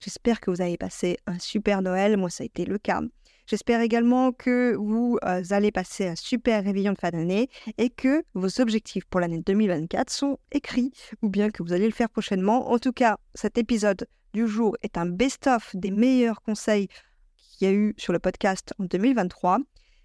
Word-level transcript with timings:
J'espère 0.00 0.40
que 0.40 0.50
vous 0.50 0.60
avez 0.60 0.76
passé 0.76 1.18
un 1.26 1.38
super 1.38 1.82
Noël. 1.82 2.16
Moi, 2.16 2.30
ça 2.30 2.44
a 2.44 2.46
été 2.46 2.64
le 2.64 2.78
cas. 2.78 3.00
J'espère 3.46 3.80
également 3.80 4.30
que 4.30 4.76
vous 4.76 5.18
euh, 5.24 5.42
allez 5.50 5.72
passer 5.72 6.06
un 6.06 6.14
super 6.14 6.62
réveillon 6.62 6.92
de 6.92 6.98
fin 6.98 7.10
d'année 7.10 7.48
et 7.78 7.88
que 7.88 8.22
vos 8.34 8.60
objectifs 8.60 9.06
pour 9.06 9.20
l'année 9.20 9.40
2024 9.40 10.10
sont 10.10 10.38
écrits 10.52 10.92
ou 11.22 11.30
bien 11.30 11.50
que 11.50 11.62
vous 11.62 11.72
allez 11.72 11.86
le 11.86 11.92
faire 11.92 12.10
prochainement. 12.10 12.70
En 12.70 12.78
tout 12.78 12.92
cas, 12.92 13.16
cet 13.34 13.58
épisode 13.58 14.06
du 14.34 14.46
jour 14.46 14.76
est 14.82 14.98
un 14.98 15.06
best-of 15.06 15.74
des 15.74 15.90
meilleurs 15.90 16.42
conseils 16.42 16.88
qu'il 17.36 17.66
y 17.66 17.70
a 17.70 17.74
eu 17.74 17.94
sur 17.96 18.12
le 18.12 18.18
podcast 18.18 18.74
en 18.78 18.84
2023. 18.84 19.58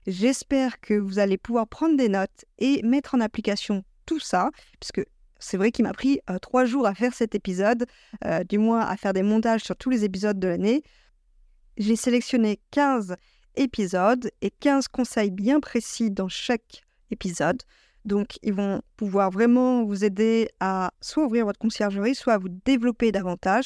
J'espère 0.07 0.79
que 0.79 0.93
vous 0.93 1.19
allez 1.19 1.37
pouvoir 1.37 1.67
prendre 1.67 1.97
des 1.97 2.09
notes 2.09 2.45
et 2.59 2.81
mettre 2.81 3.13
en 3.13 3.19
application 3.19 3.83
tout 4.05 4.19
ça, 4.19 4.49
puisque 4.79 5.05
c'est 5.43 5.57
vrai 5.57 5.71
qu'il 5.71 5.83
m'a 5.83 5.93
pris 5.93 6.19
trois 6.41 6.65
jours 6.65 6.87
à 6.87 6.95
faire 6.95 7.13
cet 7.13 7.35
épisode, 7.35 7.85
du 8.49 8.57
moins 8.57 8.81
à 8.81 8.97
faire 8.97 9.13
des 9.13 9.23
montages 9.23 9.61
sur 9.61 9.75
tous 9.75 9.89
les 9.89 10.03
épisodes 10.03 10.39
de 10.39 10.47
l'année. 10.47 10.83
J'ai 11.77 11.95
sélectionné 11.95 12.59
15 12.71 13.15
épisodes 13.55 14.31
et 14.41 14.49
15 14.49 14.87
conseils 14.87 15.31
bien 15.31 15.59
précis 15.59 16.11
dans 16.11 16.29
chaque 16.29 16.83
épisode. 17.11 17.61
Donc, 18.05 18.37
ils 18.41 18.53
vont 18.53 18.81
pouvoir 18.97 19.31
vraiment 19.31 19.83
vous 19.83 20.03
aider 20.03 20.49
à 20.59 20.91
soit 21.01 21.25
ouvrir 21.25 21.45
votre 21.45 21.59
conciergerie, 21.59 22.15
soit 22.15 22.33
à 22.33 22.37
vous 22.37 22.49
développer 22.65 23.11
davantage. 23.11 23.65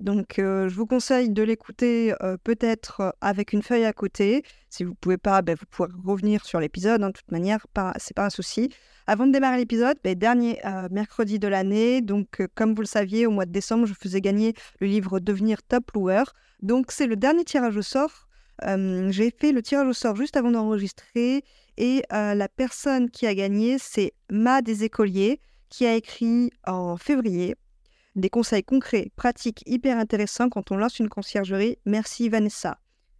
Donc, 0.00 0.34
je 0.36 0.74
vous 0.74 0.86
conseille 0.86 1.30
de 1.30 1.42
l'écouter 1.42 2.14
peut-être 2.44 3.16
avec 3.20 3.52
une 3.52 3.62
feuille 3.62 3.84
à 3.84 3.92
côté. 3.92 4.44
Si 4.68 4.84
vous 4.84 4.90
ne 4.90 4.96
pouvez 4.96 5.16
pas, 5.16 5.40
ben, 5.42 5.56
vous 5.58 5.66
pourrez 5.70 5.88
revenir 6.04 6.44
sur 6.44 6.60
l'épisode. 6.60 7.02
Hein, 7.02 7.08
de 7.08 7.12
toute 7.12 7.30
manière, 7.32 7.66
ce 7.74 7.80
n'est 7.80 8.14
pas 8.14 8.26
un 8.26 8.30
souci. 8.30 8.68
Avant 9.06 9.26
de 9.26 9.32
démarrer 9.32 9.56
l'épisode, 9.56 9.96
ben, 10.04 10.14
dernier 10.14 10.60
mercredi 10.90 11.38
de 11.38 11.48
l'année, 11.48 12.02
donc 12.02 12.42
comme 12.54 12.74
vous 12.74 12.82
le 12.82 12.86
saviez, 12.86 13.26
au 13.26 13.30
mois 13.30 13.46
de 13.46 13.52
décembre, 13.52 13.86
je 13.86 13.94
faisais 13.94 14.20
gagner 14.20 14.52
le 14.80 14.86
livre 14.86 15.18
Devenir 15.18 15.62
top 15.62 15.90
loueur. 15.92 16.34
Donc 16.60 16.92
c'est 16.92 17.06
le 17.06 17.16
dernier 17.16 17.44
tirage 17.44 17.76
au 17.76 17.82
sort. 17.82 18.28
J'ai 18.62 19.30
fait 19.30 19.52
le 19.52 19.62
tirage 19.62 19.86
au 19.86 19.92
sort 19.92 20.16
juste 20.16 20.36
avant 20.36 20.50
d'enregistrer 20.50 21.42
et 21.78 22.02
la 22.10 22.48
personne 22.48 23.10
qui 23.10 23.26
a 23.26 23.34
gagné, 23.34 23.78
c'est 23.78 24.12
Ma 24.30 24.60
des 24.60 24.84
écoliers, 24.84 25.40
qui 25.70 25.86
a 25.86 25.94
écrit 25.94 26.50
en 26.66 26.96
février 26.96 27.54
des 28.16 28.30
conseils 28.30 28.64
concrets, 28.64 29.12
pratiques, 29.14 29.62
hyper 29.66 29.98
intéressants 29.98 30.48
quand 30.48 30.72
on 30.72 30.76
lance 30.76 30.98
une 30.98 31.08
conciergerie. 31.08 31.78
Merci 31.86 32.28
Vanessa. 32.28 32.78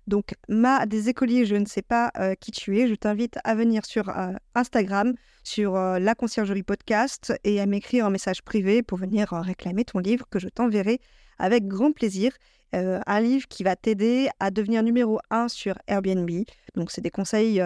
Donc, 0.09 0.35
Ma 0.49 0.87
des 0.87 1.09
écoliers, 1.09 1.47
je 1.47 1.57
ne 1.57 1.67
sais 1.67 1.83
pas 1.83 2.13
qui 2.41 2.53
tu 2.53 2.79
es. 2.79 2.87
Je 2.87 2.95
t'invite 2.95 3.39
à 3.45 3.57
venir 3.57 3.85
sur 3.85 4.09
Instagram 4.55 5.15
sur 5.47 5.77
euh, 5.77 6.01
la 6.01 6.17
conciergerie 6.17 6.65
podcast 6.65 7.33
et 7.45 7.61
à 7.61 7.67
m'écrire 7.67 8.05
un 8.05 8.11
message 8.11 8.43
privé 8.43 8.83
pour 8.83 8.99
venir 8.99 9.33
euh, 9.33 9.41
réclamer 9.41 9.85
ton 9.85 10.01
livre 10.01 10.27
que 10.29 10.41
je 10.41 10.49
t'enverrai 10.49 11.01
avec 11.39 11.69
grand 11.69 11.93
plaisir. 11.93 12.33
Euh, 12.75 12.99
un 13.07 13.21
livre 13.21 13.47
qui 13.47 13.63
va 13.63 13.77
t'aider 13.77 14.29
à 14.41 14.51
devenir 14.51 14.83
numéro 14.83 15.21
un 15.31 15.47
sur 15.47 15.79
Airbnb. 15.87 16.29
Donc, 16.75 16.91
c'est 16.91 17.01
des 17.01 17.11
conseils 17.11 17.63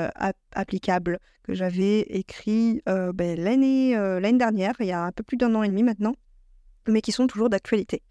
applicables 0.52 1.18
que 1.42 1.54
j'avais 1.54 2.00
écrits 2.00 2.82
ben, 2.86 3.40
l'année 3.40 3.96
dernière, 4.34 4.74
il 4.78 4.86
y 4.86 4.92
a 4.92 5.02
un 5.02 5.10
peu 5.10 5.22
plus 5.22 5.38
d'un 5.38 5.54
an 5.54 5.62
et 5.62 5.68
demi 5.68 5.82
maintenant, 5.82 6.14
mais 6.88 7.00
qui 7.00 7.12
sont 7.12 7.26
toujours 7.26 7.50
d'actualité. 7.50 8.02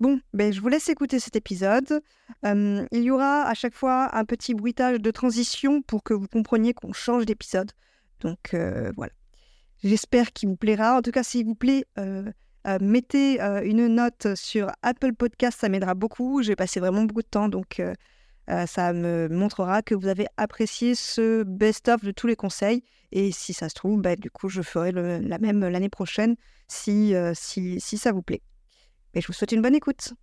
Bon, 0.00 0.20
ben, 0.32 0.52
je 0.52 0.60
vous 0.60 0.68
laisse 0.68 0.88
écouter 0.88 1.20
cet 1.20 1.36
épisode. 1.36 2.02
il 2.42 2.86
y 2.92 3.10
aura 3.10 3.42
à 3.42 3.54
chaque 3.54 3.74
fois 3.74 4.14
un 4.16 4.24
petit 4.24 4.54
bruitage 4.54 5.00
de 5.00 5.10
transition 5.10 5.82
pour 5.82 6.02
que 6.02 6.14
vous 6.14 6.26
compreniez 6.26 6.74
qu'on 6.74 6.92
change 6.92 7.26
d'épisode. 7.26 7.70
Donc 8.20 8.54
euh, 8.54 8.92
voilà. 8.96 9.12
J'espère 9.82 10.32
qu'il 10.32 10.48
vous 10.48 10.56
plaira. 10.56 10.96
En 10.96 11.02
tout 11.02 11.10
cas, 11.10 11.22
s'il 11.22 11.44
vous 11.44 11.54
plaît, 11.54 11.84
euh, 11.98 12.30
euh, 12.66 12.78
mettez 12.80 13.38
une 13.40 13.86
note 13.86 14.34
sur 14.34 14.70
Apple 14.82 15.12
Podcast, 15.12 15.60
ça 15.60 15.68
m'aidera 15.68 15.94
beaucoup. 15.94 16.42
J'ai 16.42 16.56
passé 16.56 16.80
vraiment 16.80 17.04
beaucoup 17.04 17.22
de 17.22 17.28
temps, 17.28 17.48
donc 17.48 17.82
ça 18.66 18.92
me 18.92 19.28
montrera 19.28 19.82
que 19.82 19.94
vous 19.94 20.06
avez 20.06 20.26
apprécié 20.36 20.94
ce 20.94 21.42
best-of 21.44 22.04
de 22.04 22.10
tous 22.10 22.26
les 22.26 22.36
conseils. 22.36 22.82
Et 23.12 23.32
si 23.32 23.52
ça 23.52 23.68
se 23.68 23.74
trouve, 23.74 24.00
bah, 24.00 24.16
du 24.16 24.30
coup, 24.30 24.48
je 24.48 24.62
ferai 24.62 24.92
la 24.92 25.38
même 25.38 25.60
l'année 25.60 25.88
prochaine 25.88 26.36
si, 26.68 27.14
si, 27.34 27.80
si, 27.80 27.98
ça 27.98 28.12
vous 28.12 28.22
plaît. 28.22 28.42
Mais 29.14 29.20
je 29.20 29.26
vous 29.28 29.32
souhaite 29.32 29.52
une 29.52 29.62
bonne 29.62 29.74
écoute. 29.74 30.14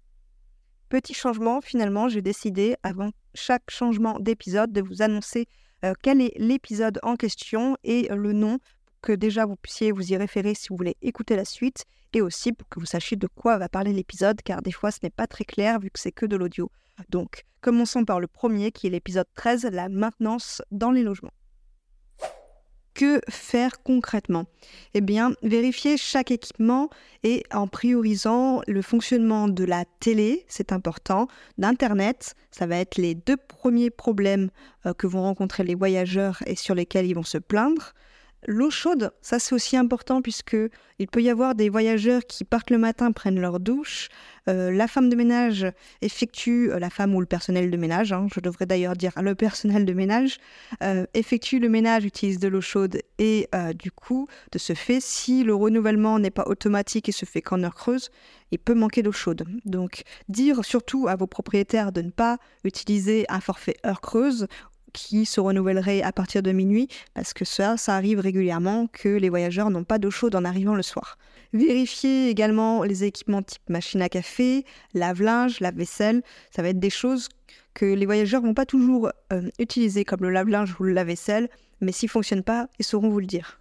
Petit 0.90 1.14
changement, 1.14 1.62
finalement, 1.62 2.10
j'ai 2.10 2.22
décidé, 2.22 2.76
avant 2.84 3.12
chaque 3.34 3.70
changement 3.70 4.20
d'épisode, 4.20 4.72
de 4.72 4.82
vous 4.82 5.02
annoncer 5.02 5.48
quel 6.02 6.22
est 6.22 6.34
l'épisode 6.38 7.00
en 7.02 7.16
question 7.16 7.78
et 7.84 8.08
le 8.10 8.34
nom 8.34 8.60
que 9.02 9.12
déjà 9.12 9.46
vous 9.46 9.56
puissiez 9.56 9.92
vous 9.92 10.14
y 10.14 10.18
référer 10.18 10.54
si 10.54 10.70
vous 10.70 10.78
voulez 10.78 10.96
écouter 11.02 11.36
la 11.36 11.46
suite 11.46 11.86
et 12.14 12.22
aussi 12.22 12.54
pour 12.54 12.68
que 12.70 12.80
vous 12.80 12.86
sachiez 12.86 13.18
de 13.18 13.28
quoi 13.28 13.58
va 13.58 13.68
parler 13.68 13.94
l'épisode 13.94 14.42
car 14.44 14.62
des 14.62 14.72
fois 14.72 14.92
ce 14.92 15.00
n'est 15.04 15.10
pas 15.10 15.28
très 15.28 15.44
clair 15.44 15.80
vu 15.80 15.90
que 15.90 16.00
c'est 16.00 16.12
que 16.12 16.26
de 16.26 16.36
l'audio. 16.36 16.72
Donc 17.10 17.46
commençons 17.62 18.06
par 18.06 18.20
le 18.20 18.28
premier 18.28 18.72
qui 18.72 18.88
est 18.88 18.90
l'épisode 18.90 19.28
13, 19.36 19.70
la 19.72 19.90
maintenance 19.90 20.62
dans 20.72 20.92
les 20.92 21.04
logements. 21.04 21.34
Que 22.94 23.22
faire 23.30 23.82
concrètement? 23.84 24.46
Eh 24.94 25.02
bien, 25.02 25.34
vérifier 25.44 25.96
chaque 25.96 26.30
équipement 26.30 26.90
et 27.24 27.44
en 27.52 27.68
priorisant 27.68 28.62
le 28.68 28.82
fonctionnement 28.82 29.48
de 29.48 29.64
la 29.64 29.86
télé, 30.02 30.46
c'est 30.50 30.74
important, 30.74 31.28
d'Internet, 31.58 32.36
ça 32.52 32.68
va 32.68 32.76
être 32.78 32.98
les 32.98 33.16
deux 33.16 33.38
premiers 33.38 33.92
problèmes 33.92 34.50
euh, 34.86 34.94
que 34.94 35.08
vont 35.08 35.22
rencontrer 35.22 35.64
les 35.64 35.76
voyageurs 35.76 36.44
et 36.46 36.56
sur 36.56 36.76
lesquels 36.76 37.06
ils 37.06 37.16
vont 37.16 37.24
se 37.24 37.38
plaindre. 37.38 37.94
L'eau 38.48 38.72
chaude, 38.72 39.12
ça 39.22 39.38
c'est 39.38 39.54
aussi 39.54 39.78
important 39.78 40.22
puisque 40.22 40.58
il 41.02 41.08
peut 41.08 41.22
y 41.22 41.30
avoir 41.30 41.54
des 41.54 41.70
voyageurs 41.70 42.24
qui 42.26 42.44
partent 42.44 42.72
le 42.72 42.78
matin, 42.80 43.12
prennent 43.12 43.40
leur 43.40 43.60
douche. 43.60 44.10
Euh, 44.50 44.72
la 44.72 44.88
femme 44.88 45.10
de 45.10 45.16
ménage 45.16 45.68
effectue, 46.02 46.72
euh, 46.72 46.80
la 46.80 46.90
femme 46.90 47.14
ou 47.14 47.20
le 47.20 47.28
personnel 47.28 47.70
de 47.70 47.78
ménage, 47.78 48.14
hein, 48.14 48.28
je 48.34 48.40
devrais 48.40 48.66
d'ailleurs 48.66 48.96
dire 48.96 49.12
le 49.22 49.36
personnel 49.36 49.86
de 49.86 49.94
ménage, 49.94 50.38
euh, 50.82 51.06
effectue 51.14 51.60
le 51.60 51.70
ménage, 51.70 52.06
utilise 52.06 52.40
de 52.40 52.48
l'eau 52.48 52.62
chaude 52.62 53.02
et 53.20 53.48
du 53.78 53.92
coup, 53.92 54.28
de 54.52 54.58
ce 54.58 54.74
fait, 54.74 55.00
si 55.00 55.44
le 55.44 55.54
renouvellement 55.54 56.18
n'est 56.18 56.32
pas 56.32 56.46
automatique 56.48 57.10
et 57.10 57.12
se 57.12 57.26
fait 57.26 57.42
qu'en 57.42 57.62
heure 57.64 57.76
creuse, 57.76 58.10
il 58.52 58.60
peut 58.60 58.74
manquer 58.74 59.04
d'eau 59.04 59.12
chaude. 59.12 59.46
Donc, 59.66 60.04
dire 60.30 60.66
surtout 60.66 61.08
à 61.08 61.16
vos 61.16 61.28
propriétaires 61.28 61.92
de 61.92 62.02
ne 62.02 62.10
pas 62.10 62.38
utiliser 62.64 63.26
un 63.30 63.40
forfait 63.40 63.78
heure 63.86 64.02
creuse 64.02 64.48
qui 64.94 65.26
se 65.26 65.40
renouvellerait 65.40 66.02
à 66.02 66.12
partir 66.12 66.44
de 66.44 66.52
minuit, 66.52 66.88
parce 67.14 67.34
que 67.34 67.46
ça, 67.46 67.78
ça 67.78 67.96
arrive 67.96 68.20
régulièrement 68.20 68.88
que 68.88 69.10
les 69.10 69.30
voyageurs 69.30 69.70
n'ont 69.70 69.84
pas 69.84 70.00
d'eau 70.00 70.12
chaude 70.12 70.36
en 70.36 70.46
arrivant 70.46 70.76
le 70.76 70.84
soir. 70.84 71.18
Vérifiez 71.54 72.30
également 72.30 72.84
les 72.84 73.04
équipements 73.04 73.42
type 73.42 73.70
machine 73.70 74.02
à 74.02 74.10
café, 74.10 74.66
lave-linge, 74.94 75.60
lave-vaisselle. 75.60 76.22
Ça 76.56 76.62
va 76.62 76.70
être 76.70 76.80
des 76.80 76.90
choses 76.90 77.28
que 77.74 77.86
les 77.86 78.06
voyageurs 78.06 78.42
vont 78.42 78.54
pas 78.54 78.66
toujours 78.66 79.12
euh, 79.34 79.50
utiliser, 79.60 80.06
comme 80.06 80.22
le 80.22 80.30
lave-linge 80.30 80.76
ou 80.80 80.84
le 80.84 80.94
lave-vaisselle, 80.94 81.50
mais 81.82 81.92
s'ils 81.92 82.08
ne 82.08 82.12
fonctionnent 82.12 82.44
pas, 82.44 82.68
ils 82.80 82.86
sauront 82.86 83.10
vous 83.10 83.20
le 83.20 83.26
dire. 83.26 83.61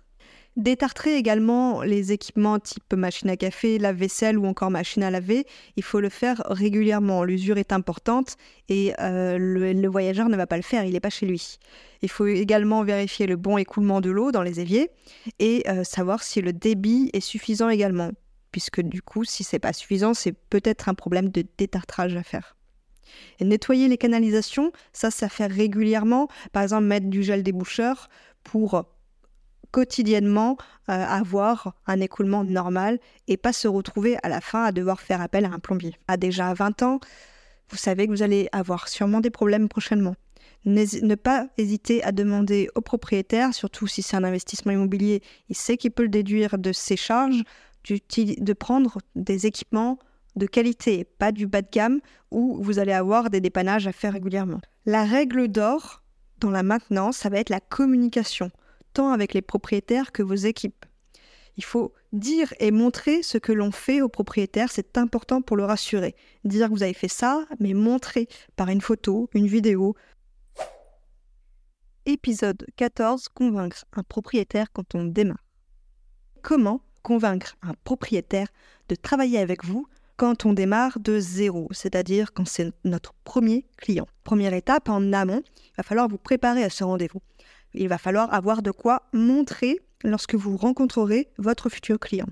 Détartrer 0.61 1.17
également 1.17 1.81
les 1.81 2.13
équipements 2.13 2.59
type 2.59 2.93
machine 2.93 3.31
à 3.31 3.39
café, 3.39 3.79
lave-vaisselle 3.79 4.37
ou 4.37 4.45
encore 4.45 4.71
machine 4.71 5.03
à 5.03 5.11
laver. 5.11 5.47
Il 5.77 5.83
faut 5.83 6.01
le 6.01 6.11
faire 6.11 6.43
régulièrement. 6.45 7.25
L'usure 7.25 7.57
est 7.57 7.73
importante 7.73 8.37
et 8.69 8.93
euh, 9.01 9.39
le, 9.39 9.89
voyageur 9.89 10.29
ne 10.29 10.37
va 10.37 10.47
pas 10.47 10.59
le 10.59 10.63
faire, 10.63 10.85
il 10.85 10.93
n'est 10.93 11.01
pas 11.01 11.09
chez 11.09 11.25
lui. 11.25 11.57
Il 12.03 12.11
faut 12.11 12.27
également 12.27 12.85
vérifier 12.85 13.27
le 13.27 13.37
bon 13.37 13.57
écoulement 13.57 14.03
de 14.03 14.11
l'eau 14.11 14.33
dans 14.33 14.43
les 14.43 14.61
éviers 14.61 14.91
et 15.39 15.65
euh, 15.67 15.83
savoir 15.83 16.23
si 16.23 16.43
le 16.43 16.53
débit 16.53 17.09
est 17.15 17.21
suffisant 17.21 17.71
également. 17.71 18.11
Puisque 18.53 18.83
du 18.83 19.01
coup, 19.01 19.25
si 19.25 19.45
c'est 19.45 19.61
pas 19.61 19.73
suffisant, 19.73 20.13
c'est 20.13 20.33
peut-être 20.33 20.91
un 20.91 20.95
problème 20.95 21.31
de 21.31 21.43
détartrage 21.57 22.17
à 22.17 22.23
faire. 22.23 22.55
Et 23.39 23.47
nettoyer 23.47 23.89
les 23.89 23.97
canalisations, 23.97 24.73
ça, 24.93 25.11
ça 25.11 25.31
fait 25.31 25.47
régulièrement. 25.47 26.29
Par 26.53 26.63
exemple, 26.63 26.85
mettre 26.85 27.07
du 27.07 27.23
gel 27.23 27.43
déboucheur 27.43 28.11
pour 28.45 28.85
quotidiennement 29.71 30.57
euh, 30.89 31.05
avoir 31.05 31.75
un 31.87 32.01
écoulement 32.01 32.45
normal 32.45 32.99
et 33.29 33.37
pas 33.37 33.53
se 33.53 33.69
retrouver 33.69 34.17
à 34.23 34.29
la 34.29 34.41
fin 34.41 34.65
à 34.65 34.73
devoir 34.73 35.01
faire 35.01 35.21
appel 35.21 35.45
à 35.45 35.51
un 35.51 35.59
plombier. 35.59 35.95
À 36.09 36.17
déjà 36.17 36.53
20 36.55 36.83
ans, 36.83 37.01
vous 37.71 37.77
savez 37.77 38.07
que 38.07 38.13
vous 38.13 38.23
allez 38.23 38.49
avoir 38.53 38.89
sûrement 38.89 39.21
des 39.21 39.31
problèmes 39.31 39.69
prochainement. 39.69 40.15
Ne 40.65 41.15
pas 41.15 41.47
hésiter 41.57 42.03
à 42.03 42.13
demander 42.13 42.69
au 42.75 42.81
propriétaire, 42.81 43.55
surtout 43.55 43.87
si 43.87 44.03
c'est 44.03 44.17
un 44.17 44.25
investissement 44.25 44.73
immobilier, 44.73 45.23
il 45.49 45.57
sait 45.57 45.77
qu'il 45.77 45.91
peut 45.91 46.03
le 46.03 46.09
déduire 46.11 46.59
de 46.59 46.73
ses 46.73 46.97
charges, 46.97 47.43
de 47.89 48.53
prendre 48.53 48.99
des 49.15 49.47
équipements 49.47 49.99
de 50.37 50.47
qualité, 50.47 51.05
pas 51.05 51.33
du 51.33 51.47
bas 51.47 51.63
de 51.63 51.69
gamme 51.71 52.01
où 52.31 52.63
vous 52.63 52.79
allez 52.79 52.93
avoir 52.93 53.31
des 53.31 53.41
dépannages 53.41 53.87
à 53.87 53.93
faire 53.93 54.13
régulièrement. 54.13 54.61
La 54.87 55.05
règle 55.05 55.49
d'or 55.49 56.03
dans 56.41 56.51
la 56.51 56.63
maintenance, 56.63 57.19
ça 57.19 57.29
va 57.29 57.39
être 57.39 57.51
la 57.51 57.61
communication, 57.61 58.51
tant 58.93 59.13
avec 59.13 59.35
les 59.35 59.43
propriétaires 59.43 60.13
que 60.13 60.23
vos 60.23 60.35
équipes. 60.35 60.85
Il 61.57 61.65
faut 61.65 61.93
dire 62.13 62.55
et 62.59 62.71
montrer 62.71 63.23
ce 63.23 63.39
que 63.39 63.53
l'on 63.53 63.71
fait 63.71 64.01
au 64.01 64.09
propriétaire, 64.09 64.71
c'est 64.71 64.97
important 64.97 65.43
pour 65.43 65.57
le 65.57 65.65
rassurer. 65.65 66.15
Dire 66.45 66.69
que 66.69 66.73
vous 66.73 66.83
avez 66.83 66.95
fait 66.95 67.09
ça, 67.09 67.45
mais 67.59 67.75
montrer 67.75 68.29
par 68.57 68.69
une 68.69 68.81
photo, 68.81 69.29
une 69.35 69.47
vidéo. 69.47 69.95
Épisode 72.07 72.67
14, 72.77 73.29
convaincre 73.29 73.85
un 73.93 74.03
propriétaire 74.03 74.73
quand 74.73 74.95
on 74.95 75.05
démarre. 75.05 75.45
Comment 76.43 76.81
convaincre 77.03 77.57
un 77.63 77.75
propriétaire 77.85 78.49
de 78.89 78.95
travailler 78.95 79.39
avec 79.39 79.65
vous 79.65 79.87
quand 80.17 80.47
on 80.47 80.53
démarre 80.53 80.99
de 80.99 81.19
zéro, 81.19 81.69
c'est-à-dire 81.73 82.33
quand 82.33 82.47
c'est 82.47 82.73
notre 82.85 83.13
premier 83.25 83.67
client? 83.77 84.07
Première 84.25 84.55
étape, 84.55 84.89
en 84.89 85.13
amont, 85.13 85.43
il 85.47 85.73
va 85.77 85.83
falloir 85.83 86.09
vous 86.09 86.19
préparer 86.19 86.65
à 86.65 86.71
ce 86.71 86.85
rendez-vous. 86.85 87.21
Il 87.75 87.89
va 87.89 87.99
falloir 87.99 88.33
avoir 88.33 88.63
de 88.63 88.71
quoi 88.71 89.09
montrer 89.13 89.79
lorsque 90.05 90.35
vous 90.35 90.57
rencontrerez 90.57 91.29
votre 91.39 91.69
futur 91.69 91.99
client. 91.99 92.27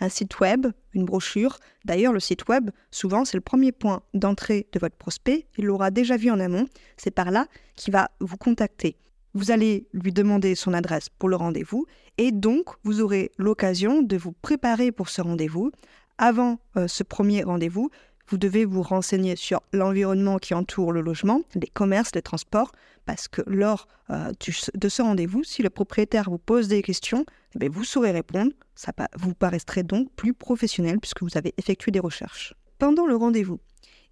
Un 0.00 0.08
site 0.08 0.40
web, 0.40 0.66
une 0.92 1.04
brochure. 1.04 1.58
D'ailleurs, 1.84 2.12
le 2.12 2.20
site 2.20 2.48
web, 2.48 2.70
souvent, 2.90 3.24
c'est 3.24 3.36
le 3.36 3.42
premier 3.42 3.72
point 3.72 4.02
d'entrée 4.12 4.66
de 4.72 4.78
votre 4.78 4.96
prospect. 4.96 5.46
Il 5.56 5.66
l'aura 5.66 5.90
déjà 5.90 6.16
vu 6.16 6.30
en 6.30 6.40
amont. 6.40 6.66
C'est 6.96 7.12
par 7.12 7.30
là 7.30 7.46
qu'il 7.76 7.92
va 7.92 8.10
vous 8.20 8.36
contacter. 8.36 8.96
Vous 9.34 9.50
allez 9.50 9.88
lui 9.92 10.12
demander 10.12 10.54
son 10.54 10.72
adresse 10.72 11.08
pour 11.08 11.28
le 11.28 11.36
rendez-vous 11.36 11.86
et 12.18 12.30
donc 12.30 12.68
vous 12.84 13.00
aurez 13.00 13.32
l'occasion 13.36 14.00
de 14.00 14.16
vous 14.16 14.30
préparer 14.30 14.92
pour 14.92 15.08
ce 15.08 15.22
rendez-vous 15.22 15.72
avant 16.18 16.60
euh, 16.76 16.86
ce 16.86 17.02
premier 17.02 17.42
rendez-vous, 17.42 17.90
vous 18.28 18.38
devez 18.38 18.64
vous 18.64 18.82
renseigner 18.82 19.36
sur 19.36 19.62
l'environnement 19.72 20.38
qui 20.38 20.54
entoure 20.54 20.92
le 20.92 21.00
logement, 21.00 21.42
les 21.54 21.66
commerces, 21.66 22.14
les 22.14 22.22
transports, 22.22 22.72
parce 23.04 23.28
que 23.28 23.42
lors 23.46 23.86
euh, 24.10 24.32
de 24.74 24.88
ce 24.88 25.02
rendez-vous, 25.02 25.44
si 25.44 25.62
le 25.62 25.70
propriétaire 25.70 26.30
vous 26.30 26.38
pose 26.38 26.68
des 26.68 26.82
questions, 26.82 27.26
eh 27.60 27.68
vous 27.68 27.84
saurez 27.84 28.10
répondre. 28.10 28.52
Ça 28.74 28.92
vous 29.16 29.34
paraîtrez 29.34 29.82
donc 29.82 30.10
plus 30.12 30.34
professionnel 30.34 30.98
puisque 31.00 31.22
vous 31.22 31.36
avez 31.36 31.54
effectué 31.58 31.92
des 31.92 32.00
recherches. 32.00 32.54
Pendant 32.78 33.06
le 33.06 33.14
rendez-vous, 33.14 33.60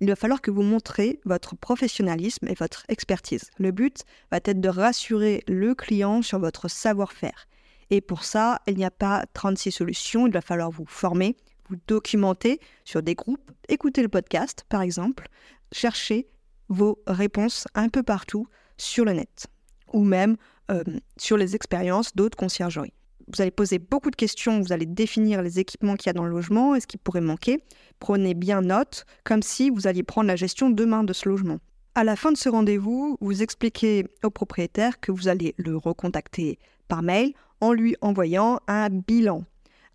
il 0.00 0.08
va 0.08 0.16
falloir 0.16 0.40
que 0.40 0.50
vous 0.50 0.62
montrez 0.62 1.20
votre 1.24 1.56
professionnalisme 1.56 2.48
et 2.48 2.54
votre 2.54 2.84
expertise. 2.88 3.50
Le 3.58 3.70
but 3.70 4.04
va 4.30 4.38
être 4.44 4.60
de 4.60 4.68
rassurer 4.68 5.42
le 5.46 5.74
client 5.74 6.22
sur 6.22 6.38
votre 6.38 6.68
savoir-faire. 6.68 7.46
Et 7.90 8.00
pour 8.00 8.24
ça, 8.24 8.60
il 8.66 8.76
n'y 8.76 8.84
a 8.84 8.90
pas 8.90 9.24
36 9.34 9.70
solutions, 9.70 10.26
il 10.26 10.32
va 10.32 10.40
falloir 10.40 10.70
vous 10.70 10.86
former, 10.86 11.36
vous 11.72 11.80
documenter 11.86 12.60
sur 12.84 13.02
des 13.02 13.14
groupes, 13.14 13.50
écouter 13.68 14.02
le 14.02 14.08
podcast 14.08 14.64
par 14.68 14.82
exemple, 14.82 15.28
chercher 15.72 16.28
vos 16.68 16.98
réponses 17.06 17.66
un 17.74 17.88
peu 17.88 18.02
partout 18.02 18.46
sur 18.76 19.04
le 19.04 19.12
net 19.12 19.46
ou 19.92 20.04
même 20.04 20.36
euh, 20.70 20.82
sur 21.16 21.36
les 21.36 21.54
expériences 21.54 22.14
d'autres 22.14 22.36
conciergeries. 22.36 22.92
Vous 23.32 23.40
allez 23.40 23.50
poser 23.50 23.78
beaucoup 23.78 24.10
de 24.10 24.16
questions, 24.16 24.60
vous 24.60 24.72
allez 24.72 24.86
définir 24.86 25.42
les 25.42 25.58
équipements 25.58 25.96
qu'il 25.96 26.08
y 26.08 26.10
a 26.10 26.12
dans 26.12 26.24
le 26.24 26.30
logement 26.30 26.74
et 26.74 26.80
ce 26.80 26.86
qui 26.86 26.98
pourrait 26.98 27.20
manquer. 27.20 27.62
Prenez 28.00 28.34
bien 28.34 28.62
note, 28.62 29.06
comme 29.24 29.42
si 29.42 29.70
vous 29.70 29.86
alliez 29.86 30.02
prendre 30.02 30.28
la 30.28 30.36
gestion 30.36 30.70
demain 30.70 31.04
de 31.04 31.12
ce 31.12 31.28
logement. 31.28 31.58
À 31.94 32.04
la 32.04 32.16
fin 32.16 32.32
de 32.32 32.36
ce 32.36 32.48
rendez-vous, 32.48 33.16
vous 33.20 33.42
expliquez 33.42 34.06
au 34.22 34.30
propriétaire 34.30 34.98
que 35.00 35.12
vous 35.12 35.28
allez 35.28 35.54
le 35.56 35.76
recontacter 35.76 36.58
par 36.88 37.02
mail 37.02 37.32
en 37.60 37.72
lui 37.72 37.96
envoyant 38.00 38.58
un 38.66 38.88
bilan 38.88 39.44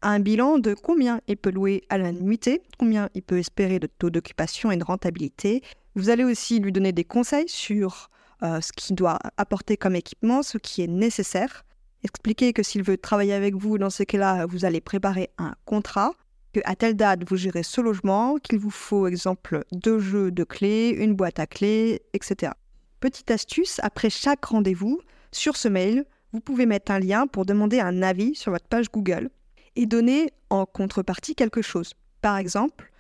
un 0.01 0.19
bilan 0.19 0.59
de 0.59 0.73
combien 0.73 1.21
il 1.27 1.38
peut 1.38 1.51
louer 1.51 1.83
à 1.89 1.97
la 1.97 2.11
nuitée, 2.11 2.61
combien 2.77 3.09
il 3.13 3.23
peut 3.23 3.39
espérer 3.39 3.79
de 3.79 3.88
taux 3.88 4.09
d'occupation 4.09 4.71
et 4.71 4.77
de 4.77 4.83
rentabilité. 4.83 5.61
Vous 5.95 6.09
allez 6.09 6.23
aussi 6.23 6.59
lui 6.59 6.71
donner 6.71 6.91
des 6.91 7.03
conseils 7.03 7.49
sur 7.49 8.09
euh, 8.44 8.61
ce 8.61 8.71
qu'il 8.71 8.95
doit 8.95 9.19
apporter 9.38 9.77
comme 9.77 9.95
équipement, 9.95 10.44
ce 10.44 10.57
qui 10.57 10.83
est 10.83 10.88
nécessaire. 10.88 11.65
Expliquer 12.03 12.53
que 12.53 12.61
s'il 12.61 12.83
veut 12.83 12.97
travailler 12.97 13.33
avec 13.33 13.55
vous, 13.55 13.77
dans 13.77 13.89
ce 13.89 14.03
cas-là, 14.03 14.45
vous 14.45 14.65
allez 14.65 14.81
préparer 14.81 15.31
un 15.39 15.55
contrat, 15.65 16.11
que 16.53 16.59
à 16.63 16.75
telle 16.75 16.95
date 16.95 17.27
vous 17.27 17.35
gérez 17.35 17.63
ce 17.63 17.81
logement, 17.81 18.38
qu'il 18.38 18.59
vous 18.59 18.69
faut, 18.69 19.07
exemple, 19.07 19.63
deux 19.71 19.99
jeux 19.99 20.31
de 20.31 20.44
clés, 20.44 20.89
une 20.89 21.15
boîte 21.15 21.39
à 21.39 21.47
clés, 21.47 22.03
etc. 22.13 22.51
Petite 22.99 23.31
astuce, 23.31 23.79
après 23.81 24.11
chaque 24.11 24.45
rendez-vous, 24.45 25.01
sur 25.31 25.57
ce 25.57 25.67
mail, 25.67 26.05
vous 26.31 26.39
pouvez 26.39 26.65
mettre 26.65 26.91
un 26.91 26.99
lien 26.99 27.25
pour 27.25 27.45
demander 27.45 27.79
un 27.79 28.03
avis 28.03 28.35
sur 28.35 28.51
votre 28.51 28.67
page 28.67 28.91
Google 28.91 29.29
et 29.77 29.85
donner 29.85 30.31
en 30.50 30.65
contrepartie 30.65 31.35
quelque 31.35 31.62
chose. 31.62 31.94
Par 32.21 32.38
exemple, 32.38 32.91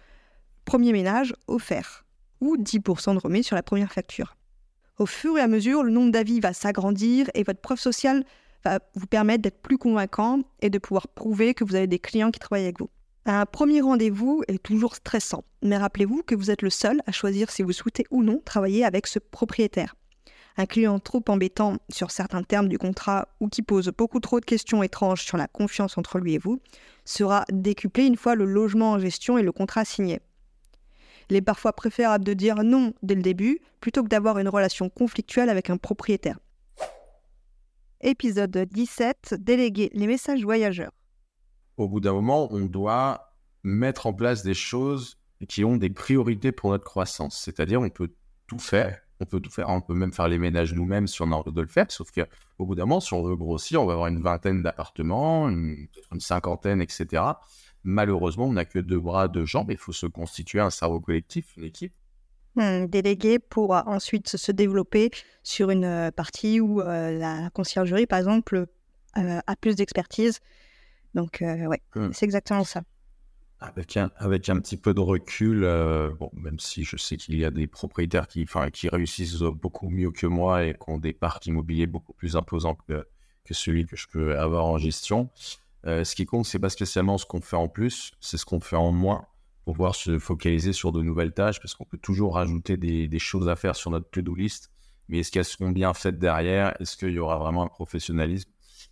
premier 0.63 0.93
ménage 0.93 1.33
offert 1.47 2.05
ou 2.39 2.55
10% 2.55 3.15
de 3.15 3.19
remise 3.19 3.45
sur 3.45 3.55
la 3.55 3.63
première 3.63 3.91
facture. 3.91 4.37
Au 4.99 5.05
fur 5.05 5.37
et 5.37 5.41
à 5.41 5.47
mesure, 5.47 5.83
le 5.83 5.91
nombre 5.91 6.11
d'avis 6.11 6.39
va 6.39 6.53
s'agrandir 6.53 7.29
et 7.33 7.43
votre 7.43 7.59
preuve 7.59 7.79
sociale 7.79 8.23
va 8.63 8.79
vous 8.95 9.07
permettre 9.07 9.41
d'être 9.41 9.61
plus 9.61 9.77
convaincant 9.77 10.41
et 10.61 10.69
de 10.69 10.77
pouvoir 10.77 11.07
prouver 11.07 11.53
que 11.53 11.63
vous 11.63 11.75
avez 11.75 11.87
des 11.87 11.99
clients 11.99 12.31
qui 12.31 12.39
travaillent 12.39 12.63
avec 12.63 12.79
vous. 12.79 12.89
Un 13.25 13.45
premier 13.45 13.81
rendez-vous 13.81 14.43
est 14.47 14.61
toujours 14.61 14.95
stressant, 14.95 15.43
mais 15.61 15.77
rappelez-vous 15.77 16.23
que 16.23 16.35
vous 16.35 16.51
êtes 16.51 16.61
le 16.61 16.69
seul 16.69 17.01
à 17.07 17.11
choisir 17.11 17.51
si 17.51 17.61
vous 17.61 17.73
souhaitez 17.73 18.05
ou 18.09 18.23
non 18.23 18.41
travailler 18.45 18.85
avec 18.85 19.05
ce 19.07 19.19
propriétaire. 19.19 19.95
Un 20.59 20.65
client 20.65 20.99
trop 20.99 21.23
embêtant 21.27 21.77
sur 21.89 22.09
certains 22.09 22.41
termes 22.41 22.67
du 22.67 22.79
contrat 22.79 23.27
ou 23.39 23.47
qui 23.47 23.61
pose 23.61 23.91
beaucoup 23.95 24.19
trop 24.19 24.39
de 24.39 24.45
questions 24.45 24.81
étranges 24.81 25.23
sur 25.23 25.37
la 25.37 25.47
confiance 25.47 25.97
entre 25.99 26.17
lui 26.17 26.33
et 26.33 26.37
vous 26.39 26.59
sera 27.05 27.45
décuplé 27.51 28.05
une 28.05 28.17
fois 28.17 28.33
le 28.33 28.45
logement 28.45 28.93
en 28.93 28.99
gestion 28.99 29.37
et 29.37 29.43
le 29.43 29.51
contrat 29.51 29.85
signé. 29.85 30.19
Il 31.29 31.35
est 31.35 31.41
parfois 31.41 31.73
préférable 31.73 32.23
de 32.25 32.33
dire 32.33 32.63
non 32.63 32.93
dès 33.03 33.15
le 33.15 33.21
début 33.21 33.59
plutôt 33.81 34.03
que 34.03 34.07
d'avoir 34.07 34.39
une 34.39 34.49
relation 34.49 34.89
conflictuelle 34.89 35.49
avec 35.49 35.69
un 35.69 35.77
propriétaire. 35.77 36.39
Épisode 38.01 38.57
17 38.57 39.35
Déléguer 39.39 39.91
les 39.93 40.07
messages 40.07 40.43
voyageurs. 40.43 40.91
Au 41.77 41.87
bout 41.87 41.99
d'un 41.99 42.13
moment, 42.13 42.47
on 42.51 42.65
doit 42.65 43.33
mettre 43.63 44.07
en 44.07 44.13
place 44.13 44.43
des 44.43 44.53
choses 44.53 45.17
qui 45.47 45.63
ont 45.63 45.77
des 45.77 45.89
priorités 45.89 46.51
pour 46.51 46.71
notre 46.71 46.83
croissance. 46.83 47.39
C'est-à-dire, 47.39 47.81
on 47.81 47.89
peut 47.89 48.13
tout 48.47 48.59
faire, 48.59 48.99
on 49.19 49.25
peut 49.25 49.39
tout 49.39 49.49
faire, 49.49 49.69
on 49.69 49.81
peut 49.81 49.93
même 49.93 50.13
faire 50.13 50.27
les 50.27 50.37
ménages 50.37 50.73
nous-mêmes 50.73 51.07
si 51.07 51.21
on 51.21 51.31
a 51.31 51.35
envie 51.35 51.51
de 51.51 51.61
le 51.61 51.67
faire, 51.67 51.85
sauf 51.89 52.11
qu'au 52.11 52.65
bout 52.65 52.75
d'un 52.75 52.85
moment, 52.85 52.99
si 52.99 53.13
on 53.13 53.23
veut 53.23 53.35
grossir, 53.35 53.81
on 53.81 53.85
va 53.85 53.93
avoir 53.93 54.07
une 54.07 54.21
vingtaine 54.21 54.61
d'appartements, 54.61 55.49
une, 55.49 55.87
cinquantaine, 56.19 56.81
etc. 56.81 57.23
Malheureusement, 57.83 58.45
on 58.45 58.53
n'a 58.53 58.65
que 58.65 58.79
deux 58.79 58.99
bras, 58.99 59.27
deux 59.27 59.45
jambes, 59.45 59.71
il 59.71 59.77
faut 59.77 59.93
se 59.93 60.05
constituer 60.05 60.59
un 60.59 60.69
cerveau 60.69 60.99
collectif, 60.99 61.55
une 61.57 61.63
équipe. 61.63 61.93
Hmm, 62.55 62.85
délégué 62.87 63.37
pour 63.37 63.71
ensuite 63.71 64.35
se 64.35 64.51
développer 64.51 65.11
sur 65.43 65.69
une 65.69 65.85
euh, 65.85 66.11
partie 66.11 66.59
où 66.59 66.81
euh, 66.81 67.11
la 67.11 67.51
conciergerie, 67.51 68.07
par 68.07 68.17
exemple, 68.17 68.65
euh, 69.17 69.39
a 69.45 69.55
plus 69.55 69.75
d'expertise. 69.75 70.39
Donc, 71.13 71.37
ouais, 71.41 71.81
hmm. 71.95 72.09
c'est 72.13 72.25
exactement 72.25 72.63
ça. 72.63 72.81
Avec 73.59 73.97
un, 73.97 74.11
avec 74.17 74.49
un 74.49 74.59
petit 74.59 74.77
peu 74.77 74.93
de 74.93 74.99
recul, 74.99 75.63
euh, 75.63 76.11
bon, 76.19 76.29
même 76.33 76.59
si 76.59 76.83
je 76.83 76.95
sais 76.95 77.17
qu'il 77.17 77.39
y 77.39 77.45
a 77.45 77.49
des 77.49 77.65
propriétaires 77.65 78.27
qui, 78.27 78.45
qui 78.71 78.87
réussissent 78.87 79.39
beaucoup 79.39 79.89
mieux 79.89 80.11
que 80.11 80.27
moi 80.27 80.63
et 80.63 80.73
qui 80.73 80.89
ont 80.89 80.99
des 80.99 81.13
parcs 81.13 81.47
immobiliers 81.47 81.87
beaucoup 81.87 82.13
plus 82.13 82.35
imposants 82.35 82.77
que, 82.87 83.07
celui 83.49 83.87
que 83.87 83.95
je 83.95 84.07
peux 84.07 84.37
avoir 84.37 84.65
en 84.65 84.77
gestion, 84.77 85.31
euh, 85.87 86.03
ce 86.03 86.15
qui 86.15 86.27
compte, 86.27 86.45
c'est 86.45 86.59
pas 86.59 86.69
spécialement 86.69 87.17
ce 87.17 87.25
qu'on 87.25 87.41
fait 87.41 87.55
en 87.55 87.67
plus, 87.67 88.11
c'est 88.19 88.37
ce 88.37 88.45
qu'on 88.45 88.59
fait 88.59 88.75
en 88.75 88.91
moins 88.91 89.25
pour 89.65 89.73
pouvoir 89.73 89.95
se 89.95 90.19
focaliser 90.19 90.71
sur 90.71 90.91
de 90.91 91.01
nouvelles 91.01 91.33
tâches 91.33 91.59
parce 91.59 91.73
qu'on 91.73 91.85
peut 91.85 91.97
toujours 91.97 92.35
rajouter 92.35 92.77
des, 92.77 93.07
des, 93.07 93.19
choses 93.19 93.49
à 93.49 93.55
faire 93.55 93.75
sur 93.75 93.89
notre 93.89 94.09
to-do 94.11 94.35
list. 94.35 94.71
Mais 95.09 95.19
est-ce 95.19 95.31
qu'elles 95.31 95.45
seront 95.45 95.71
bien 95.71 95.93
faites 95.93 96.19
derrière? 96.19 96.79
Est-ce 96.79 96.95
qu'il 96.95 97.11
y 97.11 97.19
aura 97.19 97.37
vraiment 97.37 97.63
un 97.63 97.67
professionnalisme? 97.67 98.49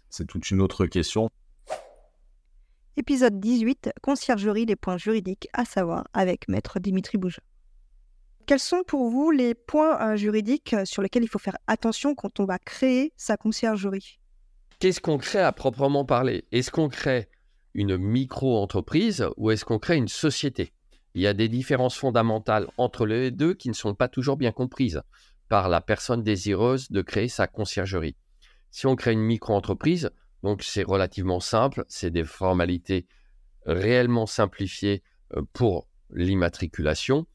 C'est 0.10 0.26
toute 0.26 0.50
une 0.50 0.62
autre 0.62 0.86
question. 0.86 1.30
Épisode 2.98 3.42
18, 3.42 3.92
Conciergerie, 4.02 4.66
des 4.66 4.78
points 4.78 4.96
juridiques 4.96 5.50
à 5.52 5.66
savoir 5.66 6.06
avec 6.14 6.48
Maître 6.48 6.80
Dimitri 6.80 7.18
Bouge. 7.18 7.42
Quels 8.46 8.60
sont 8.60 8.84
pour 8.88 9.10
vous 9.10 9.32
les 9.32 9.54
points 9.54 10.00
euh, 10.00 10.16
juridiques 10.16 10.74
euh, 10.74 10.86
sur 10.86 11.02
lesquels 11.02 11.24
il 11.24 11.28
faut 11.28 11.38
faire 11.38 11.58
attention 11.68 12.16
quand 12.16 12.40
on 12.40 12.46
va 12.46 12.58
créer 12.58 13.12
sa 13.18 13.36
conciergerie? 13.36 14.22
Qu'est-ce 14.80 15.02
qu'on 15.02 15.18
crée 15.18 15.42
à 15.42 15.52
proprement 15.52 16.06
parler? 16.06 16.46
Est-ce 16.54 16.72
qu'on 16.72 16.88
crée 16.88 17.28
une 17.74 17.98
micro-entreprise 17.98 19.28
ou 19.36 19.52
est-ce 19.52 19.66
qu'on 19.66 19.80
crée 19.80 19.98
une 19.98 20.08
société? 20.08 20.72
Il 21.16 21.22
y 21.22 21.28
a 21.28 21.34
des 21.34 21.50
différences 21.50 21.98
fondamentales 21.98 22.68
entre 22.78 23.06
les 23.06 23.30
deux 23.30 23.56
qui 23.56 23.68
ne 23.68 23.74
sont 23.74 23.94
pas 23.94 24.08
toujours 24.08 24.38
bien 24.38 24.54
comprises 24.54 25.02
par 25.50 25.68
la 25.68 25.82
personne 25.82 26.24
désireuse 26.24 26.90
de 26.92 27.02
créer 27.02 27.28
sa 27.28 27.48
conciergerie. 27.48 28.16
Si 28.72 28.88
on 28.88 28.96
crée 28.96 29.12
une 29.12 29.20
micro-entreprise, 29.22 30.12
donc 30.46 30.62
c'est 30.62 30.84
relativement 30.84 31.40
simple, 31.40 31.86
c'est 31.88 32.12
des 32.12 32.24
formalités 32.24 33.08
réellement 33.66 34.28
simplifiées 34.28 35.02
euh, 35.36 35.42
pour 35.54 35.88
l'immatriculation. 36.12 37.26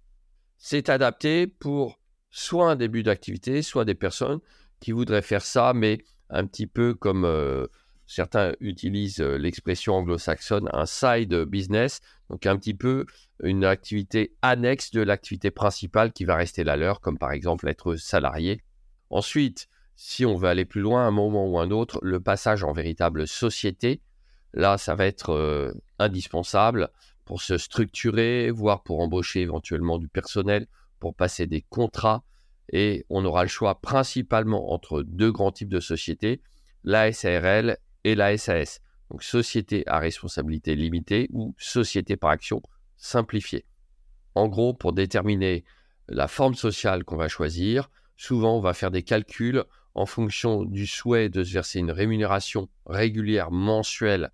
C'est 0.59 0.89
adapté 0.89 1.49
pour 1.49 1.99
soit 2.31 2.71
un 2.71 2.77
début 2.77 3.03
d'activité, 3.03 3.63
soit 3.63 3.85
des 3.85 3.97
personnes 3.97 4.39
qui 4.79 4.93
voudraient 4.93 5.23
faire 5.23 5.43
ça, 5.43 5.73
mais 5.75 6.05
un 6.29 6.47
petit 6.47 6.69
peu 6.69 6.95
comme 6.95 7.25
euh, 7.25 7.67
certains 8.07 8.53
utilisent 8.61 9.21
euh, 9.21 9.39
l'expression 9.39 9.95
anglo-saxonne, 9.95 10.69
un 10.73 10.87
side 10.87 11.35
business, 11.47 12.03
donc 12.29 12.47
un 12.47 12.57
petit 12.57 12.75
peu 12.75 13.07
une 13.43 13.65
activité 13.65 14.37
annexe 14.41 14.93
de 14.93 15.01
l'activité 15.01 15.51
principale 15.51 16.13
qui 16.13 16.25
va 16.25 16.37
rester 16.37 16.63
la 16.63 16.77
leur, 16.77 17.01
comme 17.01 17.19
par 17.19 17.33
exemple 17.33 17.67
être 17.67 17.97
salarié. 17.97 18.63
Ensuite, 19.11 19.67
si 20.03 20.25
on 20.25 20.35
veut 20.35 20.49
aller 20.49 20.65
plus 20.65 20.81
loin, 20.81 21.05
à 21.05 21.09
un 21.09 21.11
moment 21.11 21.47
ou 21.47 21.59
un 21.59 21.71
autre, 21.71 21.99
le 22.01 22.21
passage 22.21 22.65
en 22.65 22.73
véritable 22.73 23.29
société, 23.29 24.01
là, 24.55 24.79
ça 24.79 24.95
va 24.95 25.05
être 25.05 25.35
euh, 25.35 25.75
indispensable 25.99 26.89
pour 27.27 27.43
se 27.43 27.59
structurer, 27.59 28.51
voire 28.51 28.83
pour 28.83 29.01
embaucher 29.01 29.43
éventuellement 29.43 29.99
du 29.99 30.09
personnel, 30.09 30.69
pour 31.01 31.15
passer 31.15 31.47
des 31.47 31.61
contrats. 31.61 32.25
Et 32.73 33.05
on 33.11 33.27
aura 33.27 33.43
le 33.43 33.51
choix 33.51 33.79
principalement 33.83 34.73
entre 34.73 35.03
deux 35.03 35.31
grands 35.33 35.53
types 35.53 35.69
de 35.69 35.81
sociétés, 35.81 36.41
la 36.83 37.13
SARL 37.13 37.77
et 38.05 38.15
la 38.15 38.39
SAS. 38.39 38.81
Donc 39.11 39.23
société 39.23 39.87
à 39.87 39.99
responsabilité 39.99 40.77
limitée 40.77 41.29
ou 41.31 41.55
société 41.59 42.17
par 42.17 42.31
action 42.31 42.63
simplifiée. 42.97 43.67
En 44.35 44.49
gros, 44.49 44.73
pour 44.73 44.95
déterminer 44.95 45.63
la 46.09 46.27
forme 46.27 46.55
sociale 46.55 47.05
qu'on 47.05 47.19
va 47.19 47.29
choisir, 47.29 47.91
souvent 48.17 48.57
on 48.57 48.61
va 48.61 48.73
faire 48.73 48.91
des 48.91 49.03
calculs 49.03 49.63
en 49.95 50.07
fonction 50.07 50.65
du 50.65 50.87
souhait 50.87 51.29
de 51.29 51.43
se 51.43 51.53
verser 51.53 51.81
une 51.81 51.91
rémunération 51.91 52.69
régulière 52.87 53.51
mensuelle 53.51 54.31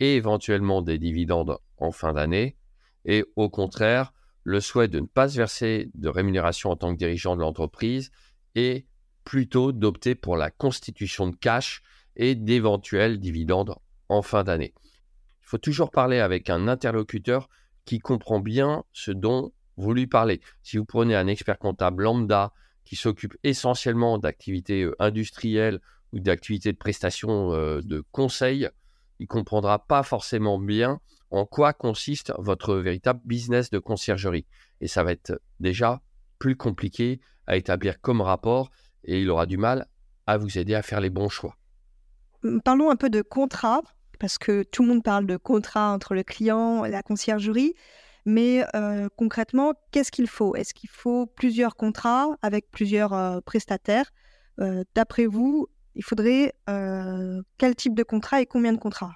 et 0.00 0.16
éventuellement 0.16 0.82
des 0.82 0.98
dividendes 0.98 1.58
en 1.78 1.92
fin 1.92 2.12
d'année, 2.12 2.56
et 3.04 3.24
au 3.36 3.48
contraire, 3.48 4.12
le 4.42 4.60
souhait 4.60 4.88
de 4.88 5.00
ne 5.00 5.06
pas 5.06 5.28
se 5.28 5.36
verser 5.36 5.90
de 5.94 6.08
rémunération 6.08 6.70
en 6.70 6.76
tant 6.76 6.92
que 6.92 6.98
dirigeant 6.98 7.36
de 7.36 7.40
l'entreprise 7.40 8.10
et 8.54 8.86
plutôt 9.24 9.72
d'opter 9.72 10.14
pour 10.14 10.36
la 10.36 10.50
constitution 10.50 11.28
de 11.28 11.36
cash 11.36 11.82
et 12.14 12.34
d'éventuels 12.34 13.18
dividendes 13.18 13.74
en 14.08 14.22
fin 14.22 14.44
d'année. 14.44 14.72
Il 15.42 15.48
faut 15.48 15.58
toujours 15.58 15.90
parler 15.90 16.20
avec 16.20 16.48
un 16.50 16.68
interlocuteur 16.68 17.48
qui 17.84 17.98
comprend 17.98 18.40
bien 18.40 18.84
ce 18.92 19.10
dont 19.10 19.52
vous 19.76 19.92
lui 19.92 20.06
parlez. 20.06 20.40
Si 20.62 20.76
vous 20.76 20.84
prenez 20.84 21.14
un 21.14 21.26
expert 21.26 21.58
comptable 21.58 22.04
lambda 22.04 22.52
qui 22.86 22.96
s'occupe 22.96 23.36
essentiellement 23.44 24.16
d'activités 24.16 24.84
euh, 24.84 24.96
industrielles 24.98 25.80
ou 26.12 26.20
d'activités 26.20 26.72
de 26.72 26.78
prestation 26.78 27.52
euh, 27.52 27.82
de 27.82 28.02
conseil, 28.12 28.70
il 29.18 29.26
comprendra 29.26 29.86
pas 29.86 30.02
forcément 30.02 30.58
bien 30.58 31.00
en 31.30 31.44
quoi 31.44 31.72
consiste 31.72 32.32
votre 32.38 32.76
véritable 32.76 33.20
business 33.24 33.70
de 33.70 33.78
conciergerie. 33.78 34.46
Et 34.80 34.86
ça 34.86 35.02
va 35.02 35.12
être 35.12 35.40
déjà 35.60 36.00
plus 36.38 36.56
compliqué 36.56 37.20
à 37.46 37.56
établir 37.56 38.00
comme 38.00 38.20
rapport 38.20 38.70
et 39.04 39.20
il 39.20 39.30
aura 39.30 39.46
du 39.46 39.56
mal 39.56 39.86
à 40.26 40.38
vous 40.38 40.58
aider 40.58 40.74
à 40.74 40.82
faire 40.82 41.00
les 41.00 41.10
bons 41.10 41.28
choix. 41.28 41.56
Parlons 42.64 42.90
un 42.90 42.96
peu 42.96 43.10
de 43.10 43.22
contrat, 43.22 43.82
parce 44.18 44.38
que 44.38 44.62
tout 44.62 44.82
le 44.82 44.88
monde 44.88 45.02
parle 45.02 45.26
de 45.26 45.36
contrat 45.36 45.92
entre 45.92 46.14
le 46.14 46.22
client 46.22 46.84
et 46.84 46.90
la 46.90 47.02
conciergerie. 47.02 47.74
Mais 48.28 48.64
concrètement, 49.16 49.72
qu'est-ce 49.92 50.10
qu'il 50.10 50.26
faut? 50.26 50.56
Est-ce 50.56 50.74
qu'il 50.74 50.90
faut 50.90 51.26
plusieurs 51.26 51.76
contrats 51.76 52.36
avec 52.42 52.70
plusieurs 52.70 53.42
prestataires? 53.44 54.12
D'après 54.94 55.26
vous, 55.26 55.68
il 55.94 56.02
faudrait 56.02 56.52
quel 56.66 57.74
type 57.76 57.94
de 57.94 58.02
contrat 58.02 58.42
et 58.42 58.46
combien 58.46 58.72
de 58.72 58.78
contrats? 58.78 59.14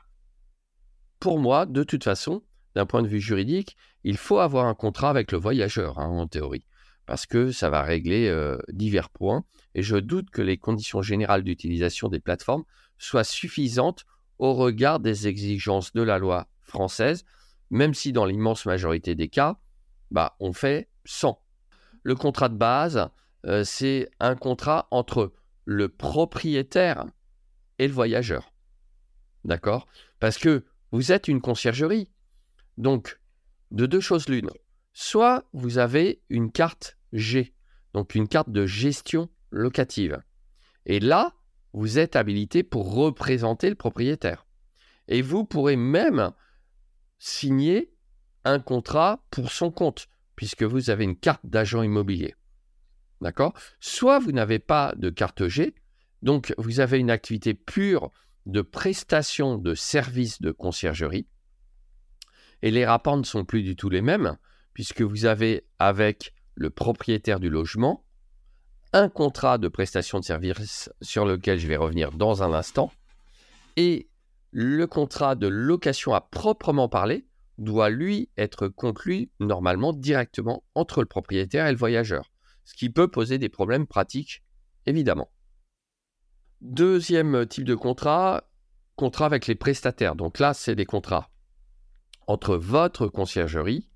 Pour 1.19 1.39
moi, 1.41 1.67
de 1.67 1.83
toute 1.83 2.05
façon, 2.05 2.43
d'un 2.77 2.87
point 2.87 3.03
de 3.03 3.09
vue 3.09 3.21
juridique, 3.21 3.77
il 4.05 4.17
faut 4.17 4.39
avoir 4.39 4.67
un 4.67 4.75
contrat 4.75 5.11
avec 5.11 5.33
le 5.33 5.39
voyageur, 5.39 5.99
hein, 5.99 6.07
en 6.07 6.29
théorie, 6.29 6.65
parce 7.05 7.27
que 7.27 7.51
ça 7.51 7.69
va 7.69 7.83
régler 7.83 8.33
divers 8.69 9.11
points. 9.11 9.45
Et 9.75 9.83
je 9.83 9.97
doute 9.97 10.31
que 10.31 10.41
les 10.41 10.57
conditions 10.57 11.03
générales 11.03 11.43
d'utilisation 11.43 12.09
des 12.09 12.21
plateformes 12.21 12.63
soient 12.97 13.25
suffisantes 13.25 14.05
au 14.39 14.55
regard 14.55 15.01
des 15.01 15.27
exigences 15.27 15.93
de 15.93 16.03
la 16.03 16.19
loi 16.19 16.47
française, 16.63 17.25
même 17.71 17.95
si 17.95 18.13
dans 18.13 18.27
l'immense 18.27 18.67
majorité 18.67 19.15
des 19.15 19.29
cas, 19.29 19.59
bah, 20.11 20.37
on 20.41 20.53
fait 20.53 20.89
sans. 21.05 21.43
Le 22.03 22.15
contrat 22.15 22.49
de 22.49 22.57
base, 22.57 23.09
euh, 23.47 23.65
c'est 23.65 24.11
un 24.19 24.35
contrat 24.35 24.89
entre 24.91 25.33
le 25.65 25.89
propriétaire 25.89 27.07
et 27.79 27.87
le 27.87 27.95
voyageur. 27.95 28.53
D'accord? 29.45 29.87
Parce 30.19 30.39
que 30.39 30.65
vous 30.93 31.13
êtes 31.13 31.29
une 31.29 31.41
conciergerie. 31.41 32.11
Donc, 32.77 33.21
de 33.71 33.87
deux 33.87 34.01
choses 34.01 34.29
l'une. 34.29 34.51
Soit 34.93 35.45
vous 35.53 35.79
avez 35.79 36.23
une 36.29 36.51
carte 36.51 36.99
G, 37.13 37.55
donc 37.95 38.15
une 38.15 38.29
carte 38.29 38.51
de 38.51 38.67
gestion 38.67 39.29
locative. 39.51 40.21
Et 40.87 41.01
là, 41.01 41.35
vous 41.73 41.99
êtes 41.99 42.17
habilité 42.17 42.63
pour 42.63 42.95
représenter 42.95 43.69
le 43.69 43.77
propriétaire. 43.77 44.47
Et 45.09 45.23
vous 45.23 45.45
pourrez 45.45 45.77
même 45.77 46.33
signer 47.21 47.93
un 48.45 48.59
contrat 48.59 49.23
pour 49.31 49.53
son 49.53 49.71
compte, 49.71 50.09
puisque 50.35 50.65
vous 50.65 50.91
avez 50.91 51.05
une 51.05 51.17
carte 51.17 51.45
d'agent 51.45 51.83
immobilier. 51.83 52.35
D'accord? 53.21 53.53
Soit 53.79 54.19
vous 54.19 54.33
n'avez 54.33 54.59
pas 54.59 54.95
de 54.97 55.11
carte 55.11 55.47
G, 55.47 55.75
donc 56.23 56.55
vous 56.59 56.81
avez 56.81 56.99
une 56.99 57.11
activité 57.11 57.55
pure 57.55 58.11
de 58.47 58.63
prestation 58.63 59.59
de 59.59 59.75
services 59.75 60.41
de 60.41 60.51
conciergerie, 60.51 61.29
et 62.63 62.71
les 62.71 62.87
rapports 62.87 63.17
ne 63.17 63.23
sont 63.23 63.45
plus 63.45 63.63
du 63.63 63.77
tout 63.77 63.91
les 63.91 64.03
mêmes, 64.03 64.37
puisque 64.73 65.03
vous 65.03 65.27
avez 65.27 65.67
avec 65.79 66.35
le 66.55 66.71
propriétaire 66.71 67.41
du 67.41 67.51
logement 67.51 68.05
un 68.93 69.09
contrat 69.09 69.59
de 69.59 69.69
prestation 69.69 70.19
de 70.19 70.25
service 70.25 70.91
sur 71.01 71.25
lequel 71.25 71.59
je 71.59 71.69
vais 71.69 71.77
revenir 71.77 72.13
dans 72.13 72.43
un 72.43 72.53
instant, 72.55 72.91
et 73.77 74.10
le 74.53 74.87
contrat 74.87 75.35
de 75.35 75.47
location 75.47 76.13
à 76.15 76.21
proprement 76.21 76.89
parler 76.89 77.27
doit 77.59 77.91
lui 77.91 78.31
être 78.37 78.69
conclu 78.69 79.31
normalement 79.39 79.93
directement 79.93 80.65
entre 80.75 81.01
le 81.01 81.07
propriétaire 81.07 81.67
et 81.67 81.73
le 81.73 81.79
voyageur, 81.79 82.33
ce 82.65 82.75
qui 82.75 82.91
peut 82.91 83.09
poser 83.09 83.39
des 83.39 83.49
problèmes 83.49 83.87
pratiques, 83.87 84.43
évidemment. 84.87 85.31
Deuxième 86.61 87.47
type 87.47 87.65
de 87.65 87.75
contrat, 87.75 88.51
contrat 88.97 89.27
avec 89.27 89.47
les 89.47 89.55
prestataires. 89.55 90.17
Donc 90.17 90.39
là, 90.39 90.55
c'est 90.55 90.75
des 90.75 90.87
contrats 90.87 91.31
entre 92.27 92.57
votre 92.57 93.09
conciergerie 93.09 93.89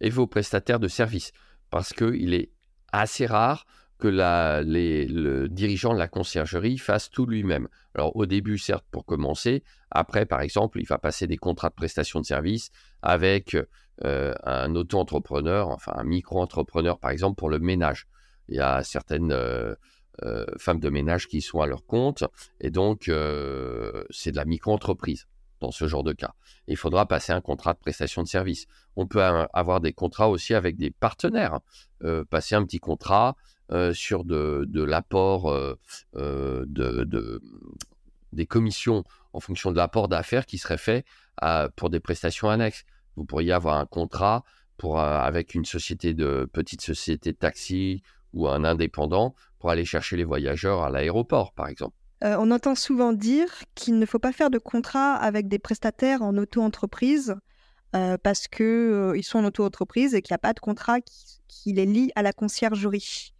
et 0.00 0.10
vos 0.10 0.26
prestataires 0.26 0.80
de 0.80 0.88
services, 0.88 1.32
parce 1.70 1.92
qu'il 1.92 2.34
est 2.34 2.52
assez 2.92 3.26
rare 3.26 3.66
que 3.98 4.08
le 4.08 5.46
dirigeant 5.48 5.92
de 5.92 5.98
la 5.98 6.08
conciergerie 6.08 6.78
fasse 6.78 7.10
tout 7.10 7.26
lui-même. 7.26 7.68
Alors 7.94 8.14
au 8.16 8.26
début, 8.26 8.58
certes, 8.58 8.84
pour 8.90 9.04
commencer, 9.04 9.64
après, 9.90 10.26
par 10.26 10.40
exemple, 10.40 10.80
il 10.80 10.86
va 10.86 10.98
passer 10.98 11.26
des 11.26 11.36
contrats 11.36 11.70
de 11.70 11.74
prestation 11.74 12.20
de 12.20 12.24
services 12.24 12.70
avec 13.02 13.56
euh, 14.04 14.32
un 14.44 14.74
auto-entrepreneur, 14.76 15.68
enfin 15.68 15.92
un 15.96 16.04
micro-entrepreneur, 16.04 16.98
par 16.98 17.10
exemple, 17.10 17.36
pour 17.36 17.48
le 17.48 17.58
ménage. 17.58 18.06
Il 18.48 18.56
y 18.56 18.60
a 18.60 18.84
certaines 18.84 19.32
euh, 19.32 19.74
euh, 20.22 20.46
femmes 20.58 20.78
de 20.78 20.90
ménage 20.90 21.26
qui 21.26 21.40
sont 21.40 21.60
à 21.60 21.66
leur 21.66 21.84
compte, 21.84 22.24
et 22.60 22.70
donc 22.70 23.10
c'est 24.10 24.32
de 24.32 24.36
la 24.36 24.44
micro-entreprise 24.44 25.26
dans 25.60 25.72
ce 25.72 25.88
genre 25.88 26.04
de 26.04 26.12
cas. 26.12 26.34
il 26.68 26.76
faudra 26.76 27.06
passer 27.06 27.32
un 27.32 27.40
contrat 27.40 27.72
de 27.72 27.80
prestation 27.80 28.22
de 28.22 28.28
service. 28.28 28.66
On 28.94 29.08
peut 29.08 29.22
avoir 29.22 29.80
des 29.80 29.92
contrats 29.92 30.28
aussi 30.28 30.54
avec 30.54 30.76
des 30.76 30.92
partenaires, 30.92 31.58
hein. 32.04 32.24
passer 32.30 32.54
un 32.54 32.64
petit 32.64 32.78
contrat 32.78 33.34
euh, 33.70 33.92
sur 33.92 34.24
de, 34.24 34.66
l'apport 34.82 35.50
euh, 35.50 35.78
euh, 36.16 36.64
de, 36.66 37.42
des 38.32 38.46
commissions 38.46 39.04
en 39.34 39.40
fonction 39.40 39.70
de 39.72 39.76
l'apport 39.76 40.08
d'affaires 40.08 40.46
qui 40.46 40.56
serait 40.56 40.78
fait 40.78 41.04
pour 41.76 41.90
des 41.90 42.00
prestations 42.00 42.48
annexes. 42.48 42.84
Vous 43.16 43.26
pourriez 43.26 43.52
avoir 43.52 43.76
un 43.76 43.84
contrat 43.84 44.42
avec 44.82 45.54
une 45.54 45.64
petite 45.64 46.80
société 46.80 47.32
de 47.32 47.36
taxi 47.38 48.02
ou 48.32 48.48
un 48.48 48.64
indépendant 48.64 49.34
pour 49.58 49.70
aller 49.70 49.84
chercher 49.84 50.16
les 50.16 50.24
voyageurs 50.24 50.82
à 50.82 50.88
l'aéroport, 50.88 51.52
par 51.52 51.68
exemple. 51.68 51.94
on 52.22 52.50
entend 52.50 52.74
souvent 52.74 53.12
dire 53.12 53.48
qu'il 53.74 53.98
ne 53.98 54.06
faut 54.06 54.18
pas 54.18 54.32
faire 54.32 54.50
de 54.50 54.58
contrat 54.58 55.14
avec 55.14 55.46
des 55.46 55.58
prestataires 55.58 56.22
en 56.22 56.36
auto-entreprise 56.38 57.36
parce 57.92 58.48
qu'ils 58.48 59.24
sont 59.24 59.40
en 59.40 59.44
auto-entreprise 59.44 60.14
et 60.14 60.22
qu'il 60.22 60.32
n'y 60.32 60.36
a 60.36 60.38
pas 60.38 60.54
de 60.54 60.60
contrat 60.60 61.00
qui, 61.02 61.72
les 61.72 61.86
lie 61.86 62.10
à 62.14 62.22
la 62.22 62.32
conciergerie. 62.32 63.34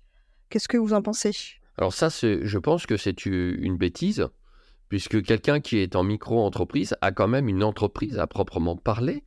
Qu'est-ce 0.50 0.69
que 0.69 0.76
vous 0.76 0.95
en 0.95 1.02
pensez? 1.02 1.33
Alors 1.76 1.93
ça, 1.93 2.09
je 2.09 2.59
pense 2.59 2.87
que 2.87 2.97
c'est 2.97 3.26
une 3.26 3.76
bêtise, 3.76 4.26
puisque 4.88 5.23
quelqu'un 5.23 5.61
qui 5.61 5.78
est 5.78 5.95
en 5.95 6.02
micro-entreprise 6.02 6.97
a 7.00 7.12
quand 7.12 7.28
même 7.28 7.49
une 7.49 7.62
entreprise 7.62 8.19
à 8.19 8.26
proprement 8.26 8.76
parler. 8.76 9.25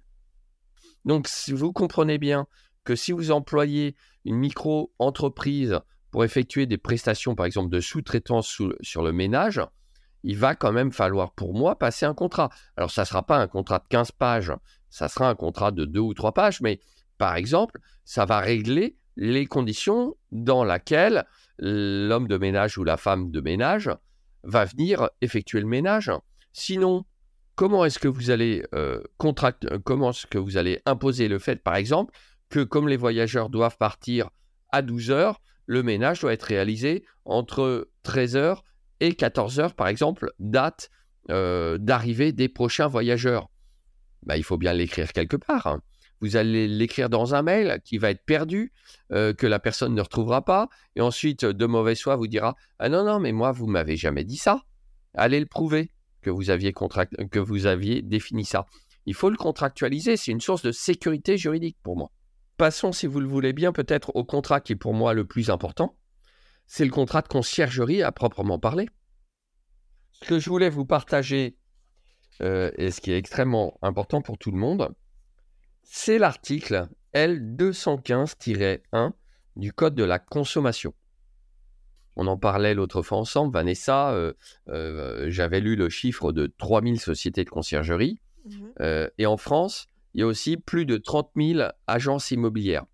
Donc, 1.06 1.30
vous 1.50 1.74
comprenez 1.74 2.18
bien 2.18 2.48
que 2.84 2.96
si 2.96 3.12
vous 3.12 3.32
employez 3.32 3.96
une 4.26 4.38
micro-entreprise 4.38 5.80
pour 6.10 6.24
effectuer 6.26 6.66
des 6.66 6.78
prestations, 6.78 7.36
par 7.36 7.46
exemple, 7.46 7.70
de 7.70 7.80
sous-traitance 7.80 8.62
sur 8.82 9.02
le 9.02 9.12
ménage, 9.12 9.62
il 10.24 10.38
va 10.38 10.56
quand 10.56 10.72
même 10.72 10.92
falloir 10.92 11.32
pour 11.34 11.54
moi 11.54 11.80
passer 11.80 12.06
un 12.06 12.14
contrat. 12.14 12.50
Alors, 12.76 12.92
ça 12.92 13.04
ne 13.04 13.08
sera 13.08 13.26
pas 13.26 13.38
un 13.38 13.48
contrat 13.48 13.80
de 13.80 13.86
15 13.90 14.12
pages, 14.12 14.54
ça 14.90 15.08
sera 15.08 15.30
un 15.30 15.36
contrat 15.36 15.72
de 15.72 15.86
2 15.86 16.00
ou 16.00 16.14
3 16.14 16.34
pages, 16.34 16.62
mais 16.62 16.80
par 17.18 17.36
exemple, 17.36 17.80
ça 18.04 18.26
va 18.26 18.40
régler 18.40 18.98
les 19.16 19.46
conditions 19.46 20.16
dans 20.32 20.64
lesquelles 20.64 21.26
l'homme 21.60 22.28
de 22.28 22.38
ménage 22.38 22.78
ou 22.78 22.84
la 22.84 22.98
femme 22.98 23.32
de 23.32 23.42
ménage 23.42 23.90
va 24.44 24.66
venir 24.66 25.10
effectuer 25.22 25.60
le 25.60 25.68
ménage. 25.68 26.12
Sinon, 26.54 27.06
comment 27.56 27.86
est-ce 27.86 28.00
que 28.00 28.08
vous 28.08 28.32
allez 28.32 28.64
euh, 28.74 29.02
euh, 29.24 30.78
imposer 30.86 31.28
le 31.28 31.40
fait, 31.40 31.64
par 31.64 31.76
exemple, 31.76 32.14
que 32.50 32.64
comme 32.64 32.88
les 32.88 32.98
voyageurs 32.98 33.50
doivent 33.50 33.78
partir 33.78 34.30
à 34.72 34.82
12 34.82 35.12
heures, 35.12 35.42
le 35.66 35.84
ménage 35.84 36.22
doit 36.22 36.34
être 36.34 36.44
réalisé 36.44 37.06
entre 37.26 37.90
13 38.04 38.36
heures 38.36 38.64
et 39.00 39.14
14 39.14 39.60
heures, 39.60 39.74
par 39.74 39.88
exemple, 39.88 40.32
date 40.40 40.90
euh, 41.30 41.78
d'arrivée 41.78 42.32
des 42.32 42.50
prochains 42.50 42.88
voyageurs? 42.88 43.50
Bah, 44.24 44.38
il 44.38 44.44
faut 44.44 44.58
bien 44.58 44.74
l'écrire 44.74 45.14
quelque 45.14 45.38
part. 45.38 45.68
Hein. 45.68 45.82
Vous 46.22 46.36
allez 46.36 46.68
l'écrire 46.68 47.10
dans 47.10 47.34
un 47.34 47.42
mail 47.42 47.82
qui 47.84 47.98
va 47.98 48.12
être 48.12 48.24
perdu, 48.24 48.72
euh, 49.12 49.34
que 49.34 49.48
la 49.48 49.60
personne 49.60 49.96
ne 49.96 50.02
retrouvera 50.02 50.46
pas, 50.46 50.70
et 50.96 51.02
ensuite, 51.02 51.46
de 51.46 51.66
mauvaise 51.66 52.00
foi, 52.00 52.16
vous 52.16 52.28
dira 52.28 52.56
Ah 52.80 52.90
non, 52.90 53.04
non, 53.04 53.20
mais 53.20 53.32
moi, 53.32 53.52
vous 53.52 53.66
m'avez 53.66 53.98
jamais 53.98 54.24
dit 54.24 54.38
ça. 54.38 54.62
Allez 55.16 55.40
le 55.40 55.48
prouver 55.48 55.92
que 56.22 56.30
vous 56.30 56.50
aviez, 57.66 58.02
défini 58.02 58.46
ça. 58.46 58.68
Il 59.06 59.16
faut 59.16 59.30
le 59.30 59.38
contractualiser, 59.38 60.16
c'est 60.16 60.32
une 60.32 60.42
source 60.42 60.62
de 60.62 60.72
sécurité 60.72 61.38
juridique 61.38 61.78
pour 61.82 61.98
moi. 61.98 62.12
Passons, 62.58 62.92
si 62.92 63.08
vous 63.08 63.20
le 63.20 63.28
voulez 63.28 63.54
bien, 63.54 63.72
peut-être 63.72 64.16
au 64.16 64.24
contrat 64.24 64.62
qui 64.62 64.74
est 64.74 64.76
pour 64.76 64.94
moi 64.94 65.14
le 65.14 65.26
plus 65.26 65.50
important. 65.50 65.98
C'est 66.68 66.86
le 66.86 66.92
contrat 66.92 67.24
de 67.24 67.28
conciergerie 67.28 68.04
à 68.04 68.12
proprement 68.12 68.60
parler. 68.60 68.88
Ce 70.12 70.26
que 70.26 70.38
je 70.38 70.50
voulais 70.50 70.70
vous 70.70 70.86
partager, 70.86 71.58
euh, 72.42 72.70
et 72.78 72.92
ce 72.92 73.02
qui 73.02 73.12
est 73.12 73.18
extrêmement 73.18 73.78
important 73.82 74.22
pour 74.22 74.38
tout 74.38 74.52
le 74.52 74.58
monde, 74.58 74.94
c'est 75.84 76.18
l'article 76.18 76.88
L215-1 77.14 79.12
du 79.56 79.74
Code 79.74 79.96
de 79.96 80.04
la 80.04 80.20
consommation. 80.20 80.94
On 82.16 82.28
en 82.28 82.38
parlait 82.38 82.74
l'autre 82.74 83.02
fois 83.02 83.18
ensemble, 83.18 83.54
Vanessa, 83.54 84.12
euh, 84.12 84.34
euh, 84.70 85.26
j'avais 85.30 85.60
lu 85.62 85.76
le 85.76 85.90
chiffre 85.90 86.32
de 86.32 86.48
3000 86.58 87.00
sociétés 87.00 87.44
de 87.44 87.50
conciergerie. 87.50 88.20
Mmh 88.46 88.68
euh, 88.82 89.08
et 89.18 89.26
en 89.26 89.38
France, 89.38 89.88
il 90.14 90.22
y 90.22 90.24
a 90.24 90.28
aussi 90.28 90.58
plus 90.58 90.86
de 90.86 90.98
30 90.98 91.30
000 91.36 91.70
agences 91.88 92.32
immobilières. 92.32 92.86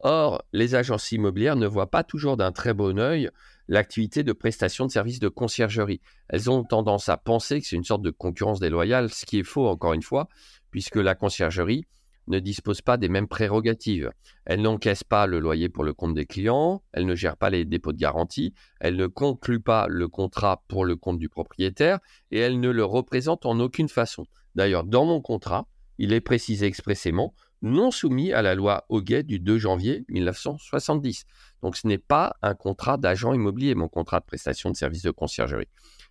Or, 0.00 0.42
les 0.52 0.74
agences 0.74 1.12
immobilières 1.12 1.56
ne 1.56 1.66
voient 1.66 1.90
pas 1.90 2.02
toujours 2.02 2.38
d'un 2.38 2.52
très 2.52 2.72
bon 2.72 2.98
œil 2.98 3.30
l'activité 3.68 4.24
de 4.24 4.32
prestation 4.32 4.86
de 4.86 4.90
services 4.90 5.20
de 5.20 5.28
conciergerie. 5.28 6.00
Elles 6.28 6.50
ont 6.50 6.64
tendance 6.64 7.08
à 7.08 7.16
penser 7.18 7.60
que 7.60 7.66
c'est 7.66 7.76
une 7.76 7.84
sorte 7.84 8.02
de 8.02 8.10
concurrence 8.10 8.58
déloyale, 8.58 9.10
ce 9.10 9.26
qui 9.26 9.38
est 9.38 9.44
faux 9.44 9.68
encore 9.68 9.92
une 9.92 10.02
fois, 10.02 10.28
puisque 10.70 10.96
la 10.96 11.14
conciergerie 11.14 11.86
ne 12.26 12.38
dispose 12.38 12.80
pas 12.82 12.96
des 12.96 13.08
mêmes 13.08 13.28
prérogatives. 13.28 14.10
Elle 14.44 14.62
n'encaisse 14.62 15.04
pas 15.04 15.26
le 15.26 15.38
loyer 15.38 15.68
pour 15.68 15.84
le 15.84 15.92
compte 15.92 16.14
des 16.14 16.26
clients, 16.26 16.82
elle 16.92 17.06
ne 17.06 17.14
gère 17.14 17.36
pas 17.36 17.50
les 17.50 17.64
dépôts 17.64 17.92
de 17.92 17.98
garantie, 17.98 18.54
elle 18.80 18.96
ne 18.96 19.06
conclut 19.06 19.60
pas 19.60 19.86
le 19.88 20.08
contrat 20.08 20.62
pour 20.68 20.84
le 20.84 20.96
compte 20.96 21.18
du 21.18 21.28
propriétaire 21.28 21.98
et 22.30 22.38
elle 22.38 22.60
ne 22.60 22.70
le 22.70 22.84
représente 22.84 23.46
en 23.46 23.58
aucune 23.60 23.88
façon. 23.88 24.26
D'ailleurs, 24.54 24.84
dans 24.84 25.04
mon 25.04 25.20
contrat, 25.20 25.66
il 25.98 26.12
est 26.12 26.20
précisé 26.20 26.66
expressément 26.66 27.34
non 27.62 27.90
soumis 27.90 28.32
à 28.32 28.42
la 28.42 28.54
loi 28.54 28.86
Hoguet 28.88 29.22
du 29.22 29.38
2 29.38 29.58
janvier 29.58 30.04
1970. 30.08 31.24
Donc 31.62 31.76
ce 31.76 31.86
n'est 31.86 31.98
pas 31.98 32.36
un 32.42 32.54
contrat 32.54 32.96
d'agent 32.96 33.34
immobilier, 33.34 33.74
mon 33.74 33.88
contrat 33.88 34.20
de 34.20 34.24
prestation 34.24 34.70
de 34.70 34.76
services 34.76 35.02
de 35.02 35.10
conciergerie. 35.10 35.68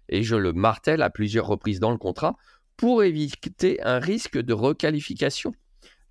Et 0.10 0.24
je 0.24 0.36
le 0.36 0.54
martèle 0.54 1.02
à 1.02 1.10
plusieurs 1.10 1.48
reprises 1.48 1.80
dans 1.80 1.92
le 1.92 1.98
contrat 1.98 2.36
pour 2.78 3.04
éviter 3.04 3.82
un 3.84 4.00
risque 4.00 4.38
de 4.38 4.54
requalification. 4.54 5.54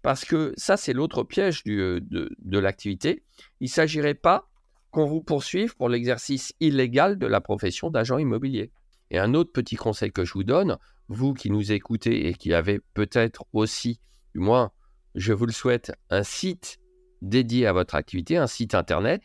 Parce 0.02 0.24
que 0.24 0.52
ça, 0.56 0.76
c'est 0.76 0.92
l'autre 0.92 1.24
piège 1.24 1.62
euh, 1.66 2.00
de, 2.00 2.58
l'activité. 2.58 3.22
Il 3.60 3.64
ne 3.64 3.70
s'agirait 3.70 4.14
pas 4.14 4.48
qu'on 4.90 5.06
vous 5.06 5.22
poursuive 5.22 5.76
pour 5.76 5.88
l'exercice 5.88 6.54
illégal 6.60 7.18
de 7.18 7.26
la 7.26 7.40
profession 7.40 7.90
d'agent 7.90 8.18
immobilier. 8.18 8.70
Et 9.10 9.18
un 9.18 9.34
autre 9.34 9.52
petit 9.52 9.76
conseil 9.76 10.12
que 10.12 10.24
je 10.24 10.32
vous 10.34 10.44
donne, 10.44 10.78
vous 11.08 11.34
qui 11.34 11.50
nous 11.50 11.72
écoutez 11.72 12.28
et 12.28 12.34
qui 12.34 12.52
avez 12.52 12.80
peut-être 12.94 13.44
aussi, 13.52 14.00
du 14.34 14.40
moins, 14.40 14.70
je 15.14 15.32
vous 15.32 15.46
le 15.46 15.52
souhaite, 15.52 15.92
un 16.10 16.22
site 16.22 16.78
dédié 17.22 17.66
à 17.66 17.72
votre 17.72 17.94
activité, 17.94 18.36
un 18.36 18.46
site 18.46 18.74
internet, 18.74 19.22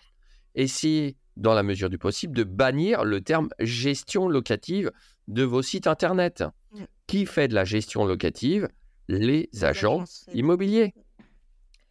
essayez, 0.55 1.17
dans 1.35 1.53
la 1.53 1.63
mesure 1.63 1.89
du 1.89 1.97
possible, 1.97 2.35
de 2.35 2.43
bannir 2.43 3.03
le 3.03 3.21
terme 3.21 3.49
gestion 3.59 4.27
locative 4.27 4.91
de 5.27 5.43
vos 5.43 5.61
sites 5.61 5.87
internet. 5.87 6.43
Mmh. 6.71 6.83
Qui 7.07 7.25
fait 7.25 7.47
de 7.47 7.53
la 7.53 7.65
gestion 7.65 8.05
locative 8.05 8.69
les 9.07 9.49
agents 9.61 10.03
immobiliers. 10.33 10.93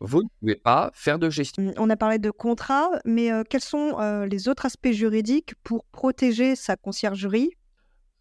Vous 0.01 0.23
ne 0.23 0.29
pouvez 0.41 0.57
pas 0.57 0.91
faire 0.95 1.19
de 1.19 1.31
gestion. 1.31 1.63
Mmh, 1.63 1.75
on 1.77 1.89
a 1.89 1.97
parlé 1.97 2.19
de 2.19 2.31
contrat, 2.31 2.91
mais 3.05 3.31
quels 3.49 3.63
sont 3.63 3.99
les 4.29 4.49
autres 4.49 4.67
aspects 4.67 4.91
juridiques 4.91 5.55
pour 5.63 5.85
protéger 5.87 6.57
sa 6.57 6.77
conciergerie? 6.77 7.51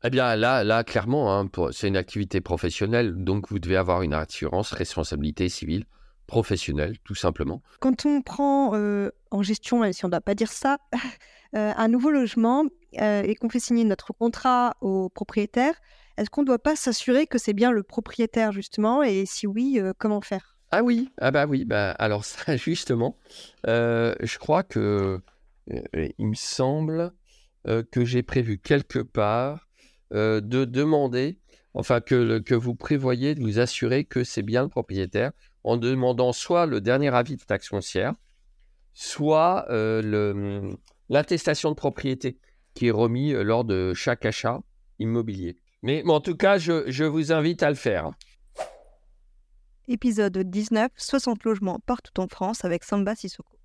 Eh 0.03 0.09
bien, 0.09 0.35
là, 0.35 0.63
là 0.63 0.83
clairement, 0.83 1.37
hein, 1.37 1.49
c'est 1.71 1.87
une 1.87 1.97
activité 1.97 2.41
professionnelle, 2.41 3.23
donc 3.23 3.49
vous 3.49 3.59
devez 3.59 3.77
avoir 3.77 4.01
une 4.01 4.13
assurance 4.13 4.71
responsabilité 4.71 5.47
civile 5.49 5.85
professionnelle, 6.27 6.97
tout 7.03 7.15
simplement. 7.15 7.61
Quand 7.79 8.05
on 8.05 8.21
prend 8.21 8.73
en 9.31 9.43
gestion, 9.43 9.79
même 9.79 9.93
si 9.93 10.05
on 10.05 10.07
ne 10.07 10.11
doit 10.11 10.21
pas 10.21 10.35
dire 10.35 10.51
ça, 10.51 10.77
un 11.53 11.87
nouveau 11.87 12.11
logement 12.11 12.65
et 12.93 13.35
qu'on 13.35 13.49
fait 13.49 13.59
signer 13.59 13.83
notre 13.83 14.13
contrat 14.13 14.75
au 14.81 15.09
propriétaire, 15.09 15.73
est-ce 16.17 16.29
qu'on 16.29 16.41
ne 16.41 16.47
doit 16.47 16.59
pas 16.59 16.75
s'assurer 16.75 17.27
que 17.27 17.37
c'est 17.37 17.53
bien 17.53 17.71
le 17.71 17.83
propriétaire, 17.83 18.51
justement? 18.51 19.03
Et 19.03 19.25
si 19.25 19.47
oui, 19.47 19.79
euh, 19.79 19.93
comment 19.97 20.21
faire? 20.21 20.57
Ah 20.71 20.83
oui, 20.83 21.09
ah 21.19 21.31
bah 21.31 21.45
oui, 21.47 21.65
bah 21.65 21.91
alors 21.91 22.23
ça, 22.23 22.55
justement, 22.57 23.17
euh, 23.67 24.15
je 24.21 24.37
crois 24.37 24.63
que 24.63 25.19
euh, 25.71 26.09
il 26.17 26.27
me 26.27 26.35
semble 26.35 27.11
que 27.91 28.03
j'ai 28.03 28.23
prévu 28.23 28.57
quelque 28.57 28.97
part 28.97 29.69
de 30.09 30.65
demander, 30.65 31.37
enfin 31.75 32.01
que, 32.01 32.39
que 32.39 32.55
vous 32.55 32.73
prévoyez 32.73 33.35
de 33.35 33.41
vous 33.41 33.59
assurer 33.59 34.03
que 34.03 34.23
c'est 34.23 34.41
bien 34.41 34.63
le 34.63 34.67
propriétaire 34.67 35.31
en 35.63 35.77
demandant 35.77 36.33
soit 36.33 36.65
le 36.65 36.81
dernier 36.81 37.13
avis 37.13 37.35
de 37.35 37.43
taxe 37.43 37.67
foncière, 37.67 38.15
soit 38.95 39.67
l'attestation 41.07 41.69
de 41.69 41.75
propriété 41.75 42.39
qui 42.73 42.87
est 42.87 42.91
remis 42.91 43.31
lors 43.31 43.63
de 43.63 43.93
chaque 43.93 44.25
achat 44.25 44.61
immobilier. 44.97 45.55
Mais 45.83 46.03
en 46.07 46.19
tout 46.19 46.35
cas, 46.35 46.57
je, 46.57 47.03
vous 47.03 47.31
invite 47.31 47.63
à 47.63 47.69
le 47.69 47.75
faire. 47.75 48.11
Épisode 49.87 50.37
19, 50.37 50.91
60 50.95 51.43
logements 51.43 51.79
partout 51.79 52.19
en 52.19 52.27
France 52.27 52.63
avec 52.63 52.83
Samba 52.83 53.15
Sissoko. 53.15 53.57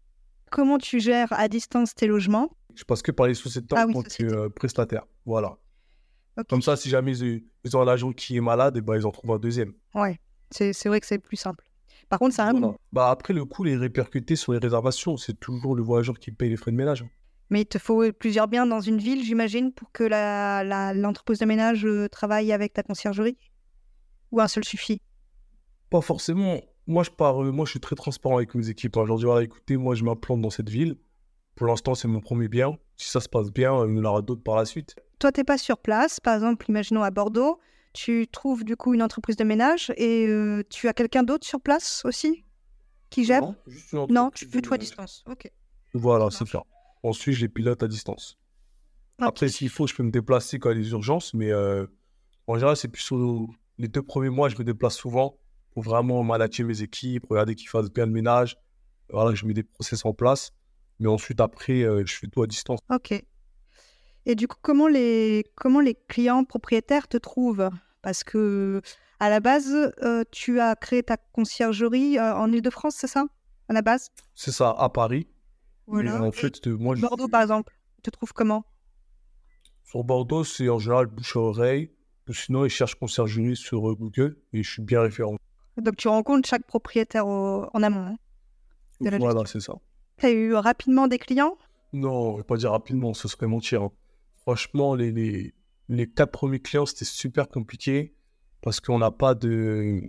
Comment 0.50 0.78
tu 0.78 0.98
gères 0.98 1.32
à 1.32 1.48
distance 1.48 1.94
tes 1.94 2.06
logements? 2.06 2.50
Je 2.74 2.84
passe 2.84 3.02
que 3.02 3.12
par 3.12 3.26
les 3.26 3.34
sociétés 3.34 3.74
ah 3.76 3.86
en 3.86 3.92
tant 3.92 4.02
que 4.02 4.24
euh, 4.24 4.48
prestataire. 4.48 5.04
Voilà. 5.26 5.56
Comme 6.48 6.62
ça, 6.62 6.76
si 6.76 6.88
jamais 6.88 7.16
ils, 7.18 7.42
ont 7.74 7.80
un 7.80 7.88
agent 7.88 8.12
qui 8.12 8.36
est 8.36 8.40
malade, 8.40 8.76
et 8.76 8.78
eh 8.78 8.82
ben, 8.82 8.96
ils 8.96 9.06
en 9.06 9.10
trouvent 9.10 9.32
un 9.32 9.38
deuxième. 9.38 9.72
Ouais, 9.94 10.20
c'est 10.50 10.72
vrai 10.86 11.00
que 11.00 11.06
c'est 11.06 11.18
plus 11.18 11.36
simple. 11.36 11.64
Par 12.08 12.18
contre, 12.18 12.34
ça 12.34 12.44
a 12.44 12.50
un 12.50 12.76
Bah 12.92 13.10
après, 13.10 13.32
le 13.32 13.44
coût 13.44 13.66
est 13.66 13.76
répercuté 13.76 14.36
sur 14.36 14.52
les 14.52 14.58
réservations. 14.58 15.16
C'est 15.16 15.38
toujours 15.38 15.74
le 15.74 15.82
voyageur 15.82 16.18
qui 16.18 16.30
paye 16.30 16.50
les 16.50 16.56
frais 16.56 16.70
de 16.70 16.76
ménage. 16.76 17.04
Mais 17.50 17.62
il 17.62 17.66
te 17.66 17.78
faut 17.78 18.12
plusieurs 18.12 18.48
biens 18.48 18.66
dans 18.66 18.80
une 18.80 18.98
ville, 18.98 19.24
j'imagine, 19.24 19.72
pour 19.72 19.92
que 19.92 20.04
l'entreprise 20.94 21.38
de 21.38 21.44
ménage 21.44 21.84
euh, 21.86 22.08
travaille 22.08 22.52
avec 22.52 22.72
ta 22.72 22.82
conciergerie? 22.82 23.38
Ou 24.32 24.40
un 24.40 24.48
seul 24.48 24.64
suffit? 24.64 25.00
Pas 25.90 26.00
forcément. 26.00 26.60
Moi, 26.88 27.04
je 27.04 27.10
pars, 27.10 27.42
euh, 27.42 27.52
moi, 27.52 27.64
je 27.64 27.70
suis 27.70 27.80
très 27.80 27.94
transparent 27.94 28.36
avec 28.36 28.54
mes 28.54 28.68
équipes. 28.68 28.96
Je 28.96 29.06
leur 29.06 29.18
dis, 29.18 29.24
voilà, 29.24 29.44
écoutez, 29.44 29.76
moi, 29.76 29.94
je 29.94 30.02
m'implante 30.04 30.40
dans 30.40 30.50
cette 30.50 30.68
ville. 30.68 30.96
Pour 31.54 31.68
l'instant, 31.68 31.94
c'est 31.94 32.08
mon 32.08 32.20
premier 32.20 32.48
bien. 32.48 32.76
Si 32.96 33.10
ça 33.10 33.20
se 33.20 33.28
passe 33.28 33.52
bien, 33.52 33.72
il 33.86 33.96
y 33.96 34.00
en 34.00 34.04
aura 34.04 34.22
d'autres 34.22 34.42
par 34.42 34.56
la 34.56 34.64
suite. 34.64 34.96
Toi, 35.18 35.32
tu 35.32 35.40
n'es 35.40 35.44
pas 35.44 35.58
sur 35.58 35.78
place. 35.78 36.20
Par 36.20 36.34
exemple, 36.34 36.66
imaginons 36.68 37.02
à 37.02 37.10
Bordeaux, 37.10 37.60
tu 37.92 38.26
trouves 38.26 38.64
du 38.64 38.76
coup 38.76 38.92
une 38.92 39.02
entreprise 39.02 39.36
de 39.36 39.44
ménage 39.44 39.92
et 39.96 40.26
euh, 40.26 40.62
tu 40.68 40.88
as 40.88 40.92
quelqu'un 40.92 41.22
d'autre 41.22 41.46
sur 41.46 41.60
place 41.60 42.02
aussi 42.04 42.44
qui 43.08 43.24
gère? 43.24 43.40
Non, 43.40 43.54
juste 43.66 43.94
non 43.94 44.30
tu 44.30 44.46
fais 44.46 44.60
toi 44.60 44.74
à 44.74 44.78
distance. 44.78 45.24
Ok. 45.26 45.50
Voilà, 45.94 46.30
c'est 46.30 46.46
ça. 46.46 46.62
Ensuite, 47.06 47.36
je 47.36 47.42
les 47.42 47.48
pilote 47.48 47.82
à 47.82 47.88
distance. 47.88 48.36
Après, 49.18 49.48
s'il 49.48 49.68
faut, 49.68 49.86
je 49.86 49.94
peux 49.94 50.02
me 50.02 50.10
déplacer 50.10 50.58
quand 50.58 50.70
il 50.70 50.78
y 50.78 50.80
a 50.80 50.82
des 50.82 50.90
urgences, 50.90 51.34
mais 51.34 51.52
euh, 51.52 51.86
en 52.48 52.54
général, 52.54 52.76
c'est 52.76 52.88
plus 52.88 53.02
sur 53.02 53.48
les 53.78 53.88
deux 53.88 54.02
premiers 54.02 54.28
mois, 54.28 54.48
je 54.48 54.56
me 54.58 54.64
déplace 54.64 54.96
souvent 54.96 55.38
pour 55.72 55.82
vraiment 55.84 56.22
manager 56.24 56.66
mes 56.66 56.82
équipes, 56.82 57.24
regarder 57.30 57.54
qu'ils 57.54 57.68
fassent 57.68 57.92
bien 57.92 58.06
le 58.06 58.12
ménage. 58.12 58.58
Voilà, 59.10 59.34
je 59.34 59.46
mets 59.46 59.54
des 59.54 59.62
process 59.62 60.04
en 60.04 60.12
place. 60.12 60.50
Mais 60.98 61.08
ensuite, 61.08 61.40
après, 61.40 61.82
euh, 61.82 62.02
je 62.04 62.14
fais 62.14 62.26
tout 62.26 62.42
à 62.42 62.46
distance. 62.46 62.80
Ok. 62.90 63.24
Et 64.28 64.34
du 64.34 64.48
coup, 64.48 64.56
comment 64.60 64.88
les, 64.88 65.44
comment 65.54 65.80
les 65.80 65.94
clients 66.08 66.44
propriétaires 66.44 67.06
te 67.06 67.18
trouvent? 67.18 67.70
Parce 68.02 68.24
que 68.24 68.82
À 69.18 69.30
la 69.30 69.40
base, 69.40 69.72
euh, 70.02 70.24
tu 70.30 70.60
as 70.60 70.76
créé 70.76 71.02
ta 71.02 71.16
conciergerie 71.16 72.20
en 72.20 72.52
Ile-de-France, 72.52 72.96
c'est 72.98 73.06
ça? 73.06 73.24
À 73.68 73.72
la 73.72 73.82
base? 73.82 74.10
C'est 74.34 74.52
ça, 74.52 74.74
à 74.76 74.88
Paris. 74.90 75.26
Voilà. 75.86 76.18
Mais 76.18 76.26
en 76.26 76.30
Et 76.30 76.32
fait, 76.32 76.66
moi, 76.66 76.94
je- 76.96 77.02
Bordeaux, 77.02 77.28
par 77.28 77.42
exemple, 77.42 77.72
tu 78.02 78.02
te 78.02 78.10
trouves 78.10 78.32
comment? 78.32 78.64
Sur 79.84 80.02
Bordeaux, 80.04 80.44
c'est 80.44 80.68
en 80.68 80.78
général 80.78 81.06
bouche 81.06 81.36
à 81.36 81.40
oreille. 81.40 81.90
Sinon, 82.32 82.64
ils 82.64 82.70
cherchent 82.70 82.96
conciergerie 82.96 83.54
sur 83.54 83.88
euh, 83.88 83.94
Google 83.94 84.36
et 84.52 84.62
je 84.64 84.68
suis 84.70 84.82
bien 84.82 85.00
référent. 85.00 85.36
Donc, 85.76 85.96
tu 85.96 86.08
rencontres 86.08 86.48
chaque 86.48 86.66
propriétaire 86.66 87.26
au- 87.28 87.68
en 87.72 87.82
amont. 87.84 88.00
Hein. 88.06 88.16
De 89.00 89.10
la 89.10 89.18
Voilà, 89.18 89.44
c'est 89.46 89.60
ça. 89.60 89.74
tu 90.18 90.26
as 90.26 90.30
eu 90.32 90.54
rapidement 90.54 91.06
des 91.06 91.18
clients? 91.18 91.56
Non, 91.92 92.32
je 92.32 92.36
vais 92.38 92.42
pas 92.44 92.56
dire 92.56 92.72
rapidement, 92.72 93.14
ce 93.14 93.28
serait 93.28 93.46
mentir. 93.46 93.82
hein. 93.82 93.92
Franchement, 94.38 94.94
les, 94.96 95.12
les, 95.12 95.54
les 95.88 96.08
quatre 96.10 96.32
premiers 96.32 96.58
clients, 96.60 96.86
c'était 96.86 97.04
super 97.04 97.48
compliqué 97.48 98.14
parce 98.62 98.80
qu'on 98.80 98.98
n'a 98.98 99.10
pas 99.12 99.34
de. 99.36 100.00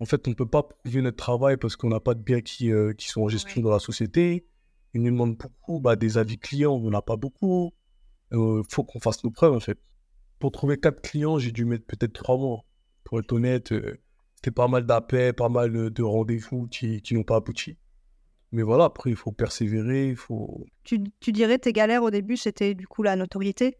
En 0.00 0.06
fait, 0.06 0.26
on 0.26 0.30
ne 0.30 0.34
peut 0.34 0.46
pas 0.48 0.62
prouver 0.62 1.02
notre 1.02 1.16
travail 1.18 1.56
parce 1.58 1.76
qu'on 1.76 1.88
n'a 1.88 2.00
pas 2.00 2.14
de 2.14 2.22
biens 2.22 2.40
qui, 2.40 2.72
euh, 2.72 2.92
qui 2.94 3.08
sont 3.08 3.22
en 3.22 3.28
gestion 3.28 3.60
dans 3.60 3.70
la 3.70 3.78
société. 3.78 4.46
Ils 4.94 5.02
nous 5.02 5.10
demandent 5.10 5.36
beaucoup 5.36 5.80
bah, 5.80 5.96
des 5.96 6.18
avis 6.18 6.38
clients, 6.38 6.74
on 6.74 6.90
n'en 6.90 6.98
a 6.98 7.02
pas 7.02 7.16
beaucoup. 7.16 7.72
Il 8.32 8.62
faut 8.70 8.84
qu'on 8.84 9.00
fasse 9.00 9.22
nos 9.24 9.30
preuves, 9.30 9.54
en 9.54 9.60
fait. 9.60 9.78
Pour 10.38 10.52
trouver 10.52 10.78
quatre 10.78 11.02
clients, 11.02 11.38
j'ai 11.38 11.52
dû 11.52 11.64
mettre 11.64 11.84
peut-être 11.86 12.12
trois 12.12 12.36
mois. 12.36 12.64
Pour 13.04 13.18
être 13.20 13.32
honnête, 13.32 13.72
euh, 13.72 14.00
c'était 14.36 14.50
pas 14.50 14.68
mal 14.68 14.86
d'appels, 14.86 15.34
pas 15.34 15.48
mal 15.48 15.76
euh, 15.76 15.90
de 15.90 16.02
rendez-vous 16.02 16.66
qui, 16.68 17.02
qui 17.02 17.14
n'ont 17.14 17.22
pas 17.22 17.36
abouti. 17.36 17.76
Mais 18.52 18.62
voilà, 18.62 18.84
après, 18.84 19.10
il 19.10 19.16
faut 19.16 19.32
persévérer, 19.32 20.08
il 20.08 20.16
faut. 20.16 20.64
tu, 20.84 21.02
tu 21.20 21.32
dirais 21.32 21.58
tes 21.58 21.72
galères 21.72 22.02
au 22.02 22.10
début, 22.10 22.36
c'était 22.36 22.74
du 22.74 22.86
coup 22.86 23.02
la 23.02 23.16
notoriété 23.16 23.76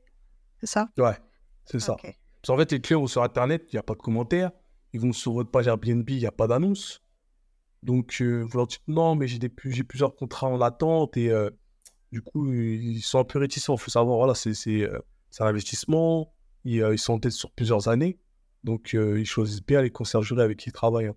C'est 0.58 0.66
ça? 0.66 0.88
Ouais, 0.98 1.16
c'est 1.64 1.80
ça. 1.80 1.96
Parce 2.02 2.16
qu'en 2.46 2.56
fait, 2.56 2.72
les 2.72 2.80
clients 2.80 3.00
vont 3.00 3.06
sur 3.06 3.22
Internet, 3.22 3.64
il 3.72 3.76
n'y 3.76 3.78
a 3.78 3.82
pas 3.82 3.94
de 3.94 4.00
commentaires. 4.00 4.50
Ils 4.92 5.00
vont 5.00 5.12
sur 5.12 5.32
votre 5.32 5.50
page 5.50 5.68
Airbnb, 5.68 6.08
il 6.10 6.18
n'y 6.18 6.26
a 6.26 6.32
pas 6.32 6.46
d'annonce. 6.46 7.03
Donc, 7.84 8.18
euh, 8.20 8.40
vous 8.48 8.56
leur 8.58 8.66
dites 8.66 8.80
non, 8.88 9.14
mais 9.14 9.28
j'ai 9.28 9.38
des 9.38 9.48
plus- 9.48 9.70
j'ai 9.72 9.84
plusieurs 9.84 10.16
contrats 10.16 10.48
en 10.48 10.60
attente 10.60 11.16
et 11.16 11.30
euh, 11.30 11.50
du 12.12 12.22
coup, 12.22 12.52
ils 12.52 13.00
sont 13.02 13.18
un 13.20 13.24
peu 13.24 13.38
réticents. 13.38 13.74
Il 13.76 13.80
faut 13.80 13.90
savoir, 13.90 14.16
voilà, 14.16 14.34
c'est 14.34 14.54
c'est, 14.54 14.82
euh, 14.82 14.98
c'est 15.30 15.42
un 15.44 15.46
investissement. 15.46 16.32
Ils, 16.64 16.82
euh, 16.82 16.94
ils 16.94 16.98
sont 16.98 17.12
en 17.14 17.18
tête 17.20 17.32
sur 17.32 17.50
plusieurs 17.52 17.88
années. 17.88 18.18
Donc, 18.64 18.94
euh, 18.94 19.20
ils 19.20 19.26
choisissent 19.26 19.64
bien 19.64 19.82
les 19.82 19.90
conciergeries 19.90 20.40
avec 20.40 20.58
qui 20.58 20.70
ils 20.70 20.72
travaillent. 20.72 21.06
hein. 21.08 21.16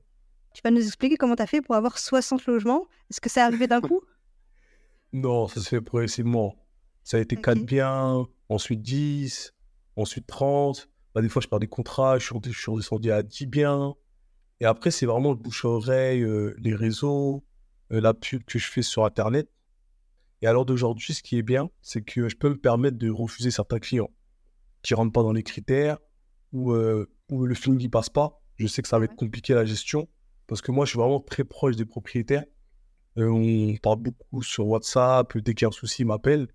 Tu 0.54 0.62
vas 0.64 0.72
nous 0.72 0.86
expliquer 0.86 1.16
comment 1.18 1.36
tu 1.36 1.44
as 1.44 1.48
fait 1.48 1.62
pour 1.62 1.76
avoir 1.76 1.98
60 1.98 2.46
logements? 2.48 2.88
Est-ce 3.10 3.22
que 3.22 3.30
c'est 3.30 3.42
arrivé 3.42 3.68
d'un 3.68 3.80
coup? 3.82 4.02
Non, 5.14 5.48
ça 5.48 5.62
se 5.62 5.70
fait 5.70 5.82
progressivement. 5.82 6.56
Ça 7.04 7.18
a 7.18 7.20
été 7.22 7.38
Ok. 7.38 7.44
4 7.44 7.64
biens, 7.66 8.28
ensuite 8.50 8.82
10, 8.82 9.54
ensuite 9.96 10.28
30. 10.28 10.90
Bah, 11.16 11.22
des 11.22 11.30
fois, 11.30 11.42
je 11.42 11.48
perds 11.48 11.60
des 11.60 11.68
contrats, 11.68 12.20
je 12.20 12.26
suis, 12.26 12.36
je 12.52 12.60
suis 12.60 12.72
redescendu 12.72 13.12
à 13.12 13.24
10 13.24 13.46
biens. 13.46 13.96
Et 14.60 14.66
après, 14.66 14.92
c'est 14.92 15.06
vraiment 15.06 15.32
le 15.32 15.38
bouche 15.38 15.66
à 15.66 15.70
oreille, 15.70 16.22
euh, 16.24 16.56
les 16.60 16.74
réseaux, 16.74 17.44
euh, 17.92 18.02
la 18.02 18.14
pub 18.14 18.44
que 18.44 18.58
je 18.58 18.68
fais 18.68 18.82
sur 18.82 19.06
Internet. 19.06 19.50
Et 20.42 20.48
à 20.48 20.54
l'heure 20.54 20.66
d'aujourd'hui, 20.66 21.14
ce 21.14 21.22
qui 21.24 21.38
est 21.38 21.44
bien, 21.44 21.70
c'est 21.82 22.02
que 22.02 22.30
je 22.30 22.36
peux 22.36 22.50
me 22.50 22.58
permettre 22.58 22.98
de 22.98 23.10
refuser 23.10 23.52
certains 23.52 23.80
clients 23.80 24.10
qui 24.82 24.94
rentrent 24.94 25.12
pas 25.12 25.24
dans 25.24 25.34
les 25.34 25.44
critères 25.44 25.98
ou 26.54 26.72
euh, 26.72 27.10
le 27.30 27.56
feeling 27.56 27.82
ne 27.82 27.88
passe 27.88 28.10
pas. 28.10 28.42
Je 28.56 28.68
sais 28.68 28.82
que 28.82 28.88
ça 28.88 29.00
va 29.00 29.06
être 29.06 29.16
compliqué 29.16 29.54
la 29.54 29.66
gestion 29.66 30.08
parce 30.48 30.62
que 30.62 30.72
moi, 30.72 30.86
je 30.86 30.92
suis 30.92 31.00
vraiment 31.00 31.20
très 31.20 31.44
proche 31.44 31.76
des 31.76 31.86
propriétaires. 31.86 32.46
On 33.16 33.76
parle 33.82 33.98
beaucoup 33.98 34.44
sur 34.44 34.68
WhatsApp, 34.68 35.38
dès 35.40 35.56
qu'il 35.56 35.64
y 35.64 35.66
a 35.66 35.70
un 35.70 35.72
souci, 35.72 36.04
ils 36.04 36.06
m'appellent. 36.06 36.48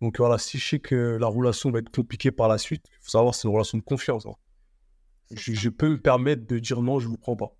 Donc 0.00 0.18
voilà, 0.18 0.38
si 0.38 0.58
je 0.58 0.68
sais 0.68 0.80
que 0.80 1.16
la 1.20 1.26
relation 1.28 1.70
va 1.70 1.78
être 1.78 1.90
compliquée 1.90 2.32
par 2.32 2.48
la 2.48 2.58
suite, 2.58 2.84
il 2.88 3.04
faut 3.04 3.10
savoir 3.10 3.32
que 3.32 3.38
c'est 3.38 3.46
une 3.46 3.54
relation 3.54 3.78
de 3.78 3.82
confiance. 3.84 4.26
hein. 4.26 4.34
Je, 5.34 5.52
je 5.52 5.68
peux 5.68 5.88
me 5.90 6.00
permettre 6.00 6.46
de 6.46 6.58
dire 6.58 6.82
non, 6.82 6.98
je 6.98 7.06
ne 7.06 7.10
vous 7.12 7.16
prends 7.18 7.36
pas. 7.36 7.56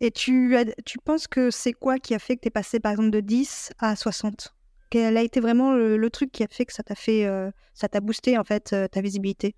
Et 0.00 0.10
tu, 0.10 0.56
as- 0.56 0.74
tu 0.84 0.98
penses 0.98 1.26
que 1.26 1.50
c'est 1.50 1.72
quoi 1.72 1.98
qui 1.98 2.14
a 2.14 2.18
fait 2.18 2.36
que 2.36 2.42
tu 2.42 2.48
es 2.48 2.50
passé 2.50 2.80
par 2.80 2.92
exemple 2.92 3.10
de 3.10 3.20
10 3.20 3.72
à 3.78 3.96
60 3.96 4.54
Quel 4.90 5.16
a 5.16 5.22
été 5.22 5.40
vraiment 5.40 5.72
le, 5.74 5.96
le 5.96 6.10
truc 6.10 6.30
qui 6.32 6.42
a 6.42 6.48
fait 6.50 6.66
que 6.66 6.72
ça 6.72 6.82
t'a 6.82 6.94
fait, 6.94 7.24
euh, 7.26 7.50
ça 7.74 7.88
t'a 7.88 8.00
boosté 8.00 8.36
en 8.36 8.44
fait 8.44 8.72
euh, 8.72 8.88
ta 8.88 9.00
visibilité? 9.00 9.54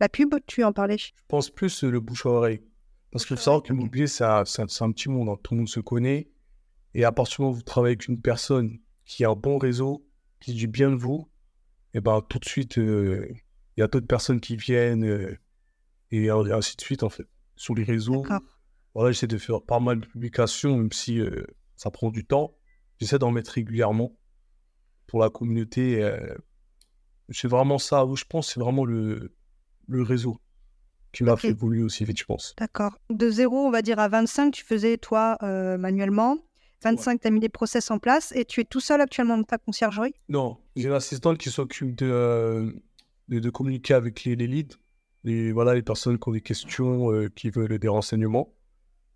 La 0.00 0.08
pub, 0.08 0.34
tu 0.46 0.64
en 0.64 0.72
parlais. 0.72 0.96
Je 0.98 1.10
pense 1.28 1.50
plus 1.50 1.84
euh, 1.84 1.90
le 1.90 2.00
bouche 2.00 2.24
à 2.26 2.30
oreille. 2.30 2.62
Parce 3.10 3.24
qu'il 3.24 3.36
faut 3.36 3.42
savoir 3.42 3.62
que 3.62 3.72
l'immobilier, 3.72 4.06
c'est 4.06 4.24
un, 4.24 4.44
petit 4.44 5.08
monde. 5.08 5.28
hein. 5.28 5.36
Tout 5.42 5.54
le 5.54 5.58
monde 5.58 5.68
se 5.68 5.80
connaît. 5.80 6.28
Et 6.94 7.04
à 7.04 7.12
partir 7.12 7.36
du 7.36 7.42
moment 7.42 7.52
où 7.52 7.56
vous 7.56 7.62
travaillez 7.62 7.92
avec 7.92 8.06
une 8.08 8.20
personne 8.20 8.78
qui 9.04 9.24
a 9.24 9.30
un 9.30 9.34
bon 9.34 9.58
réseau, 9.58 10.06
qui 10.40 10.54
dit 10.54 10.66
bien 10.66 10.90
de 10.90 10.96
vous, 10.96 11.28
et 11.94 12.00
ben 12.00 12.20
tout 12.28 12.38
de 12.38 12.44
suite, 12.44 12.78
euh, 12.78 13.26
il 13.76 13.80
y 13.80 13.82
a 13.82 13.88
d'autres 13.88 14.06
personnes 14.06 14.40
qui 14.40 14.56
viennent 14.56 15.04
et 16.10 16.30
ainsi 16.30 16.76
de 16.76 16.80
suite, 16.80 17.02
en 17.02 17.08
fait. 17.08 17.26
Sur 17.56 17.74
les 17.74 17.84
réseaux, 17.84 18.24
voilà, 18.94 19.10
j'essaie 19.12 19.26
de 19.26 19.38
faire 19.38 19.62
pas 19.62 19.80
mal 19.80 20.00
de 20.00 20.06
publications, 20.06 20.76
même 20.76 20.92
si 20.92 21.20
euh, 21.20 21.44
ça 21.76 21.90
prend 21.90 22.10
du 22.10 22.24
temps. 22.24 22.54
J'essaie 23.00 23.18
d'en 23.18 23.30
mettre 23.32 23.52
régulièrement 23.52 24.16
pour 25.06 25.20
la 25.20 25.30
communauté. 25.30 26.02
euh, 26.02 26.34
c'est 27.30 27.48
vraiment 27.48 27.78
ça 27.78 28.06
où 28.06 28.16
je 28.16 28.24
pense, 28.24 28.52
c'est 28.54 28.60
vraiment 28.60 28.84
le, 28.84 29.34
le 29.86 30.02
réseau 30.02 30.40
qui 31.12 31.24
m'a 31.24 31.36
fait 31.36 31.48
évoluer 31.48 31.82
aussi 31.82 32.04
vite, 32.04 32.18
je 32.18 32.24
pense. 32.24 32.54
D'accord. 32.58 32.96
De 33.10 33.30
0, 33.30 33.66
on 33.66 33.70
va 33.70 33.82
dire, 33.82 33.98
à 33.98 34.08
25, 34.08 34.52
tu 34.52 34.64
faisais 34.64 34.98
toi 34.98 35.36
euh, 35.42 35.78
manuellement. 35.78 36.38
25, 36.84 37.20
tu 37.20 37.26
as 37.26 37.30
mis 37.30 37.40
des 37.40 37.48
process 37.48 37.90
en 37.90 37.98
place 37.98 38.32
et 38.36 38.44
tu 38.44 38.60
es 38.60 38.64
tout 38.64 38.80
seul 38.80 39.00
actuellement 39.00 39.36
dans 39.36 39.42
ta 39.44 39.58
conciergerie? 39.58 40.14
Non, 40.28 40.58
j'ai 40.76 40.86
une 40.88 40.94
assistante 40.94 41.38
qui 41.38 41.50
s'occupe 41.50 41.96
de, 41.96 42.06
euh, 42.08 42.72
de, 43.28 43.40
de 43.40 43.50
communiquer 43.50 43.94
avec 43.94 44.22
les, 44.24 44.36
les 44.36 44.46
leads, 44.46 44.76
les, 45.28 45.52
voilà, 45.52 45.74
les 45.74 45.82
personnes 45.82 46.18
qui 46.18 46.28
ont 46.28 46.32
des 46.32 46.40
questions, 46.40 47.12
euh, 47.12 47.28
qui 47.28 47.50
veulent 47.50 47.78
des 47.78 47.88
renseignements, 47.88 48.54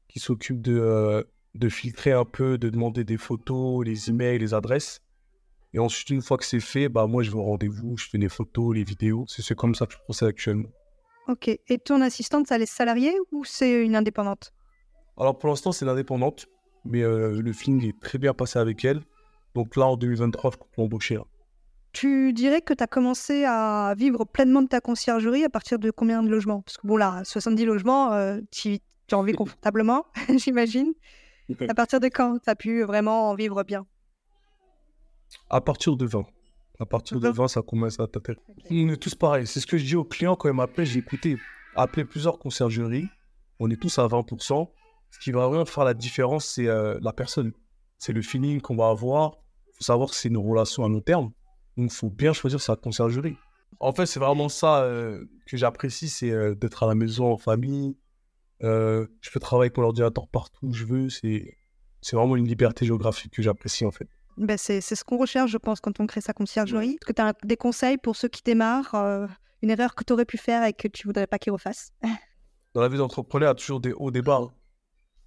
qui 0.08 0.20
s'occupe 0.20 0.60
de, 0.60 0.78
euh, 0.78 1.22
de 1.54 1.68
filtrer 1.68 2.12
un 2.12 2.24
peu, 2.24 2.58
de 2.58 2.68
demander 2.68 3.04
des 3.04 3.16
photos, 3.16 3.84
les 3.84 4.10
emails, 4.10 4.38
les 4.38 4.54
adresses. 4.54 5.00
Et 5.74 5.78
ensuite, 5.78 6.10
une 6.10 6.20
fois 6.20 6.36
que 6.36 6.44
c'est 6.44 6.60
fait, 6.60 6.88
bah, 6.90 7.06
moi, 7.06 7.22
je 7.22 7.30
vais 7.30 7.38
au 7.38 7.44
rendez-vous, 7.44 7.96
je 7.96 8.08
fais 8.10 8.18
les 8.18 8.28
photos, 8.28 8.74
les 8.74 8.84
vidéos. 8.84 9.24
C'est 9.26 9.54
comme 9.54 9.74
ça 9.74 9.86
que 9.86 9.94
je 9.94 9.98
procède 9.98 10.28
actuellement. 10.28 10.68
Ok. 11.28 11.48
Et 11.48 11.78
ton 11.78 12.00
assistante, 12.02 12.46
ça 12.46 12.58
les 12.58 12.66
salariés 12.66 13.14
ou 13.32 13.44
c'est 13.44 13.82
une 13.82 13.96
indépendante? 13.96 14.52
Alors, 15.16 15.38
pour 15.38 15.48
l'instant, 15.48 15.72
c'est 15.72 15.86
l'indépendante, 15.86 16.46
mais 16.84 17.02
euh, 17.02 17.40
le 17.40 17.52
feeling 17.52 17.86
est 17.86 17.98
très 18.00 18.18
bien 18.18 18.34
passé 18.34 18.58
avec 18.58 18.84
elle. 18.84 19.00
Donc 19.54 19.76
là, 19.76 19.86
en 19.86 19.96
2023, 19.96 20.50
je 20.52 20.56
compte 20.58 20.76
l'embaucher. 20.76 21.16
hein. 21.16 21.24
Tu 21.92 22.32
dirais 22.32 22.62
que 22.62 22.72
tu 22.72 22.82
as 22.82 22.86
commencé 22.86 23.44
à 23.44 23.94
vivre 23.96 24.24
pleinement 24.24 24.62
de 24.62 24.68
ta 24.68 24.80
conciergerie 24.80 25.44
à 25.44 25.50
partir 25.50 25.78
de 25.78 25.90
combien 25.90 26.22
de 26.22 26.28
logements? 26.28 26.62
Parce 26.62 26.78
que 26.78 26.86
bon, 26.86 26.96
là, 26.96 27.22
70 27.24 27.64
logements, 27.66 28.12
euh, 28.12 28.40
tu 28.50 28.78
tu 29.06 29.14
en 29.14 29.22
vis 29.22 29.32
confortablement, 29.36 30.06
j'imagine. 30.36 30.92
À 31.68 31.74
partir 31.74 32.00
de 32.00 32.06
quand 32.08 32.38
tu 32.38 32.48
as 32.48 32.54
pu 32.54 32.82
vraiment 32.82 33.30
en 33.30 33.34
vivre 33.34 33.62
bien? 33.62 33.86
À 35.50 35.60
partir 35.60 35.96
de 35.96 36.06
20. 36.06 36.24
À 36.78 36.86
partir 36.86 37.20
de 37.20 37.28
20. 37.28 37.32
20, 37.32 37.48
ça 37.48 37.62
commence 37.62 38.00
à 38.00 38.06
t'intéresser. 38.06 38.42
On 38.70 38.88
est 38.88 38.96
tous 38.96 39.14
pareils. 39.14 39.46
C'est 39.46 39.60
ce 39.60 39.66
que 39.66 39.76
je 39.76 39.84
dis 39.84 39.96
aux 39.96 40.04
clients 40.04 40.34
quand 40.34 40.48
ils 40.48 40.54
m'appellent. 40.54 40.86
J'ai 40.86 41.00
écouté, 41.00 41.36
appelé 41.76 42.04
plusieurs 42.04 42.38
conciergeries. 42.38 43.08
On 43.58 43.70
est 43.70 43.80
tous 43.80 43.98
à 43.98 44.06
20%. 44.06 44.68
Ce 45.10 45.18
qui 45.18 45.30
va 45.30 45.46
vraiment 45.46 45.66
faire 45.66 45.84
la 45.84 45.94
différence, 45.94 46.46
c'est 46.46 46.68
euh, 46.68 46.98
la 47.02 47.12
personne. 47.12 47.52
C'est 47.98 48.12
le 48.12 48.22
feeling 48.22 48.60
qu'on 48.60 48.76
va 48.76 48.88
avoir. 48.88 49.36
Il 49.68 49.76
faut 49.76 49.84
savoir 49.84 50.08
que 50.08 50.16
c'est 50.16 50.28
une 50.28 50.38
relation 50.38 50.84
à 50.84 50.88
long 50.88 51.02
terme. 51.02 51.32
Donc, 51.76 51.90
il 51.90 51.94
faut 51.94 52.10
bien 52.10 52.32
choisir 52.32 52.60
sa 52.60 52.76
conciergerie. 52.76 53.36
En 53.80 53.92
fait, 53.92 54.06
c'est 54.06 54.20
vraiment 54.20 54.48
ça 54.48 54.82
euh, 54.82 55.24
que 55.46 55.56
j'apprécie, 55.56 56.08
c'est 56.08 56.30
euh, 56.30 56.54
d'être 56.54 56.82
à 56.82 56.86
la 56.86 56.94
maison 56.94 57.32
en 57.32 57.38
famille. 57.38 57.96
Euh, 58.62 59.06
je 59.20 59.30
peux 59.30 59.40
travailler 59.40 59.68
avec 59.68 59.78
mon 59.78 59.84
ordinateur 59.84 60.28
partout 60.28 60.66
où 60.66 60.72
je 60.72 60.84
veux. 60.84 61.08
C'est 61.08 61.56
c'est 62.00 62.16
vraiment 62.16 62.36
une 62.36 62.46
liberté 62.46 62.84
géographique 62.84 63.32
que 63.32 63.42
j'apprécie, 63.42 63.84
en 63.84 63.92
fait. 63.92 64.08
ben, 64.36 64.58
C'est 64.58 64.80
ce 64.80 65.04
qu'on 65.04 65.18
recherche, 65.18 65.50
je 65.52 65.58
pense, 65.58 65.80
quand 65.80 66.00
on 66.00 66.06
crée 66.06 66.20
sa 66.20 66.32
conciergerie. 66.32 66.96
Est-ce 67.00 67.06
que 67.06 67.12
tu 67.12 67.22
as 67.22 67.32
des 67.44 67.56
conseils 67.56 67.96
pour 67.96 68.16
ceux 68.16 68.28
qui 68.28 68.42
démarrent 68.42 69.28
Une 69.62 69.70
erreur 69.70 69.94
que 69.94 70.02
tu 70.02 70.12
aurais 70.12 70.24
pu 70.24 70.36
faire 70.36 70.64
et 70.64 70.72
que 70.72 70.88
tu 70.88 71.06
voudrais 71.06 71.28
pas 71.28 71.38
qu'ils 71.38 71.52
refassent? 71.52 71.92
Dans 72.74 72.80
la 72.80 72.88
vie 72.88 72.98
d'entrepreneur, 72.98 73.50
il 73.50 73.50
y 73.50 73.52
a 73.52 73.54
toujours 73.54 73.80
des 73.80 73.92
hauts, 73.92 74.10
des 74.10 74.22
bas. 74.22 74.48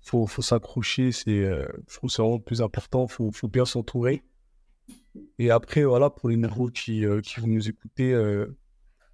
Faut, 0.01 0.27
faut 0.27 0.41
s'accrocher, 0.41 1.11
c'est, 1.13 1.43
je 1.43 1.95
trouve 1.95 2.09
que 2.09 2.13
c'est 2.13 2.21
vraiment 2.21 2.37
le 2.37 2.43
plus 2.43 2.61
important. 2.61 3.07
Faut, 3.07 3.31
faut 3.31 3.47
bien 3.47 3.65
s'entourer. 3.65 4.21
Et 5.39 5.51
après, 5.51 5.83
voilà, 5.83 6.09
pour 6.09 6.29
les 6.29 6.37
nouveaux 6.37 6.69
qui, 6.69 7.05
euh, 7.05 7.21
qui 7.21 7.39
vont 7.39 7.47
nous 7.47 7.67
écouter, 7.67 8.13
euh, 8.13 8.57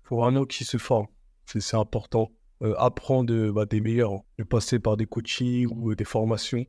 faut 0.04 0.18
vraiment 0.18 0.46
qu'ils 0.46 0.68
se 0.68 0.78
forment. 0.78 1.08
C'est, 1.46 1.76
important. 1.76 2.32
Euh, 2.62 2.76
apprendre 2.78 3.52
bah, 3.52 3.66
des 3.66 3.82
meilleurs, 3.82 4.14
hein. 4.14 4.22
de 4.38 4.44
passer 4.44 4.80
par 4.80 4.96
des 4.96 5.06
coachings 5.08 5.68
ou 5.72 5.92
euh, 5.92 5.96
des 5.96 6.06
formations. 6.06 6.66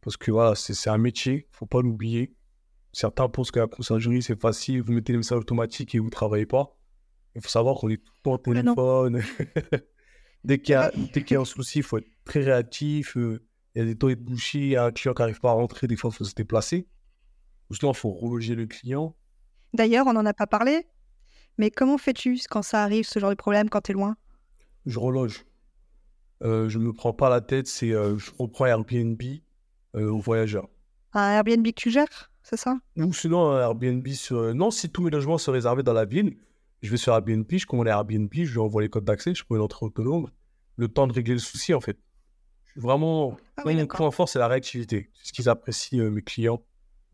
Parce 0.00 0.16
que 0.16 0.30
voilà, 0.30 0.54
c'est, 0.54 0.88
un 0.88 0.98
métier, 0.98 1.48
faut 1.52 1.66
pas 1.66 1.82
l'oublier. 1.82 2.34
Certains 2.92 3.28
pensent 3.28 3.50
que 3.50 3.60
la 3.60 3.66
conciergerie, 3.66 4.22
c'est 4.22 4.40
facile, 4.40 4.82
vous 4.82 4.92
mettez 4.92 5.12
les 5.12 5.18
messages 5.18 5.38
automatiques 5.38 5.94
et 5.94 5.98
vous 5.98 6.10
travaillez 6.10 6.46
pas. 6.46 6.76
Il 7.34 7.42
faut 7.42 7.48
savoir 7.48 7.76
qu'on 7.76 7.90
est 7.90 7.98
tout 7.98 8.12
le 8.14 8.22
temps 8.22 8.32
au 8.32 8.54
non. 8.54 8.62
téléphone. 8.62 9.22
dès, 10.44 10.58
qu'il 10.58 10.74
y 10.74 11.32
y 11.32 11.36
a 11.36 11.40
un 11.40 11.44
souci, 11.44 11.78
il 11.78 11.84
faut 11.84 11.98
être 11.98 12.08
très 12.24 12.40
réactif. 12.40 13.16
Il 13.16 13.40
y 13.76 13.80
a 13.80 13.84
des 13.84 13.96
toilettes 13.96 14.22
bouchées, 14.22 14.58
il 14.58 14.68
y 14.68 14.76
a 14.76 14.84
un 14.84 14.92
client 14.92 15.14
qui 15.14 15.22
n'arrive 15.22 15.40
pas 15.40 15.50
à 15.50 15.54
rentrer, 15.54 15.86
des 15.86 15.96
fois, 15.96 16.10
il 16.12 16.16
faut 16.16 16.24
se 16.24 16.34
déplacer. 16.34 16.88
Sinon, 17.72 17.92
il 17.92 17.96
faut 17.96 18.12
reloger 18.12 18.54
le 18.54 18.66
client. 18.66 19.14
D'ailleurs, 19.74 20.06
on 20.06 20.12
n'en 20.12 20.26
a 20.26 20.34
pas 20.34 20.46
parlé, 20.46 20.86
mais 21.58 21.70
comment 21.70 21.98
fais-tu 21.98 22.38
quand 22.50 22.62
ça 22.62 22.82
arrive, 22.82 23.04
ce 23.06 23.18
genre 23.18 23.30
de 23.30 23.34
problème, 23.34 23.68
quand 23.70 23.80
tu 23.80 23.92
es 23.92 23.94
loin? 23.94 24.16
Je 24.86 24.98
reloge. 24.98 25.44
euh, 26.42 26.68
je 26.68 26.78
ne 26.78 26.84
me 26.84 26.92
prends 26.92 27.12
pas 27.12 27.30
la 27.30 27.40
tête, 27.40 27.66
c'est 27.66 27.92
euh, 27.92 28.18
je 28.18 28.30
reprends 28.38 28.66
Airbnb 28.66 29.22
euh, 29.94 30.10
aux 30.10 30.18
voyageurs. 30.20 30.68
Un 31.14 31.30
Airbnb 31.30 31.64
que 31.66 31.70
tu 31.70 31.90
gères, 31.90 32.30
c'est 32.42 32.56
ça? 32.56 32.78
Ou 32.96 33.12
sinon, 33.12 33.50
un 33.50 33.60
Airbnb 33.60 34.06
sur. 34.08 34.54
Non, 34.54 34.70
si 34.70 34.90
tous 34.90 35.02
mes 35.02 35.10
logements 35.10 35.38
sont 35.38 35.52
réservés 35.52 35.82
dans 35.82 35.92
la 35.92 36.04
ville, 36.04 36.36
je 36.82 36.90
vais 36.90 36.96
sur 36.96 37.12
Airbnb, 37.12 37.46
je 37.50 37.66
commande 37.66 37.86
Airbnb, 37.88 38.30
je 38.32 38.52
lui 38.52 38.58
envoie 38.58 38.82
les 38.82 38.88
codes 38.88 39.04
d'accès, 39.04 39.34
je 39.34 39.44
peux 39.44 39.54
une 39.56 39.62
entrée 39.62 39.86
autonome. 39.86 40.30
Le 40.76 40.88
temps 40.88 41.06
de 41.06 41.12
régler 41.12 41.34
le 41.34 41.40
souci, 41.40 41.74
en 41.74 41.80
fait. 41.80 41.98
Vraiment. 42.76 43.36
Ah 43.56 43.62
oui, 43.66 43.74
mon 43.76 43.86
point 43.86 44.10
fort, 44.10 44.28
c'est 44.28 44.38
la 44.38 44.48
réactivité. 44.48 45.10
C'est 45.14 45.28
ce 45.28 45.32
qu'ils 45.32 45.48
apprécient, 45.48 46.10
mes 46.10 46.22
clients. 46.22 46.62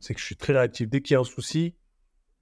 C'est 0.00 0.14
que 0.14 0.20
je 0.20 0.24
suis 0.26 0.36
très 0.36 0.52
réactif. 0.52 0.88
Dès 0.88 1.00
qu'il 1.00 1.14
y 1.14 1.16
a 1.16 1.20
un 1.20 1.24
souci, 1.24 1.74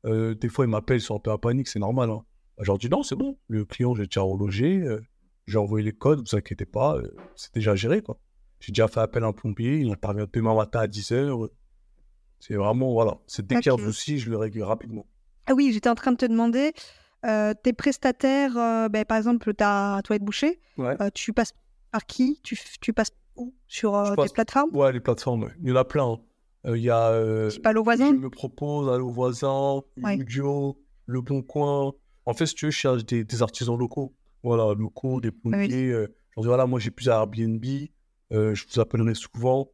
euh, 0.05 0.35
des 0.35 0.49
fois, 0.49 0.65
ils 0.65 0.69
m'appellent, 0.69 0.99
ils 0.99 1.03
sont 1.03 1.17
un 1.17 1.21
peu 1.21 1.31
en 1.33 1.39
panique, 1.39 1.69
c'est 1.69 1.79
normal. 1.79 2.11
Hein. 2.11 2.23
Bah, 2.57 2.63
Je 2.63 2.67
leur 2.67 2.79
dis 2.79 2.89
non, 2.89 3.03
c'est 3.03 3.17
bon. 3.17 3.39
Le 3.49 3.65
client, 3.65 3.95
j'ai 3.95 4.05
déjà 4.05 4.21
relogé, 4.23 4.79
euh, 4.83 5.01
j'ai 5.47 5.59
envoyé 5.59 5.85
les 5.85 5.93
codes, 5.93 6.21
vous 6.29 6.37
inquiétez 6.37 6.67
pas, 6.67 6.97
euh, 6.97 7.15
c'est 7.35 7.55
déjà 7.55 7.75
géré, 7.75 8.03
quoi. 8.03 8.19
J'ai 8.61 8.73
déjà 8.73 8.89
fait 8.89 9.01
appel 9.01 9.23
à 9.25 9.27
un 9.29 9.33
plombier, 9.33 9.79
il 9.79 9.91
intervient 9.91 10.27
demain 10.33 10.55
matin 10.55 10.81
à 10.81 10.87
10h. 10.87 11.49
C'est 12.41 12.55
vraiment, 12.55 12.93
voilà. 12.93 13.19
C'est 13.27 13.47
dès 13.47 13.57
qu'il 13.57 13.67
y 13.67 13.69
a 13.71 13.75
un 13.75 13.79
souci, 13.79 14.19
je 14.19 14.31
le 14.31 14.37
règle 14.37 14.63
rapidement. 14.63 15.07
Ah 15.47 15.55
oui, 15.55 15.71
j'étais 15.73 15.89
en 15.89 15.95
train 15.95 16.13
de 16.13 16.17
te 16.17 16.27
demander, 16.27 16.73
euh, 17.25 17.55
tes 17.55 17.73
prestataires, 17.73 18.55
ben, 18.91 19.05
par 19.05 19.17
exemple, 19.17 19.55
ta 19.55 20.01
toilette 20.05 20.23
bouchée, 20.25 20.61
Ouais. 20.77 20.97
tu 21.13 21.33
passes 21.33 21.55
par 21.93 22.05
qui? 22.07 22.41
Tu, 22.43 22.59
tu 22.81 22.93
passes 22.93 23.13
où? 23.37 23.55
Sur 23.67 23.93
passe- 24.17 24.33
plateformes? 24.33 24.75
Ouais, 24.75 24.93
les 24.93 25.01
plateformes, 25.01 25.45
ouais. 25.45 25.53
il 25.63 25.69
y 25.69 25.73
en 25.73 25.77
a 25.77 25.85
plein. 25.85 26.05
hein. 26.13 26.21
Euh, 26.67 26.77
Il 26.77 26.83
y 26.83 26.91
a. 26.91 27.09
euh, 27.11 27.51
parles 27.63 27.79
aux 27.79 27.85
je 27.85 28.13
me 28.13 28.31
propose, 28.31 28.89
Allo 28.93 29.09
Voisin, 29.11 29.83
Ouais. 30.03 30.17
Udio, 30.17 30.79
Le 31.07 31.21
Bon 31.21 31.43
Coin. 31.43 31.93
En 32.25 32.35
fait, 32.35 32.47
si 32.47 32.55
tu 32.55 32.65
veux, 32.67 32.71
je 32.71 32.77
cherche 32.77 33.05
des, 33.05 33.25
des 33.25 33.43
artisans 33.43 33.79
locaux. 33.79 34.15
Voilà, 34.43 34.75
locaux, 34.75 35.21
des 35.21 35.31
plombiers. 35.31 35.91
euh, 35.93 36.07
je 36.31 36.33
leur 36.37 36.43
dis, 36.43 36.49
voilà, 36.49 36.67
moi 36.67 36.79
j'ai 36.81 36.91
plusieurs 36.91 37.17
Airbnb, 37.19 37.65
je 38.31 38.65
vous 38.69 38.81
appellerai 38.81 39.15
souvent. 39.15 39.71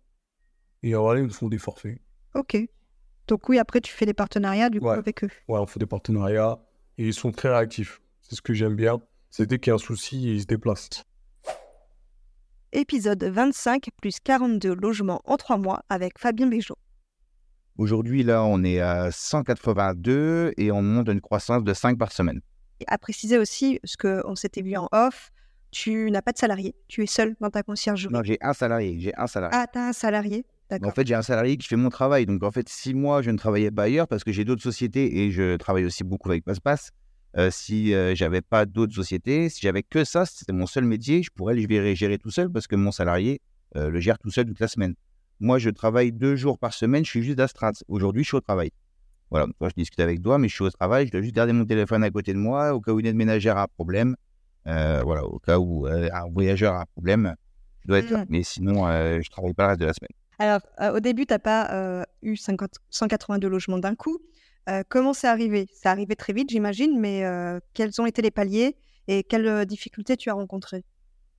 Et 0.82 0.94
voilà, 0.94 1.20
ils 1.20 1.26
me 1.26 1.30
font 1.30 1.48
des 1.48 1.58
forfaits. 1.58 1.98
Ok. 2.34 2.56
Donc 3.28 3.48
oui, 3.48 3.58
après, 3.58 3.80
tu 3.80 3.92
fais 3.92 4.04
des 4.06 4.14
partenariats 4.14 4.68
du 4.68 4.80
coup 4.80 4.86
Ouais. 4.86 4.96
avec 4.96 5.24
eux. 5.24 5.28
Ouais, 5.48 5.58
on 5.58 5.66
fait 5.66 5.78
des 5.80 5.86
partenariats. 5.86 6.58
Et 6.98 7.06
ils 7.08 7.14
sont 7.14 7.32
très 7.32 7.48
réactifs. 7.48 8.00
C'est 8.20 8.34
ce 8.34 8.42
que 8.42 8.52
j'aime 8.52 8.74
bien. 8.76 9.00
C'est 9.30 9.46
dès 9.46 9.58
qu'il 9.58 9.70
y 9.70 9.72
a 9.72 9.74
un 9.76 9.78
souci, 9.78 10.34
ils 10.34 10.42
se 10.42 10.46
déplacent. 10.46 11.04
Épisode 12.74 13.22
25 13.22 13.88
plus 14.00 14.18
42 14.24 14.74
logements 14.74 15.20
en 15.26 15.36
3 15.36 15.58
mois 15.58 15.82
avec 15.90 16.18
Fabien 16.18 16.46
Béjot. 16.46 16.78
Aujourd'hui, 17.76 18.22
là, 18.22 18.44
on 18.44 18.64
est 18.64 18.80
à 18.80 19.10
182 19.12 20.54
et 20.56 20.72
on 20.72 20.80
monte 20.80 21.10
à 21.10 21.12
une 21.12 21.20
croissance 21.20 21.64
de 21.64 21.74
5 21.74 21.98
par 21.98 22.12
semaine. 22.12 22.40
Et 22.80 22.84
à 22.88 22.96
préciser 22.96 23.36
aussi, 23.36 23.78
ce 23.84 23.98
qu'on 23.98 24.34
s'était 24.36 24.62
vu 24.62 24.74
en 24.74 24.88
off, 24.90 25.32
tu 25.70 26.10
n'as 26.10 26.22
pas 26.22 26.32
de 26.32 26.38
salarié, 26.38 26.74
tu 26.88 27.02
es 27.02 27.06
seul 27.06 27.36
dans 27.40 27.50
ta 27.50 27.62
conciergerie. 27.62 28.10
Non, 28.10 28.22
j'ai 28.22 28.38
un 28.40 28.54
salarié. 28.54 28.96
J'ai 28.98 29.12
un 29.18 29.26
salarié. 29.26 29.58
Ah, 29.58 29.66
t'as 29.70 29.88
un 29.88 29.92
salarié. 29.92 30.46
En 30.82 30.90
fait, 30.92 31.06
j'ai 31.06 31.14
un 31.14 31.20
salarié 31.20 31.58
qui 31.58 31.68
fait 31.68 31.76
mon 31.76 31.90
travail. 31.90 32.24
Donc, 32.24 32.42
en 32.42 32.50
fait, 32.50 32.70
si 32.70 32.94
moi, 32.94 33.20
je 33.20 33.30
ne 33.30 33.36
travaillais 33.36 33.70
pas 33.70 33.82
ailleurs, 33.82 34.08
parce 34.08 34.24
que 34.24 34.32
j'ai 34.32 34.46
d'autres 34.46 34.62
sociétés 34.62 35.18
et 35.18 35.30
je 35.30 35.56
travaille 35.56 35.84
aussi 35.84 36.04
beaucoup 36.04 36.30
avec 36.30 36.42
PassePass, 36.44 36.90
euh, 37.38 37.50
si 37.50 37.94
euh, 37.94 38.14
j'avais 38.14 38.42
pas 38.42 38.66
d'autres 38.66 38.94
sociétés, 38.94 39.48
si 39.48 39.60
j'avais 39.62 39.82
que 39.82 40.04
ça, 40.04 40.26
c'était 40.26 40.52
mon 40.52 40.66
seul 40.66 40.84
métier, 40.84 41.22
je 41.22 41.30
pourrais 41.30 41.54
le 41.54 41.66
gérer, 41.66 41.96
gérer 41.96 42.18
tout 42.18 42.30
seul 42.30 42.50
parce 42.50 42.66
que 42.66 42.76
mon 42.76 42.92
salarié 42.92 43.40
euh, 43.76 43.88
le 43.88 44.00
gère 44.00 44.18
tout 44.18 44.30
seul 44.30 44.44
toute 44.44 44.60
la 44.60 44.68
semaine. 44.68 44.94
Moi, 45.40 45.58
je 45.58 45.70
travaille 45.70 46.12
deux 46.12 46.36
jours 46.36 46.58
par 46.58 46.74
semaine, 46.74 47.04
je 47.04 47.10
suis 47.10 47.22
juste 47.22 47.38
d'astreinte. 47.38 47.82
Aujourd'hui, 47.88 48.22
je 48.22 48.28
suis 48.28 48.36
au 48.36 48.40
travail. 48.40 48.70
Voilà, 49.30 49.46
moi, 49.60 49.70
je 49.70 49.74
discute 49.74 50.00
avec 50.00 50.22
toi, 50.22 50.38
mais 50.38 50.48
je 50.48 50.54
suis 50.54 50.64
au 50.64 50.70
travail, 50.70 51.06
je 51.06 51.12
dois 51.12 51.22
juste 51.22 51.34
garder 51.34 51.54
mon 51.54 51.64
téléphone 51.64 52.04
à 52.04 52.10
côté 52.10 52.34
de 52.34 52.38
moi 52.38 52.74
au 52.74 52.80
cas 52.82 52.92
où 52.92 53.00
une 53.00 53.06
aide 53.06 53.16
ménagère 53.16 53.56
a 53.56 53.62
un 53.62 53.66
problème. 53.66 54.14
Voilà, 54.66 55.24
au 55.24 55.38
cas 55.38 55.58
où 55.58 55.86
un 55.86 56.30
voyageur 56.30 56.74
a 56.74 56.82
un 56.82 56.86
problème, 56.92 57.34
je 57.80 57.88
dois 57.88 57.98
être 57.98 58.10
là. 58.10 58.18
Mhm. 58.18 58.26
Mais 58.28 58.42
sinon, 58.42 58.86
euh, 58.86 59.20
je 59.22 59.30
travaille 59.30 59.54
pas 59.54 59.64
le 59.64 59.68
reste 59.70 59.80
de 59.80 59.86
la 59.86 59.94
semaine. 59.94 60.10
Alors, 60.38 60.60
au 60.94 61.00
début, 61.00 61.24
tu 61.24 61.32
n'as 61.32 61.38
pas 61.38 62.04
eu 62.20 62.36
50 62.36 62.70
182 62.90 63.48
logements 63.48 63.78
d'un 63.78 63.94
coup. 63.94 64.18
Comment 64.88 65.12
c'est 65.12 65.26
arrivé? 65.26 65.68
C'est 65.72 65.88
arrivé 65.88 66.16
très 66.16 66.32
vite, 66.32 66.50
j'imagine, 66.50 66.98
mais 67.00 67.24
quels 67.74 68.00
ont 68.00 68.06
été 68.06 68.22
les 68.22 68.30
paliers 68.30 68.76
et 69.08 69.24
quelles 69.24 69.66
difficultés 69.66 70.16
tu 70.16 70.30
as 70.30 70.34
rencontrées? 70.34 70.84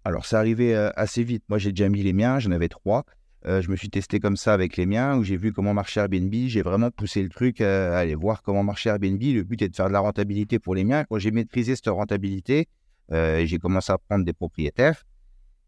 Alors, 0.04 0.26
c'est 0.26 0.36
arrivé 0.36 0.76
assez 0.76 1.24
vite. 1.24 1.44
Moi, 1.48 1.58
j'ai 1.58 1.72
déjà 1.72 1.88
mis 1.88 2.04
les 2.04 2.14
miens, 2.14 2.40
j'en 2.40 2.52
avais 2.52 2.68
trois. 2.68 3.06
Je 3.46 3.70
me 3.70 3.76
suis 3.76 3.90
testé 3.90 4.20
comme 4.20 4.38
ça 4.38 4.54
avec 4.54 4.78
les 4.78 4.86
miens, 4.86 5.18
où 5.18 5.24
j'ai 5.24 5.38
vu 5.38 5.52
comment 5.54 5.74
marchait 5.74 6.00
Airbnb. 6.00 6.34
J'ai 6.48 6.62
vraiment 6.62 6.92
poussé 6.92 7.24
le 7.24 7.30
truc 7.30 7.62
à 7.62 7.98
aller 7.98 8.16
voir 8.16 8.42
comment 8.42 8.64
marchait 8.64 8.90
Airbnb. 8.90 9.22
Le 9.22 9.44
but 9.44 9.62
est 9.62 9.70
de 9.70 9.76
faire 9.76 9.88
de 9.88 9.94
la 9.94 10.00
rentabilité 10.00 10.60
pour 10.60 10.76
les 10.76 10.84
miens. 10.84 11.06
Quand 11.06 11.20
j'ai 11.20 11.32
maîtrisé 11.32 11.76
cette 11.76 11.88
rentabilité, 11.88 12.68
j'ai 13.10 13.60
commencé 13.60 13.92
à 13.92 13.98
prendre 13.98 14.26
des 14.26 14.34
propriétaires 14.34 15.04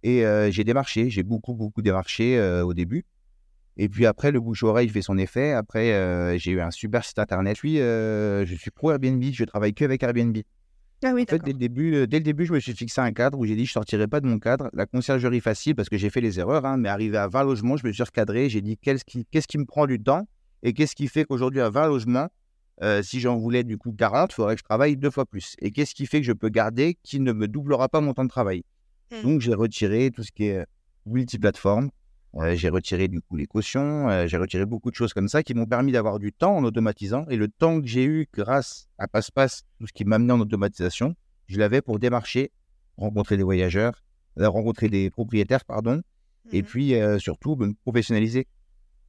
et 0.04 0.24
j'ai 0.52 0.64
démarché. 0.66 1.10
J'ai 1.10 1.24
beaucoup, 1.24 1.54
beaucoup 1.54 1.82
démarché 1.82 2.40
au 2.62 2.74
début. 2.74 3.06
Et 3.78 3.90
puis 3.90 4.06
après, 4.06 4.32
le 4.32 4.40
bouche-oreille 4.40 4.90
fait 4.90 5.02
son 5.02 5.18
effet. 5.18 5.52
Après, 5.52 5.94
euh, 5.94 6.38
j'ai 6.38 6.52
eu 6.52 6.62
un 6.62 6.72
super 6.72 7.04
site 7.04 7.20
internet. 7.20 7.58
Puis, 7.58 7.80
euh, 7.80 8.46
je 8.46 8.56
suis 8.56 8.72
pro 8.72 8.92
Airbnb. 8.92 9.24
Je 9.24 9.44
travaille 9.44 9.74
que 9.74 9.84
avec 9.84 10.02
Airbnb. 10.04 10.38
Ah 11.04 11.12
oui, 11.14 11.24
En 11.24 11.26
fait, 11.26 11.44
dès 11.44 11.52
le, 11.52 11.58
début, 11.58 11.94
euh, 11.94 12.08
dès 12.08 12.18
le 12.18 12.24
début, 12.24 12.46
je 12.46 12.54
me 12.54 12.60
suis 12.60 12.74
fixé 12.74 13.02
un 13.02 13.12
cadre 13.12 13.38
où 13.38 13.46
j'ai 13.46 13.56
dit 13.56 13.66
je 13.66 13.74
sortirai 13.74 14.08
pas 14.08 14.22
de 14.22 14.28
mon 14.28 14.40
cadre. 14.40 14.70
La 14.74 14.86
conciergerie 14.86 15.42
facile, 15.42 15.76
parce 15.76 15.90
que 15.90 15.98
j'ai 15.98 16.10
fait 16.10 16.22
les 16.22 16.40
erreurs, 16.40 16.66
hein, 16.66 16.78
mais 16.78 16.90
arrivé 16.90 17.18
à 17.18 17.28
20 17.28 17.44
logements, 17.44 17.78
je 17.78 17.86
me 17.86 17.92
suis 17.92 18.04
recadré. 18.04 18.50
J'ai 18.50 18.62
dit 18.62 18.78
qu'est-ce 18.78 19.04
qui, 19.04 19.26
qu'est-ce 19.30 19.48
qui 19.48 19.58
me 19.58 19.66
prend 19.66 19.88
du 19.88 20.02
temps 20.02 20.26
et 20.64 20.74
qu'est-ce 20.74 20.96
qui 20.96 21.08
fait 21.08 21.26
qu'aujourd'hui, 21.26 21.62
à 21.62 21.70
20 21.70 21.88
logements, 21.88 22.28
euh, 22.82 23.04
si 23.04 23.20
j'en 23.20 23.38
voulais 23.38 23.64
du 23.64 23.78
coup 23.78 23.94
40, 23.94 24.32
il 24.32 24.36
faudrait 24.36 24.56
que 24.56 24.60
je 24.60 24.64
travaille 24.64 24.98
deux 24.98 25.12
fois 25.12 25.26
plus. 25.26 25.56
Et 25.60 25.72
qu'est-ce 25.72 25.94
qui 25.94 26.06
fait 26.06 26.22
que 26.22 26.26
je 26.26 26.34
peux 26.34 26.50
garder 26.50 26.98
qui 27.04 27.20
ne 27.20 27.34
me 27.34 27.48
doublera 27.48 27.90
pas 27.90 28.02
mon 28.02 28.14
temps 28.14 28.24
de 28.24 28.30
travail? 28.30 28.64
Mm. 29.12 29.22
Donc, 29.22 29.42
j'ai 29.42 29.54
retiré 29.54 30.12
tout 30.12 30.24
ce 30.24 30.32
qui 30.32 30.46
est 30.46 30.66
multiplateforme. 31.06 31.90
Euh, 32.38 32.54
j'ai 32.56 32.68
retiré 32.70 33.08
du 33.08 33.22
coup 33.22 33.38
les 33.38 33.46
cautions, 33.46 34.10
euh, 34.10 34.28
j'ai 34.28 34.36
retiré 34.38 34.66
beaucoup 34.66 34.92
de 34.92 34.96
choses 34.96 35.14
comme 35.14 35.30
ça 35.30 35.42
qui 35.42 35.54
m'ont 35.54 35.66
permis 35.66 35.94
d'avoir 35.94 36.20
du 36.20 36.34
temps 36.34 36.58
en 36.58 36.64
automatisant. 36.66 37.26
Et 37.30 37.38
le 37.38 37.48
temps 37.48 37.80
que 37.80 37.88
j'ai 37.88 38.04
eu 38.04 38.28
grâce 38.34 38.88
à 38.98 39.08
PassePass, 39.08 39.64
tout 39.80 39.88
ce 39.88 39.94
qui 39.94 40.04
m'a 40.04 40.18
amené 40.18 40.34
en 40.34 40.40
automatisation, 40.42 41.16
je 41.48 41.58
l'avais 41.58 41.82
pour 41.82 41.98
démarcher, 41.98 42.52
rencontrer 42.98 43.38
des 43.38 43.44
voyageurs, 43.44 44.04
euh, 44.40 44.50
rencontrer 44.50 44.90
des 44.90 45.10
propriétaires, 45.10 45.64
pardon, 45.64 46.02
et 46.52 46.62
Mhm. 46.62 46.68
puis 46.68 46.96
euh, 46.96 47.20
surtout 47.20 47.56
me 47.56 47.74
professionnaliser. 47.74 48.48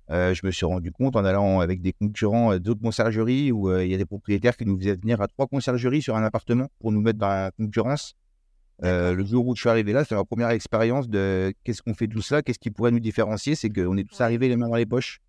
Je 0.09 0.47
me 0.47 0.53
suis 0.53 0.65
rendu 0.65 0.93
compte 0.93 1.17
en 1.17 1.25
allant 1.25 1.59
avec 1.59 1.83
des 1.83 1.93
concurrents 1.93 2.57
d'autres 2.59 2.81
conciergeries 2.81 3.51
où 3.51 3.77
il 3.77 3.89
y 3.89 3.95
a 3.95 3.97
des 3.99 4.05
propriétaires 4.07 4.57
qui 4.57 4.65
nous 4.65 4.79
faisaient 4.79 4.95
venir 4.95 5.21
à 5.21 5.27
trois 5.27 5.49
conciergeries 5.49 6.01
sur 6.01 6.15
un 6.15 6.23
appartement 6.23 6.69
pour 6.79 6.93
nous 6.93 7.01
mettre 7.01 7.19
dans 7.19 7.27
la 7.27 7.51
concurrence. 7.51 8.15
Euh, 8.85 9.15
le 9.15 9.25
jour 9.25 9.47
où 9.47 9.55
je 9.57 9.61
suis 9.61 9.71
arrivé 9.71 9.93
là, 9.93 10.05
c'est 10.05 10.15
ma 10.15 10.25
première 10.25 10.51
expérience 10.51 11.09
de 11.09 11.55
qu'est-ce 11.65 11.81
qu'on 11.83 11.95
fait 11.95 12.09
tout 12.09 12.21
ça, 12.23 12.43
qu'est-ce 12.43 12.59
qui 12.59 12.71
pourrait 12.71 12.91
nous 12.91 13.01
différencier, 13.01 13.55
c'est 13.55 13.71
qu'on 13.71 13.97
est 13.97 14.05
tous 14.05 14.19
Ouais. 14.19 14.25
arrivés 14.25 14.49
les 14.49 14.57
mains 14.57 14.69
dans 14.69 14.75
les 14.77 14.85
poches. 14.87 15.21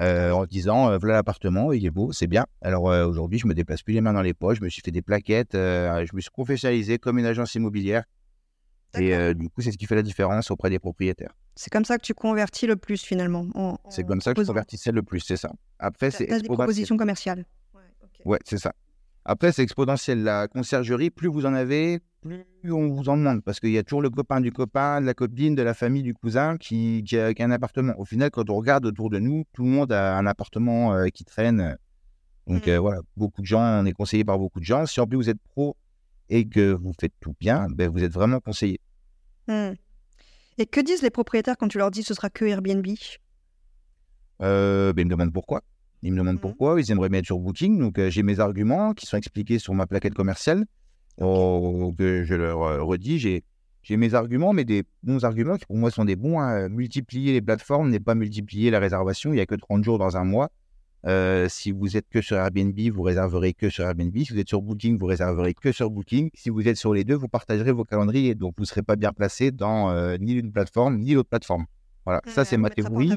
Euh, 0.00 0.32
en 0.32 0.44
disant, 0.44 0.90
euh, 0.90 0.98
voilà 0.98 1.14
l'appartement, 1.14 1.72
il 1.72 1.86
est 1.86 1.90
beau, 1.90 2.10
c'est 2.12 2.26
bien. 2.26 2.46
Alors 2.60 2.90
euh, 2.90 3.06
aujourd'hui, 3.06 3.38
je 3.38 3.46
me 3.46 3.54
déplace 3.54 3.82
plus 3.82 3.94
les 3.94 4.00
mains 4.00 4.12
dans 4.12 4.22
les 4.22 4.34
poches, 4.34 4.58
je 4.58 4.64
me 4.64 4.68
suis 4.68 4.82
fait 4.84 4.90
des 4.90 5.02
plaquettes, 5.02 5.52
je 5.54 6.14
me 6.16 6.20
suis 6.20 6.30
professionnalisé 6.32 6.98
comme 6.98 7.18
une 7.18 7.26
agence 7.26 7.54
immobilière. 7.54 8.04
Et 8.98 9.34
du 9.34 9.48
coup, 9.48 9.60
c'est 9.60 9.72
ce 9.72 9.78
qui 9.78 9.86
fait 9.86 9.94
la 9.96 10.02
différence 10.02 10.50
auprès 10.50 10.70
des 10.70 10.78
propriétaires. 10.78 11.32
C'est 11.56 11.70
comme 11.72 11.84
ça 11.84 11.96
que 11.98 12.02
tu 12.02 12.14
convertis 12.14 12.66
le 12.66 12.76
plus 12.76 13.02
finalement. 13.02 13.46
en- 13.54 13.76
C'est 13.88 14.04
comme 14.04 14.20
ça 14.20 14.34
que 14.34 14.42
je 14.42 14.46
convertissais 14.46 14.90
le 14.92 15.02
plus, 15.02 15.20
c'est 15.20 15.36
ça. 15.36 15.52
Après, 15.78 16.10
c'est 16.10 16.26
des 16.26 16.42
propositions 16.42 16.96
commerciales. 16.96 17.44
Ouais, 18.24 18.38
c'est 18.44 18.58
ça. 18.58 18.72
Après, 19.24 19.52
c'est 19.52 19.62
exponentiel. 19.62 20.22
La 20.22 20.48
conciergerie, 20.48 21.10
plus 21.10 21.28
vous 21.28 21.46
en 21.46 21.54
avez, 21.54 22.00
plus 22.22 22.72
on 22.72 22.88
vous 22.88 23.08
en 23.08 23.16
demande. 23.16 23.42
Parce 23.42 23.58
qu'il 23.60 23.70
y 23.70 23.78
a 23.78 23.82
toujours 23.82 24.02
le 24.02 24.10
copain 24.10 24.40
du 24.40 24.52
copain, 24.52 25.00
de 25.00 25.06
la 25.06 25.14
copine, 25.14 25.54
de 25.54 25.62
la 25.62 25.74
famille, 25.74 26.02
du 26.02 26.14
cousin 26.14 26.56
qui, 26.58 27.02
qui 27.06 27.18
a, 27.18 27.32
qui 27.32 27.42
a 27.42 27.46
un 27.46 27.50
appartement. 27.50 27.94
Au 27.98 28.04
final, 28.04 28.30
quand 28.30 28.48
on 28.50 28.56
regarde 28.56 28.84
autour 28.86 29.10
de 29.10 29.18
nous, 29.18 29.44
tout 29.52 29.62
le 29.64 29.70
monde 29.70 29.92
a 29.92 30.16
un 30.16 30.26
appartement 30.26 30.94
euh, 30.94 31.06
qui 31.08 31.24
traîne. 31.24 31.76
Donc 32.46 32.66
Mhm. 32.66 32.72
euh, 32.74 32.78
voilà, 32.78 33.00
beaucoup 33.16 33.40
de 33.40 33.46
gens, 33.46 33.62
on 33.82 33.86
est 33.86 33.92
conseillé 33.92 34.24
par 34.24 34.38
beaucoup 34.38 34.60
de 34.60 34.64
gens. 34.66 34.84
Si 34.84 35.00
en 35.00 35.06
plus 35.06 35.16
vous 35.16 35.30
êtes 35.30 35.40
pro 35.54 35.76
et 36.28 36.46
que 36.46 36.72
vous 36.72 36.92
faites 37.00 37.14
tout 37.20 37.34
bien, 37.40 37.68
ben, 37.70 37.88
vous 37.90 38.04
êtes 38.04 38.12
vraiment 38.12 38.40
conseillé. 38.40 38.78
Hmm. 39.48 39.72
Et 40.58 40.66
que 40.66 40.80
disent 40.80 41.00
les 41.02 41.10
propriétaires 41.10 41.56
quand 41.56 41.68
tu 41.68 41.78
leur 41.78 41.90
dis 41.90 42.02
ce 42.02 42.12
sera 42.12 42.28
que 42.28 42.44
Airbnb? 42.44 42.86
Euh, 44.42 44.92
ben, 44.92 45.02
ils 45.02 45.04
me 45.06 45.10
demandent 45.10 45.32
pourquoi. 45.32 45.62
Ils 46.04 46.12
me 46.12 46.18
demandent 46.18 46.34
Mhm. 46.36 46.40
pourquoi. 46.40 46.80
Ils 46.80 46.90
aimeraient 46.92 47.08
mettre 47.08 47.26
sur 47.26 47.38
Booking. 47.40 47.78
Donc, 47.78 47.98
euh, 47.98 48.10
j'ai 48.10 48.22
mes 48.22 48.38
arguments 48.38 48.92
qui 48.94 49.06
sont 49.06 49.16
expliqués 49.16 49.58
sur 49.58 49.74
ma 49.74 49.86
plaquette 49.86 50.14
commerciale. 50.14 50.64
Oh, 51.20 51.92
que 51.98 52.24
je 52.24 52.34
leur 52.34 52.62
euh, 52.62 52.82
redis. 52.82 53.18
J'ai, 53.18 53.42
j'ai 53.82 53.96
mes 53.96 54.14
arguments, 54.14 54.52
mais 54.52 54.64
des 54.64 54.84
bons 55.02 55.24
arguments 55.24 55.56
qui 55.56 55.64
pour 55.66 55.76
moi 55.76 55.90
sont 55.90 56.04
des 56.04 56.16
bons. 56.16 56.40
hein. 56.40 56.68
Multiplier 56.68 57.32
les 57.32 57.40
plateformes 57.42 57.90
n'est 57.90 58.00
pas 58.00 58.14
multiplier 58.14 58.70
la 58.70 58.78
réservation. 58.80 59.32
Il 59.32 59.36
n'y 59.36 59.40
a 59.40 59.46
que 59.46 59.54
30 59.56 59.82
jours 59.84 59.98
dans 59.98 60.16
un 60.16 60.24
mois. 60.24 60.50
Euh, 61.06 61.48
si 61.50 61.70
vous 61.70 61.96
êtes 61.98 62.08
que 62.08 62.22
sur 62.22 62.36
Airbnb, 62.38 62.78
vous 62.92 63.02
réserverez 63.02 63.52
que 63.52 63.68
sur 63.68 63.84
Airbnb. 63.84 64.16
Si 64.16 64.32
vous 64.32 64.38
êtes 64.38 64.48
sur 64.48 64.62
Booking, 64.62 64.98
vous 64.98 65.04
réserverez 65.06 65.52
que 65.52 65.70
sur 65.70 65.90
Booking. 65.90 66.30
Si 66.34 66.48
vous 66.48 66.66
êtes 66.66 66.78
sur 66.78 66.94
les 66.94 67.04
deux, 67.04 67.14
vous 67.14 67.28
partagerez 67.28 67.72
vos 67.72 67.84
calendriers. 67.84 68.34
Donc, 68.34 68.54
vous 68.56 68.62
ne 68.62 68.66
serez 68.66 68.82
pas 68.82 68.96
bien 68.96 69.12
placé 69.12 69.50
dans 69.50 69.90
euh, 69.90 70.16
ni 70.18 70.32
l'une 70.34 70.50
plateforme, 70.50 70.98
ni 70.98 71.12
l'autre 71.12 71.28
plateforme. 71.28 71.66
Voilà, 72.06 72.20
ça 72.26 72.44
c'est 72.44 72.56
ma 72.56 72.68
théorie. 72.70 73.10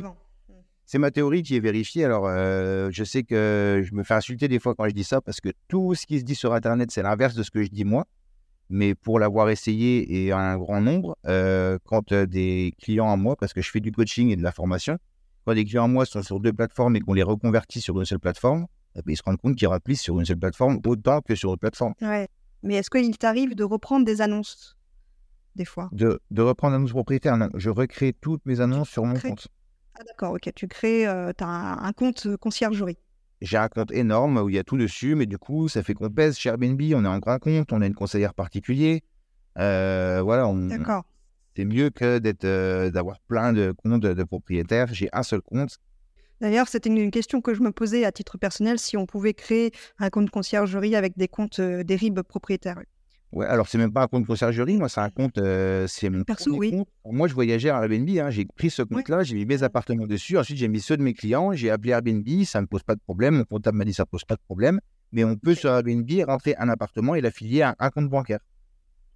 C'est 0.88 1.00
ma 1.00 1.12
théorie 1.12 1.44
qui 1.44 1.58
est 1.58 1.60
vérifiée. 1.60 2.06
Alors, 2.06 2.28
euh, 2.28 2.88
je 2.94 3.04
sais 3.04 3.24
que 3.24 3.84
je 3.86 3.94
me 3.94 4.04
fais 4.04 4.14
insulter 4.14 4.48
des 4.48 4.58
fois 4.58 4.74
quand 4.74 4.88
je 4.88 4.94
dis 4.94 5.04
ça 5.04 5.20
parce 5.20 5.42
que 5.42 5.50
tout 5.68 5.96
ce 5.96 6.06
qui 6.06 6.18
se 6.18 6.24
dit 6.24 6.34
sur 6.34 6.54
Internet, 6.54 6.92
c'est 6.92 7.04
l'inverse 7.04 7.36
de 7.36 7.44
ce 7.44 7.52
que 7.52 7.62
je 7.62 7.68
dis 7.70 7.84
moi. 7.84 8.06
mais 8.70 8.96
pour 8.96 9.20
l'avoir 9.20 9.50
essayé 9.50 10.26
et 10.26 10.32
un 10.32 10.58
grand 10.58 10.82
nombre, 10.82 11.18
euh, 11.26 11.78
quand 11.86 12.12
euh, 12.12 12.26
des 12.26 12.74
clients 12.82 13.12
à 13.12 13.16
moi, 13.16 13.36
parce 13.36 13.54
que 13.54 13.62
je 13.62 13.70
fais 13.70 13.80
du 13.80 13.92
coaching 13.92 14.30
et 14.30 14.36
de 14.36 14.44
la 14.44 14.52
formation, 14.52 14.98
quand 15.46 15.54
des 15.54 15.66
clients 15.66 15.86
à 15.86 15.88
moi 15.88 16.06
sont 16.06 16.22
sur 16.22 16.40
deux 16.40 16.54
plateformes 16.54 16.96
et 16.96 17.00
qu'on 17.00 17.14
les 17.14 17.24
reconvertit 17.24 17.82
sur 17.82 17.98
une 18.00 18.06
seule 18.06 18.20
plateforme, 18.20 18.68
eh 18.96 19.02
ben, 19.02 19.14
ils 19.14 19.18
se 19.18 19.24
rendent 19.24 19.38
compte 19.38 19.56
qu'ils 19.56 19.68
remplissent 19.68 20.02
sur 20.02 20.20
une 20.20 20.26
seule 20.26 20.38
plateforme 20.38 20.80
autant 20.86 21.22
que 21.22 21.36
sur 21.36 21.52
une 21.52 21.58
plateforme. 21.58 21.94
Ouais. 22.02 22.28
Mais 22.64 22.76
est-ce 22.76 22.90
qu'il 22.90 23.18
t'arrive 23.18 23.56
de 23.56 23.64
reprendre 23.64 24.06
des 24.06 24.22
annonces 24.22 24.76
des 25.56 25.66
fois? 25.66 25.90
De, 25.92 26.20
de 26.32 26.42
reprendre 26.42 26.76
annonce 26.76 26.92
propriétaire, 26.92 27.38
je 27.56 27.70
recrée 27.70 28.14
toutes 28.20 28.46
mes 28.46 28.60
annonces 28.62 28.90
sur 28.90 29.06
mon 29.06 29.20
compte. 29.20 29.48
Ah 30.00 30.04
d'accord, 30.06 30.34
ok. 30.34 30.52
Tu 30.56 30.68
crées, 30.68 31.08
euh, 31.08 31.32
tu 31.36 31.44
as 31.44 31.48
un, 31.48 31.84
un 31.84 31.94
compte 31.94 32.36
conciergerie. 32.38 32.98
J'ai 33.42 33.58
un 33.58 33.68
compte 33.68 33.92
énorme 33.92 34.38
où 34.38 34.50
il 34.50 34.56
y 34.56 34.60
a 34.60 34.64
tout 34.64 34.78
dessus, 34.78 35.16
mais 35.16 35.26
du 35.26 35.38
coup, 35.38 35.68
ça 35.70 35.84
fait 35.84 35.94
qu'on 35.94 36.10
pèse 36.10 36.38
chez 36.38 36.50
Airbnb, 36.50 36.82
on 36.96 37.06
a 37.06 37.10
un 37.10 37.20
grand 37.20 37.40
compte, 37.40 37.72
on 37.72 37.82
a 37.82 37.86
une 37.88 37.94
conseillère 37.94 38.34
particulier. 38.34 39.04
Euh, 39.60 40.22
voilà, 40.24 40.48
on- 40.48 40.68
D'accord. 40.68 41.04
c'est 41.56 41.66
mieux 41.66 41.90
que 41.90 42.20
d'être, 42.20 42.46
euh, 42.46 42.90
d'avoir 42.90 43.20
plein 43.22 43.54
de 43.54 43.72
comptes 43.72 44.02
de, 44.02 44.24
propriétaires. 44.24 44.94
J'ai 44.94 45.10
un 45.14 45.24
seul 45.24 45.42
compte. 45.42 45.78
D'ailleurs, 46.42 46.68
c'était 46.68 46.90
une, 46.90 47.10
question 47.10 47.42
que 47.42 47.56
je 47.56 47.62
me 47.62 47.72
posais 47.72 48.06
à 48.06 48.12
titre 48.12 48.38
personnel, 48.38 48.78
si 48.78 48.98
on 48.98 49.08
pouvait 49.08 49.34
créer 49.34 49.72
un 49.98 50.12
compte 50.12 50.30
conciergerie 50.30 50.96
avec 50.96 51.18
des 51.18 51.28
comptes 51.28 51.60
des 51.60 51.96
RIB 51.96 52.22
propriétaires. 52.22 52.80
Ouais, 53.34 53.46
alors 53.46 53.68
c'est 53.68 53.78
même 53.78 53.92
pas 53.92 54.04
un 54.04 54.08
compte 54.08 54.26
conciergerie, 54.26 54.78
moi 54.78 54.88
c'est 54.88 55.02
un 55.02 55.10
compte, 55.10 55.38
euh, 55.38 55.86
c'est 55.88 56.10
mon 56.10 56.24
Perso, 56.24 56.56
oui. 56.56 56.72
compte. 56.72 56.88
Moi 57.06 57.28
je 57.28 57.34
voyageais 57.34 57.70
à 57.70 57.82
Airbnb, 57.84 58.08
hein, 58.20 58.30
j'ai 58.30 58.46
pris 58.46 58.70
ce 58.70 58.82
compte-là, 58.84 59.24
j'ai 59.24 59.36
mis 59.36 59.46
mes 59.46 59.64
appartements 59.64 60.08
dessus, 60.08 60.38
ensuite 60.38 60.58
j'ai 60.58 60.70
mis 60.70 60.80
ceux 60.80 60.96
de 60.96 61.04
mes 61.04 61.14
clients, 61.14 61.52
j'ai 61.52 61.70
appelé 61.70 61.92
Airbnb, 61.92 62.26
ça 62.46 62.62
ne 62.62 62.68
pose 62.68 62.84
pas 62.84 62.96
de 62.96 63.02
problème, 63.02 63.36
mon 63.40 63.44
comptable 63.44 63.78
m'a 63.78 63.84
dit 63.86 63.94
ça 63.94 64.04
ne 64.04 64.08
pose 64.08 64.24
pas 64.24 64.36
de 64.36 64.42
problème, 64.46 64.80
mais 65.12 65.26
on 65.26 65.36
peut 65.36 65.56
sur 65.56 65.70
Airbnb 65.72 66.10
rentrer 66.26 66.56
un 66.58 66.70
appartement 66.70 67.16
et 67.16 67.22
l'affilier 67.22 67.64
à 67.64 67.76
un 67.80 67.90
compte 67.90 68.10
bancaire. 68.10 68.40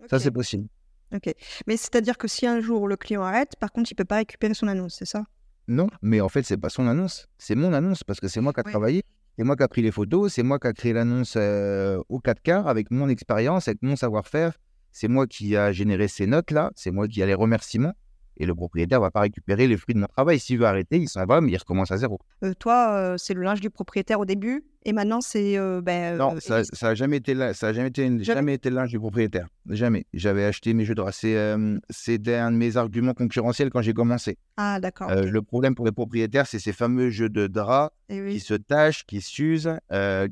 Ça 0.09 0.19
c'est 0.19 0.31
possible. 0.31 0.67
Ok. 1.13 1.33
Mais 1.67 1.77
c'est-à-dire 1.77 2.17
que 2.17 2.27
si 2.27 2.45
un 2.45 2.59
jour 2.59 2.87
le 2.89 2.97
client 2.97 3.21
arrête, 3.21 3.55
par 3.59 3.71
contre, 3.71 3.91
il 3.91 3.95
peut 3.95 4.05
pas 4.05 4.15
récupérer 4.17 4.53
son 4.53 4.67
annonce, 4.67 4.95
c'est 4.97 5.05
ça? 5.05 5.23
Non, 5.67 5.87
mais 6.01 6.19
en 6.21 6.27
fait 6.29 6.43
c'est 6.43 6.57
pas 6.57 6.69
son 6.69 6.85
annonce, 6.87 7.27
c'est 7.37 7.55
mon 7.55 7.71
annonce 7.71 8.03
parce 8.03 8.19
que 8.19 8.27
c'est 8.27 8.41
moi 8.41 8.51
qui 8.51 8.59
a 8.59 8.63
Ouais. 8.65 8.71
travaillé, 8.71 9.03
c'est 9.37 9.43
moi 9.43 9.55
qui 9.55 9.63
a 9.63 9.67
pris 9.67 9.81
les 9.81 9.91
photos, 9.91 10.33
c'est 10.33 10.43
moi 10.43 10.59
qui 10.59 10.67
a 10.67 10.73
créé 10.73 10.93
l'annonce 10.93 11.35
euh, 11.37 12.01
au 12.09 12.19
4 12.19 12.41
quarts 12.41 12.67
avec 12.67 12.91
mon 12.91 13.09
expérience, 13.09 13.67
avec 13.67 13.81
mon 13.81 13.95
savoir-faire, 13.95 14.53
c'est 14.91 15.07
moi 15.07 15.25
qui 15.25 15.55
a 15.55 15.71
généré 15.71 16.07
ces 16.07 16.27
notes-là, 16.27 16.71
c'est 16.75 16.91
moi 16.91 17.07
qui 17.07 17.23
a 17.23 17.25
les 17.25 17.33
remerciements. 17.33 17.93
Et 18.41 18.45
le 18.47 18.55
propriétaire 18.55 18.99
va 18.99 19.11
pas 19.11 19.19
récupérer 19.19 19.67
les 19.67 19.77
fruits 19.77 19.93
de 19.93 19.99
mon 19.99 20.07
travail. 20.07 20.39
S'il 20.39 20.57
veut 20.57 20.65
arrêter, 20.65 20.97
il 20.97 21.07
s'en 21.07 21.23
va, 21.27 21.41
mais 21.41 21.51
il 21.51 21.57
recommence 21.57 21.91
à 21.91 21.97
zéro. 21.97 22.19
Euh, 22.43 22.53
Toi, 22.57 22.89
euh, 22.93 23.15
c'est 23.19 23.35
le 23.35 23.43
linge 23.43 23.61
du 23.61 23.69
propriétaire 23.69 24.19
au 24.19 24.25
début, 24.25 24.65
et 24.83 24.93
maintenant 24.93 25.21
c'est 25.21 25.59
euh, 25.59 25.79
ben, 25.79 26.17
Non, 26.17 26.39
ça, 26.39 26.57
Elise. 26.57 26.71
ça 26.73 26.87
a 26.87 26.95
jamais 26.95 27.17
été 27.17 27.35
là, 27.35 27.53
ça 27.53 27.67
a 27.67 27.73
jamais 27.73 27.89
été, 27.89 28.23
jamais 28.23 28.55
été 28.55 28.71
le 28.71 28.77
linge 28.77 28.89
du 28.89 28.97
propriétaire. 28.97 29.45
Jamais. 29.69 30.07
J'avais 30.15 30.43
acheté 30.43 30.73
mes 30.73 30.85
jeux 30.85 30.95
de 30.95 31.01
drap. 31.01 31.11
C'est, 31.11 31.55
C'était 31.91 32.33
un 32.33 32.51
de 32.51 32.57
mes 32.57 32.77
arguments 32.77 33.13
concurrentiels 33.13 33.69
quand 33.69 33.83
j'ai 33.83 33.93
commencé. 33.93 34.39
Ah 34.57 34.79
d'accord. 34.79 35.11
Le 35.11 35.41
problème 35.43 35.75
pour 35.75 35.85
les 35.85 35.91
propriétaires, 35.91 36.47
c'est 36.47 36.57
ces 36.57 36.73
fameux 36.73 37.11
jeux 37.11 37.29
de 37.29 37.45
drap 37.45 37.93
Eh 38.09 38.27
qui 38.31 38.39
se 38.39 38.55
tachent, 38.55 39.05
qui 39.05 39.21
s'usent, 39.21 39.77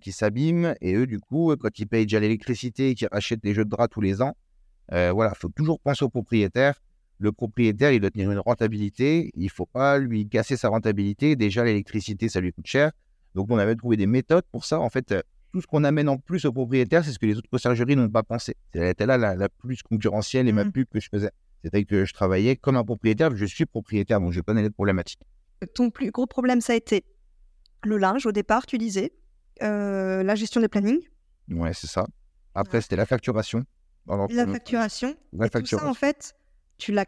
qui 0.01 0.11
s'abîment. 0.11 0.73
Et 0.81 0.95
eux, 0.95 1.05
du 1.05 1.19
coup, 1.19 1.55
quand 1.59 1.77
ils 1.77 1.85
payent 1.85 2.07
déjà 2.07 2.19
l'électricité 2.19 2.89
et 2.89 2.95
qu'ils 2.95 3.09
rachètent 3.11 3.43
des 3.43 3.53
jeux 3.53 3.65
de 3.65 3.69
drap 3.69 3.87
tous 3.87 4.01
les 4.01 4.23
ans, 4.23 4.35
voilà, 4.89 5.35
faut 5.35 5.49
toujours 5.49 5.79
penser 5.79 6.03
au 6.03 6.09
propriétaire. 6.09 6.73
Le 7.19 7.31
propriétaire, 7.31 7.91
il 7.91 7.99
doit 7.99 8.11
tenir 8.11 8.31
une 8.31 8.39
rentabilité. 8.39 9.31
Il 9.35 9.49
faut 9.49 9.65
pas 9.65 9.97
lui 9.97 10.27
casser 10.27 10.55
sa 10.57 10.69
rentabilité. 10.69 11.35
Déjà, 11.35 11.63
l'électricité, 11.65 12.29
ça 12.29 12.39
lui 12.39 12.53
coûte 12.53 12.65
cher. 12.67 12.91
Donc, 13.35 13.47
on 13.51 13.57
avait 13.57 13.75
trouvé 13.75 13.97
des 13.97 14.07
méthodes 14.07 14.45
pour 14.51 14.63
ça. 14.65 14.79
En 14.79 14.89
fait, 14.89 15.11
euh, 15.11 15.21
tout 15.51 15.61
ce 15.61 15.67
qu'on 15.67 15.83
amène 15.83 16.07
en 16.07 16.17
plus 16.17 16.45
au 16.45 16.53
propriétaire, 16.53 17.03
c'est 17.03 17.11
ce 17.11 17.19
que 17.19 17.25
les 17.25 17.37
autres 17.37 17.49
conciergeries 17.49 17.95
n'ont 17.97 18.09
pas 18.09 18.23
pensé. 18.23 18.55
C'était 18.73 19.05
là 19.05 19.17
la, 19.17 19.35
la 19.35 19.49
plus 19.49 19.81
concurrentielle 19.83 20.47
et 20.47 20.51
ma 20.53 20.63
Mhm. 20.63 20.71
pub 20.71 20.87
que 20.87 20.99
je 20.99 21.09
faisais. 21.11 21.31
C'était 21.63 21.83
que 21.83 22.05
je 22.05 22.13
travaillais 22.13 22.55
comme 22.55 22.77
un 22.77 22.85
propriétaire. 22.85 23.35
Je 23.35 23.45
suis 23.45 23.65
propriétaire, 23.65 24.21
donc 24.21 24.31
je 24.31 24.39
connais 24.39 24.61
les 24.61 24.69
problématiques. 24.69 25.19
Ton 25.75 25.89
plus 25.89 26.11
gros 26.11 26.25
problème, 26.25 26.61
ça 26.61 26.71
a 26.71 26.75
été 26.77 27.03
le 27.83 27.97
linge 27.97 28.25
au 28.25 28.31
départ, 28.31 28.65
tu 28.65 28.77
disais, 28.77 29.11
euh, 29.61 30.23
la 30.23 30.35
gestion 30.35 30.61
des 30.61 30.69
plannings, 30.69 31.01
Ouais, 31.51 31.73
c'est 31.73 31.87
ça. 31.87 32.05
Après, 32.55 32.79
c'était 32.79 32.95
la 32.95 33.05
facturation. 33.05 33.63
Alors, 34.07 34.27
la 34.31 34.45
facturation. 34.47 35.15
la 35.33 35.47
et 35.47 35.49
tout 35.49 35.53
ça, 35.55 35.59
facturation. 35.59 35.89
en 35.89 35.93
fait, 35.93 36.33
tu 36.79 36.91
l'as, 36.91 37.05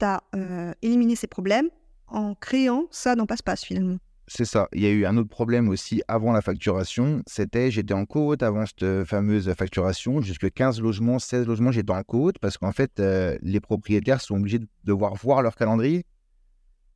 as 0.00 0.22
euh, 0.36 0.72
éliminé 0.82 1.16
ces 1.16 1.26
problèmes 1.26 1.68
en 2.06 2.34
créant 2.34 2.86
ça 2.92 3.16
dans 3.16 3.26
Passe-Passe 3.26 3.64
finalement. 3.64 3.98
C'est 4.30 4.44
ça. 4.44 4.68
Il 4.74 4.82
y 4.82 4.86
a 4.86 4.90
eu 4.90 5.06
un 5.06 5.16
autre 5.16 5.30
problème 5.30 5.70
aussi 5.70 6.02
avant 6.06 6.32
la 6.32 6.42
facturation. 6.42 7.22
C'était, 7.26 7.70
j'étais 7.70 7.94
en 7.94 8.04
côte 8.04 8.42
avant 8.42 8.64
cette 8.66 9.04
fameuse 9.04 9.50
facturation. 9.54 10.20
Jusque 10.20 10.50
15 10.52 10.80
logements, 10.82 11.18
16 11.18 11.46
logements, 11.46 11.72
j'étais 11.72 11.92
en 11.92 12.02
côte 12.02 12.38
parce 12.38 12.58
qu'en 12.58 12.72
fait, 12.72 13.00
euh, 13.00 13.38
les 13.40 13.58
propriétaires 13.60 14.20
sont 14.20 14.36
obligés 14.36 14.58
de 14.58 14.68
devoir 14.84 15.14
voir 15.14 15.40
leur 15.40 15.56
calendrier. 15.56 16.04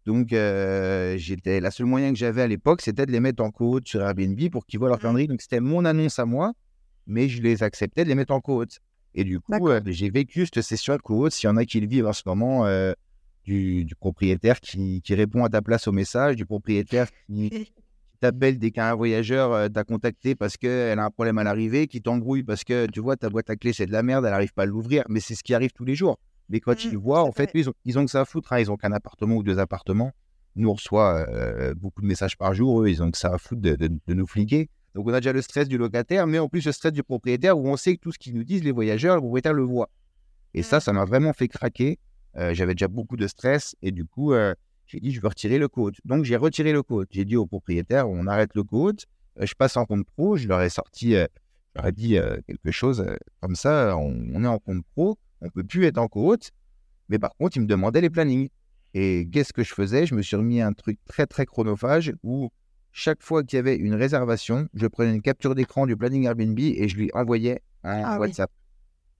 Donc, 0.04 0.32
euh, 0.32 1.16
j'étais, 1.16 1.60
la 1.60 1.70
seule 1.70 1.86
moyen 1.86 2.12
que 2.12 2.18
j'avais 2.18 2.42
à 2.42 2.46
l'époque, 2.46 2.82
c'était 2.82 3.06
de 3.06 3.12
les 3.12 3.20
mettre 3.20 3.42
en 3.42 3.50
côte 3.50 3.86
sur 3.88 4.02
Airbnb 4.02 4.38
pour 4.50 4.66
qu'ils 4.66 4.78
voient 4.78 4.88
leur 4.88 4.98
Mhm. 4.98 5.02
calendrier. 5.02 5.28
Donc, 5.28 5.40
c'était 5.40 5.60
mon 5.60 5.84
annonce 5.86 6.18
à 6.18 6.26
moi, 6.26 6.52
mais 7.06 7.28
je 7.30 7.40
les 7.40 7.62
acceptais 7.62 8.04
de 8.04 8.08
les 8.10 8.14
mettre 8.14 8.34
en 8.34 8.40
côte. 8.40 8.78
Et 9.14 9.24
du 9.24 9.40
coup, 9.40 9.68
euh, 9.68 9.80
j'ai 9.86 10.10
vécu 10.10 10.46
cette 10.46 10.62
session 10.62 10.96
côte. 11.02 11.32
S'il 11.32 11.48
y 11.48 11.50
en 11.50 11.56
a 11.56 11.64
qui 11.64 11.80
le 11.80 11.86
vivent 11.86 12.06
en 12.06 12.12
ce 12.12 12.22
moment, 12.26 12.66
euh, 12.66 12.92
du, 13.44 13.84
du 13.84 13.94
propriétaire 13.94 14.60
qui, 14.60 15.02
qui 15.02 15.14
répond 15.14 15.44
à 15.44 15.48
ta 15.48 15.60
place 15.62 15.86
au 15.88 15.92
message, 15.92 16.36
du 16.36 16.46
propriétaire 16.46 17.08
qui, 17.26 17.50
t'appelle 18.20 18.56
dès 18.58 18.70
qu'un 18.70 18.94
voyageur 18.94 19.52
euh, 19.52 19.68
t'a 19.68 19.82
contacté 19.84 20.34
parce 20.36 20.56
qu'elle 20.56 20.98
a 20.98 21.04
un 21.04 21.10
problème 21.10 21.38
à 21.38 21.44
l'arrivée, 21.44 21.88
qui 21.88 22.00
t'embrouille 22.00 22.44
parce 22.44 22.62
que 22.64 22.86
tu 22.86 23.00
vois, 23.00 23.16
ta 23.16 23.28
boîte 23.28 23.50
à 23.50 23.56
clé, 23.56 23.72
c'est 23.72 23.86
de 23.86 23.92
la 23.92 24.02
merde, 24.04 24.24
elle 24.24 24.30
n'arrive 24.30 24.52
pas 24.52 24.62
à 24.62 24.66
l'ouvrir. 24.66 25.02
Mais 25.08 25.18
c'est 25.20 25.34
ce 25.34 25.42
qui 25.42 25.54
arrive 25.54 25.72
tous 25.72 25.84
les 25.84 25.94
jours. 25.96 26.18
Mais 26.48 26.60
quand 26.60 26.72
Mhm, 26.84 26.90
ils 26.92 26.98
voient, 26.98 27.22
en 27.24 27.32
fait, 27.32 27.50
ils 27.54 27.68
ont, 27.68 27.74
ils 27.84 27.98
ont 27.98 28.04
que 28.04 28.10
ça 28.10 28.20
à 28.20 28.24
foutre. 28.24 28.52
hein. 28.52 28.60
Ils 28.60 28.70
ont 28.70 28.76
qu'un 28.76 28.92
appartement 28.92 29.36
ou 29.36 29.42
deux 29.42 29.58
appartements. 29.58 30.12
Nous, 30.54 30.68
on 30.68 30.74
reçoit 30.74 31.26
beaucoup 31.74 32.02
de 32.02 32.06
messages 32.06 32.36
par 32.36 32.52
jour. 32.54 32.82
Eux, 32.82 32.90
ils 32.90 33.02
ont 33.02 33.10
que 33.10 33.16
ça 33.18 33.32
à 33.34 33.38
foutre 33.38 33.62
de, 33.62 33.74
de- 33.74 33.88
de 34.06 34.14
nous 34.14 34.26
fliquer. 34.26 34.68
Donc, 34.94 35.06
on 35.06 35.12
a 35.12 35.20
déjà 35.20 35.32
le 35.32 35.42
stress 35.42 35.68
du 35.68 35.78
locataire, 35.78 36.26
mais 36.26 36.38
en 36.38 36.48
plus, 36.48 36.64
le 36.66 36.72
stress 36.72 36.92
du 36.92 37.02
propriétaire 37.02 37.58
où 37.58 37.66
on 37.68 37.76
sait 37.76 37.96
que 37.96 38.00
tout 38.00 38.12
ce 38.12 38.18
qu'ils 38.18 38.34
nous 38.34 38.44
disent, 38.44 38.62
les 38.62 38.72
voyageurs, 38.72 39.14
le 39.16 39.22
propriétaire 39.22 39.54
le 39.54 39.62
voit. 39.62 39.90
Et 40.54 40.62
ça, 40.62 40.80
ça 40.80 40.92
m'a 40.92 41.04
vraiment 41.04 41.32
fait 41.32 41.48
craquer. 41.48 41.98
Euh, 42.36 42.52
J'avais 42.54 42.74
déjà 42.74 42.88
beaucoup 42.88 43.16
de 43.16 43.26
stress 43.26 43.74
et 43.82 43.90
du 43.90 44.04
coup, 44.04 44.32
euh, 44.32 44.54
j'ai 44.86 45.00
dit, 45.00 45.10
je 45.12 45.20
veux 45.20 45.28
retirer 45.28 45.58
le 45.58 45.68
code. 45.68 45.96
Donc, 46.04 46.24
j'ai 46.24 46.36
retiré 46.36 46.72
le 46.72 46.82
code. 46.82 47.06
J'ai 47.10 47.24
dit 47.24 47.36
au 47.36 47.46
propriétaire, 47.46 48.08
on 48.08 48.26
arrête 48.26 48.50
le 48.54 48.64
code. 48.64 49.00
Euh, 49.40 49.46
je 49.46 49.54
passe 49.54 49.76
en 49.76 49.86
compte 49.86 50.04
pro. 50.04 50.36
Je 50.36 50.46
leur 50.46 50.60
ai 50.60 50.68
sorti, 50.68 51.12
je 51.12 51.26
leur 51.76 51.86
ai 51.86 51.92
dit 51.92 52.18
quelque 52.46 52.70
chose 52.70 53.04
comme 53.40 53.56
ça. 53.56 53.96
On, 53.96 54.14
on 54.34 54.44
est 54.44 54.48
en 54.48 54.58
compte 54.58 54.84
pro. 54.94 55.18
On 55.40 55.48
peut 55.48 55.64
plus 55.64 55.86
être 55.86 55.98
en 55.98 56.08
code. 56.08 56.42
Mais 57.08 57.18
par 57.18 57.34
contre, 57.36 57.56
ils 57.56 57.60
me 57.60 57.66
demandaient 57.66 58.02
les 58.02 58.10
plannings. 58.10 58.48
Et 58.94 59.26
qu'est-ce 59.32 59.54
que 59.54 59.62
je 59.62 59.72
faisais? 59.72 60.04
Je 60.04 60.14
me 60.14 60.20
suis 60.20 60.36
remis 60.36 60.60
à 60.60 60.66
un 60.66 60.74
truc 60.74 60.98
très, 61.06 61.26
très 61.26 61.46
chronophage 61.46 62.12
où 62.22 62.50
chaque 62.92 63.22
fois 63.22 63.42
qu'il 63.42 63.56
y 63.56 63.60
avait 63.60 63.76
une 63.76 63.94
réservation, 63.94 64.68
je 64.74 64.86
prenais 64.86 65.14
une 65.14 65.22
capture 65.22 65.54
d'écran 65.54 65.86
du 65.86 65.96
planning 65.96 66.24
Airbnb 66.24 66.58
et 66.58 66.88
je 66.88 66.96
lui 66.96 67.10
envoyais 67.14 67.62
un 67.84 68.02
Ah 68.04 68.14
oui. 68.14 68.20
WhatsApp. 68.20 68.50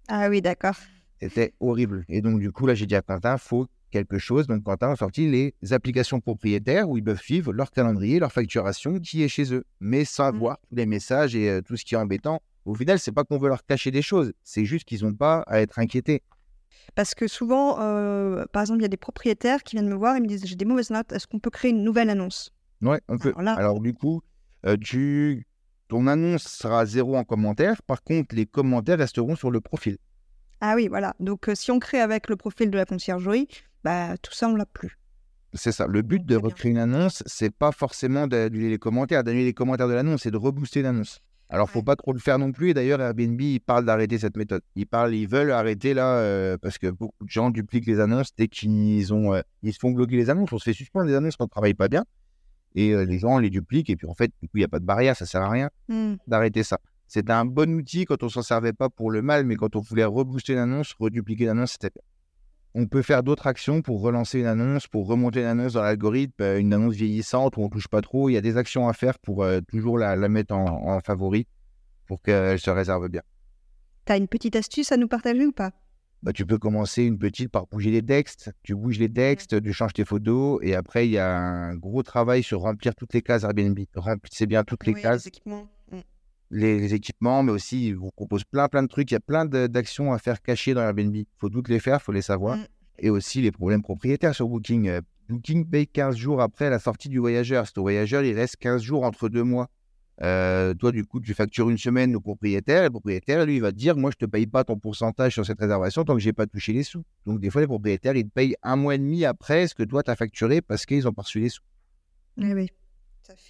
Ah 0.09 0.29
oui, 0.29 0.43
d'accord. 0.43 0.75
C'était 1.21 1.55
horrible. 1.61 2.05
Et 2.09 2.21
donc, 2.21 2.41
du 2.41 2.51
coup, 2.53 2.67
là, 2.67 2.75
j'ai 2.75 2.87
dit 2.87 2.97
à 2.97 3.03
Quentin, 3.03 3.39
faut 3.39 3.67
quelque 3.91 4.19
chose. 4.19 4.47
Donc, 4.47 4.65
Quentin 4.65 4.93
a 4.93 4.97
sorti 4.97 5.31
les 5.31 5.55
applications 5.73 6.21
propriétaires 6.21 6.89
où 6.89 6.97
ils 6.97 7.05
peuvent 7.05 7.21
suivre 7.21 7.53
leur 7.53 7.71
calendrier, 7.71 8.19
leur 8.19 8.33
facturation 8.33 8.99
qui 8.99 9.23
est 9.23 9.29
chez 9.29 9.53
eux, 9.55 9.65
mais 9.81 10.05
sans 10.05 10.33
Mhm. 10.33 10.39
voir 10.39 10.59
tous 10.69 10.75
les 10.77 10.87
messages 10.87 11.37
et 11.37 11.49
euh, 11.49 11.61
tout 11.63 11.77
ce 11.77 11.85
qui 11.85 11.95
est 11.95 11.99
embêtant. 11.99 12.41
Au 12.65 12.75
final, 12.75 12.99
c'est 12.99 13.13
pas 13.13 13.25
qu'on 13.25 13.39
veut 13.39 13.49
leur 13.49 13.65
cacher 13.65 13.91
des 13.91 14.03
choses, 14.03 14.33
c'est 14.43 14.65
juste 14.65 14.85
qu'ils 14.85 15.05
n'ont 15.05 15.15
pas 15.15 15.41
à 15.47 15.61
être 15.61 15.79
inquiétés. 15.79 16.23
Parce 16.95 17.15
que 17.15 17.27
souvent, 17.29 17.81
euh, 17.81 18.45
par 18.53 18.63
exemple, 18.63 18.81
il 18.81 18.83
y 18.83 18.87
a 18.87 18.89
des 18.89 18.97
propriétaires 18.97 19.63
qui 19.63 19.77
viennent 19.77 19.89
me 19.89 19.95
voir 19.95 20.17
et 20.17 20.21
me 20.21 20.27
disent 20.27 20.45
j'ai 20.47 20.57
des 20.57 20.65
mauvaises 20.65 20.91
notes, 20.91 21.13
est-ce 21.13 21.27
qu'on 21.27 21.39
peut 21.41 21.51
créer 21.51 21.71
une 21.71 21.83
nouvelle 21.85 22.11
annonce? 22.11 22.53
Ouais, 22.83 23.01
on 23.09 23.19
peut. 23.19 23.31
Alors 23.31 23.43
là- 23.43 23.55
Alors, 23.55 23.81
du 23.81 23.95
coup, 23.95 24.23
euh, 24.67 24.77
tu... 24.81 25.47
ton 25.89 26.07
annonce 26.07 26.45
sera 26.45 26.85
zéro 26.87 27.17
en 27.17 27.25
commentaire. 27.25 27.83
Par 27.83 28.03
contre, 28.03 28.35
les 28.35 28.47
commentaires 28.47 28.99
resteront 28.99 29.37
sur 29.37 29.51
le 29.51 29.61
profil. 29.61 29.99
Ah 30.61 30.75
oui, 30.77 30.89
voilà. 30.89 31.15
Donc 31.21 31.49
euh, 31.49 31.55
si 31.55 31.71
on 31.71 31.79
crée 31.79 32.01
avec 32.01 32.29
le 32.29 32.37
profil 32.37 32.71
de 32.71 32.77
la 32.77 32.85
conciergerie, 32.85 33.49
bah, 33.85 34.17
tout 34.19 34.33
ça, 34.33 34.49
on 34.49 34.55
l'a 34.57 34.67
plus. 34.67 34.99
C'est 35.55 35.73
ça. 35.73 35.87
Le 35.87 36.03
but 36.03 36.25
de 36.25 36.37
recréer 36.37 36.71
une 36.71 36.79
annonce, 36.79 37.23
c'est 37.27 37.51
pas 37.55 37.73
forcément 37.73 38.27
d'annuler 38.27 38.71
les 38.71 38.79
commentaires, 38.79 39.23
d'annuler 39.23 39.45
les 39.45 39.53
commentaires 39.55 39.89
de 39.89 39.93
l'annonce, 39.93 40.23
c'est 40.23 40.31
de 40.31 40.37
rebooster 40.39 40.81
l'annonce. 40.83 41.19
Alors, 41.51 41.69
faut 41.69 41.81
Ouais. 41.81 41.85
pas 41.85 41.97
trop 41.97 42.15
le 42.15 42.19
faire 42.19 42.39
non 42.39 42.51
plus. 42.53 42.71
Et 42.71 42.75
d'ailleurs, 42.75 43.01
Airbnb, 43.03 43.39
ils 43.39 43.61
parlent 43.61 43.85
d'arrêter 43.85 44.19
cette 44.19 44.39
méthode. 44.39 44.63
Ils 44.77 44.87
parlent, 44.87 45.15
ils 45.15 45.29
veulent 45.29 45.51
arrêter 45.51 45.93
là, 45.93 46.17
euh, 46.17 46.57
parce 46.57 46.79
que 46.79 46.87
beaucoup 46.87 47.25
de 47.27 47.29
gens 47.31 47.51
dupliquent 47.51 47.87
les 47.87 48.01
annonces 48.01 48.31
dès 48.35 48.49
qu'ils 48.49 49.13
ont, 49.13 49.35
euh, 49.35 49.43
ils 49.63 49.75
se 49.75 49.79
font 49.79 49.91
bloquer 49.91 50.17
les 50.17 50.31
annonces. 50.31 50.51
On 50.53 50.59
se 50.59 50.65
fait 50.65 50.73
suspendre 50.73 51.05
des 51.07 51.15
annonces 51.15 51.37
quand 51.37 51.45
on 51.45 51.49
travaille 51.49 51.75
pas 51.75 51.89
bien. 51.89 52.05
Et 52.75 52.93
euh, 52.93 53.05
les 53.05 53.19
gens 53.19 53.39
les 53.39 53.51
dupliquent. 53.51 53.91
Et 53.91 53.97
puis, 53.97 54.07
en 54.07 54.15
fait, 54.15 54.31
du 54.41 54.49
coup, 54.49 54.57
il 54.57 54.61
n'y 54.61 54.65
a 54.65 54.69
pas 54.69 54.79
de 54.81 54.85
barrière, 54.85 55.17
ça 55.17 55.27
sert 55.27 55.43
à 55.43 55.51
rien 55.51 55.71
Hmm. 55.89 56.15
d'arrêter 56.27 56.63
ça. 56.63 56.79
C'était 57.07 57.33
un 57.33 57.45
bon 57.45 57.71
outil 57.75 58.07
quand 58.07 58.23
on 58.23 58.29
s'en 58.31 58.43
servait 58.43 58.73
pas 58.73 58.89
pour 58.89 59.11
le 59.11 59.21
mal, 59.21 59.45
mais 59.45 59.57
quand 59.57 59.77
on 59.77 59.81
voulait 59.81 60.05
rebooster 60.05 60.55
l'annonce, 60.55 60.95
redupliquer 60.99 61.45
l'annonce, 61.47 61.73
c'était. 61.73 61.91
On 62.75 62.87
peut 62.87 63.03
faire 63.03 63.23
d'autres 63.23 63.47
actions 63.47 63.83
pour 63.83 64.01
relancer 64.01 64.41
une 64.41 64.47
annonce, 64.47 64.87
pour 64.87 65.07
remonter 65.07 65.41
une 65.41 65.47
annonce 65.47 65.75
dans 65.75 65.83
l'algorithme, 65.83 66.43
une 66.59 66.73
annonce 66.73 66.95
vieillissante 66.95 67.59
où 67.59 67.61
on 67.61 67.69
touche 67.69 67.89
pas 67.89 68.01
trop. 68.01 68.31
Il 68.31 68.33
y 68.33 68.37
a 68.39 68.41
des 68.41 68.57
actions 68.57 68.89
à 68.89 68.95
faire 68.95 69.19
pour 69.19 69.43
euh, 69.45 69.61
toujours 69.69 69.99
la, 69.99 70.17
la 70.17 70.29
mettre 70.31 70.55
en, 70.55 70.65
en 70.95 71.01
favori 71.01 71.47
pour 72.07 72.23
qu'elle 72.23 72.59
se 72.59 72.71
réserve 72.71 73.11
bien. 73.11 73.21
Tu 74.07 74.13
as 74.13 74.17
une 74.17 74.27
petite 74.27 74.57
astuce 74.57 74.91
à 74.91 74.97
nous 74.97 75.07
partager 75.07 75.45
ou 75.45 75.53
pas? 75.53 75.73
Bah, 76.23 76.33
tu 76.33 76.47
peux 76.47 76.59
commencer 76.59 77.03
une 77.03 77.19
petite 77.19 77.51
par 77.51 77.67
bouger 77.67 77.91
les 77.91 78.03
textes. 78.03 78.53
Tu 78.63 78.75
bouges 78.75 78.99
les 78.99 79.13
textes, 79.13 79.61
tu 79.61 79.73
changes 79.73 79.93
tes 79.93 80.05
photos 80.05 80.61
et 80.63 80.75
après, 80.75 81.07
il 81.09 81.13
y 81.13 81.19
a 81.19 81.37
un 81.37 81.75
gros 81.75 82.03
travail 82.03 82.43
sur 82.43 82.61
remplir 82.61 82.95
toutes 82.95 83.13
les 83.13 83.23
cases 83.23 83.43
Airbnb. 83.43 83.79
Remplissez 83.97 84.47
bien 84.47 84.63
toutes 84.63 84.87
les 84.87 84.95
cases. 84.95 85.25
Les 85.25 85.29
équipements. 85.29 85.69
Les, 86.51 86.95
équipements, 86.95 87.43
mais 87.43 87.51
aussi, 87.51 87.89
il 87.89 87.97
vous 87.97 88.11
propose 88.11 88.45
plein, 88.45 88.69
plein 88.69 88.83
de 88.83 88.89
trucs. 88.89 89.11
Il 89.11 89.15
y 89.15 89.17
a 89.17 89.21
plein 89.21 89.47
d'actions 89.47 90.13
à 90.13 90.19
faire 90.19 90.41
cachées 90.43 90.75
dans 90.75 90.83
Airbnb. 90.83 91.17
Il 91.17 91.27
faut 91.39 91.49
toutes 91.49 91.69
les 91.69 91.81
faire, 91.81 91.99
il 92.01 92.05
faut 92.05 92.13
les 92.13 92.23
savoir. 92.23 92.59
Mm. 92.59 92.67
Et 92.99 93.11
aussi 93.11 93.41
les 93.41 93.51
problèmes 93.51 93.83
propriétaires 93.83 94.35
sur 94.35 94.49
Booking. 94.49 94.89
Euh, 94.89 95.01
Booking 95.29 95.69
paye 95.69 95.87
15 95.87 96.15
jours 96.15 96.43
après 96.43 96.69
la 96.69 96.79
sortie 96.79 97.09
du 97.09 97.19
voyageur. 97.19 97.67
C'est 97.67 97.79
au 97.79 97.83
voyageur, 97.83 98.23
il 98.23 98.35
reste 98.35 98.57
15 98.57 98.83
jours 98.83 99.05
entre 99.05 99.29
deux 99.29 99.43
mois. 99.43 99.71
Euh, 100.21 100.75
toi, 100.75 100.93
du 100.93 101.05
coup, 101.05 101.21
tu 101.21 101.33
factures 101.35 101.71
une 101.71 101.79
semaine 101.79 102.15
au 102.15 102.21
propriétaire. 102.21 102.83
Le 102.83 102.91
propriétaire, 102.91 103.47
lui, 103.47 103.57
il 103.57 103.63
va 103.63 103.73
te 103.73 103.77
dire 103.77 103.97
Moi, 103.97 104.11
je 104.11 104.23
ne 104.23 104.27
te 104.27 104.31
paye 104.31 104.47
pas 104.47 104.65
ton 104.65 104.79
pourcentage 104.79 105.33
sur 105.33 105.47
cette 105.47 105.59
réservation 105.59 106.05
tant 106.05 106.15
que 106.15 106.21
je 106.21 106.27
n'ai 106.27 106.33
pas 106.33 106.47
touché 106.47 106.73
les 106.73 106.83
sous. 106.83 107.03
Donc, 107.27 107.41
des 107.41 107.51
fois, 107.51 107.61
les 107.61 107.67
propriétaires, 107.67 108.15
ils 108.15 108.25
te 108.25 108.31
payent 108.31 108.57
un 108.63 108.77
mois 108.77 108.95
et 108.95 108.99
demi 108.99 109.25
après 109.25 109.67
ce 109.67 109.75
que 109.75 109.83
toi, 109.83 110.03
tu 110.03 110.11
as 110.11 110.17
facturé 110.17 110.61
parce 110.61 110.87
qu'ils 110.87 111.09
ont 111.09 111.13
pas 111.13 111.23
reçu 111.23 111.41
les 111.41 111.49
sous. 111.49 111.63
Eh 112.41 112.55
oui, 112.55 112.69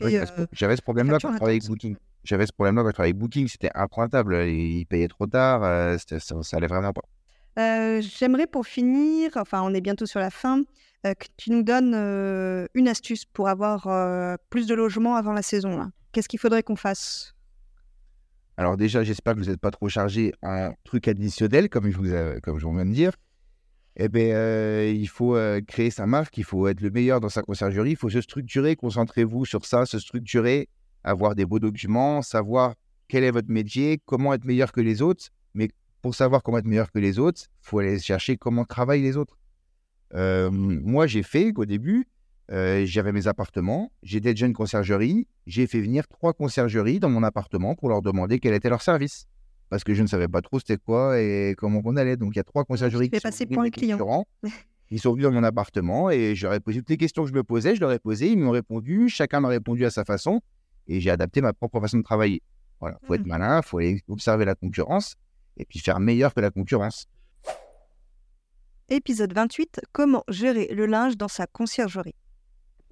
euh, 0.02 0.46
J'avais 0.52 0.76
ce 0.76 0.82
problème-là 0.82 1.18
quand 1.20 1.32
je 1.32 1.36
travaillais 1.36 1.58
avec 1.58 1.68
Booking. 1.68 1.96
J'avais 2.24 2.46
ce 2.46 2.52
problème-là 2.52 2.82
quand 2.82 2.88
je 2.88 2.94
travaillais 2.94 3.12
avec 3.12 3.20
Booking. 3.20 3.48
C'était 3.48 3.70
impointable. 3.74 4.36
Ils 4.46 4.86
payaient 4.86 5.08
trop 5.08 5.26
tard. 5.26 5.64
Euh, 5.64 5.96
ça, 5.98 6.42
ça, 6.42 6.56
allait 6.56 6.68
vraiment 6.68 6.92
pas. 6.92 8.00
J'aimerais 8.00 8.46
pour 8.46 8.66
finir, 8.66 9.32
enfin, 9.36 9.62
on 9.62 9.74
est 9.74 9.80
bientôt 9.80 10.06
sur 10.06 10.20
la 10.20 10.30
fin, 10.30 10.62
que 11.04 11.26
tu 11.36 11.50
nous 11.50 11.62
donnes 11.62 11.94
une 12.74 12.88
astuce 12.88 13.26
pour 13.26 13.48
avoir 13.48 14.38
plus 14.48 14.66
de 14.66 14.74
logements 14.74 15.16
avant 15.16 15.32
la 15.32 15.42
saison. 15.42 15.76
Là. 15.76 15.90
Qu'est-ce 16.12 16.28
qu'il 16.28 16.38
faudrait 16.38 16.62
qu'on 16.62 16.76
fasse? 16.76 17.34
Alors 18.56 18.76
déjà, 18.76 19.02
j'espère 19.02 19.34
que 19.34 19.40
vous 19.40 19.50
n'êtes 19.50 19.60
pas 19.60 19.70
trop 19.70 19.88
chargé 19.88 20.32
un 20.42 20.74
truc 20.84 21.08
additionnel, 21.08 21.70
comme 21.70 21.90
je 21.90 21.96
vous, 21.96 22.40
comme 22.42 22.58
je 22.58 22.66
viens 22.66 22.84
de 22.84 22.92
dire. 22.92 23.12
Eh 23.96 24.08
bien, 24.08 24.34
euh, 24.34 24.92
il 24.94 25.08
faut 25.08 25.36
euh, 25.36 25.60
créer 25.60 25.90
sa 25.90 26.06
marque, 26.06 26.38
il 26.38 26.44
faut 26.44 26.66
être 26.68 26.80
le 26.80 26.90
meilleur 26.90 27.20
dans 27.20 27.28
sa 27.28 27.42
conciergerie, 27.42 27.90
il 27.90 27.96
faut 27.96 28.08
se 28.08 28.20
structurer, 28.20 28.74
concentrez-vous 28.74 29.44
sur 29.44 29.66
ça, 29.66 29.84
se 29.84 29.98
structurer, 29.98 30.68
avoir 31.04 31.34
des 31.34 31.44
beaux 31.44 31.58
documents, 31.58 32.22
savoir 32.22 32.74
quel 33.08 33.24
est 33.24 33.30
votre 33.30 33.50
métier, 33.50 34.00
comment 34.06 34.32
être 34.32 34.44
meilleur 34.44 34.72
que 34.72 34.80
les 34.80 35.02
autres. 35.02 35.26
Mais 35.54 35.68
pour 36.00 36.14
savoir 36.14 36.42
comment 36.42 36.58
être 36.58 36.66
meilleur 36.66 36.90
que 36.90 36.98
les 36.98 37.18
autres, 37.18 37.42
il 37.46 37.68
faut 37.68 37.78
aller 37.80 37.98
chercher 37.98 38.36
comment 38.36 38.64
travaillent 38.64 39.02
les 39.02 39.16
autres. 39.18 39.36
Euh, 40.14 40.50
moi, 40.50 41.06
j'ai 41.06 41.22
fait 41.22 41.52
qu'au 41.52 41.66
début, 41.66 42.06
euh, 42.52 42.84
j'avais 42.84 43.12
mes 43.12 43.28
appartements, 43.28 43.90
j'ai 44.02 44.20
des 44.20 44.36
jeunes 44.36 44.52
conciergeries, 44.52 45.26
j'ai 45.46 45.66
fait 45.66 45.80
venir 45.80 46.06
trois 46.06 46.34
conciergeries 46.34 47.00
dans 47.00 47.08
mon 47.08 47.22
appartement 47.22 47.74
pour 47.74 47.88
leur 47.88 48.02
demander 48.02 48.40
quel 48.40 48.52
était 48.52 48.68
leur 48.68 48.82
service. 48.82 49.26
Parce 49.70 49.84
que 49.84 49.94
je 49.94 50.02
ne 50.02 50.06
savais 50.06 50.28
pas 50.28 50.42
trop 50.42 50.58
c'était 50.58 50.76
quoi 50.76 51.18
et 51.18 51.54
comment 51.56 51.80
on 51.82 51.96
allait. 51.96 52.18
Donc 52.18 52.34
il 52.34 52.36
y 52.36 52.40
a 52.40 52.44
trois 52.44 52.64
conciergeries 52.64 53.08
qui, 53.08 53.20
passer 53.20 53.46
pour 53.46 53.62
les 53.62 53.70
clients. 53.70 54.26
Ils 54.90 55.00
sont 55.00 55.12
venus 55.12 55.24
dans 55.24 55.32
mon 55.32 55.42
appartement 55.42 56.10
et 56.10 56.34
j'aurais 56.34 56.60
posé 56.60 56.80
toutes 56.80 56.90
les 56.90 56.98
questions 56.98 57.22
que 57.22 57.30
je 57.30 57.34
me 57.34 57.42
posais, 57.42 57.74
je 57.74 57.80
leur 57.80 57.92
ai 57.92 57.98
posé, 57.98 58.30
ils 58.30 58.38
m'ont 58.38 58.50
répondu, 58.50 59.08
chacun 59.08 59.40
m'a 59.40 59.48
répondu 59.48 59.86
à 59.86 59.90
sa 59.90 60.04
façon 60.04 60.42
et 60.86 61.00
j'ai 61.00 61.08
adapté 61.08 61.40
ma 61.40 61.54
propre 61.54 61.80
façon 61.80 61.96
de 61.96 62.02
travailler. 62.02 62.42
Voilà, 62.80 62.98
faut 63.06 63.14
être 63.14 63.24
mmh. 63.24 63.28
malin, 63.28 63.60
il 63.60 63.66
faut 63.66 63.78
aller 63.78 64.02
observer 64.08 64.44
la 64.44 64.54
concurrence 64.54 65.14
et 65.56 65.64
puis 65.64 65.78
faire 65.78 66.00
meilleur 66.00 66.34
que 66.34 66.40
la 66.40 66.50
concurrence. 66.50 67.06
Épisode 68.90 69.32
28 69.32 69.80
Comment 69.92 70.24
gérer 70.28 70.68
le 70.74 70.84
linge 70.84 71.16
dans 71.16 71.28
sa 71.28 71.46
conciergerie? 71.46 72.14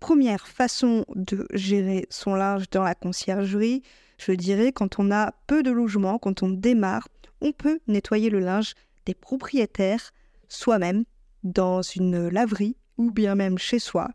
Première 0.00 0.48
façon 0.48 1.04
de 1.14 1.46
gérer 1.52 2.06
son 2.10 2.34
linge 2.34 2.68
dans 2.70 2.82
la 2.82 2.94
conciergerie, 2.94 3.82
je 4.18 4.32
dirais 4.32 4.72
quand 4.72 4.98
on 4.98 5.10
a 5.12 5.32
peu 5.46 5.62
de 5.62 5.70
logements, 5.70 6.18
quand 6.18 6.42
on 6.42 6.48
démarre, 6.48 7.08
on 7.40 7.52
peut 7.52 7.80
nettoyer 7.86 8.30
le 8.30 8.40
linge 8.40 8.74
des 9.06 9.14
propriétaires 9.14 10.12
soi-même 10.48 11.04
dans 11.44 11.82
une 11.82 12.28
laverie 12.28 12.76
ou 12.98 13.10
bien 13.10 13.34
même 13.34 13.58
chez 13.58 13.78
soi. 13.78 14.10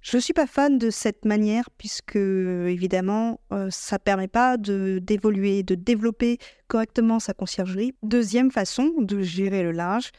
Je 0.00 0.16
ne 0.16 0.22
suis 0.22 0.32
pas 0.32 0.46
fan 0.46 0.78
de 0.78 0.88
cette 0.88 1.26
manière 1.26 1.68
puisque 1.76 2.16
évidemment 2.16 3.40
euh, 3.52 3.68
ça 3.70 3.98
permet 3.98 4.28
pas 4.28 4.56
de 4.56 4.98
d'évoluer, 4.98 5.62
de 5.62 5.74
développer 5.74 6.38
correctement 6.68 7.20
sa 7.20 7.34
conciergerie. 7.34 7.94
Deuxième 8.02 8.50
façon 8.50 8.92
de 8.98 9.20
gérer 9.20 9.62
le 9.62 9.72
linge, 9.72 10.10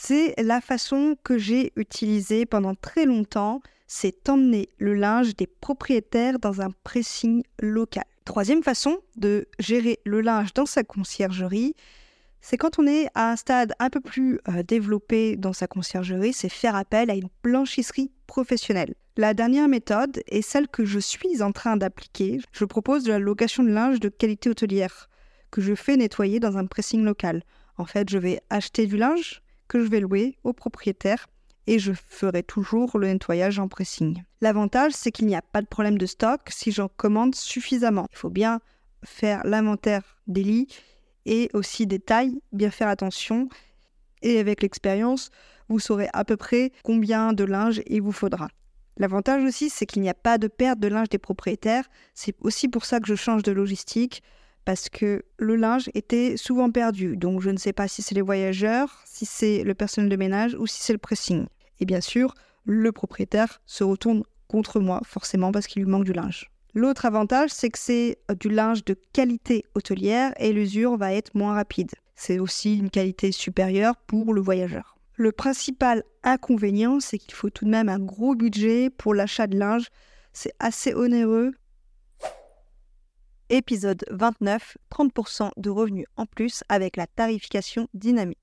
c'est 0.00 0.32
la 0.40 0.60
façon 0.60 1.16
que 1.24 1.38
j'ai 1.38 1.72
utilisée 1.74 2.46
pendant 2.46 2.76
très 2.76 3.04
longtemps, 3.04 3.60
c'est 3.88 4.28
emmener 4.28 4.68
le 4.78 4.94
linge 4.94 5.34
des 5.34 5.48
propriétaires 5.48 6.38
dans 6.38 6.60
un 6.60 6.70
pressing 6.84 7.42
local. 7.58 8.04
Troisième 8.24 8.62
façon 8.62 8.98
de 9.16 9.48
gérer 9.58 9.98
le 10.04 10.20
linge 10.20 10.54
dans 10.54 10.66
sa 10.66 10.84
conciergerie, 10.84 11.74
c'est 12.40 12.56
quand 12.56 12.78
on 12.78 12.86
est 12.86 13.08
à 13.16 13.32
un 13.32 13.36
stade 13.36 13.72
un 13.80 13.90
peu 13.90 14.00
plus 14.00 14.38
euh, 14.48 14.62
développé 14.62 15.34
dans 15.34 15.52
sa 15.52 15.66
conciergerie, 15.66 16.32
c'est 16.32 16.48
faire 16.48 16.76
appel 16.76 17.10
à 17.10 17.14
une 17.14 17.28
blanchisserie 17.42 18.12
professionnelle. 18.28 18.94
La 19.16 19.34
dernière 19.34 19.66
méthode 19.66 20.22
est 20.28 20.42
celle 20.42 20.68
que 20.68 20.84
je 20.84 21.00
suis 21.00 21.42
en 21.42 21.50
train 21.50 21.76
d'appliquer. 21.76 22.38
Je 22.52 22.64
propose 22.64 23.02
de 23.02 23.10
la 23.10 23.18
location 23.18 23.64
de 23.64 23.70
linge 23.70 23.98
de 23.98 24.08
qualité 24.08 24.48
hôtelière 24.48 25.10
que 25.50 25.60
je 25.60 25.74
fais 25.74 25.96
nettoyer 25.96 26.38
dans 26.38 26.56
un 26.56 26.66
pressing 26.66 27.02
local. 27.02 27.42
En 27.78 27.84
fait, 27.84 28.08
je 28.08 28.18
vais 28.18 28.40
acheter 28.48 28.86
du 28.86 28.96
linge, 28.96 29.42
que 29.68 29.82
je 29.82 29.88
vais 29.88 30.00
louer 30.00 30.38
au 30.44 30.52
propriétaire 30.52 31.26
et 31.66 31.78
je 31.78 31.92
ferai 31.92 32.42
toujours 32.42 32.98
le 32.98 33.08
nettoyage 33.08 33.58
en 33.58 33.68
pressing. 33.68 34.22
L'avantage, 34.40 34.92
c'est 34.92 35.12
qu'il 35.12 35.26
n'y 35.26 35.36
a 35.36 35.42
pas 35.42 35.60
de 35.60 35.66
problème 35.66 35.98
de 35.98 36.06
stock 36.06 36.40
si 36.48 36.72
j'en 36.72 36.88
commande 36.88 37.34
suffisamment. 37.34 38.06
Il 38.10 38.16
faut 38.16 38.30
bien 38.30 38.60
faire 39.04 39.42
l'inventaire 39.44 40.16
des 40.26 40.42
lits 40.42 40.68
et 41.26 41.50
aussi 41.52 41.86
des 41.86 41.98
tailles, 41.98 42.40
bien 42.52 42.70
faire 42.70 42.88
attention. 42.88 43.48
Et 44.22 44.38
avec 44.38 44.62
l'expérience, 44.62 45.30
vous 45.68 45.78
saurez 45.78 46.08
à 46.14 46.24
peu 46.24 46.36
près 46.36 46.72
combien 46.82 47.34
de 47.34 47.44
linge 47.44 47.82
il 47.86 48.00
vous 48.00 48.12
faudra. 48.12 48.48
L'avantage 48.96 49.44
aussi, 49.44 49.70
c'est 49.70 49.86
qu'il 49.86 50.02
n'y 50.02 50.08
a 50.08 50.14
pas 50.14 50.38
de 50.38 50.48
perte 50.48 50.80
de 50.80 50.88
linge 50.88 51.10
des 51.10 51.18
propriétaires. 51.18 51.84
C'est 52.14 52.34
aussi 52.40 52.68
pour 52.68 52.84
ça 52.84 52.98
que 52.98 53.06
je 53.06 53.14
change 53.14 53.42
de 53.42 53.52
logistique 53.52 54.22
parce 54.68 54.90
que 54.90 55.24
le 55.38 55.56
linge 55.56 55.88
était 55.94 56.36
souvent 56.36 56.70
perdu. 56.70 57.16
Donc 57.16 57.40
je 57.40 57.48
ne 57.48 57.56
sais 57.56 57.72
pas 57.72 57.88
si 57.88 58.02
c'est 58.02 58.14
les 58.14 58.20
voyageurs, 58.20 59.00
si 59.06 59.24
c'est 59.24 59.64
le 59.64 59.72
personnel 59.72 60.10
de 60.10 60.16
ménage 60.16 60.54
ou 60.58 60.66
si 60.66 60.82
c'est 60.82 60.92
le 60.92 60.98
pressing. 60.98 61.46
Et 61.80 61.86
bien 61.86 62.02
sûr, 62.02 62.34
le 62.66 62.92
propriétaire 62.92 63.62
se 63.64 63.82
retourne 63.82 64.24
contre 64.46 64.78
moi, 64.78 65.00
forcément 65.06 65.52
parce 65.52 65.68
qu'il 65.68 65.84
lui 65.84 65.90
manque 65.90 66.04
du 66.04 66.12
linge. 66.12 66.50
L'autre 66.74 67.06
avantage, 67.06 67.48
c'est 67.48 67.70
que 67.70 67.78
c'est 67.78 68.18
euh, 68.30 68.34
du 68.34 68.50
linge 68.50 68.84
de 68.84 68.94
qualité 69.14 69.64
hôtelière 69.74 70.34
et 70.36 70.52
l'usure 70.52 70.98
va 70.98 71.14
être 71.14 71.34
moins 71.34 71.54
rapide. 71.54 71.92
C'est 72.14 72.38
aussi 72.38 72.76
une 72.76 72.90
qualité 72.90 73.32
supérieure 73.32 73.96
pour 73.96 74.34
le 74.34 74.42
voyageur. 74.42 74.98
Le 75.16 75.32
principal 75.32 76.02
inconvénient, 76.24 77.00
c'est 77.00 77.16
qu'il 77.16 77.32
faut 77.32 77.48
tout 77.48 77.64
de 77.64 77.70
même 77.70 77.88
un 77.88 78.00
gros 78.00 78.34
budget 78.34 78.90
pour 78.90 79.14
l'achat 79.14 79.46
de 79.46 79.58
linge. 79.58 79.88
C'est 80.34 80.52
assez 80.58 80.92
onéreux 80.92 81.54
Épisode 83.50 84.04
29, 84.10 84.76
30% 84.90 85.50
de 85.56 85.70
revenus 85.70 86.06
en 86.16 86.26
plus 86.26 86.62
avec 86.68 86.96
la 86.96 87.06
tarification 87.06 87.88
dynamique. 87.94 88.38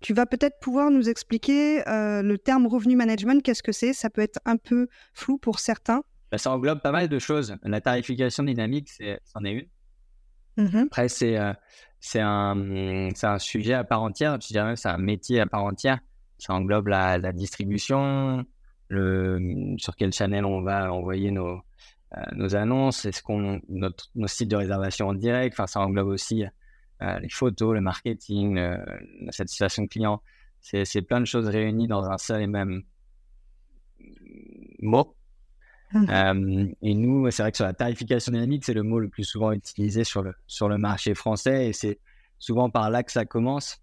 Tu 0.00 0.14
vas 0.14 0.26
peut-être 0.26 0.58
pouvoir 0.60 0.90
nous 0.90 1.08
expliquer 1.08 1.86
euh, 1.88 2.22
le 2.22 2.38
terme 2.38 2.66
revenu 2.66 2.96
management, 2.96 3.42
qu'est-ce 3.42 3.62
que 3.62 3.72
c'est? 3.72 3.92
Ça 3.92 4.10
peut 4.10 4.22
être 4.22 4.38
un 4.44 4.56
peu 4.56 4.88
flou 5.12 5.38
pour 5.38 5.58
certains. 5.58 6.02
Bah, 6.30 6.38
ça 6.38 6.50
englobe 6.50 6.80
pas 6.80 6.92
mal 6.92 7.08
de 7.08 7.18
choses. 7.18 7.56
La 7.62 7.80
tarification 7.80 8.44
dynamique, 8.44 8.90
c'en 9.24 9.44
est, 9.44 9.52
une. 9.52 10.64
Mmh 10.64 10.84
Après, 10.86 11.08
c'est 11.08 11.36
euh, 11.38 11.52
c'est 12.00 12.20
un, 12.20 13.10
un 13.22 13.38
sujet 13.38 13.74
à 13.74 13.84
part 13.84 14.02
entière. 14.02 14.38
Je 14.40 14.48
dirais 14.48 14.76
c'est 14.76 14.88
un 14.88 14.98
métier 14.98 15.40
à 15.40 15.46
part 15.46 15.64
entière. 15.64 15.98
Ça 16.38 16.54
englobe 16.54 16.88
la, 16.88 17.18
la 17.18 17.32
distribution, 17.32 18.44
le, 18.88 19.74
sur 19.78 19.96
quel 19.96 20.12
channel 20.12 20.44
on 20.44 20.62
va 20.62 20.92
envoyer 20.92 21.32
nos, 21.32 21.60
nos 22.32 22.56
annonces, 22.56 23.04
est-ce 23.04 23.22
qu'on 23.22 23.60
notre 23.68 24.10
nos 24.14 24.26
sites 24.26 24.48
de 24.48 24.56
réservation 24.56 25.08
en 25.08 25.14
direct, 25.14 25.54
enfin 25.54 25.66
ça 25.66 25.80
englobe 25.80 26.08
aussi 26.08 26.44
euh, 27.02 27.18
les 27.20 27.28
photos, 27.28 27.74
le 27.74 27.80
marketing, 27.80 28.56
la 28.56 29.32
satisfaction 29.32 29.86
client. 29.86 30.22
C'est 30.60 31.02
plein 31.02 31.20
de 31.20 31.26
choses 31.26 31.46
réunies 31.46 31.86
dans 31.86 32.04
un 32.04 32.18
seul 32.18 32.42
et 32.42 32.46
même 32.46 32.82
mot. 34.80 35.14
Mmh. 35.92 36.06
Euh, 36.10 36.66
et 36.82 36.94
nous, 36.94 37.30
c'est 37.30 37.42
vrai 37.42 37.50
que 37.50 37.56
sur 37.56 37.64
la 37.64 37.72
tarification 37.72 38.32
dynamique, 38.32 38.64
c'est 38.64 38.74
le 38.74 38.82
mot 38.82 38.98
le 38.98 39.08
plus 39.08 39.24
souvent 39.24 39.52
utilisé 39.52 40.04
sur 40.04 40.22
le, 40.22 40.34
sur 40.46 40.68
le 40.68 40.76
marché 40.76 41.14
français 41.14 41.68
et 41.68 41.72
c'est 41.72 41.98
souvent 42.38 42.68
par 42.68 42.90
là 42.90 43.02
que 43.02 43.12
ça 43.12 43.24
commence. 43.24 43.82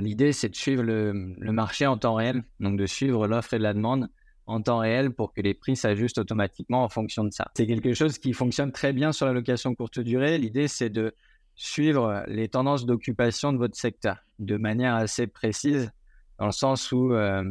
L'idée, 0.00 0.32
c'est 0.32 0.48
de 0.48 0.56
suivre 0.56 0.82
le, 0.82 1.34
le, 1.38 1.52
marché 1.52 1.86
en 1.86 1.98
temps 1.98 2.14
réel, 2.14 2.42
donc 2.58 2.78
de 2.78 2.86
suivre 2.86 3.26
l'offre 3.26 3.52
et 3.52 3.58
la 3.58 3.74
demande 3.74 4.08
en 4.46 4.60
temps 4.60 4.78
réel 4.78 5.10
pour 5.10 5.32
que 5.32 5.40
les 5.40 5.54
prix 5.54 5.76
s'ajustent 5.76 6.18
automatiquement 6.18 6.84
en 6.84 6.88
fonction 6.88 7.24
de 7.24 7.30
ça. 7.32 7.50
C'est 7.56 7.66
quelque 7.66 7.94
chose 7.94 8.18
qui 8.18 8.32
fonctionne 8.32 8.72
très 8.72 8.92
bien 8.92 9.12
sur 9.12 9.26
la 9.26 9.32
location 9.32 9.74
courte 9.74 10.00
durée. 10.00 10.38
L'idée, 10.38 10.68
c'est 10.68 10.90
de 10.90 11.14
suivre 11.54 12.24
les 12.26 12.48
tendances 12.48 12.84
d'occupation 12.84 13.52
de 13.52 13.58
votre 13.58 13.76
secteur 13.76 14.18
de 14.38 14.56
manière 14.56 14.94
assez 14.94 15.26
précise, 15.26 15.90
dans 16.38 16.46
le 16.46 16.52
sens 16.52 16.90
où 16.92 17.12
euh, 17.12 17.44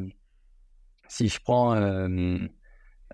si 1.07 1.29
je 1.29 1.39
prends 1.41 1.73
euh, 1.73 2.37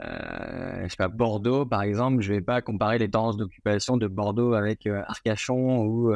euh, 0.01 0.84
je 0.84 0.88
sais 0.88 0.95
pas, 0.97 1.09
Bordeaux, 1.09 1.65
par 1.65 1.84
exemple, 1.84 2.21
je 2.21 2.34
vais 2.34 2.41
pas 2.41 2.61
comparer 2.61 2.97
les 2.97 3.09
tendances 3.09 3.38
d'occupation 3.38 3.97
de 3.97 4.07
Bordeaux 4.07 4.53
avec 4.53 4.88
Arcachon 4.88 5.84
ou 5.86 6.13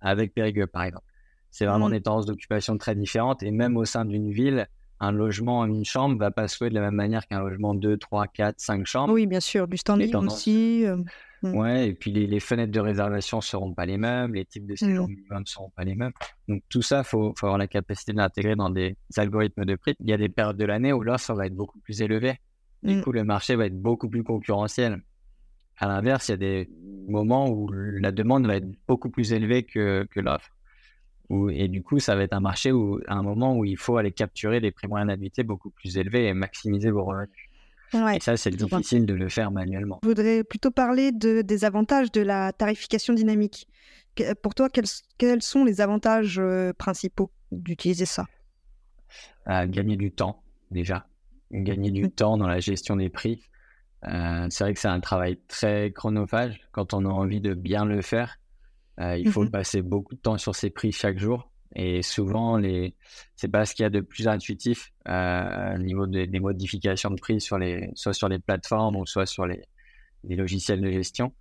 avec 0.00 0.32
Périgueux, 0.32 0.66
par 0.66 0.84
exemple. 0.84 1.04
C'est 1.50 1.66
vraiment 1.66 1.88
mmh. 1.88 1.92
des 1.92 2.02
tendances 2.02 2.26
d'occupation 2.26 2.78
très 2.78 2.94
différentes. 2.94 3.42
Et 3.42 3.50
même 3.50 3.76
au 3.76 3.84
sein 3.84 4.04
d'une 4.04 4.30
ville, 4.30 4.68
un 5.00 5.12
logement 5.12 5.60
en 5.60 5.68
une 5.68 5.84
chambre 5.84 6.18
va 6.18 6.30
pas 6.30 6.48
se 6.48 6.62
louer 6.62 6.70
de 6.70 6.74
la 6.74 6.80
même 6.80 6.94
manière 6.94 7.26
qu'un 7.26 7.40
logement 7.40 7.74
2, 7.74 7.96
3, 7.98 8.26
4, 8.28 8.54
5 8.58 8.86
chambres. 8.86 9.12
Oui, 9.12 9.26
bien 9.26 9.40
sûr, 9.40 9.68
du 9.68 9.76
standing 9.76 10.14
aussi. 10.16 10.84
Mmh. 11.42 11.54
Ouais, 11.54 11.88
et 11.88 11.92
puis 11.92 12.10
les, 12.10 12.40
fenêtres 12.40 12.72
de 12.72 12.80
réservation 12.80 13.40
seront 13.40 13.74
pas 13.74 13.84
les 13.84 13.98
mêmes, 13.98 14.34
les 14.34 14.44
types 14.44 14.66
de 14.66 14.74
séjours 14.74 15.06
minimum 15.06 15.44
seront 15.46 15.70
pas 15.70 15.84
les 15.84 15.94
mêmes. 15.94 16.12
Donc 16.48 16.62
tout 16.68 16.82
ça, 16.82 17.04
faut, 17.04 17.34
faut 17.36 17.46
avoir 17.46 17.58
la 17.58 17.66
capacité 17.66 18.12
de 18.12 18.16
l'intégrer 18.16 18.56
dans 18.56 18.70
des 18.70 18.96
algorithmes 19.16 19.64
de 19.64 19.74
prix. 19.76 19.94
Il 20.00 20.08
y 20.08 20.12
a 20.12 20.16
des 20.16 20.28
périodes 20.28 20.56
de 20.56 20.64
l'année 20.64 20.92
où 20.92 21.02
l'offre 21.02 21.34
va 21.34 21.46
être 21.46 21.54
beaucoup 21.54 21.78
plus 21.80 22.00
élevée. 22.00 22.38
Du 22.82 22.96
mmh. 22.96 23.02
coup, 23.02 23.12
le 23.12 23.24
marché 23.24 23.54
va 23.54 23.66
être 23.66 23.80
beaucoup 23.80 24.08
plus 24.08 24.22
concurrentiel. 24.22 25.02
À 25.78 25.88
l'inverse, 25.88 26.28
il 26.28 26.32
y 26.32 26.34
a 26.34 26.38
des 26.38 26.70
moments 27.06 27.50
où 27.50 27.70
la 27.70 28.12
demande 28.12 28.46
va 28.46 28.56
être 28.56 28.68
beaucoup 28.88 29.10
plus 29.10 29.32
élevée 29.32 29.64
que, 29.64 30.06
que 30.10 30.20
l'offre. 30.20 30.55
Et 31.50 31.68
du 31.68 31.82
coup, 31.82 31.98
ça 31.98 32.14
va 32.14 32.22
être 32.22 32.32
un 32.32 32.40
marché 32.40 32.72
où, 32.72 33.00
à 33.08 33.14
un 33.14 33.22
moment 33.22 33.56
où 33.56 33.64
il 33.64 33.76
faut 33.76 33.96
aller 33.96 34.12
capturer 34.12 34.60
des 34.60 34.70
prix 34.70 34.86
moyens 34.86 35.08
d'habiter 35.08 35.42
beaucoup 35.42 35.70
plus 35.70 35.96
élevés 35.98 36.26
et 36.26 36.34
maximiser 36.34 36.90
vos 36.90 37.04
revenus. 37.04 37.28
et 38.14 38.20
ça, 38.20 38.36
c'est 38.36 38.50
difficile 38.50 39.06
de 39.06 39.14
le 39.14 39.28
faire 39.28 39.50
manuellement. 39.50 39.98
Je 40.02 40.08
voudrais 40.08 40.44
plutôt 40.44 40.70
parler 40.70 41.12
de, 41.12 41.42
des 41.42 41.64
avantages 41.64 42.12
de 42.12 42.20
la 42.20 42.52
tarification 42.52 43.12
dynamique. 43.14 43.68
Pour 44.42 44.54
toi, 44.54 44.68
quels, 44.70 44.86
quels 45.18 45.42
sont 45.42 45.64
les 45.64 45.80
avantages 45.80 46.38
euh, 46.38 46.72
principaux 46.72 47.30
d'utiliser 47.52 48.06
ça? 48.06 48.26
Gagner 49.46 49.96
du 49.96 50.10
temps, 50.10 50.42
déjà 50.70 51.06
gagner 51.52 51.90
du 51.90 52.04
mmh. 52.04 52.10
temps 52.10 52.36
dans 52.36 52.48
la 52.48 52.60
gestion 52.60 52.96
des 52.96 53.08
prix. 53.08 53.42
Euh, 54.06 54.46
c'est 54.50 54.64
vrai 54.64 54.74
que 54.74 54.80
c'est 54.80 54.88
un 54.88 55.00
travail 55.00 55.38
très 55.48 55.90
chronophage. 55.92 56.60
Quand 56.72 56.94
on 56.94 57.04
a 57.04 57.08
envie 57.08 57.40
de 57.40 57.54
bien 57.54 57.84
le 57.84 58.02
faire, 58.02 58.38
euh, 59.00 59.16
il 59.16 59.30
faut 59.30 59.44
mmh 59.44 59.50
passer 59.50 59.82
beaucoup 59.82 60.14
de 60.14 60.20
temps 60.20 60.38
sur 60.38 60.54
ses 60.54 60.70
prix 60.70 60.92
chaque 60.92 61.18
jour. 61.18 61.50
Et 61.74 62.02
souvent, 62.02 62.56
les... 62.56 62.94
c'est 63.34 63.48
pas 63.48 63.66
ce 63.66 63.74
qu'il 63.74 63.82
y 63.82 63.86
a 63.86 63.90
de 63.90 64.00
plus 64.00 64.28
intuitif 64.28 64.92
euh, 65.08 65.74
au 65.74 65.78
niveau 65.78 66.06
des, 66.06 66.40
modifications 66.40 67.10
de 67.10 67.20
prix, 67.20 67.40
sur 67.40 67.58
les... 67.58 67.90
soit 67.94 68.14
sur 68.14 68.28
les 68.28 68.38
plateformes 68.38 68.96
ou 68.96 69.04
soit 69.04 69.26
sur 69.26 69.46
les, 69.46 69.62
les 70.24 70.36
logiciels 70.36 70.80
de 70.80 70.90
gestion. 70.90 71.32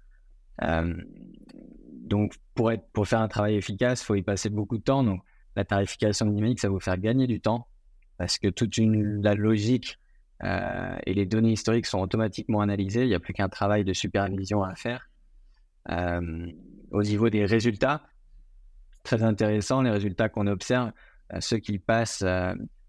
donc, 0.62 2.34
pour, 2.53 2.72
être... 2.72 2.86
pour 2.91 3.08
faire 3.08 3.22
un 3.22 3.30
travail 3.30 3.56
efficace, 3.56 4.01
il 4.01 4.06
faut 4.06 4.16
y 4.16 4.24
passer 4.24 4.49
beaucoup 4.49 4.78
de 4.78 4.84
temps. 4.84 5.03
Donc, 5.03 5.22
la 5.56 5.64
tarification 5.64 6.26
dynamique, 6.26 6.60
ça 6.60 6.68
va 6.68 6.74
vous 6.74 6.80
faire 6.82 6.97
gagner 6.97 7.28
du 7.28 7.39
temps 7.39 7.68
parce 8.18 8.38
que 8.38 8.47
toute 8.47 8.78
une, 8.78 9.22
la 9.22 9.36
logique 9.36 9.99
euh, 10.43 10.97
et 11.06 11.14
les 11.14 11.26
données 11.26 11.51
historiques 11.51 11.86
sont 11.86 11.99
automatiquement 11.99 12.62
analysées. 12.62 13.03
Il 13.03 13.10
n'y 13.10 13.16
a 13.16 13.20
plus 13.20 13.34
qu'un 13.34 13.49
travail 13.49 13.84
de 13.84 13.93
supervision 13.93 14.64
à 14.64 14.76
faire. 14.76 15.10
Euh, 15.92 16.48
au 16.92 17.04
niveau 17.04 17.30
des 17.30 17.46
résultats, 17.46 18.04
très 19.04 19.24
intéressant, 19.24 19.82
les 19.82 19.92
résultats 19.92 20.30
qu'on 20.30 20.48
observe, 20.48 20.92
euh, 21.34 21.38
ceux 21.42 21.58
qui 21.58 21.80
passent, 21.80 22.24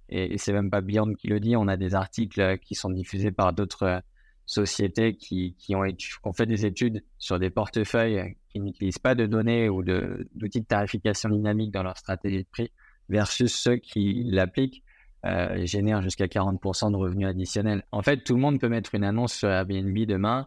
et, 0.08 0.34
et 0.34 0.38
c'est 0.38 0.52
même 0.52 0.70
pas 0.70 0.80
Beyond 0.80 1.14
qui 1.14 1.28
le 1.28 1.40
dit, 1.40 1.56
on 1.56 1.68
a 1.68 1.76
des 1.76 1.94
articles 1.94 2.58
qui 2.58 2.74
sont 2.74 2.90
diffusés 2.90 3.32
par 3.32 3.52
d'autres 3.52 4.02
sociétés 4.46 5.16
qui, 5.16 5.54
qui, 5.58 5.74
ont, 5.74 5.84
fait 6.32 6.46
des 6.46 6.64
études 6.64 7.02
sur 7.18 7.38
des 7.38 7.50
portefeuilles 7.50 8.36
qui 8.48 8.60
n'utilisent 8.60 9.00
pas 9.00 9.16
de 9.16 9.26
données 9.26 9.68
ou 9.68 9.82
d'outils 9.82 10.60
de, 10.60 10.66
tarification 10.66 11.28
dynamique 11.28 11.72
dans 11.72 11.82
leur 11.82 11.98
stratégie 11.98 12.44
de 12.44 12.48
prix 12.48 12.70
versus 13.08 13.52
ceux 13.52 13.76
qui 13.76 14.22
l'appliquent 14.24 14.84
euh, 15.24 15.66
génère 15.66 16.00
jusqu'à 16.02 16.26
40% 16.26 16.92
de 16.92 16.96
revenus 16.96 17.26
additionnels. 17.26 17.82
En 17.90 18.02
fait, 18.02 18.18
tout 18.18 18.34
le 18.34 18.40
monde 18.40 18.60
peut 18.60 18.68
mettre 18.68 18.94
une 18.94 19.04
annonce 19.04 19.34
sur 19.34 19.48
Airbnb 19.48 19.98
demain 20.06 20.46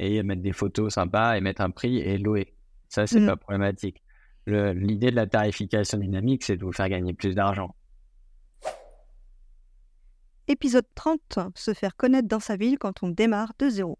et 0.00 0.22
mettre 0.22 0.42
des 0.42 0.52
photos 0.52 0.94
sympas 0.94 1.36
et 1.36 1.40
mettre 1.40 1.60
un 1.60 1.70
prix 1.70 1.98
et 1.98 2.16
louer. 2.16 2.54
Ça, 2.88 3.06
c'est 3.06 3.20
mmh. 3.20 3.26
pas 3.26 3.36
problématique. 3.36 4.02
L'idée 4.46 5.10
de 5.10 5.16
la 5.16 5.26
tarification 5.26 5.98
dynamique, 5.98 6.42
c'est 6.42 6.56
de 6.56 6.64
vous 6.64 6.72
faire 6.72 6.88
gagner 6.88 7.12
plus 7.12 7.34
d'argent. 7.34 7.76
Épisode 10.48 10.86
30, 10.94 11.38
se 11.54 11.74
faire 11.74 11.94
connaître 11.96 12.26
dans 12.26 12.40
sa 12.40 12.56
ville 12.56 12.78
quand 12.78 13.02
on 13.02 13.08
démarre 13.08 13.52
de 13.58 13.68
zéro. 13.68 13.98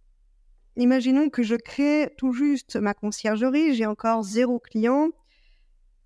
Imaginons 0.77 1.29
que 1.29 1.43
je 1.43 1.55
crée 1.55 2.13
tout 2.17 2.33
juste 2.33 2.77
ma 2.77 2.95
conciergerie, 2.95 3.75
j'ai 3.75 3.87
encore 3.87 4.23
zéro 4.23 4.59
client. 4.59 5.11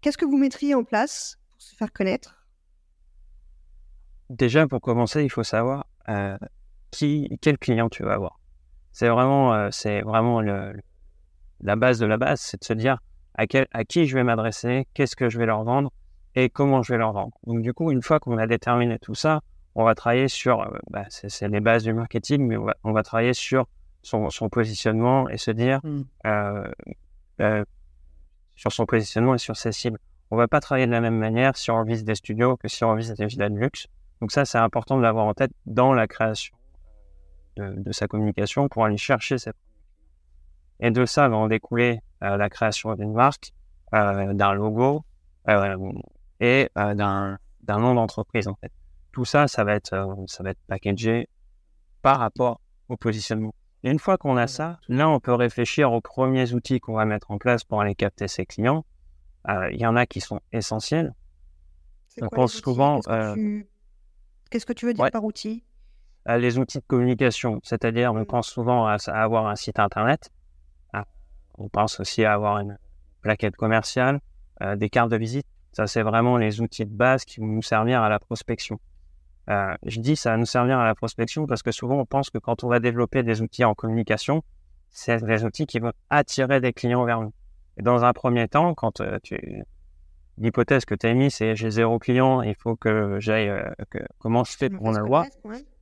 Qu'est-ce 0.00 0.18
que 0.18 0.26
vous 0.26 0.36
mettriez 0.36 0.74
en 0.74 0.82
place 0.82 1.38
pour 1.50 1.62
se 1.62 1.74
faire 1.76 1.92
connaître? 1.92 2.44
Déjà, 4.28 4.66
pour 4.66 4.80
commencer, 4.80 5.22
il 5.22 5.30
faut 5.30 5.44
savoir 5.44 5.86
euh, 6.08 6.36
qui, 6.90 7.38
quel 7.40 7.56
client 7.56 7.88
tu 7.88 8.02
vas 8.02 8.14
avoir. 8.14 8.40
C'est 8.94 9.08
vraiment, 9.08 9.52
euh, 9.52 9.68
c'est 9.72 10.02
vraiment 10.02 10.40
le, 10.40 10.72
la 11.60 11.74
base 11.74 11.98
de 11.98 12.06
la 12.06 12.16
base, 12.16 12.40
c'est 12.40 12.60
de 12.60 12.64
se 12.64 12.72
dire 12.72 12.98
à, 13.34 13.48
quel, 13.48 13.66
à 13.72 13.84
qui 13.84 14.06
je 14.06 14.14
vais 14.14 14.22
m'adresser, 14.22 14.86
qu'est-ce 14.94 15.16
que 15.16 15.28
je 15.28 15.36
vais 15.36 15.46
leur 15.46 15.64
vendre 15.64 15.90
et 16.36 16.48
comment 16.48 16.80
je 16.80 16.92
vais 16.92 16.98
leur 16.98 17.12
vendre. 17.12 17.36
Donc, 17.44 17.60
du 17.60 17.74
coup, 17.74 17.90
une 17.90 18.02
fois 18.02 18.20
qu'on 18.20 18.38
a 18.38 18.46
déterminé 18.46 19.00
tout 19.00 19.16
ça, 19.16 19.40
on 19.74 19.82
va 19.82 19.96
travailler 19.96 20.28
sur, 20.28 20.60
euh, 20.60 20.78
bah, 20.90 21.06
c'est 21.08 21.48
les 21.48 21.58
bases 21.58 21.82
du 21.82 21.92
marketing, 21.92 22.46
mais 22.46 22.56
on 22.84 22.92
va, 22.92 23.02
travailler 23.02 23.34
sur 23.34 23.66
son, 24.02 24.30
son, 24.30 24.48
positionnement 24.48 25.28
et 25.28 25.38
se 25.38 25.50
dire 25.50 25.80
mmh. 25.82 26.02
euh, 27.40 27.64
sur 28.54 28.70
son 28.70 28.86
positionnement 28.86 29.34
et 29.34 29.38
sur 29.38 29.56
ses 29.56 29.72
cibles. 29.72 29.98
On 30.30 30.36
va 30.36 30.46
pas 30.46 30.60
travailler 30.60 30.86
de 30.86 30.92
la 30.92 31.00
même 31.00 31.18
manière 31.18 31.56
si 31.56 31.72
on 31.72 31.82
vise 31.82 32.04
des 32.04 32.14
studios 32.14 32.56
que 32.56 32.68
si 32.68 32.84
on 32.84 32.94
vise 32.94 33.12
des 33.12 33.26
villas 33.26 33.50
de 33.50 33.58
luxe. 33.58 33.88
Donc 34.20 34.30
ça, 34.30 34.44
c'est 34.44 34.58
important 34.58 34.96
de 34.96 35.02
l'avoir 35.02 35.26
en 35.26 35.34
tête 35.34 35.50
dans 35.66 35.92
la 35.92 36.06
création 36.06 36.54
de, 37.56 37.92
sa 37.92 38.06
communication 38.06 38.68
pour 38.68 38.84
aller 38.84 38.96
chercher 38.96 39.38
cette 39.38 39.56
et 40.80 40.90
de 40.90 41.06
ça 41.06 41.28
va 41.28 41.36
en 41.36 41.48
découler 41.48 42.00
euh, 42.22 42.36
la 42.36 42.50
création 42.50 42.94
d'une 42.94 43.12
marque, 43.12 43.52
euh, 43.94 44.32
d'un 44.34 44.54
logo 44.54 45.04
euh, 45.48 45.92
et 46.40 46.68
d'un 46.74 47.38
nom 47.66 47.94
d'entreprise 47.94 48.48
en 48.48 48.54
fait. 48.56 48.72
Tout 49.12 49.24
ça, 49.24 49.46
ça 49.46 49.62
va 49.62 49.74
être 49.74 50.24
ça 50.26 50.42
va 50.42 50.50
être 50.50 50.60
packagé 50.66 51.28
par 52.02 52.18
rapport 52.18 52.60
au 52.88 52.96
positionnement. 52.96 53.54
Et 53.84 53.90
une 53.90 53.98
fois 53.98 54.18
qu'on 54.18 54.36
a 54.36 54.46
ça, 54.46 54.80
là, 54.88 55.08
on 55.08 55.20
peut 55.20 55.34
réfléchir 55.34 55.92
aux 55.92 56.00
premiers 56.00 56.52
outils 56.52 56.80
qu'on 56.80 56.94
va 56.94 57.04
mettre 57.04 57.30
en 57.30 57.38
place 57.38 57.64
pour 57.64 57.80
aller 57.80 57.94
capter 57.94 58.28
ses 58.28 58.46
clients. 58.46 58.84
Il 59.46 59.78
y 59.78 59.86
en 59.86 59.94
a 59.94 60.06
qui 60.06 60.20
sont 60.20 60.40
essentiels. 60.52 61.14
On 62.20 62.28
pense 62.28 62.54
souvent. 62.54 63.00
Qu'est-ce 64.50 64.66
que 64.66 64.72
tu 64.72 64.86
veux 64.86 64.94
dire 64.94 65.10
par 65.10 65.24
outil? 65.24 65.64
Les 66.26 66.58
outils 66.58 66.78
de 66.78 66.84
communication, 66.86 67.60
c'est-à-dire 67.62 68.12
on 68.12 68.20
mmh. 68.20 68.26
pense 68.26 68.48
souvent 68.48 68.86
à, 68.86 68.96
avoir 69.08 69.46
un 69.46 69.56
site 69.56 69.78
internet, 69.78 70.30
ah, 70.94 71.04
on 71.58 71.68
pense 71.68 72.00
aussi 72.00 72.24
à 72.24 72.32
avoir 72.32 72.58
une 72.58 72.78
plaquette 73.20 73.56
commerciale, 73.56 74.20
euh, 74.62 74.76
des 74.76 74.88
cartes 74.88 75.10
de 75.10 75.16
visite. 75.16 75.46
Ça, 75.72 75.86
c'est 75.86 76.02
vraiment 76.02 76.36
les 76.36 76.60
outils 76.60 76.86
de 76.86 76.94
base 76.94 77.24
qui 77.24 77.40
vont 77.40 77.46
nous 77.46 77.62
servir 77.62 78.00
à 78.00 78.08
la 78.08 78.18
prospection. 78.18 78.78
Euh, 79.50 79.74
je 79.84 80.00
dis 80.00 80.16
ça 80.16 80.30
va 80.30 80.36
nous 80.38 80.46
servir 80.46 80.78
à 80.78 80.86
la 80.86 80.94
prospection 80.94 81.46
parce 81.46 81.62
que 81.62 81.70
souvent 81.70 81.96
on 81.96 82.06
pense 82.06 82.30
que 82.30 82.38
quand 82.38 82.64
on 82.64 82.68
va 82.68 82.80
développer 82.80 83.22
des 83.22 83.42
outils 83.42 83.64
en 83.64 83.74
communication, 83.74 84.42
c'est 84.90 85.22
des 85.22 85.44
outils 85.44 85.66
qui 85.66 85.80
vont 85.80 85.92
attirer 86.08 86.60
des 86.60 86.72
clients 86.72 87.04
vers 87.04 87.20
nous. 87.20 87.34
Et 87.76 87.82
dans 87.82 88.04
un 88.04 88.12
premier 88.14 88.48
temps, 88.48 88.72
quand 88.74 89.02
tu, 89.22 89.64
l'hypothèse 90.38 90.84
que 90.86 90.94
tu 90.94 91.06
as 91.06 91.10
émise, 91.10 91.34
c'est 91.34 91.56
j'ai 91.56 91.70
zéro 91.70 91.98
client, 91.98 92.40
il 92.40 92.54
faut 92.54 92.76
que 92.76 93.18
j'aille, 93.20 93.50
euh, 93.50 93.68
comment 94.18 94.44
je 94.44 94.56
fais 94.56 94.70
pour 94.70 94.86
en 94.86 94.94
avoir 94.94 95.26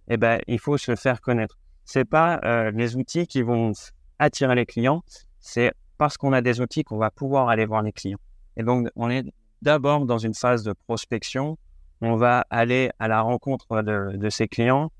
Eh 0.08 0.16
ben, 0.16 0.40
il 0.46 0.58
faut 0.58 0.78
se 0.78 0.96
faire 0.96 1.20
connaître. 1.20 1.58
C'est 1.84 2.04
pas 2.04 2.40
euh, 2.44 2.70
les 2.70 2.96
outils 2.96 3.26
qui 3.26 3.42
vont 3.42 3.72
attirer 4.18 4.54
les 4.54 4.66
clients, 4.66 5.02
c'est 5.40 5.72
parce 5.98 6.16
qu'on 6.16 6.32
a 6.32 6.40
des 6.40 6.60
outils 6.60 6.84
qu'on 6.84 6.98
va 6.98 7.10
pouvoir 7.10 7.48
aller 7.48 7.66
voir 7.66 7.82
les 7.82 7.92
clients. 7.92 8.20
Et 8.56 8.62
donc, 8.62 8.88
on 8.96 9.10
est 9.10 9.24
d'abord 9.62 10.06
dans 10.06 10.18
une 10.18 10.34
phase 10.34 10.62
de 10.62 10.72
prospection. 10.72 11.58
On 12.00 12.16
va 12.16 12.44
aller 12.50 12.90
à 12.98 13.08
la 13.08 13.20
rencontre 13.20 13.82
de, 13.82 14.16
de 14.16 14.30
ces 14.30 14.48
clients, 14.48 14.90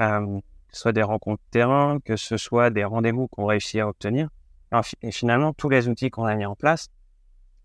euh, 0.00 0.38
que 0.68 0.76
ce 0.76 0.80
soit 0.82 0.92
des 0.92 1.02
rencontres 1.02 1.42
terrain, 1.50 1.98
que 2.04 2.16
ce 2.16 2.36
soit 2.36 2.70
des 2.70 2.84
rendez-vous 2.84 3.28
qu'on 3.28 3.46
réussit 3.46 3.80
à 3.80 3.88
obtenir. 3.88 4.28
Et 5.02 5.10
finalement, 5.12 5.52
tous 5.52 5.68
les 5.68 5.88
outils 5.88 6.10
qu'on 6.10 6.24
a 6.24 6.34
mis 6.34 6.46
en 6.46 6.54
place, 6.54 6.88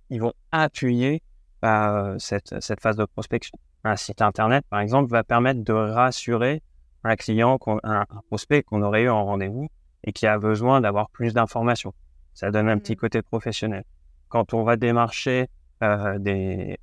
ils 0.09 0.19
vont 0.19 0.33
appuyer 0.51 1.21
euh, 1.63 2.17
cette, 2.19 2.61
cette, 2.61 2.81
phase 2.81 2.97
de 2.97 3.05
prospection. 3.05 3.57
Un 3.83 3.95
site 3.95 4.21
internet, 4.21 4.65
par 4.69 4.79
exemple, 4.79 5.09
va 5.09 5.23
permettre 5.23 5.63
de 5.63 5.73
rassurer 5.73 6.61
un 7.03 7.15
client, 7.15 7.57
un, 7.83 8.05
prospect 8.27 8.63
qu'on 8.63 8.81
aurait 8.81 9.03
eu 9.03 9.09
en 9.09 9.25
rendez-vous 9.25 9.67
et 10.03 10.13
qui 10.13 10.27
a 10.27 10.37
besoin 10.37 10.81
d'avoir 10.81 11.09
plus 11.09 11.33
d'informations. 11.33 11.93
Ça 12.33 12.51
donne 12.51 12.69
un 12.69 12.77
petit 12.77 12.93
mmh. 12.93 12.97
côté 12.97 13.21
professionnel. 13.21 13.83
Quand 14.29 14.53
on 14.53 14.63
va 14.63 14.75
démarcher 14.75 15.47
euh, 15.83 16.19
des, 16.19 16.77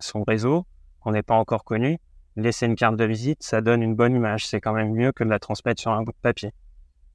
son 0.00 0.22
réseau, 0.22 0.64
on 1.04 1.12
n'est 1.12 1.22
pas 1.22 1.34
encore 1.34 1.64
connu, 1.64 1.98
laisser 2.36 2.66
une 2.66 2.76
carte 2.76 2.96
de 2.96 3.04
visite, 3.04 3.42
ça 3.42 3.60
donne 3.60 3.82
une 3.82 3.94
bonne 3.94 4.14
image. 4.14 4.46
C'est 4.46 4.60
quand 4.60 4.72
même 4.72 4.92
mieux 4.92 5.12
que 5.12 5.24
de 5.24 5.28
la 5.28 5.38
transmettre 5.38 5.80
sur 5.80 5.92
un 5.92 6.02
bout 6.02 6.12
de 6.12 6.16
papier. 6.22 6.52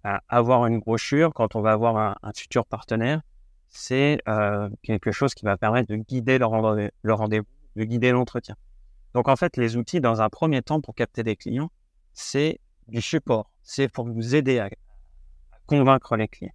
Euh, 0.06 0.18
avoir 0.30 0.66
une 0.68 0.80
brochure, 0.80 1.34
quand 1.34 1.56
on 1.56 1.62
va 1.62 1.72
avoir 1.72 1.98
un, 1.98 2.16
un 2.22 2.32
futur 2.34 2.66
partenaire, 2.66 3.22
c'est 3.70 4.20
euh, 4.28 4.70
quelque 4.84 5.12
chose 5.12 5.34
qui 5.34 5.46
va 5.46 5.58
permettre 5.58 5.90
de 5.90 5.98
guider 5.98 6.38
le, 6.38 6.46
rendez-vous, 6.46 7.46
de 7.76 7.84
guider 7.84 8.12
l'entretien. 8.12 8.56
Donc 9.14 9.28
en 9.28 9.36
fait, 9.36 9.58
les 9.58 9.78
outils, 9.78 10.02
dans 10.02 10.22
un 10.22 10.30
premier 10.30 10.62
temps, 10.62 10.82
pour 10.82 10.96
capter 10.96 11.24
des 11.24 11.36
clients, 11.36 11.70
c'est 12.18 12.60
du 12.88 13.00
support. 13.00 13.52
C'est 13.62 13.88
pour 13.88 14.08
vous 14.08 14.36
aider 14.36 14.60
à, 14.60 14.70
convaincre 15.68 16.16
les 16.18 16.28
clients. 16.28 16.54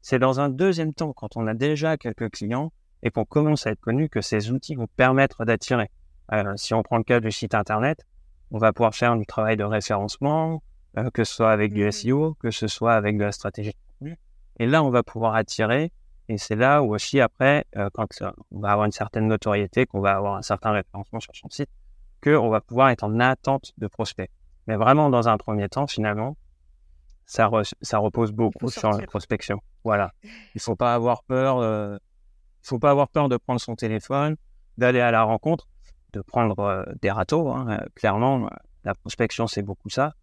C'est 0.00 0.18
dans 0.18 0.40
un 0.40 0.48
deuxième 0.48 0.94
temps, 0.94 1.12
quand 1.12 1.36
on 1.36 1.46
a 1.46 1.54
déjà 1.54 1.96
quelques 1.96 2.30
clients 2.30 2.72
et 3.02 3.10
qu'on 3.10 3.26
commence 3.26 3.66
à 3.66 3.72
être 3.72 3.80
connu, 3.80 4.08
que 4.08 4.22
ces 4.22 4.50
outils 4.50 4.74
vont 4.74 4.88
permettre 4.96 5.44
d'attirer. 5.44 5.90
Euh, 6.32 6.54
si 6.56 6.72
on 6.72 6.82
prend 6.82 6.96
le 6.96 7.04
cas 7.04 7.20
du 7.20 7.30
site 7.30 7.54
Internet, 7.54 8.06
on 8.50 8.58
va 8.58 8.72
pouvoir 8.72 8.94
faire 8.94 9.14
du 9.16 9.26
travail 9.26 9.58
de 9.58 9.64
référencement, 9.64 10.62
euh, 10.96 11.10
que 11.10 11.24
ce 11.24 11.34
soit 11.34 11.52
avec 11.52 11.74
du 11.74 11.84
mmh 11.84 11.92
SEO, 11.92 12.34
que 12.40 12.50
ce 12.50 12.66
soit 12.66 12.94
avec 12.94 13.18
de 13.18 13.24
la 13.24 13.32
stratégie 13.32 13.70
de 13.70 13.76
contenu. 13.92 14.18
Et 14.58 14.66
là, 14.66 14.82
on 14.82 14.90
va 14.90 15.02
pouvoir 15.02 15.34
attirer. 15.34 15.92
Et 16.28 16.38
c'est 16.38 16.56
là 16.56 16.82
où 16.82 16.94
aussi, 16.94 17.20
après, 17.20 17.66
euh, 17.76 17.90
quand 17.92 18.06
on 18.52 18.60
va 18.60 18.70
avoir 18.70 18.86
une 18.86 18.92
certaine 18.92 19.26
notoriété, 19.26 19.84
qu'on 19.84 20.00
va 20.00 20.16
avoir 20.16 20.36
un 20.36 20.42
certain 20.42 20.70
référencement 20.70 21.20
sur 21.20 21.36
son 21.36 21.50
site, 21.50 21.68
qu'on 22.22 22.48
va 22.48 22.62
pouvoir 22.62 22.88
être 22.88 23.04
en 23.04 23.20
attente 23.20 23.72
de 23.76 23.86
prospects. 23.86 24.30
Mais 24.66 24.76
vraiment, 24.76 25.10
dans 25.10 25.28
un 25.28 25.36
premier 25.36 25.68
temps, 25.68 25.86
finalement, 25.86 26.36
ça, 27.26 27.50
ça 27.82 27.98
repose 27.98 28.32
beaucoup 28.32 28.68
sur 28.68 28.90
la 28.90 29.06
prospection. 29.06 29.60
Voilà. 29.82 30.12
Il 30.54 30.60
faut 30.60 30.76
pas 30.76 30.94
avoir 30.94 31.22
peur. 31.24 31.58
Euh, 31.58 31.96
il 32.62 32.68
faut 32.68 32.78
pas 32.78 32.90
avoir 32.90 33.08
peur 33.08 33.28
de 33.28 33.36
prendre 33.36 33.60
son 33.60 33.76
téléphone, 33.76 34.36
d'aller 34.78 35.00
à 35.00 35.10
la 35.10 35.22
rencontre, 35.22 35.68
de 36.12 36.20
prendre 36.20 36.58
euh, 36.60 36.84
des 37.02 37.10
râteaux. 37.10 37.50
Hein. 37.50 37.80
Clairement, 37.94 38.48
la 38.84 38.94
prospection, 38.94 39.46
c'est 39.46 39.62
beaucoup 39.62 39.90
ça. 39.90 40.14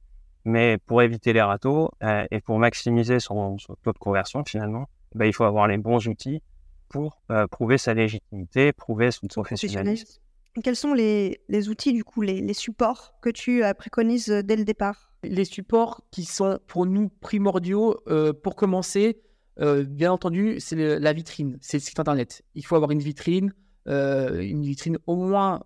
Mais 0.44 0.80
pour 0.80 1.04
éviter 1.04 1.34
les 1.34 1.42
râteaux 1.42 1.92
euh, 2.02 2.26
et 2.32 2.42
pour 2.42 2.58
maximiser 2.58 3.20
son, 3.20 3.58
taux 3.84 3.94
de 3.94 3.98
conversion, 4.00 4.44
finalement, 4.44 4.90
ben, 5.14 5.26
il 5.26 5.34
faut 5.34 5.44
avoir 5.44 5.68
les 5.68 5.78
bons 5.78 6.08
outils 6.08 6.42
pour 6.90 7.22
prouver 7.52 7.78
sa 7.78 7.94
légitimité, 7.94 8.74
prouver 8.74 9.12
son 9.12 9.28
professionnalisme. 9.28 10.20
Quels 10.64 10.76
sont 10.76 10.94
les, 10.94 11.40
outils, 11.70 11.94
du 11.94 12.04
coup, 12.04 12.22
les, 12.22 12.54
supports 12.54 13.14
que 13.22 13.30
tu 13.30 13.64
préconises 13.78 14.28
dès 14.28 14.56
le 14.56 14.66
départ? 14.66 15.14
Les 15.24 15.46
supports 15.46 16.02
qui 16.12 16.26
sont 16.26 16.60
pour 16.68 16.86
nous 16.86 17.10
primordiaux 17.10 18.02
pour 18.44 18.56
commencer, 18.56 19.22
bien 19.60 20.12
entendu, 20.12 20.58
c'est 20.60 21.00
la 21.00 21.14
vitrine, 21.14 21.58
c'est 21.62 21.78
le 21.78 21.82
site 21.82 22.00
internet. 22.00 22.42
Il 22.56 22.66
faut 22.66 22.76
avoir 22.76 22.92
une 22.92 23.00
vitrine, 23.00 23.54
une 23.86 24.64
vitrine 24.64 24.98
au 25.08 25.16
moins 25.16 25.64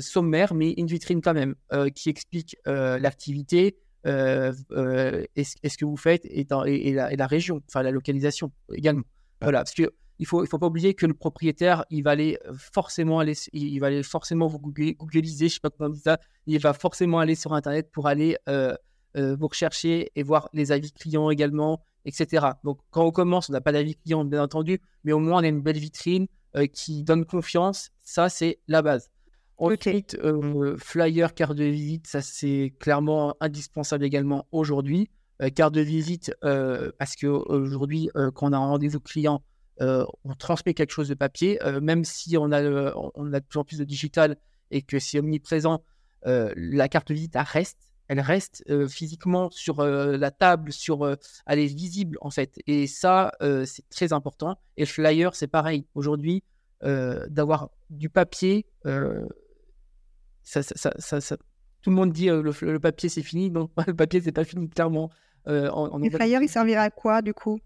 sommaire, 0.00 0.54
mais 0.54 0.72
une 0.76 0.86
vitrine 0.86 1.20
quand 1.20 1.34
même, 1.34 1.56
qui 1.94 2.08
explique 2.08 2.56
l'activité, 2.64 3.76
est-ce 4.04 5.76
que 5.76 5.84
vous 5.84 5.96
faites 5.96 6.24
et, 6.26 6.46
et, 6.88 6.92
la, 6.92 7.26
région, 7.26 7.60
enfin 7.68 7.82
la 7.82 7.90
localisation 7.90 8.52
également. 8.72 9.04
Voilà, 9.42 9.58
parce 9.58 9.74
que 9.74 9.92
il 10.18 10.26
faut, 10.26 10.42
il 10.44 10.48
faut 10.48 10.58
pas 10.58 10.66
oublier 10.66 10.94
que 10.94 11.06
le 11.06 11.14
propriétaire, 11.14 11.84
il 11.90 12.02
va 12.02 12.12
aller 12.12 12.38
forcément 12.54 13.18
aller, 13.18 13.34
il 13.52 13.78
va 13.78 13.88
aller 13.88 14.02
forcément 14.02 14.46
vous 14.46 14.58
googliser, 14.58 15.48
je 15.48 15.54
sais 15.54 15.60
pas 15.60 15.70
comment 15.70 15.90
on 15.90 15.92
dit 15.92 16.00
ça, 16.00 16.18
il 16.46 16.58
va 16.58 16.72
forcément 16.72 17.18
aller 17.18 17.34
sur 17.34 17.52
Internet 17.52 17.90
pour 17.92 18.06
aller 18.06 18.36
vous 19.14 19.48
rechercher 19.48 20.10
et 20.14 20.22
voir 20.22 20.48
les 20.52 20.72
avis 20.72 20.92
clients 20.92 21.30
également, 21.30 21.82
etc. 22.04 22.46
Donc, 22.64 22.80
quand 22.90 23.04
on 23.04 23.10
commence, 23.10 23.48
on 23.48 23.52
n'a 23.54 23.60
pas 23.60 23.72
d'avis 23.72 23.96
client, 23.96 24.24
bien 24.24 24.42
entendu, 24.42 24.80
mais 25.04 25.12
au 25.12 25.18
moins, 25.18 25.40
on 25.40 25.44
a 25.44 25.48
une 25.48 25.62
belle 25.62 25.78
vitrine 25.78 26.26
qui 26.72 27.02
donne 27.02 27.24
confiance. 27.24 27.90
Ça, 28.02 28.28
c'est 28.28 28.58
la 28.68 28.82
base. 28.82 29.10
Ensuite, 29.58 30.18
flyer, 30.78 31.34
carte 31.34 31.56
de 31.56 31.64
visite, 31.64 32.06
ça, 32.06 32.20
c'est 32.20 32.74
clairement 32.78 33.36
indispensable 33.40 34.04
également 34.04 34.46
aujourd'hui. 34.52 35.08
carte 35.54 35.74
de 35.74 35.80
visite, 35.80 36.34
parce 36.40 37.16
qu'aujourd'hui, 37.16 38.10
quand 38.34 38.50
on 38.50 38.52
a 38.52 38.56
un 38.56 38.66
rendez-vous 38.66 39.00
client, 39.00 39.42
on 39.80 40.34
transmet 40.38 40.74
quelque 40.74 40.92
chose 40.92 41.08
de 41.08 41.14
papier, 41.14 41.58
même 41.80 42.04
si 42.04 42.36
on 42.36 42.52
a, 42.52 42.92
on 42.94 43.32
a 43.32 43.40
de 43.40 43.44
plus 43.44 43.58
en 43.58 43.64
plus 43.64 43.78
de 43.78 43.84
digital 43.84 44.36
et 44.70 44.82
que 44.82 44.98
c'est 44.98 45.18
omniprésent, 45.18 45.82
la 46.24 46.88
carte 46.88 47.08
de 47.08 47.14
visite 47.14 47.36
reste 47.36 47.78
elle 48.08 48.20
reste 48.20 48.62
physiquement 48.88 49.50
sur 49.50 49.84
la 49.84 50.30
table, 50.30 50.72
sur, 50.72 51.16
elle 51.46 51.58
est 51.58 51.66
visible 51.66 52.18
en 52.20 52.30
fait. 52.30 52.58
Et 52.66 52.86
ça, 52.86 53.32
c'est 53.40 53.88
très 53.88 54.12
important. 54.12 54.58
Et 54.76 54.82
le 54.82 54.86
flyer, 54.86 55.34
c'est 55.34 55.48
pareil. 55.48 55.86
Aujourd'hui, 55.94 56.44
d'avoir 56.82 57.70
du 57.90 58.08
papier, 58.08 58.66
ça, 60.42 60.62
tout 61.82 61.90
le 61.90 61.96
monde 61.96 62.12
dit 62.12 62.26
le, 62.26 62.78
papier 62.78 63.08
c'est 63.08 63.22
fini. 63.22 63.50
Non, 63.50 63.70
le 63.86 63.94
papier 63.94 64.20
c'est 64.20 64.32
pas 64.32 64.44
fini 64.44 64.68
clairement. 64.68 65.10
En, 65.46 65.98
le 65.98 66.10
flyer, 66.10 66.42
il 66.42 66.48
servira 66.48 66.82
à 66.82 66.90
quoi 66.90 67.22
du 67.22 67.34
coup? 67.34 67.60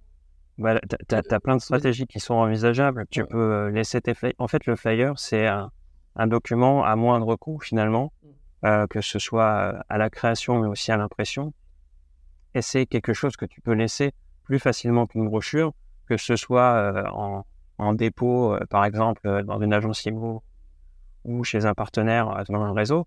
Tu 1.08 1.14
as, 1.14 1.40
plein 1.40 1.56
de 1.56 1.60
stratégies 1.60 2.06
qui 2.06 2.20
sont 2.20 2.34
envisageables. 2.34 3.06
Tu 3.10 3.24
peux 3.24 3.68
laisser 3.68 4.00
tes 4.00 4.14
flyers. 4.14 4.34
En 4.38 4.48
fait, 4.48 4.66
le 4.66 4.76
flyer, 4.76 5.18
c'est 5.18 5.46
un, 5.46 5.70
un, 6.16 6.26
document 6.26 6.84
à 6.84 6.96
moindre 6.96 7.36
coût 7.36 7.58
finalement 7.60 8.12
euh, 8.62 8.86
que 8.86 9.00
ce 9.00 9.18
soit 9.18 9.82
à 9.88 9.96
la 9.96 10.10
création 10.10 10.60
mais 10.60 10.68
aussi 10.68 10.92
à 10.92 10.98
l'impression. 10.98 11.54
Et 12.54 12.60
c'est 12.60 12.84
quelque 12.84 13.14
chose 13.14 13.36
que 13.36 13.46
tu 13.46 13.62
peux 13.62 13.72
laisser 13.72 14.12
plus 14.44 14.58
facilement 14.58 15.06
qu'une 15.06 15.26
brochure, 15.26 15.72
que 16.06 16.18
ce 16.18 16.36
soit 16.36 16.74
euh, 16.74 17.04
en, 17.10 17.46
en, 17.78 17.94
dépôt, 17.94 18.52
euh, 18.52 18.60
par 18.68 18.84
exemple, 18.84 19.44
dans 19.44 19.62
une 19.62 19.72
agence 19.72 20.04
IMO 20.04 20.42
ou 21.24 21.42
chez 21.42 21.64
un 21.64 21.72
partenaire 21.72 22.44
dans 22.50 22.60
un 22.60 22.74
réseau, 22.74 23.06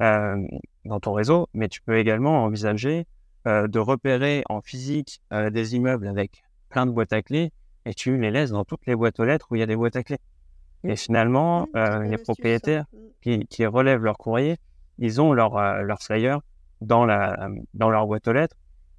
dans 0.00 1.00
ton 1.00 1.12
réseau, 1.12 1.48
mais 1.54 1.68
tu 1.68 1.80
peux 1.80 1.96
également 1.96 2.44
envisager 2.44 3.06
de 3.44 3.78
repérer 3.78 4.42
en 4.48 4.60
physique 4.60 5.20
des 5.30 5.76
immeubles 5.76 6.08
avec 6.08 6.42
plein 6.72 6.86
de 6.86 6.90
boîtes 6.90 7.12
à 7.12 7.22
clés 7.22 7.52
et 7.84 7.94
tu 7.94 8.18
les 8.18 8.30
laisses 8.30 8.50
dans 8.50 8.64
toutes 8.64 8.86
les 8.86 8.96
boîtes 8.96 9.20
aux 9.20 9.24
lettres 9.24 9.46
où 9.50 9.56
il 9.56 9.60
y 9.60 9.62
a 9.62 9.66
des 9.66 9.76
boîtes 9.76 9.96
à 9.96 10.02
clés. 10.02 10.18
Et 10.84 10.96
finalement, 10.96 11.68
les 11.74 12.18
propriétaires 12.18 12.86
qui, 13.20 13.46
qui 13.46 13.66
relèvent 13.66 14.02
leur 14.02 14.18
courrier, 14.18 14.56
ils 14.98 15.20
ont 15.20 15.32
leur, 15.32 15.56
euh, 15.56 15.82
leur 15.82 16.02
flyer 16.02 16.40
dans, 16.80 17.04
la, 17.04 17.48
dans 17.74 17.90
leur 17.90 18.06
boîte 18.06 18.26
aux 18.26 18.32
lettres 18.32 18.56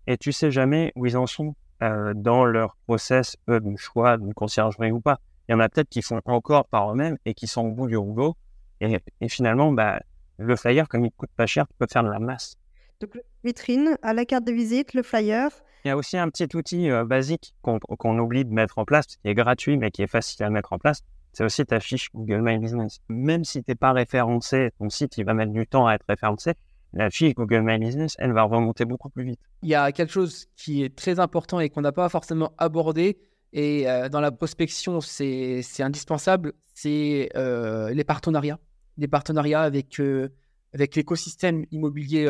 et 0.08 0.18
tu 0.18 0.32
sais 0.32 0.52
jamais 0.52 0.92
où 0.96 1.06
ils 1.06 1.18
en 1.18 1.28
sont 1.28 1.56
euh, 1.82 2.14
dans 2.16 2.46
leur 2.46 2.78
process 2.88 3.36
eux, 3.50 3.60
de 3.60 3.76
choix 3.78 4.18
d'une 4.18 4.34
conciergerie 4.34 4.92
ou 4.92 5.02
pas. 5.02 5.20
Il 5.48 5.54
y 5.54 5.56
en 5.56 5.60
a 5.60 5.68
peut-être 5.70 5.90
qui 5.90 6.02
font 6.02 6.22
encore 6.26 6.66
par 6.68 6.92
eux-mêmes 6.92 7.18
et 7.26 7.34
qui 7.34 7.48
sont 7.48 7.62
au 7.62 7.72
bout 7.72 7.88
du 7.88 7.98
rouleau. 7.98 8.36
Et, 8.80 9.00
et, 9.22 9.30
finalement, 9.30 9.72
bah, 9.72 10.02
le 10.38 10.56
flyer, 10.56 10.88
comme 10.88 11.06
il 11.06 11.12
coûte 11.12 11.32
pas 11.36 11.46
cher, 11.46 11.68
tu 11.68 11.74
peux 11.78 11.88
faire 11.92 12.04
de 12.04 12.10
la 12.10 12.20
masse. 12.20 12.56
Donc, 13.02 13.18
vitrine, 13.44 13.98
à 14.02 14.14
la 14.14 14.26
carte 14.26 14.46
de 14.46 14.54
visite, 14.54 14.94
le 14.94 15.04
flyer. 15.04 15.50
Il 15.86 15.90
y 15.90 15.92
a 15.92 15.98
aussi 15.98 16.18
un 16.18 16.30
petit 16.30 16.56
outil 16.56 16.90
euh, 16.90 17.06
basique 17.06 17.54
qu'on 17.62 18.20
oublie 18.20 18.46
de 18.46 18.54
mettre 18.54 18.78
en 18.78 18.86
place, 18.86 19.06
qui 19.06 19.18
est 19.24 19.34
gratuit, 19.34 19.78
mais 19.78 19.92
qui 19.92 20.02
est 20.02 20.08
facile 20.08 20.44
à 20.44 20.50
mettre 20.50 20.74
en 20.74 20.80
place 20.80 21.04
c'est 21.34 21.44
aussi 21.44 21.66
ta 21.66 21.80
fiche 21.80 22.10
Google 22.14 22.42
My 22.42 22.58
Business. 22.60 23.00
Même 23.10 23.44
si 23.44 23.64
tu 23.64 23.72
n'es 23.72 23.76
pas 23.76 23.92
référencé, 23.92 24.72
ton 24.78 24.90
site 24.90 25.18
il 25.18 25.26
va 25.26 25.34
mettre 25.34 25.52
du 25.52 25.68
temps 25.68 25.88
à 25.88 25.96
être 25.96 26.06
référencé, 26.08 26.54
la 26.94 27.10
fiche 27.10 27.34
Google 27.34 27.62
My 27.62 27.80
Business, 27.80 28.16
elle 28.20 28.34
va 28.34 28.44
remonter 28.44 28.86
beaucoup 28.86 29.10
plus 29.10 29.24
vite. 29.24 29.40
Il 29.64 29.70
y 29.70 29.76
a 29.76 29.92
quelque 29.92 30.14
chose 30.14 30.46
qui 30.56 30.84
est 30.84 30.96
très 30.96 31.20
important 31.20 31.60
et 31.60 31.70
qu'on 31.70 31.82
n'a 31.82 31.92
pas 31.92 32.08
forcément 32.08 32.54
abordé, 32.60 33.18
et 33.52 33.90
euh, 33.90 34.10
dans 34.10 34.22
la 34.22 34.32
prospection, 34.32 35.02
c'est 35.02 35.64
indispensable, 35.80 36.54
c'est 36.74 37.30
euh, 37.36 37.90
les 37.90 38.04
partenariats. 38.04 38.60
Les 38.98 39.08
partenariats 39.08 39.62
avec, 39.62 40.00
euh, 40.00 40.30
avec 40.74 40.96
l'écosystème 40.96 41.66
immobilier 41.72 42.26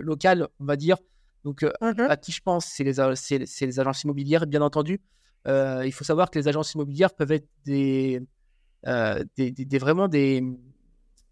local, 0.00 0.48
on 0.60 0.64
va 0.64 0.76
dire. 0.76 0.96
Donc, 1.44 1.62
mm-hmm. 1.62 2.08
à 2.08 2.16
qui 2.16 2.32
je 2.32 2.40
pense, 2.42 2.66
c'est 2.66 2.84
les, 2.84 2.94
les 3.66 3.80
agences 3.80 4.02
immobilières, 4.04 4.46
bien 4.46 4.62
entendu. 4.62 5.00
Euh, 5.46 5.82
il 5.86 5.92
faut 5.92 6.04
savoir 6.04 6.30
que 6.30 6.38
les 6.38 6.48
agences 6.48 6.74
immobilières 6.74 7.14
peuvent 7.14 7.32
être 7.32 7.48
des, 7.64 8.20
euh, 8.86 9.24
des, 9.36 9.78
vraiment 9.78 10.08
des, 10.08 10.42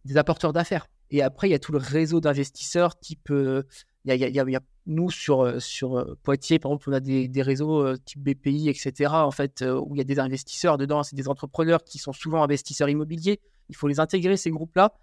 des 0.05 0.17
apporteurs 0.17 0.53
d'affaires. 0.53 0.87
Et 1.11 1.23
après, 1.23 1.49
il 1.49 1.53
y 1.53 1.55
a 1.55 1.59
tout 1.59 1.73
le 1.73 1.79
réseau 1.79 2.21
d'investisseurs 2.21 2.99
type. 2.99 3.31
Euh, 3.31 3.63
il 4.05 4.15
y, 4.15 4.25
a, 4.25 4.29
y, 4.29 4.57
a, 4.57 4.61
nous, 4.87 5.11
sur, 5.11 5.61
sur 5.61 6.17
Poitiers, 6.23 6.61
par 6.61 6.71
exemple, 6.71 6.91
on 6.91 6.93
a 6.93 7.01
des, 7.01 7.27
des 7.27 7.43
réseaux 7.43 7.97
type 7.97 8.23
BPI, 8.23 8.69
etc., 8.69 9.11
en 9.15 9.33
fait, 9.33 9.63
où 9.63 9.97
il 9.97 9.99
y 9.99 10.01
a 10.01 10.05
des 10.05 10.21
investisseurs 10.21 10.79
dedans, 10.79 11.03
c'est 11.03 11.17
des 11.17 11.29
entrepreneurs 11.29 11.83
qui 11.83 11.99
sont 11.99 12.13
souvent 12.13 12.41
investisseurs 12.45 12.89
immobiliers. 12.89 13.41
Il 13.69 13.75
faut 13.75 13.89
les 13.89 13.99
intégrer, 13.99 14.37
ces 14.37 14.53
groupes-là. 14.53 14.95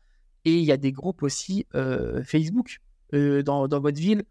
Et 0.46 0.58
il 0.58 0.64
y 0.64 0.72
a 0.72 0.78
des 0.78 0.92
groupes 0.92 1.24
aussi 1.24 1.66
Facebook 2.26 2.80
dans, 3.12 3.68
dans 3.68 3.80
votre 3.80 4.00
ville 4.00 4.24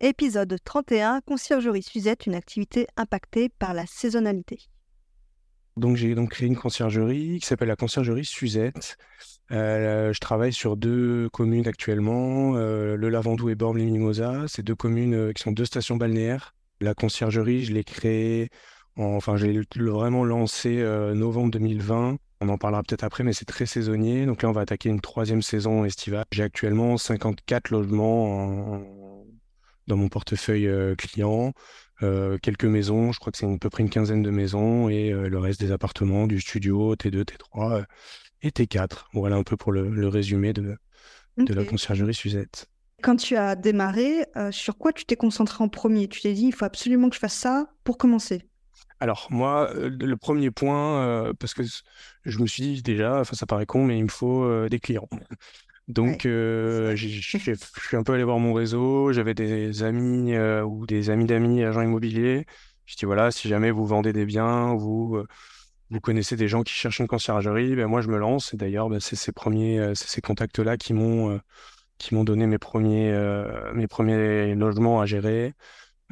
Épisode 0.00 0.54
31, 0.62 1.22
Conciergerie 1.22 1.82
Suzette, 1.82 2.26
une 2.26 2.34
activité 2.34 2.86
impactée 2.98 3.48
par 3.48 3.72
la 3.72 3.86
saisonnalité. 3.86 4.58
Donc 5.78 5.96
j'ai 5.96 6.14
donc 6.14 6.30
créé 6.30 6.48
une 6.48 6.56
conciergerie 6.56 7.38
qui 7.40 7.46
s'appelle 7.46 7.68
la 7.68 7.76
conciergerie 7.76 8.24
Suzette. 8.24 8.98
Euh, 9.52 10.12
je 10.12 10.20
travaille 10.20 10.52
sur 10.52 10.76
deux 10.76 11.30
communes 11.30 11.66
actuellement, 11.66 12.56
euh, 12.56 12.96
le 12.96 13.08
Lavandou 13.08 13.48
et 13.48 13.54
Bormes-les-Mimosas. 13.54 14.48
C'est 14.48 14.62
deux 14.62 14.74
communes 14.74 15.14
euh, 15.14 15.32
qui 15.32 15.42
sont 15.42 15.52
deux 15.52 15.64
stations 15.64 15.96
balnéaires. 15.96 16.54
La 16.80 16.94
conciergerie, 16.94 17.64
je 17.64 17.72
l'ai 17.72 17.84
créée, 17.84 18.50
enfin 18.96 19.36
j'ai 19.36 19.60
vraiment 19.76 20.24
lancé 20.24 20.82
novembre 21.14 21.50
2020. 21.52 22.16
On 22.42 22.48
en 22.50 22.58
parlera 22.58 22.82
peut-être 22.82 23.04
après, 23.04 23.24
mais 23.24 23.32
c'est 23.32 23.46
très 23.46 23.64
saisonnier. 23.64 24.26
Donc 24.26 24.42
là, 24.42 24.50
on 24.50 24.52
va 24.52 24.60
attaquer 24.60 24.90
une 24.90 25.00
troisième 25.00 25.40
saison 25.40 25.86
estivale. 25.86 26.26
J'ai 26.32 26.42
actuellement 26.42 26.98
54 26.98 27.70
logements 27.70 28.74
en 28.74 29.06
dans 29.86 29.96
mon 29.96 30.08
portefeuille 30.08 30.68
euh, 30.68 30.94
client. 30.94 31.52
Euh, 32.02 32.38
quelques 32.38 32.64
maisons, 32.64 33.12
je 33.12 33.20
crois 33.20 33.32
que 33.32 33.38
c'est 33.38 33.46
à 33.46 33.58
peu 33.58 33.70
près 33.70 33.82
une 33.82 33.90
quinzaine 33.90 34.22
de 34.22 34.30
maisons, 34.30 34.88
et 34.88 35.12
euh, 35.12 35.28
le 35.28 35.38
reste 35.38 35.60
des 35.60 35.72
appartements, 35.72 36.26
du 36.26 36.40
studio, 36.40 36.94
T2, 36.94 37.24
T3 37.24 37.84
et 38.42 38.50
T4. 38.50 39.06
Voilà 39.14 39.36
un 39.36 39.42
peu 39.42 39.56
pour 39.56 39.72
le, 39.72 40.08
résumé 40.08 40.52
de, 40.52 40.76
de 41.38 41.54
la 41.54 41.64
conciergerie 41.64 42.14
Suzette. 42.14 42.66
Quand 43.02 43.16
tu 43.16 43.36
as 43.36 43.56
démarré, 43.56 44.24
sur 44.50 44.78
quoi 44.78 44.92
tu 44.92 45.04
t'es 45.04 45.16
concentré 45.16 45.62
en 45.62 45.68
premier? 45.68 46.08
Tu 46.08 46.22
t'es 46.22 46.32
dit, 46.32 46.46
il 46.46 46.54
faut 46.54 46.64
absolument 46.64 47.08
que 47.08 47.14
je 47.14 47.20
fasse 47.20 47.34
ça 47.34 47.70
pour 47.84 47.98
commencer? 47.98 48.42
Alors 49.00 49.28
moi, 49.30 49.70
le 49.74 50.16
premier 50.16 50.50
point, 50.50 51.32
parce 51.38 51.54
que 51.54 51.62
je 52.24 52.38
me 52.38 52.46
suis 52.46 52.62
dit 52.62 52.82
déjà, 52.82 53.20
enfin 53.20 53.36
ça 53.36 53.46
paraît 53.46 53.66
con, 53.66 53.84
mais 53.84 53.98
il 53.98 54.04
me 54.04 54.08
faut 54.08 54.68
des 54.68 54.80
clients. 54.80 55.08
Donc 55.88 56.22
je 56.24 56.94
suis 56.96 57.96
un 57.96 58.02
peu 58.02 58.14
allé 58.14 58.24
voir 58.24 58.38
mon 58.38 58.52
réseau, 58.52 59.12
j'avais 59.12 59.34
des 59.34 59.82
amis 59.82 60.36
ou 60.38 60.86
des 60.86 61.10
amis 61.10 61.26
d'amis 61.26 61.62
agents 61.62 61.82
immobiliers. 61.82 62.46
Je 62.86 62.96
dis 62.96 63.04
voilà, 63.04 63.30
si 63.30 63.48
jamais 63.48 63.70
vous 63.70 63.86
vendez 63.86 64.12
des 64.12 64.26
biens, 64.26 64.74
vous 64.74 65.24
vous 65.90 66.00
connaissez 66.00 66.36
des 66.36 66.48
gens 66.48 66.62
qui 66.62 66.72
cherchent 66.72 66.98
une 66.98 67.06
conciergerie, 67.06 67.76
ben 67.76 67.86
moi 67.86 68.00
je 68.00 68.08
me 68.08 68.18
lance. 68.18 68.52
Et 68.54 68.56
d'ailleurs, 68.56 68.88
ben, 68.88 69.00
c'est 69.00 69.16
ces 69.16 69.32
premiers, 69.32 69.92
ces 69.94 70.20
contacts-là 70.20 70.76
qui 70.76 70.92
m'ont 70.94 71.40
qui 71.98 72.14
m'ont 72.14 72.24
donné 72.24 72.46
mes 72.46 72.58
premiers 72.58 73.12
mes 73.74 73.86
premiers 73.86 74.54
logements 74.54 75.00
à 75.00 75.06
gérer. 75.06 75.54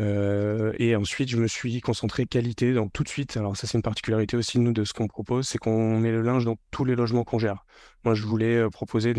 Euh, 0.00 0.72
et 0.78 0.96
ensuite, 0.96 1.28
je 1.28 1.36
me 1.36 1.46
suis 1.46 1.80
concentré 1.80 2.26
qualité 2.26 2.74
donc 2.74 2.92
tout 2.92 3.04
de 3.04 3.08
suite. 3.08 3.36
Alors 3.36 3.56
ça, 3.56 3.66
c'est 3.66 3.78
une 3.78 3.82
particularité 3.82 4.36
aussi 4.36 4.58
nous 4.58 4.72
de 4.72 4.84
ce 4.84 4.92
qu'on 4.92 5.06
propose, 5.06 5.46
c'est 5.46 5.58
qu'on 5.58 5.98
met 5.98 6.10
le 6.10 6.22
linge 6.22 6.44
dans 6.44 6.56
tous 6.70 6.84
les 6.84 6.96
logements 6.96 7.24
qu'on 7.24 7.38
gère. 7.38 7.64
Moi, 8.04 8.14
je 8.14 8.22
voulais 8.24 8.56
euh, 8.56 8.70
proposer 8.70 9.14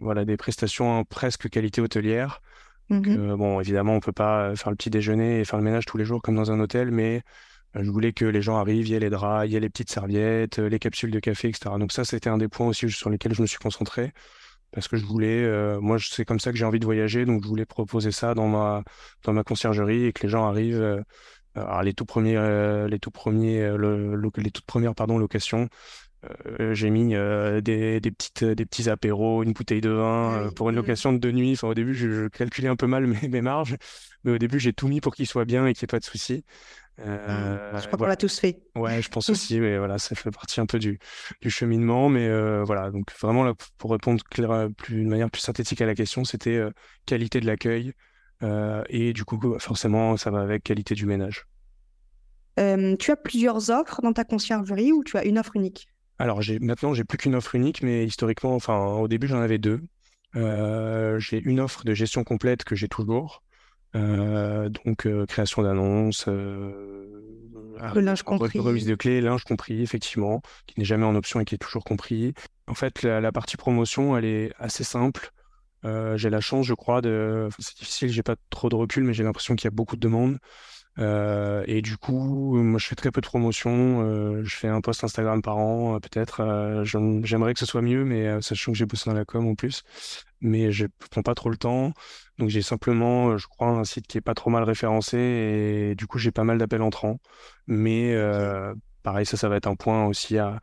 voilà 0.00 0.24
des 0.24 0.36
prestations 0.36 1.04
presque 1.04 1.48
qualité 1.48 1.80
hôtelière. 1.80 2.40
Mmh 2.88 3.02
euh, 3.08 3.36
bon, 3.36 3.60
évidemment, 3.60 3.94
on 3.94 4.00
peut 4.00 4.12
pas 4.12 4.54
faire 4.54 4.70
le 4.70 4.76
petit 4.76 4.90
déjeuner 4.90 5.40
et 5.40 5.44
faire 5.44 5.58
le 5.58 5.64
ménage 5.64 5.86
tous 5.86 5.96
les 5.96 6.04
jours 6.04 6.22
comme 6.22 6.36
dans 6.36 6.52
un 6.52 6.60
hôtel, 6.60 6.90
mais 6.90 7.22
je 7.74 7.90
voulais 7.90 8.12
que 8.12 8.24
les 8.24 8.40
gens 8.42 8.56
arrivent, 8.56 8.86
il 8.86 8.92
y 8.92 8.94
ait 8.94 9.00
les 9.00 9.10
draps, 9.10 9.46
il 9.48 9.52
y 9.52 9.56
ait 9.56 9.60
les 9.60 9.68
petites 9.68 9.90
serviettes, 9.90 10.58
les 10.58 10.78
capsules 10.78 11.10
de 11.10 11.18
café, 11.18 11.48
etc. 11.48 11.78
Donc 11.78 11.92
ça, 11.92 12.04
c'était 12.04 12.30
un 12.30 12.38
des 12.38 12.48
points 12.48 12.68
aussi 12.68 12.88
sur 12.90 13.10
lesquels 13.10 13.34
je 13.34 13.42
me 13.42 13.46
suis 13.46 13.58
concentré 13.58 14.12
parce 14.76 14.88
que 14.88 14.98
je 14.98 15.06
voulais, 15.06 15.42
euh, 15.42 15.80
moi 15.80 15.96
c'est 15.98 16.26
comme 16.26 16.38
ça 16.38 16.52
que 16.52 16.58
j'ai 16.58 16.66
envie 16.66 16.78
de 16.78 16.84
voyager, 16.84 17.24
donc 17.24 17.42
je 17.42 17.48
voulais 17.48 17.64
proposer 17.64 18.12
ça 18.12 18.34
dans 18.34 18.46
ma, 18.46 18.84
dans 19.24 19.32
ma 19.32 19.42
conciergerie 19.42 20.04
et 20.04 20.12
que 20.12 20.24
les 20.24 20.28
gens 20.28 20.44
arrivent. 20.46 20.82
Euh, 20.82 21.02
alors 21.54 21.82
les 21.82 21.94
tout 21.94 22.04
premiers, 22.04 22.36
euh, 22.36 22.86
les 22.86 22.98
tout 22.98 23.10
premiers, 23.10 23.74
les 24.36 24.50
toutes 24.50 24.66
premières 24.66 24.94
pardon 24.94 25.16
locations, 25.16 25.70
j'ai 26.72 26.90
mis 26.90 27.14
des, 27.14 28.00
des, 28.00 28.10
petites, 28.10 28.44
des 28.44 28.66
petits 28.66 28.90
apéros, 28.90 29.44
une 29.44 29.52
bouteille 29.52 29.80
de 29.80 29.90
vin 29.90 30.50
pour 30.56 30.68
une 30.68 30.74
mmh. 30.74 30.78
location 30.78 31.12
de 31.14 31.18
deux 31.18 31.32
nuits. 31.32 31.52
Enfin, 31.52 31.68
au 31.68 31.74
début, 31.74 31.94
je, 31.94 32.28
calculais 32.28 32.68
un 32.68 32.76
peu 32.76 32.86
mal 32.86 33.06
mes, 33.22 33.28
mes 33.28 33.40
marges, 33.40 33.76
mais 34.24 34.32
au 34.32 34.38
début, 34.38 34.60
j'ai 34.60 34.74
tout 34.74 34.88
mis 34.88 35.00
pour 35.00 35.14
qu'il 35.14 35.26
soit 35.26 35.46
bien 35.46 35.66
et 35.66 35.72
qu'il 35.72 35.84
n'y 35.84 35.86
ait 35.86 35.96
pas 35.96 36.00
de 36.00 36.04
soucis. 36.04 36.44
Euh, 36.98 37.78
je 37.78 37.86
crois 37.86 37.98
qu'on 37.98 38.06
l'a 38.06 38.16
tous 38.16 38.38
fait. 38.38 38.58
Ouais, 38.74 39.02
je 39.02 39.08
pense 39.08 39.28
aussi, 39.28 39.60
mais 39.60 39.78
voilà, 39.78 39.98
ça 39.98 40.14
fait 40.14 40.30
partie 40.30 40.60
un 40.60 40.66
peu 40.66 40.78
du, 40.78 40.98
du 41.40 41.50
cheminement. 41.50 42.08
Mais 42.08 42.26
euh, 42.26 42.62
voilà, 42.64 42.90
donc 42.90 43.12
vraiment, 43.20 43.44
là, 43.44 43.54
pour 43.78 43.90
répondre 43.90 44.22
clair, 44.24 44.68
plus, 44.76 45.04
de 45.04 45.08
manière 45.08 45.30
plus 45.30 45.42
synthétique 45.42 45.80
à 45.80 45.86
la 45.86 45.94
question, 45.94 46.24
c'était 46.24 46.56
euh, 46.56 46.70
qualité 47.04 47.40
de 47.40 47.46
l'accueil. 47.46 47.92
et 48.88 49.12
du 49.12 49.24
coup, 49.24 49.58
forcément, 49.58 50.16
ça 50.16 50.30
va 50.30 50.40
avec 50.40 50.62
qualité 50.62 50.94
du 50.94 51.06
ménage. 51.06 51.46
tu 52.56 53.10
as 53.10 53.16
plusieurs 53.16 53.70
offres 53.70 54.00
dans 54.02 54.12
ta 54.12 54.24
conciergerie 54.24 54.92
ou 54.92 55.04
tu 55.04 55.16
as 55.16 55.24
une 55.24 55.38
offre 55.38 55.56
unique? 55.56 55.88
Alors, 56.18 56.40
maintenant, 56.60 56.94
j'ai 56.94 57.04
plus 57.04 57.18
qu'une 57.18 57.34
offre 57.34 57.54
unique, 57.54 57.82
mais 57.82 58.06
historiquement, 58.06 58.54
enfin, 58.54 58.78
au 58.78 59.08
début, 59.08 59.26
j'en 59.26 59.40
avais 59.40 59.58
deux. 59.58 59.82
j'ai 60.34 61.40
une 61.44 61.60
offre 61.60 61.84
de 61.84 61.92
gestion 61.92 62.24
complète 62.24 62.64
que 62.64 62.74
j'ai 62.74 62.88
toujours. 62.88 63.42
Euh, 63.94 64.68
donc 64.68 65.06
euh, 65.06 65.26
création 65.26 65.62
d'annonces, 65.62 66.26
euh, 66.28 67.22
linge 67.94 68.22
compris, 68.22 68.58
remise 68.58 68.86
de 68.86 68.94
clés, 68.94 69.20
linge 69.20 69.44
compris 69.44 69.82
effectivement, 69.82 70.42
qui 70.66 70.78
n'est 70.78 70.84
jamais 70.84 71.04
en 71.04 71.14
option 71.14 71.40
et 71.40 71.44
qui 71.44 71.54
est 71.54 71.58
toujours 71.58 71.84
compris. 71.84 72.34
En 72.66 72.74
fait, 72.74 73.02
la, 73.02 73.32
partie 73.32 73.56
promotion, 73.56 74.16
elle 74.16 74.24
est 74.24 74.52
assez 74.58 74.84
simple. 74.84 75.30
j'ai 75.84 76.30
la 76.30 76.40
chance, 76.40 76.66
je 76.66 76.74
crois, 76.74 77.00
de. 77.00 77.48
c'est 77.58 77.78
difficile, 77.78 78.08
j'ai 78.10 78.22
pas 78.22 78.36
trop 78.50 78.68
de 78.68 78.74
recul, 78.74 79.04
mais 79.04 79.14
j'ai 79.14 79.24
l'impression 79.24 79.54
qu'il 79.54 79.66
y 79.66 79.68
a 79.68 79.76
beaucoup 79.76 79.96
de 79.96 80.00
demandes. 80.00 80.38
Euh, 80.98 81.62
et 81.66 81.82
du 81.82 81.96
coup, 81.98 82.56
moi, 82.56 82.78
je 82.78 82.86
fais 82.86 82.94
très 82.94 83.10
peu 83.10 83.20
de 83.20 83.26
promotion. 83.26 84.02
Euh, 84.02 84.42
je 84.44 84.56
fais 84.56 84.68
un 84.68 84.80
post 84.80 85.04
Instagram 85.04 85.42
par 85.42 85.58
an, 85.58 85.96
euh, 85.96 85.98
peut-être. 86.00 86.82
J'aimerais 86.84 87.54
que 87.54 87.60
ce 87.60 87.66
soit 87.66 87.82
mieux, 87.82 88.04
mais 88.04 88.40
sachant 88.42 88.72
que 88.72 88.78
j'ai 88.78 88.86
bossé 88.86 89.10
dans 89.10 89.16
la 89.16 89.24
com 89.24 89.46
en 89.46 89.54
plus. 89.54 89.82
Mais 90.40 90.72
je 90.72 90.86
prends 91.10 91.22
pas 91.22 91.34
trop 91.34 91.50
le 91.50 91.56
temps. 91.56 91.92
Donc, 92.38 92.48
j'ai 92.48 92.62
simplement, 92.62 93.36
je 93.36 93.46
crois, 93.46 93.68
un 93.68 93.84
site 93.84 94.06
qui 94.06 94.18
est 94.18 94.22
pas 94.22 94.34
trop 94.34 94.50
mal 94.50 94.64
référencé. 94.64 95.18
Et 95.18 95.94
du 95.94 96.06
coup, 96.06 96.18
j'ai 96.18 96.32
pas 96.32 96.44
mal 96.44 96.58
d'appels 96.58 96.82
entrants. 96.82 97.18
Mais 97.66 98.14
pareil, 99.02 99.26
ça, 99.26 99.36
ça 99.36 99.48
va 99.48 99.56
être 99.56 99.68
un 99.68 99.76
point 99.76 100.06
aussi 100.06 100.38
à, 100.38 100.60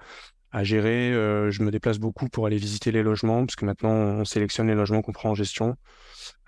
à 0.53 0.63
gérer. 0.63 1.11
je 1.11 1.63
me 1.63 1.71
déplace 1.71 1.99
beaucoup 1.99 2.29
pour 2.29 2.45
aller 2.45 2.57
visiter 2.57 2.91
les 2.91 3.03
logements, 3.03 3.45
parce 3.45 3.55
que 3.55 3.65
maintenant, 3.65 3.91
on 3.91 4.25
sélectionne 4.25 4.67
les 4.67 4.75
logements 4.75 5.01
qu'on 5.01 5.11
prend 5.11 5.31
en 5.31 5.35
gestion. 5.35 5.75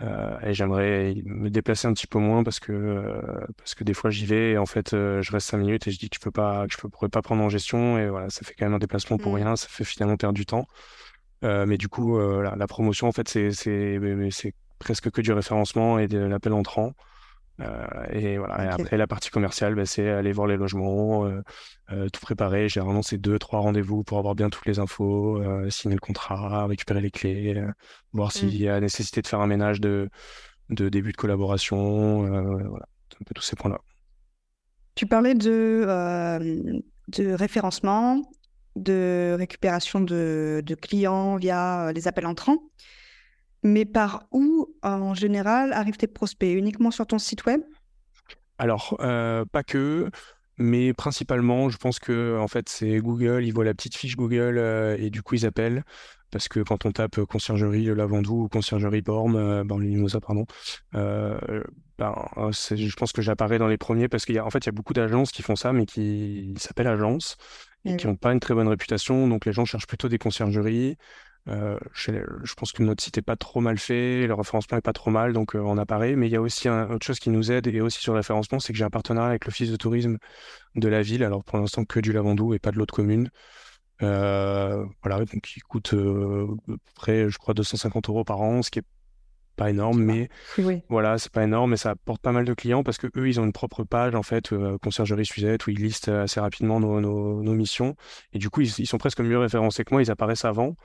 Euh, 0.02 0.38
et 0.42 0.54
j'aimerais 0.54 1.16
me 1.26 1.50
déplacer 1.50 1.88
un 1.88 1.94
petit 1.94 2.08
peu 2.08 2.20
moins 2.20 2.44
parce 2.44 2.60
que, 2.60 2.72
euh, 2.72 3.22
parce 3.58 3.76
que 3.76 3.84
des 3.84 3.94
fois 3.94 4.10
j'y 4.10 4.26
vais 4.26 4.52
et 4.52 4.58
en 4.58 4.66
fait 4.66 4.94
euh, 4.94 5.22
je 5.22 5.32
reste 5.32 5.48
cinq 5.48 5.58
minutes 5.58 5.88
et 5.88 5.92
je 5.92 6.00
dis 6.00 6.10
que 6.10 6.18
je 6.18 6.22
peux 6.22 6.32
pas, 6.32 6.68
que 6.68 6.74
je 6.74 6.78
pourrais 6.78 7.10
pas 7.10 7.22
prendre 7.22 7.42
en 7.42 7.50
gestion 7.50 7.98
et 7.98 8.10
voilà, 8.10 8.30
ça 8.30 8.42
fait 8.46 8.54
quand 8.58 8.66
même 8.66 8.74
un 8.74 8.80
déplacement 8.80 9.18
pour 9.18 9.32
mmh. 9.32 9.36
rien, 9.36 9.56
ça 9.56 9.68
fait 9.70 9.86
finalement 9.86 10.18
perdre 10.18 10.36
du 10.36 10.46
temps. 10.46 10.68
mais 11.42 11.78
du 11.78 11.88
coup, 11.88 12.20
la, 12.20 12.68
promotion 12.68 13.08
en 13.08 13.12
fait 13.12 13.28
c'est 13.30 14.54
presque 14.80 15.10
que 15.12 15.22
du 15.22 15.32
référencement 15.32 16.00
et 16.00 16.08
de 16.08 16.20
l'appel 16.20 16.54
entrant. 16.54 16.94
Euh, 17.62 17.86
et 18.12 18.38
voilà. 18.38 18.74
après, 18.74 18.98
la 18.98 19.08
partie 19.08 19.30
commerciale, 19.30 19.76
bah, 19.76 19.86
c'est 19.86 20.10
aller 20.10 20.32
voir 20.32 20.48
les 20.48 20.58
logements, 20.58 21.26
euh, 21.26 21.42
euh, 21.92 22.10
tout 22.10 22.22
préparer. 22.22 22.68
Généralement, 22.68 23.02
c'est 23.02 23.18
deux, 23.18 23.40
trois 23.40 23.60
rendez-vous 23.60 24.04
pour 24.04 24.18
avoir 24.18 24.36
bien 24.36 24.50
toutes 24.50 24.66
les 24.66 24.80
infos, 24.80 25.42
signer 25.70 25.96
le 25.96 26.02
contrat, 26.02 26.68
récupérer 26.68 27.02
les 27.02 27.12
clés, 27.12 27.62
voir 28.12 28.32
s'il 28.32 28.50
mmh. 28.50 28.64
y 28.64 28.70
a 28.70 28.80
nécessité 28.80 29.22
de 29.22 29.28
faire 29.28 29.40
un 29.40 29.48
ménage 29.48 29.80
de, 29.80 30.10
de 30.70 30.90
début 30.90 31.12
de 31.12 31.18
collaboration. 31.18 32.24
voilà, 32.68 32.86
un 33.22 33.24
peu 33.26 33.34
tous 33.34 33.44
ces 33.44 33.56
points-là. 33.56 33.80
Tu 34.96 35.06
parlais 35.06 35.36
de, 35.36 35.86
de 37.08 37.34
référencement, 37.34 38.22
de 38.76 39.36
récupération 39.38 40.02
de, 40.02 40.62
de 40.66 40.76
clients 40.76 41.38
via 41.38 41.92
les 41.94 42.08
appels 42.08 42.26
entrants. 42.26 42.60
Mais 43.66 43.84
par 43.84 44.28
où, 44.32 44.68
en 44.84 45.16
général, 45.16 45.74
arrivent 45.74 45.98
tes 45.98 46.06
prospects? 46.06 46.56
Uniquement 46.56 46.92
sur 46.92 47.08
ton 47.08 47.18
site 47.18 47.46
web? 47.46 47.62
Alors, 48.60 48.96
euh, 49.00 49.44
pas 49.52 49.64
que, 49.64 50.12
mais 50.60 50.94
principalement, 50.94 51.70
je 51.70 51.78
pense 51.78 51.98
que 51.98 52.38
en 52.40 52.48
fait, 52.48 52.70
c'est 52.70 53.00
Google, 53.00 53.44
ils 53.44 53.52
voient 53.52 53.66
la 53.66 53.74
petite 53.74 53.96
fiche 53.96 54.16
Google 54.16 54.60
euh, 54.60 54.96
et 55.00 55.10
du 55.10 55.24
coup, 55.24 55.34
ils 55.34 55.48
appellent. 55.48 55.84
Parce 56.30 56.48
que 56.48 56.60
quand 56.60 56.86
on 56.86 56.92
tape 56.92 57.22
conciergerie 57.22 57.86
Lavandou 57.86 58.44
ou 58.44 58.50
conciergerie 58.50 59.02
Borm, 59.02 59.36
euh, 59.36 59.64
Mimosa, 59.64 60.20
pardon, 60.20 60.46
euh, 60.94 61.64
ben, 61.98 62.14
je 62.52 62.96
pense 62.96 63.14
que 63.14 63.24
j'apparais 63.24 63.58
dans 63.58 63.68
les 63.68 63.78
premiers 63.78 64.10
parce 64.10 64.28
qu'en 64.28 64.50
fait, 64.52 64.60
il 64.60 64.68
y 64.68 64.70
a 64.70 64.74
beaucoup 64.74 64.94
d'agences 64.94 65.32
qui 65.32 65.42
font 65.42 65.56
ça, 65.56 65.74
mais 65.74 65.88
qui 65.88 66.54
s'appellent 66.58 66.88
agences 66.88 67.36
et 67.84 67.94
eh 67.94 67.98
qui 67.98 68.06
n'ont 68.06 68.16
pas 68.16 68.32
une 68.32 68.40
très 68.40 68.54
bonne 68.54 68.68
réputation. 68.68 69.28
Donc, 69.28 69.46
les 69.46 69.54
gens 69.54 69.66
cherchent 69.66 69.88
plutôt 69.88 70.08
des 70.08 70.20
conciergeries. 70.20 70.98
Euh, 71.48 71.78
je, 71.94 72.12
pense 72.56 72.72
que 72.72 72.82
notre 72.82 73.04
site 73.04 73.20
est 73.20 73.22
pas 73.22 73.36
trop 73.36 73.62
mal 73.62 73.78
fait, 73.78 74.26
le 74.26 74.34
référencement 74.34 74.78
est 74.78 74.82
pas 74.82 74.94
trop 74.94 75.12
mal, 75.12 75.34
donc 75.34 75.56
euh, 75.56 75.60
on 75.60 75.78
apparaît. 75.78 76.16
Mais 76.16 76.28
il 76.28 76.32
y 76.32 76.36
a 76.36 76.42
aussi 76.42 76.68
un, 76.68 76.90
autre 76.90 77.06
chose 77.06 77.20
qui 77.20 77.30
nous 77.30 77.52
aide 77.52 77.68
et 77.68 77.82
aussi 77.82 78.00
sur 78.00 78.14
le 78.14 78.20
référencement, 78.20 78.60
c'est 78.60 78.74
que 78.74 78.80
j'ai 78.80 78.86
un 78.86 78.90
partenariat 78.90 79.30
avec 79.30 79.46
l'office 79.46 79.70
de 79.70 79.76
tourisme 79.76 80.18
de 80.76 80.88
la 80.88 81.02
ville. 81.02 81.24
Alors 81.24 81.44
pour 81.44 81.58
l'instant 81.58 81.86
que 81.86 82.00
du 82.00 82.12
Lavandou 82.12 82.54
et 82.54 82.60
pas 82.60 82.72
de 82.72 82.78
l'autre 82.78 82.94
commune. 82.94 83.30
Euh, 84.02 84.86
voilà, 85.04 85.24
donc 85.24 85.56
il 85.56 85.64
coûte 85.64 85.94
à 85.94 85.96
peu 85.96 86.78
près, 86.96 87.30
je 87.30 87.38
crois, 87.38 87.54
250 87.54 88.10
euros 88.10 88.24
par 88.24 88.42
an, 88.42 88.62
ce 88.62 88.72
qui 88.72 88.80
est 88.80 88.86
pas 89.56 89.70
énorme, 89.70 90.02
mais 90.02 90.28
voilà, 90.90 91.18
c'est 91.18 91.32
pas 91.32 91.46
énorme, 91.46 91.72
mais 91.72 91.78
ça 91.78 91.92
apporte 91.92 92.22
pas 92.22 92.34
mal 92.34 92.44
de 92.44 92.54
clients 92.54 92.84
parce 92.84 92.98
que 92.98 93.08
eux, 93.16 93.30
ils 93.30 93.40
ont 93.40 93.46
une 93.46 93.54
propre 93.54 93.86
page 93.86 94.14
en 94.14 94.24
fait, 94.24 94.54
conciergerie 94.82 95.26
Suzette, 95.26 95.66
où 95.66 95.70
ils 95.70 95.80
listent 95.80 96.10
assez 96.10 96.42
rapidement 96.42 96.82
nos, 96.82 97.00
nos, 97.00 97.54
missions, 97.54 97.96
et 98.34 98.38
du 98.38 98.50
coup, 98.50 98.60
ils, 98.60 98.80
ils, 98.80 98.86
sont 98.88 98.98
presque 98.98 99.22
mieux 99.22 99.38
référencés 99.38 99.86
que 99.86 99.94
moi, 99.94 100.02
ils 100.02 100.12
apparaissent 100.12 100.44
avant. 100.44 100.76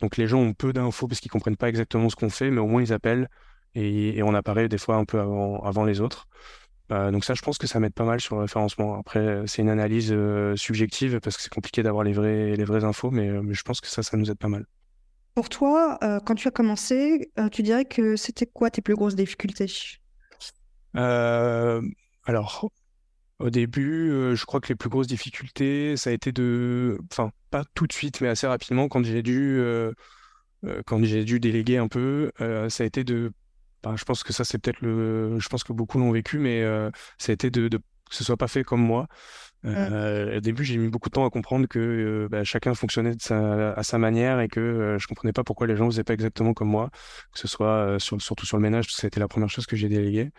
Donc 0.00 0.16
les 0.16 0.26
gens 0.26 0.40
ont 0.40 0.52
peu 0.52 0.72
d'infos 0.72 1.08
parce 1.08 1.20
qu'ils 1.20 1.30
comprennent 1.30 1.56
pas 1.56 1.68
exactement 1.68 2.08
ce 2.08 2.16
qu'on 2.16 2.30
fait, 2.30 2.50
mais 2.50 2.60
au 2.60 2.66
moins 2.66 2.82
ils 2.82 2.92
appellent 2.92 3.28
et, 3.74 4.22
on 4.22 4.34
apparaît 4.34 4.68
des 4.68 4.78
fois 4.78 4.96
un 4.96 5.04
peu 5.04 5.18
avant, 5.20 5.84
les 5.84 6.00
autres. 6.00 6.26
Euh, 6.90 7.12
donc 7.12 7.24
ça, 7.24 7.34
je 7.34 7.42
pense 7.42 7.56
que 7.56 7.68
ça 7.68 7.78
m'aide 7.78 7.94
pas 7.94 8.04
mal 8.04 8.20
sur 8.20 8.34
le 8.34 8.42
référencement. 8.42 8.98
Après, 8.98 9.42
c'est 9.46 9.62
une 9.62 9.68
analyse 9.68 10.10
euh, 10.12 10.56
subjective 10.56 11.20
parce 11.20 11.36
que 11.36 11.42
c'est 11.42 11.52
compliqué 11.52 11.84
d'avoir 11.84 12.02
les 12.02 12.12
vraies, 12.12 12.56
les 12.56 12.64
vraies 12.64 12.82
infos, 12.82 13.12
mais, 13.12 13.28
euh, 13.28 13.42
mais, 13.42 13.54
je 13.54 13.62
pense 13.62 13.80
que 13.80 13.86
ça, 13.86 14.02
ça 14.02 14.16
nous 14.16 14.28
aide 14.28 14.38
pas 14.38 14.48
mal. 14.48 14.66
Pour 15.34 15.48
toi, 15.48 15.98
quand 16.26 16.34
tu 16.34 16.48
as 16.48 16.50
commencé, 16.50 17.30
tu 17.52 17.62
dirais 17.62 17.84
que 17.84 18.16
c'était 18.16 18.46
quoi 18.46 18.68
tes 18.68 18.82
plus 18.82 18.96
grosses 18.96 19.14
difficultés? 19.14 19.70
Alors, 20.92 22.70
au 23.40 23.48
début, 23.48 24.10
euh, 24.10 24.36
je 24.36 24.44
crois 24.44 24.60
que 24.60 24.68
les 24.68 24.74
plus 24.74 24.90
grosses 24.90 25.06
difficultés, 25.06 25.96
ça 25.96 26.10
a 26.10 26.12
été 26.12 26.30
de, 26.30 26.98
enfin, 27.10 27.30
pas 27.50 27.64
tout 27.74 27.86
de 27.86 27.92
suite, 27.92 28.20
mais 28.20 28.28
assez 28.28 28.46
rapidement, 28.46 28.88
quand 28.88 29.04
j'ai 29.04 29.22
dû, 29.22 29.58
euh, 29.58 29.92
euh, 30.64 30.82
quand 30.86 31.02
j'ai 31.04 31.24
dû 31.24 31.40
déléguer 31.40 31.78
un 31.78 31.88
peu, 31.88 32.32
ça 32.68 32.84
a 32.84 32.86
été 32.86 33.04
de, 33.04 33.32
je 33.96 34.04
pense 34.04 34.22
que 34.22 34.32
ça 34.32 34.44
c'est 34.44 34.58
peut-être 34.58 34.80
le, 34.80 35.38
je 35.38 35.48
pense 35.48 35.64
que 35.64 35.72
beaucoup 35.72 35.98
l'ont 35.98 36.12
vécu, 36.12 36.38
mais 36.38 36.62
ça 37.18 37.32
a 37.32 37.34
été 37.34 37.50
de, 37.50 37.68
que 38.10 38.16
ce 38.16 38.24
soit 38.24 38.36
pas 38.36 38.48
fait 38.48 38.64
comme 38.64 38.82
moi. 38.82 39.06
Euh, 39.66 40.38
au 40.38 40.40
début, 40.40 40.64
j'ai 40.64 40.76
mis 40.78 40.88
beaucoup 40.88 41.08
de 41.08 41.14
temps 41.14 41.26
à 41.26 41.30
comprendre 41.30 41.66
que 41.66 41.78
euh, 41.78 42.28
bah, 42.30 42.44
chacun 42.44 42.74
fonctionnait 42.74 43.14
à 43.30 43.82
sa 43.82 43.98
manière 43.98 44.40
et 44.40 44.48
que 44.48 44.60
euh, 44.60 44.98
je 44.98 45.06
comprenais 45.06 45.32
pas 45.32 45.44
pourquoi 45.44 45.66
les 45.66 45.76
gens 45.76 45.86
faisaient 45.86 46.04
pas 46.04 46.14
exactement 46.14 46.54
comme 46.54 46.68
moi, 46.68 46.90
que 47.32 47.38
ce 47.38 47.48
soit 47.48 47.98
surtout 47.98 48.46
sur 48.46 48.56
le 48.56 48.62
ménage, 48.62 48.86
parce 48.86 48.96
que 48.96 49.00
c'était 49.02 49.20
la 49.20 49.28
première 49.28 49.50
chose 49.50 49.66
que 49.66 49.76
j'ai 49.76 49.88
déléguée. 49.88 50.30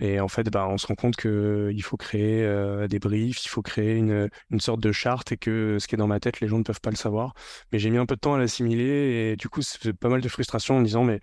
Et 0.00 0.20
en 0.20 0.28
fait, 0.28 0.48
bah, 0.50 0.66
on 0.68 0.78
se 0.78 0.86
rend 0.86 0.94
compte 0.94 1.16
qu'il 1.16 1.82
faut 1.82 1.96
créer 1.96 2.46
des 2.88 2.98
briefs, 2.98 3.44
il 3.44 3.48
faut 3.48 3.62
créer 3.62 3.96
une, 3.96 4.28
une, 4.50 4.60
sorte 4.60 4.80
de 4.80 4.92
charte 4.92 5.32
et 5.32 5.36
que 5.36 5.78
ce 5.78 5.86
qui 5.88 5.94
est 5.94 5.98
dans 5.98 6.06
ma 6.06 6.20
tête, 6.20 6.40
les 6.40 6.48
gens 6.48 6.58
ne 6.58 6.64
peuvent 6.64 6.80
pas 6.80 6.90
le 6.90 6.96
savoir. 6.96 7.34
Mais 7.72 7.78
j'ai 7.78 7.90
mis 7.90 7.98
un 7.98 8.06
peu 8.06 8.14
de 8.14 8.20
temps 8.20 8.34
à 8.34 8.38
l'assimiler 8.38 9.32
et 9.32 9.36
du 9.36 9.48
coup, 9.48 9.62
c'est 9.62 9.92
pas 9.92 10.08
mal 10.08 10.20
de 10.20 10.28
frustration 10.28 10.76
en 10.76 10.80
me 10.80 10.84
disant, 10.84 11.04
mais 11.04 11.20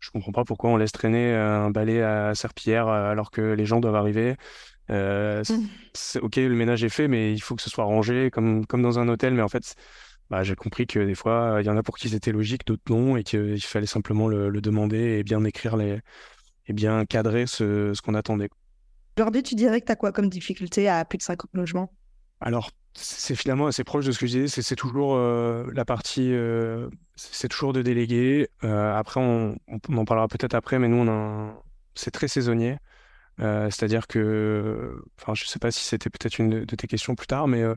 je 0.00 0.10
comprends 0.10 0.32
pas 0.32 0.44
pourquoi 0.44 0.70
on 0.70 0.76
laisse 0.76 0.92
traîner 0.92 1.34
un 1.34 1.70
balai 1.70 2.02
à 2.02 2.34
serpillière 2.34 2.88
alors 2.88 3.30
que 3.30 3.40
les 3.40 3.66
gens 3.66 3.80
doivent 3.80 3.96
arriver. 3.96 4.36
Euh, 4.90 5.42
mmh. 5.48 6.18
ok, 6.22 6.36
le 6.36 6.54
ménage 6.54 6.84
est 6.84 6.88
fait, 6.88 7.08
mais 7.08 7.32
il 7.32 7.40
faut 7.40 7.54
que 7.54 7.62
ce 7.62 7.70
soit 7.70 7.84
rangé 7.84 8.30
comme, 8.30 8.66
comme 8.66 8.82
dans 8.82 8.98
un 8.98 9.08
hôtel. 9.08 9.34
Mais 9.34 9.42
en 9.42 9.48
fait, 9.48 9.74
bah, 10.30 10.42
j'ai 10.42 10.54
compris 10.54 10.86
que 10.86 11.00
des 11.00 11.14
fois, 11.14 11.58
il 11.60 11.66
y 11.66 11.70
en 11.70 11.76
a 11.76 11.82
pour 11.82 11.96
qui 11.96 12.08
c'était 12.08 12.32
logique, 12.32 12.66
d'autres 12.66 12.82
non, 12.90 13.16
et 13.16 13.24
qu'il 13.24 13.60
fallait 13.60 13.86
simplement 13.86 14.28
le, 14.28 14.60
demander 14.60 15.18
et 15.18 15.22
bien 15.22 15.44
écrire 15.44 15.76
les, 15.76 16.00
et 16.66 16.72
bien 16.72 17.04
cadrer 17.04 17.46
ce, 17.46 17.92
ce 17.94 18.02
qu'on 18.02 18.14
attendait. 18.14 18.50
Aujourd'hui, 19.18 19.42
tu 19.42 19.54
dirais 19.54 19.80
que 19.80 19.86
tu 19.86 19.92
as 19.92 19.96
quoi 19.96 20.12
comme 20.12 20.28
difficulté 20.28 20.88
à 20.88 21.04
plus 21.04 21.18
de 21.18 21.22
50 21.22 21.50
logements? 21.54 21.92
Alors, 22.40 22.70
c'est 23.00 23.34
finalement 23.34 23.66
assez 23.66 23.84
proche 23.84 24.04
de 24.04 24.12
ce 24.12 24.18
que 24.18 24.26
je 24.26 24.38
disais. 24.38 24.62
C'est 24.62 24.76
toujours 24.76 25.14
euh, 25.14 25.70
la 25.72 25.84
partie, 25.84 26.32
euh, 26.32 26.88
c'est 27.16 27.48
toujours 27.48 27.72
de 27.72 27.82
déléguer. 27.82 28.48
après, 28.62 29.20
on, 29.20 29.56
on, 29.68 29.96
en 29.96 30.04
parlera 30.04 30.28
peut-être 30.28 30.54
après, 30.54 30.78
mais 30.78 30.88
nous, 30.88 30.98
on 30.98 31.54
c'est 31.94 32.10
très 32.10 32.28
saisonnier. 32.28 32.78
Euh, 33.40 33.66
c'est-à-dire 33.70 34.06
que, 34.06 35.00
enfin, 35.20 35.34
je 35.34 35.44
ne 35.44 35.48
sais 35.48 35.58
pas 35.58 35.70
si 35.70 35.84
c'était 35.84 36.10
peut-être 36.10 36.38
une 36.38 36.64
de 36.64 36.76
tes 36.76 36.86
questions 36.86 37.14
plus 37.14 37.26
tard, 37.26 37.46
mais 37.48 37.62
euh, 37.62 37.74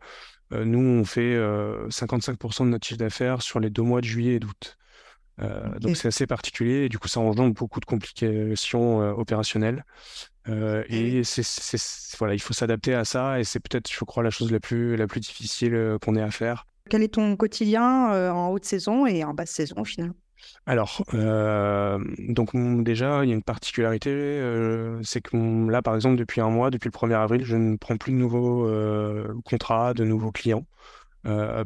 euh, 0.53 0.65
nous, 0.65 0.79
on 0.79 1.05
fait 1.05 1.35
55% 1.89 2.65
de 2.65 2.69
notre 2.69 2.87
chiffre 2.87 2.99
d'affaires 2.99 3.41
sur 3.41 3.59
les 3.59 3.69
deux 3.69 3.83
mois 3.83 4.01
de 4.01 4.05
juillet 4.05 4.35
et 4.35 4.39
d'août. 4.39 4.77
Donc 5.79 5.97
c'est 5.97 6.09
assez 6.09 6.27
particulier 6.27 6.83
et 6.85 6.89
du 6.89 6.99
coup 6.99 7.07
ça 7.07 7.19
engendre 7.19 7.51
beaucoup 7.55 7.79
de 7.79 7.85
complications 7.85 8.99
opérationnelles. 9.17 9.85
Et 10.47 11.23
c'est, 11.23 11.43
voilà, 12.17 12.33
il 12.33 12.39
faut 12.41 12.53
s'adapter 12.53 12.93
à 12.93 13.05
ça 13.05 13.39
et 13.39 13.43
c'est 13.43 13.59
peut-être, 13.59 13.91
je 13.91 14.03
crois, 14.05 14.23
la 14.23 14.29
chose 14.29 14.51
la 14.51 14.59
plus, 14.59 14.95
la 14.95 15.07
plus 15.07 15.19
difficile 15.19 15.97
qu'on 16.01 16.15
ait 16.15 16.21
à 16.21 16.31
faire. 16.31 16.65
Quel 16.89 17.03
est 17.03 17.13
ton 17.13 17.35
quotidien 17.35 18.31
en 18.31 18.49
haute 18.49 18.65
saison 18.65 19.05
et 19.05 19.23
en 19.23 19.33
basse 19.33 19.51
saison 19.51 19.83
finalement 19.83 20.15
alors, 20.65 21.03
euh, 21.13 21.99
donc 22.19 22.51
déjà, 22.83 23.23
il 23.23 23.29
y 23.29 23.31
a 23.31 23.35
une 23.35 23.43
particularité, 23.43 24.09
euh, 24.11 24.99
c'est 25.03 25.21
que 25.21 25.69
là, 25.69 25.81
par 25.81 25.95
exemple, 25.95 26.17
depuis 26.17 26.41
un 26.41 26.49
mois, 26.49 26.69
depuis 26.69 26.89
le 26.89 26.91
1er 26.91 27.15
avril, 27.15 27.43
je 27.43 27.55
ne 27.55 27.77
prends 27.77 27.97
plus 27.97 28.11
de 28.11 28.17
nouveaux 28.17 28.67
euh, 28.67 29.33
contrats, 29.45 29.93
de 29.93 30.03
nouveaux 30.03 30.31
clients, 30.31 30.65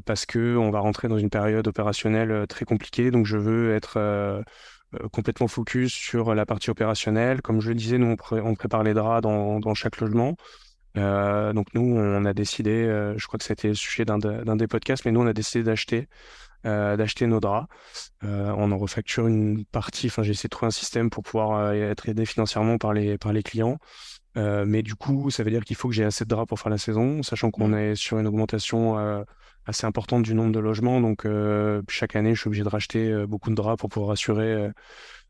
parce 0.05 0.26
que 0.26 0.57
on 0.57 0.69
va 0.71 0.80
rentrer 0.80 1.07
dans 1.07 1.17
une 1.17 1.30
période 1.30 1.67
opérationnelle 1.67 2.45
très 2.47 2.65
compliquée. 2.65 3.11
Donc, 3.11 3.26
je 3.26 3.38
veux 3.38 3.73
être 3.73 4.43
complètement 5.11 5.47
focus 5.47 5.93
sur 5.93 6.33
la 6.36 6.45
partie 6.45 6.69
opérationnelle. 6.69 7.41
Comme 7.41 7.59
je 7.61 7.69
le 7.69 7.75
disais, 7.75 7.97
nous, 7.97 8.15
on, 8.31 8.55
prépare 8.55 8.83
les 8.83 8.93
draps 8.93 9.21
dans, 9.21 9.59
dans 9.59 9.73
chaque 9.73 9.99
logement. 9.99 10.36
donc, 10.95 11.67
nous, 11.73 11.97
on 11.97 12.25
a 12.25 12.33
décidé, 12.33 12.86
je 13.17 13.27
crois 13.27 13.38
que 13.38 13.43
c'était 13.43 13.69
le 13.69 13.75
sujet 13.75 14.05
d'un 14.05 14.55
des 14.55 14.67
podcasts, 14.67 15.05
mais 15.05 15.11
nous, 15.11 15.21
on 15.21 15.27
a 15.27 15.33
décidé 15.33 15.63
d'acheter 15.63 16.07
euh, 16.65 16.97
d'acheter 16.97 17.27
nos 17.27 17.39
draps. 17.39 17.67
Euh, 18.23 18.51
on 18.57 18.71
en 18.71 18.77
refacture 18.77 19.27
une 19.27 19.65
partie. 19.65 20.07
Enfin, 20.07 20.23
j'ai 20.23 20.31
essayé 20.31 20.47
de 20.47 20.51
trouver 20.51 20.67
un 20.67 20.71
système 20.71 21.11
pour 21.11 21.21
pouvoir 21.21 21.59
euh, 21.59 21.91
être 21.91 22.09
aidé 22.09 22.25
financièrement 22.25 22.79
par 22.79 22.91
les, 22.91 23.19
par 23.19 23.33
les 23.33 23.43
clients. 23.43 23.77
mais 24.36 24.81
du 24.81 24.95
coup, 24.95 25.29
ça 25.29 25.43
veut 25.43 25.51
dire 25.51 25.63
qu'il 25.63 25.75
faut 25.75 25.89
que 25.89 25.93
j'ai 25.93 26.03
assez 26.03 26.25
de 26.25 26.29
draps 26.29 26.49
pour 26.49 26.59
faire 26.59 26.71
la 26.71 26.79
saison, 26.79 27.21
sachant 27.21 27.51
qu'on 27.51 27.69
mmh. 27.69 27.77
est 27.77 27.95
sur 27.95 28.17
une 28.17 28.27
augmentation 28.27 28.97
assez 29.66 29.86
importante 29.86 30.24
du 30.24 30.36
nombre 30.36 30.51
de 30.51 30.59
logements. 30.59 31.01
Donc, 31.01 31.28
chaque 31.89 32.16
année, 32.16 32.36
je 32.36 32.41
suis 32.41 32.47
obligé 32.47 32.63
de 32.63 32.70
racheter 32.70 33.26
beaucoup 33.28 33.49
de 33.49 33.55
draps 33.55 33.80
pour 33.80 33.89
pouvoir 33.89 34.11
assurer. 34.11 34.70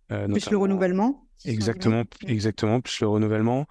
plus 0.10 0.50
le 0.52 0.58
renouvellement 0.58 1.26
Exactement, 1.44 2.04
exactement, 2.28 2.82
plus 2.82 3.02
le 3.02 3.08
renouvellement. 3.08 3.68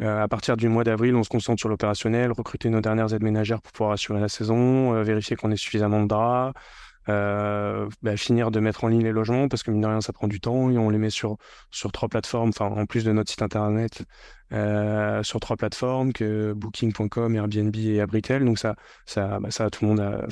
Euh, 0.00 0.22
à 0.22 0.28
partir 0.28 0.56
du 0.56 0.68
mois 0.68 0.84
d'avril, 0.84 1.16
on 1.16 1.24
se 1.24 1.28
concentre 1.28 1.58
sur 1.58 1.68
l'opérationnel, 1.68 2.30
recruter 2.30 2.70
nos 2.70 2.80
dernières 2.80 3.12
aides 3.14 3.22
ménagères 3.22 3.60
pour 3.60 3.72
pouvoir 3.72 3.92
assurer 3.92 4.20
la 4.20 4.28
saison, 4.28 4.94
euh, 4.94 5.02
vérifier 5.02 5.34
qu'on 5.34 5.50
ait 5.50 5.56
suffisamment 5.56 6.02
de 6.02 6.08
draps, 6.08 6.58
euh, 7.08 7.88
bah, 8.02 8.16
finir 8.16 8.50
de 8.50 8.60
mettre 8.60 8.84
en 8.84 8.88
ligne 8.88 9.02
les 9.02 9.12
logements 9.12 9.48
parce 9.48 9.62
que 9.62 9.70
mine 9.70 9.80
de 9.80 9.86
rien, 9.86 10.00
ça 10.00 10.12
prend 10.12 10.28
du 10.28 10.40
temps 10.40 10.70
et 10.70 10.78
on 10.78 10.90
les 10.90 10.98
met 10.98 11.10
sur, 11.10 11.36
sur 11.70 11.92
trois 11.92 12.08
plateformes, 12.08 12.50
enfin 12.50 12.66
en 12.66 12.86
plus 12.86 13.04
de 13.04 13.12
notre 13.12 13.30
site 13.30 13.42
internet, 13.42 14.02
sur 15.22 15.40
trois 15.40 15.56
plateformes 15.56 16.12
que 16.12 16.52
Booking.com, 16.52 17.34
Airbnb 17.34 17.76
et 17.76 18.00
Abritel. 18.00 18.44
Donc 18.44 18.58
ça, 18.58 18.74
ça, 19.06 19.38
bah, 19.40 19.48
tout 19.70 19.84
le 19.84 19.88
monde 19.88 20.26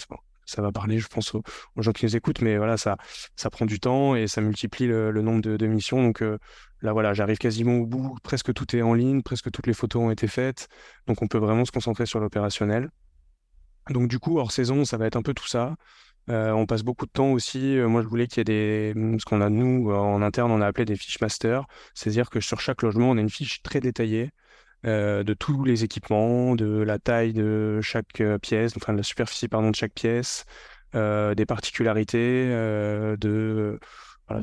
ça 0.47 0.63
va 0.63 0.73
parler, 0.73 0.99
je 0.99 1.09
pense, 1.09 1.35
aux, 1.35 1.43
gens 1.77 1.93
qui 1.93 2.07
nous 2.07 2.17
écoutent, 2.17 2.41
mais 2.41 2.57
voilà, 2.57 2.77
ça, 2.77 2.97
ça 3.35 3.51
prend 3.51 3.67
du 3.67 3.81
temps 3.81 4.15
et 4.15 4.29
ça 4.29 4.41
multiplie 4.41 4.87
le, 4.87 5.11
nombre 5.21 5.43
de, 5.43 5.67
missions. 5.67 6.03
Donc 6.03 6.23
euh, 6.23 6.39
là, 6.81 6.93
voilà, 6.93 7.13
j'arrive 7.13 7.39
quasiment 7.39 7.75
au 7.75 7.87
bout, 7.87 8.17
presque 8.23 8.55
tout 8.55 8.75
est 8.77 8.83
en 8.83 8.95
ligne, 8.95 9.23
presque 9.23 9.51
toutes 9.51 9.67
les 9.67 9.75
photos 9.75 10.03
ont 10.03 10.11
été 10.11 10.29
faites, 10.29 10.69
donc 11.07 11.21
on 11.21 11.29
peut 11.29 11.39
vraiment 11.39 11.65
se 11.65 11.73
concentrer 11.73 12.07
sur 12.07 12.21
l'opérationnel. 12.21 12.91
Donc 13.91 14.09
du 14.09 14.19
coup, 14.19 14.39
hors 14.39 14.53
saison, 14.53 14.85
ça 14.85 14.97
va 14.97 15.07
être 15.07 15.17
un 15.17 15.23
peu 15.23 15.35
tout 15.35 15.47
ça. 15.47 15.75
Euh, 16.29 16.51
on 16.53 16.67
passe 16.67 16.83
beaucoup 16.83 17.07
de 17.07 17.11
temps 17.11 17.33
aussi. 17.33 17.79
Euh, 17.79 17.89
moi, 17.89 18.03
je 18.03 18.09
voulais 18.09 18.27
qu'il 18.27 18.39
y 18.39 18.41
ait 18.43 18.93
des, 18.93 19.19
ce 19.19 19.25
qu'on 19.25 19.41
a 19.41 19.51
nous 19.51 19.91
en 19.93 20.23
interne, 20.23 20.51
on 20.51 20.61
a 20.61 20.67
appelé 20.67 20.85
des 20.85 20.97
fiches 20.97 21.21
master, 21.21 21.67
c'est-à-dire 21.95 22.31
que 22.31 22.41
sur 22.41 22.61
chaque 22.61 22.83
logement, 22.83 23.11
on 23.11 23.17
a 23.17 23.21
une 23.21 23.31
fiche 23.31 23.63
très 23.63 23.81
détaillée 23.81 24.31
euh, 24.87 25.25
de 25.25 25.35
tous 25.35 25.65
les 25.65 25.83
équipements, 25.85 26.55
de 26.55 26.67
la 26.83 26.99
taille 26.99 27.33
de 27.33 27.81
chaque 27.81 28.21
euh, 28.21 28.39
pièce, 28.39 28.73
enfin 28.77 28.93
de 28.93 28.99
la 28.99 29.03
superficie 29.03 29.49
pardon, 29.49 29.71
de 29.71 29.75
chaque 29.75 29.93
pièce, 29.95 30.45
euh, 30.95 31.35
des 31.35 31.47
particularités, 31.47 32.47
de 33.19 33.81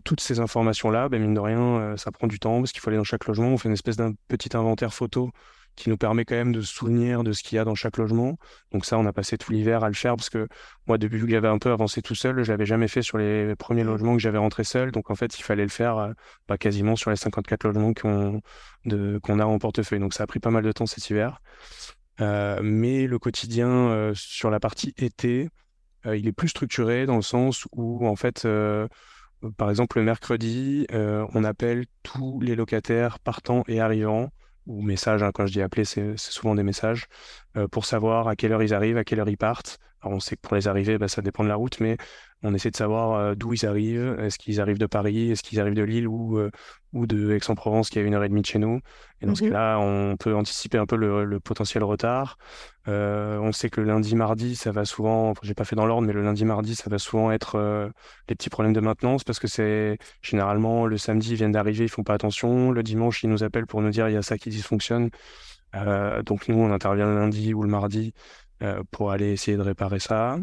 toutes 0.04 0.22
ces 0.22 0.40
informations-là, 0.40 1.10
ben, 1.10 1.22
mine 1.22 1.34
de 1.34 1.40
rien, 1.40 1.96
ça 1.98 2.12
prend 2.12 2.28
du 2.28 2.40
temps 2.40 2.60
parce 2.60 2.72
qu'il 2.72 2.82
faut 2.82 2.90
aller 2.90 2.98
dans 2.98 3.04
chaque 3.04 3.26
logement. 3.26 3.50
On 3.50 3.58
fait 3.58 3.70
une 3.70 3.74
espèce 3.74 3.98
d'un 3.98 4.14
petit 4.28 4.56
inventaire 4.56 4.94
photo 4.94 5.32
qui 5.76 5.90
nous 5.90 5.98
permet 5.98 6.26
quand 6.26 6.36
même 6.36 6.52
de 6.52 6.62
se 6.62 6.74
souvenir 6.74 7.24
de 7.24 7.32
ce 7.32 7.44
qu'il 7.44 7.56
y 7.56 7.60
a 7.60 7.66
dans 7.66 7.76
chaque 7.76 7.98
logement. 7.98 8.38
Donc 8.72 8.86
ça, 8.86 8.98
on 8.98 9.06
a 9.06 9.14
passé 9.14 9.38
tout 9.38 9.52
l'hiver 9.52 9.84
à 9.84 9.88
le 9.88 9.96
faire 9.96 10.16
parce 10.16 10.30
que 10.30 10.48
moi, 10.88 10.98
depuis 10.98 11.20
que 11.22 11.30
j'avais 11.30 11.48
un 11.48 11.58
peu 11.58 11.72
avancé 11.72 12.02
tout 12.02 12.16
seul, 12.16 12.44
je 12.44 12.52
l'avais 12.52 12.66
jamais 12.66 12.88
fait 12.88 13.02
sur 13.02 13.18
les 13.18 13.56
premiers 13.56 13.84
logements 13.84 14.14
que 14.14 14.22
j'avais 14.22 14.38
rentré 14.38 14.64
seul. 14.64 14.92
Donc 14.92 15.10
en 15.10 15.16
fait, 15.16 15.38
il 15.40 15.44
fallait 15.44 15.64
le 15.64 15.70
faire 15.70 15.98
euh, 15.98 16.14
bah, 16.48 16.58
quasiment 16.58 16.96
sur 16.96 17.10
les 17.10 17.16
54 17.16 17.64
logements 17.64 17.94
qu'on 17.94 18.42
qu'on 19.24 19.40
a 19.40 19.46
en 19.46 19.60
portefeuille. 19.60 20.00
Donc 20.00 20.14
ça 20.14 20.24
a 20.24 20.28
pris 20.28 20.40
pas 20.40 20.52
mal 20.52 20.64
de 20.64 20.72
temps 20.72 20.86
cet 20.86 21.10
hiver. 21.10 21.40
Euh, 22.22 22.60
mais 22.62 23.08
le 23.08 23.18
quotidien 23.18 23.70
euh, 23.70 24.14
sur 24.16 24.50
la 24.50 24.60
partie 24.60 24.94
été, 24.98 25.50
il 26.06 26.28
est 26.28 26.34
plus 26.34 26.50
structuré 26.50 27.06
dans 27.06 27.16
le 27.16 27.22
sens 27.22 27.66
où 27.72 28.06
en 28.06 28.18
fait 28.18 28.46
par 29.58 29.70
exemple, 29.70 29.98
le 30.00 30.04
mercredi, 30.04 30.86
on 30.92 31.44
appelle 31.46 31.86
tous 32.02 32.42
les 32.42 32.56
locataires 32.56 33.20
partants 33.20 33.64
et 33.68 33.80
arrivants 33.80 34.30
ou 34.68 34.82
messages, 34.82 35.24
hein, 35.24 35.32
quand 35.34 35.46
je 35.46 35.54
dis 35.54 35.62
appeler, 35.62 35.86
c'est 35.86 36.18
souvent 36.18 36.56
des 36.56 36.64
messages, 36.64 37.08
pour 37.72 37.86
savoir 37.86 38.28
à 38.28 38.36
quelle 38.36 38.52
heure 38.52 38.64
ils 38.64 38.74
arrivent, 38.74 38.98
à 38.98 39.04
quelle 39.04 39.20
heure 39.20 39.30
ils 39.30 39.38
partent. 39.38 39.80
Alors 40.04 40.18
on 40.18 40.20
sait 40.20 40.36
que 40.36 40.42
pour 40.42 40.56
les 40.56 40.68
arriver, 40.68 40.98
bah, 40.98 41.08
ça 41.08 41.22
dépend 41.22 41.44
de 41.44 41.50
la 41.50 41.56
route, 41.56 41.80
mais 41.80 41.98
on 42.44 42.54
essaie 42.54 42.72
de 42.72 42.76
savoir 42.76 43.14
euh, 43.14 43.36
d'où 43.36 43.54
ils 43.54 43.66
arrivent. 43.66 44.18
Est-ce 44.20 44.38
qu'ils 44.38 44.60
arrivent 44.60 44.78
de 44.78 44.86
Paris? 44.86 45.32
Est-ce 45.32 45.44
qu'ils 45.44 45.62
arrivent 45.62 45.76
de 45.76 45.84
Lille 45.84 46.10
ou, 46.10 46.38
euh, 46.38 46.52
ou 46.92 47.08
de 47.08 47.32
Aix-en-Provence 47.32 47.90
qui 47.90 48.00
est 48.00 48.02
à 48.02 48.06
une 48.06 48.14
heure 48.14 48.24
et 48.26 48.28
demie 48.28 48.42
de 48.42 48.46
chez 48.46 48.60
nous? 48.60 48.82
Et 49.22 49.26
dans 49.26 49.34
ce 49.34 49.46
mmh 49.46 49.48
cas-là, 49.48 49.80
on 49.80 50.18
peut 50.18 50.36
anticiper 50.36 50.78
un 50.78 50.86
peu 50.86 50.98
le, 50.98 51.40
potentiel 51.40 51.86
retard. 51.86 52.38
Euh, 52.90 53.38
on 53.38 53.54
sait 53.54 53.70
que 53.70 53.80
le 53.80 53.88
lundi, 53.88 54.14
mardi, 54.16 54.58
ça 54.58 54.74
va 54.74 54.84
souvent, 54.84 55.34
j'ai 55.42 55.54
pas 55.54 55.64
fait 55.64 55.78
dans 55.78 55.86
l'ordre, 55.86 56.06
mais 56.06 56.12
le 56.12 56.22
lundi, 56.22 56.44
mardi, 56.44 56.76
ça 56.76 56.90
va 56.90 56.98
souvent 56.98 57.32
être 57.32 57.92
les 58.28 58.36
petits 58.36 58.50
problèmes 58.50 58.74
de 58.74 58.82
maintenance 58.82 59.24
parce 59.24 59.40
que 59.40 59.48
c'est 59.48 59.98
généralement 60.22 60.86
le 60.86 60.98
samedi, 60.98 61.32
ils 61.32 61.36
viennent 61.38 61.54
d'arriver, 61.54 61.86
ils 61.86 61.90
font 61.90 62.04
pas 62.04 62.14
attention. 62.14 62.72
Le 62.72 62.84
dimanche, 62.84 63.24
ils 63.24 63.30
nous 63.30 63.44
appellent 63.46 63.68
pour 63.68 63.82
nous 63.82 63.90
dire 63.90 64.10
il 64.10 64.14
y 64.16 64.18
a 64.18 64.22
ça 64.22 64.38
qui 64.38 64.50
dysfonctionne. 64.50 65.10
Donc 66.26 66.48
nous, 66.48 66.58
on 66.58 66.72
intervient 66.72 67.08
le 67.08 67.16
lundi 67.16 67.54
ou 67.54 67.64
le 67.64 67.70
mardi 67.70 68.14
pour 68.92 69.12
aller 69.12 69.32
essayer 69.32 69.58
de 69.58 69.62
réparer 69.62 70.00
ça. 70.00 70.38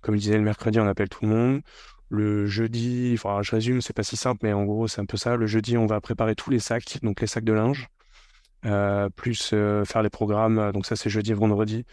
Comme 0.00 0.16
je 0.16 0.20
disais, 0.20 0.36
le 0.36 0.42
mercredi, 0.42 0.80
on 0.80 0.86
appelle 0.86 1.08
tout 1.08 1.24
le 1.24 1.30
monde. 1.30 1.62
Le 2.08 2.44
jeudi, 2.46 3.12
enfin, 3.14 3.40
je 3.42 3.52
résume, 3.52 3.80
c'est 3.80 3.94
pas 3.94 4.02
si 4.02 4.16
simple, 4.16 4.40
mais 4.42 4.52
en 4.52 4.64
gros, 4.64 4.86
c'est 4.86 5.00
un 5.00 5.06
peu 5.06 5.16
ça. 5.16 5.36
Le 5.36 5.46
jeudi, 5.46 5.78
on 5.78 5.86
va 5.86 6.00
préparer 6.00 6.34
tous 6.34 6.50
les 6.50 6.58
sacs, 6.58 6.98
donc 7.02 7.22
les 7.22 7.26
sacs 7.26 7.44
de 7.44 7.54
linge, 7.54 7.88
euh, 8.66 9.08
plus 9.08 9.52
euh, 9.54 9.84
faire 9.84 10.02
les 10.02 10.10
programmes. 10.10 10.72
Donc 10.72 10.84
ça, 10.84 10.94
c'est 10.96 11.08
jeudi 11.08 11.30
et 11.30 11.34
vendredi. 11.34 11.86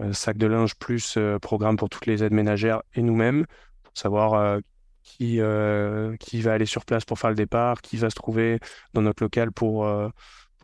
Euh, 0.00 0.12
sacs 0.14 0.38
de 0.38 0.46
linge 0.46 0.76
plus 0.76 1.18
programme 1.42 1.76
pour 1.76 1.90
toutes 1.90 2.06
les 2.06 2.24
aides 2.24 2.32
ménagères 2.32 2.82
et 2.94 3.02
nous-mêmes, 3.02 3.44
pour 3.82 3.92
savoir 3.94 4.60
qui 5.02 5.40
va 5.40 6.52
aller 6.52 6.66
sur 6.66 6.84
place 6.84 7.04
pour 7.04 7.18
faire 7.18 7.30
le 7.30 7.36
départ, 7.36 7.82
qui 7.82 7.96
va 7.96 8.08
se 8.10 8.16
trouver 8.16 8.58
dans 8.94 9.02
notre 9.02 9.22
local 9.22 9.52
pour, 9.52 9.86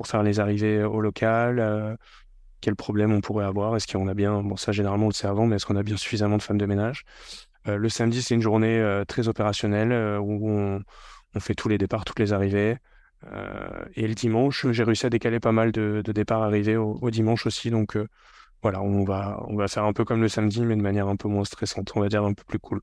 pour 0.02 0.10
faire 0.10 0.22
les 0.22 0.40
arrivées 0.40 0.82
au 0.82 1.00
local 1.00 1.96
quel 2.62 2.76
problème 2.76 3.12
on 3.12 3.20
pourrait 3.20 3.44
avoir, 3.44 3.76
est-ce 3.76 3.86
qu'on 3.86 4.08
a 4.08 4.14
bien, 4.14 4.40
bon 4.42 4.56
ça 4.56 4.72
généralement 4.72 5.06
on 5.06 5.08
le 5.10 5.14
sait 5.14 5.26
avant, 5.26 5.46
mais 5.46 5.56
est-ce 5.56 5.66
qu'on 5.66 5.76
a 5.76 5.82
bien 5.82 5.98
suffisamment 5.98 6.38
de 6.38 6.42
femmes 6.42 6.58
de 6.58 6.64
ménage? 6.64 7.04
Euh, 7.68 7.76
Le 7.76 7.88
samedi 7.90 8.22
c'est 8.22 8.34
une 8.34 8.40
journée 8.40 8.78
euh, 8.78 9.04
très 9.04 9.28
opérationnelle 9.28 9.92
euh, 9.92 10.18
où 10.18 10.48
on, 10.48 10.80
fait 11.40 11.54
tous 11.54 11.68
les 11.68 11.78
départs, 11.78 12.04
toutes 12.04 12.20
les 12.20 12.32
arrivées, 12.32 12.76
et 13.94 14.08
le 14.08 14.14
dimanche, 14.14 14.66
j'ai 14.72 14.82
réussi 14.82 15.06
à 15.06 15.10
décaler 15.10 15.38
pas 15.40 15.52
mal 15.52 15.70
de, 15.72 16.02
départs 16.02 16.42
arrivés 16.42 16.76
au, 16.76 17.10
dimanche 17.10 17.46
aussi. 17.46 17.70
Donc 17.70 17.96
voilà, 18.62 18.82
on 18.82 19.04
va, 19.04 19.42
on 19.48 19.56
va 19.56 19.68
faire 19.68 19.84
un 19.84 19.92
peu 19.92 20.04
comme 20.04 20.20
le 20.20 20.28
samedi, 20.28 20.60
mais 20.66 20.76
de 20.76 20.82
manière 20.82 21.08
un 21.08 21.16
peu 21.16 21.28
moins 21.28 21.44
stressante, 21.44 21.92
on 21.94 22.00
va 22.00 22.08
dire 22.08 22.24
un 22.24 22.34
peu 22.34 22.42
plus 22.44 22.58
cool. 22.58 22.80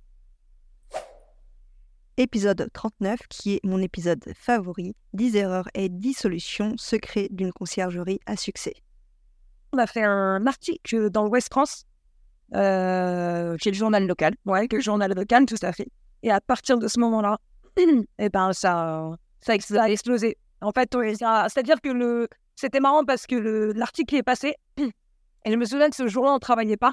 Épisode 2.20 2.68
39, 2.74 3.18
qui 3.30 3.54
est 3.54 3.60
mon 3.64 3.82
épisode 3.82 4.22
favori, 4.36 4.94
10 5.14 5.38
erreurs 5.38 5.70
et 5.74 5.88
10 5.88 6.14
solutions, 6.14 6.74
secrets 6.76 7.30
d'une 7.32 7.54
conciergerie 7.54 8.20
à 8.26 8.36
succès. 8.36 8.74
On 9.72 9.78
a 9.78 9.88
fait 9.88 10.04
un 10.04 10.46
article 10.46 11.10
dans 11.12 11.30
West 11.30 11.48
France, 11.50 11.86
euh, 12.56 13.56
chez 13.64 13.72
le 13.72 13.76
journal 13.78 14.06
local, 14.06 14.36
ouais, 14.44 14.68
le 14.70 14.82
journal 14.82 15.14
local, 15.14 15.46
tout 15.46 15.56
à 15.62 15.72
fait. 15.72 15.88
Et 16.22 16.30
à 16.30 16.42
partir 16.42 16.78
de 16.78 16.90
ce 16.90 17.00
moment-là, 17.00 17.40
eh 17.78 18.28
ben, 18.28 18.52
ça, 18.52 19.14
a 19.48 19.90
explosé. 19.90 20.36
En 20.60 20.74
fait, 20.74 20.90
c'est-à-dire 20.92 21.80
que 21.80 22.28
c'était 22.58 22.82
marrant 22.82 23.06
parce 23.06 23.28
que 23.28 23.72
l'article 23.74 24.18
est 24.18 24.24
passé. 24.24 24.56
Et 24.78 25.52
je 25.52 25.56
me 25.56 25.64
souviens 25.64 25.90
que 25.90 25.96
ce 25.96 26.10
jour-là, 26.10 26.32
on 26.32 26.34
ne 26.34 26.40
travaillait 26.40 26.76
pas. 26.76 26.92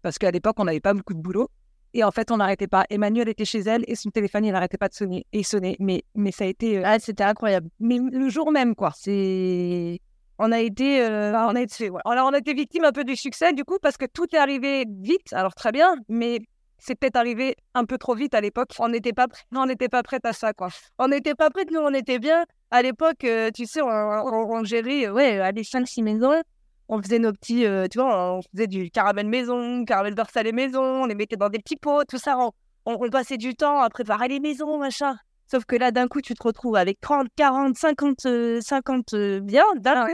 Parce 0.00 0.16
qu'à 0.16 0.30
l'époque, 0.30 0.56
on 0.58 0.64
n'avait 0.64 0.80
pas 0.80 0.94
beaucoup 0.94 1.12
de 1.12 1.20
boulot. 1.20 1.50
Et 1.96 2.04
en 2.04 2.10
fait, 2.10 2.30
on 2.30 2.36
n'arrêtait 2.36 2.66
pas. 2.66 2.84
Emmanuel 2.90 3.26
était 3.30 3.46
chez 3.46 3.60
elle 3.60 3.82
et 3.88 3.94
son 3.94 4.10
téléphone, 4.10 4.44
il 4.44 4.52
n'arrêtait 4.52 4.76
pas 4.76 4.88
de 4.88 4.94
sonner. 4.94 5.24
Et 5.32 5.42
sonner. 5.42 5.76
Mais, 5.80 6.04
mais 6.14 6.30
ça 6.30 6.44
a 6.44 6.46
été. 6.46 6.76
Euh, 6.76 6.82
ah, 6.84 6.98
c'était 6.98 7.24
incroyable. 7.24 7.70
Mais 7.80 7.98
le 7.98 8.28
jour 8.28 8.52
même, 8.52 8.74
quoi. 8.74 8.92
C'est. 8.94 9.98
On 10.38 10.52
a 10.52 10.60
été, 10.60 11.00
euh, 11.00 11.32
on 11.32 11.56
a 11.56 11.62
été, 11.62 11.90
Alors, 12.04 12.28
on 12.28 12.34
a 12.34 12.38
été 12.38 12.52
victime 12.52 12.84
un 12.84 12.92
peu 12.92 13.04
du 13.04 13.16
succès, 13.16 13.54
du 13.54 13.64
coup, 13.64 13.78
parce 13.80 13.96
que 13.96 14.04
tout 14.04 14.26
est 14.34 14.38
arrivé 14.38 14.84
vite. 15.00 15.32
Alors, 15.32 15.54
très 15.54 15.72
bien, 15.72 15.96
mais 16.10 16.40
c'est 16.76 16.96
peut-être 16.96 17.16
arrivé 17.16 17.56
un 17.72 17.86
peu 17.86 17.96
trop 17.96 18.14
vite 18.14 18.34
à 18.34 18.42
l'époque. 18.42 18.72
On 18.78 18.90
n'était 18.90 19.14
pas, 19.14 19.28
on 19.54 19.64
n'était 19.64 19.88
pas 19.88 20.02
prête 20.02 20.26
à 20.26 20.34
ça, 20.34 20.52
quoi. 20.52 20.68
On 20.98 21.08
n'était 21.08 21.34
pas 21.34 21.48
prête, 21.48 21.70
nous, 21.70 21.80
on 21.80 21.94
était 21.94 22.18
bien. 22.18 22.44
À 22.70 22.82
l'époque, 22.82 23.24
euh, 23.24 23.50
tu 23.54 23.64
sais, 23.64 23.80
on, 23.80 23.86
on, 23.88 24.64
gérait, 24.64 25.08
ouais, 25.08 25.40
à 25.40 25.50
5-6 25.52 26.02
maisons. 26.02 26.42
On 26.88 27.02
faisait 27.02 27.18
nos 27.18 27.32
petits, 27.32 27.66
euh, 27.66 27.86
tu 27.88 27.98
vois, 27.98 28.34
on 28.34 28.42
faisait 28.42 28.66
du 28.66 28.90
caramel 28.90 29.26
maison, 29.26 29.84
caramel 29.84 30.14
beurre 30.14 30.30
salé 30.30 30.52
maison, 30.52 31.02
on 31.02 31.06
les 31.06 31.14
mettait 31.14 31.36
dans 31.36 31.48
des 31.48 31.58
petits 31.58 31.76
pots, 31.76 32.04
tout 32.04 32.18
ça. 32.18 32.38
On, 32.38 32.52
on, 32.84 33.10
passait 33.10 33.36
du 33.36 33.54
temps 33.54 33.80
à 33.80 33.88
préparer 33.90 34.28
les 34.28 34.40
maisons, 34.40 34.78
machin. 34.78 35.16
Sauf 35.50 35.64
que 35.64 35.76
là, 35.76 35.90
d'un 35.90 36.08
coup, 36.08 36.20
tu 36.20 36.34
te 36.34 36.42
retrouves 36.42 36.76
avec 36.76 37.00
30, 37.00 37.28
40, 37.36 37.76
50, 37.76 38.26
50 38.60 39.14
biens 39.42 39.64
d'un 39.76 40.06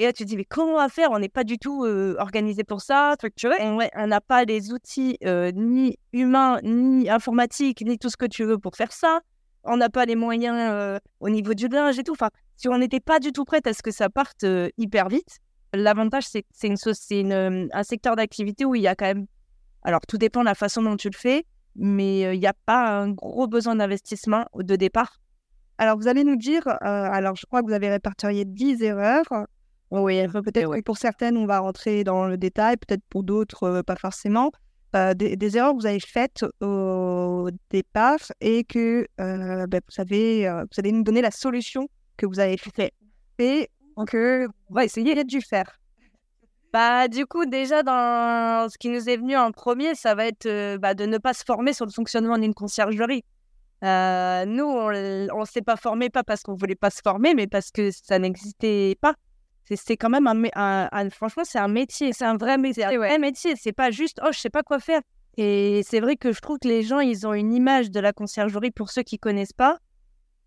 et 0.00 0.04
là, 0.04 0.12
tu 0.12 0.22
te 0.22 0.28
dis, 0.28 0.36
mais 0.36 0.44
comment 0.44 0.74
on 0.74 0.76
va 0.76 0.88
faire? 0.88 1.10
On 1.10 1.18
n'est 1.18 1.28
pas 1.28 1.42
du 1.42 1.58
tout 1.58 1.84
euh, 1.84 2.14
organisé 2.20 2.62
pour 2.62 2.80
ça, 2.80 3.14
structuré. 3.16 3.56
on 3.60 4.06
n'a 4.06 4.20
pas 4.20 4.44
les 4.44 4.72
outils 4.72 5.18
euh, 5.24 5.50
ni 5.52 5.98
humains, 6.12 6.60
ni 6.62 7.10
informatiques, 7.10 7.82
ni 7.84 7.98
tout 7.98 8.08
ce 8.08 8.16
que 8.16 8.26
tu 8.26 8.44
veux 8.44 8.58
pour 8.58 8.76
faire 8.76 8.92
ça. 8.92 9.20
On 9.64 9.76
n'a 9.76 9.88
pas 9.88 10.04
les 10.04 10.14
moyens 10.14 10.56
euh, 10.56 10.98
au 11.18 11.28
niveau 11.28 11.52
du 11.52 11.66
linge 11.66 11.98
et 11.98 12.04
tout. 12.04 12.12
Enfin, 12.12 12.30
si 12.56 12.68
on 12.68 12.78
n'était 12.78 13.00
pas 13.00 13.18
du 13.18 13.32
tout 13.32 13.44
prêt 13.44 13.60
à 13.64 13.72
ce 13.72 13.82
que 13.82 13.90
ça 13.90 14.08
parte 14.08 14.46
hyper 14.76 15.08
vite, 15.08 15.38
l'avantage, 15.74 16.26
c'est 16.26 16.42
que 16.42 16.92
c'est 16.92 17.20
une, 17.20 17.68
un 17.72 17.82
secteur 17.82 18.16
d'activité 18.16 18.64
où 18.64 18.74
il 18.74 18.82
y 18.82 18.88
a 18.88 18.94
quand 18.94 19.06
même. 19.06 19.26
Alors, 19.82 20.00
tout 20.06 20.18
dépend 20.18 20.40
de 20.40 20.46
la 20.46 20.54
façon 20.54 20.82
dont 20.82 20.96
tu 20.96 21.08
le 21.08 21.16
fais, 21.16 21.44
mais 21.76 22.34
il 22.34 22.40
n'y 22.40 22.46
a 22.46 22.54
pas 22.66 23.00
un 23.00 23.10
gros 23.10 23.46
besoin 23.46 23.76
d'investissement 23.76 24.46
de 24.54 24.76
départ. 24.76 25.20
Alors, 25.78 25.96
vous 25.96 26.08
allez 26.08 26.24
nous 26.24 26.36
dire, 26.36 26.66
alors 26.80 27.36
je 27.36 27.46
crois 27.46 27.62
que 27.62 27.66
vous 27.66 27.72
avez 27.72 27.88
répertorié 27.88 28.44
10 28.44 28.82
erreurs. 28.82 29.46
Oui, 29.90 30.26
peut-être 30.28 30.74
que 30.74 30.80
pour 30.82 30.98
certaines, 30.98 31.36
on 31.36 31.46
va 31.46 31.60
rentrer 31.60 32.04
dans 32.04 32.26
le 32.26 32.36
détail, 32.36 32.76
peut-être 32.76 33.02
pour 33.08 33.22
d'autres, 33.22 33.64
euh, 33.64 33.82
pas 33.82 33.96
forcément. 33.96 34.52
Euh, 34.96 35.12
des, 35.14 35.56
erreurs 35.56 35.72
que 35.74 35.80
vous 35.80 35.86
avez 35.86 36.00
faites 36.00 36.46
au 36.62 37.50
départ 37.70 38.20
et 38.40 38.64
que 38.64 39.06
euh, 39.20 39.66
ben, 39.66 39.80
vous, 39.86 40.00
avez, 40.00 40.48
vous 40.48 40.78
allez 40.78 40.92
nous 40.92 41.02
donner 41.02 41.20
la 41.20 41.30
solution 41.30 41.88
que 42.16 42.24
vous 42.24 42.40
avez 42.40 42.56
fait 42.56 43.70
que 44.04 44.46
on 44.70 44.74
va 44.74 44.84
essayer 44.84 45.14
de 45.22 45.40
faire. 45.40 45.78
Bah, 46.72 47.08
du 47.08 47.24
coup, 47.26 47.46
déjà, 47.46 47.82
dans 47.82 48.68
ce 48.68 48.76
qui 48.76 48.90
nous 48.90 49.08
est 49.08 49.16
venu 49.16 49.36
en 49.36 49.52
premier, 49.52 49.94
ça 49.94 50.14
va 50.14 50.26
être 50.26 50.76
bah, 50.76 50.94
de 50.94 51.06
ne 51.06 51.18
pas 51.18 51.32
se 51.32 51.44
former 51.44 51.72
sur 51.72 51.86
le 51.86 51.90
fonctionnement 51.90 52.36
d'une 52.36 52.54
conciergerie. 52.54 53.24
nous, 53.82 53.86
on 53.86 54.90
ne 54.90 55.44
s'est 55.46 55.62
pas 55.62 55.76
formé, 55.76 56.10
pas 56.10 56.24
parce 56.24 56.42
qu'on 56.42 56.52
ne 56.52 56.58
voulait 56.58 56.74
pas 56.74 56.90
se 56.90 57.00
former, 57.02 57.34
mais 57.34 57.46
parce 57.46 57.70
que 57.70 57.90
ça 57.90 58.18
n'existait 58.18 58.96
pas. 59.00 59.14
C'est 59.76 59.96
quand 59.96 60.08
même 60.08 60.26
un, 60.54 61.10
franchement 61.10 61.44
c'est 61.44 61.58
un 61.58 61.68
métier. 61.68 62.12
C'est 62.12 62.24
un 62.24 62.36
vrai 62.36 62.58
métier 62.58 62.84
un 62.84 62.96
vrai. 62.96 63.18
métier. 63.18 63.54
C'est 63.56 63.72
pas 63.72 63.90
juste 63.90 64.20
oh 64.24 64.28
je 64.32 64.38
sais 64.38 64.50
pas 64.50 64.62
quoi 64.62 64.78
faire. 64.78 65.00
Et 65.36 65.82
c'est 65.86 66.00
vrai 66.00 66.16
que 66.16 66.32
je 66.32 66.40
trouve 66.40 66.58
que 66.58 66.68
les 66.68 66.82
gens 66.82 67.00
ils 67.00 67.26
ont 67.26 67.34
une 67.34 67.52
image 67.52 67.90
de 67.90 68.00
la 68.00 68.12
conciergerie 68.12 68.70
pour 68.70 68.90
ceux 68.90 69.02
qui 69.02 69.18
connaissent 69.18 69.52
pas. 69.52 69.78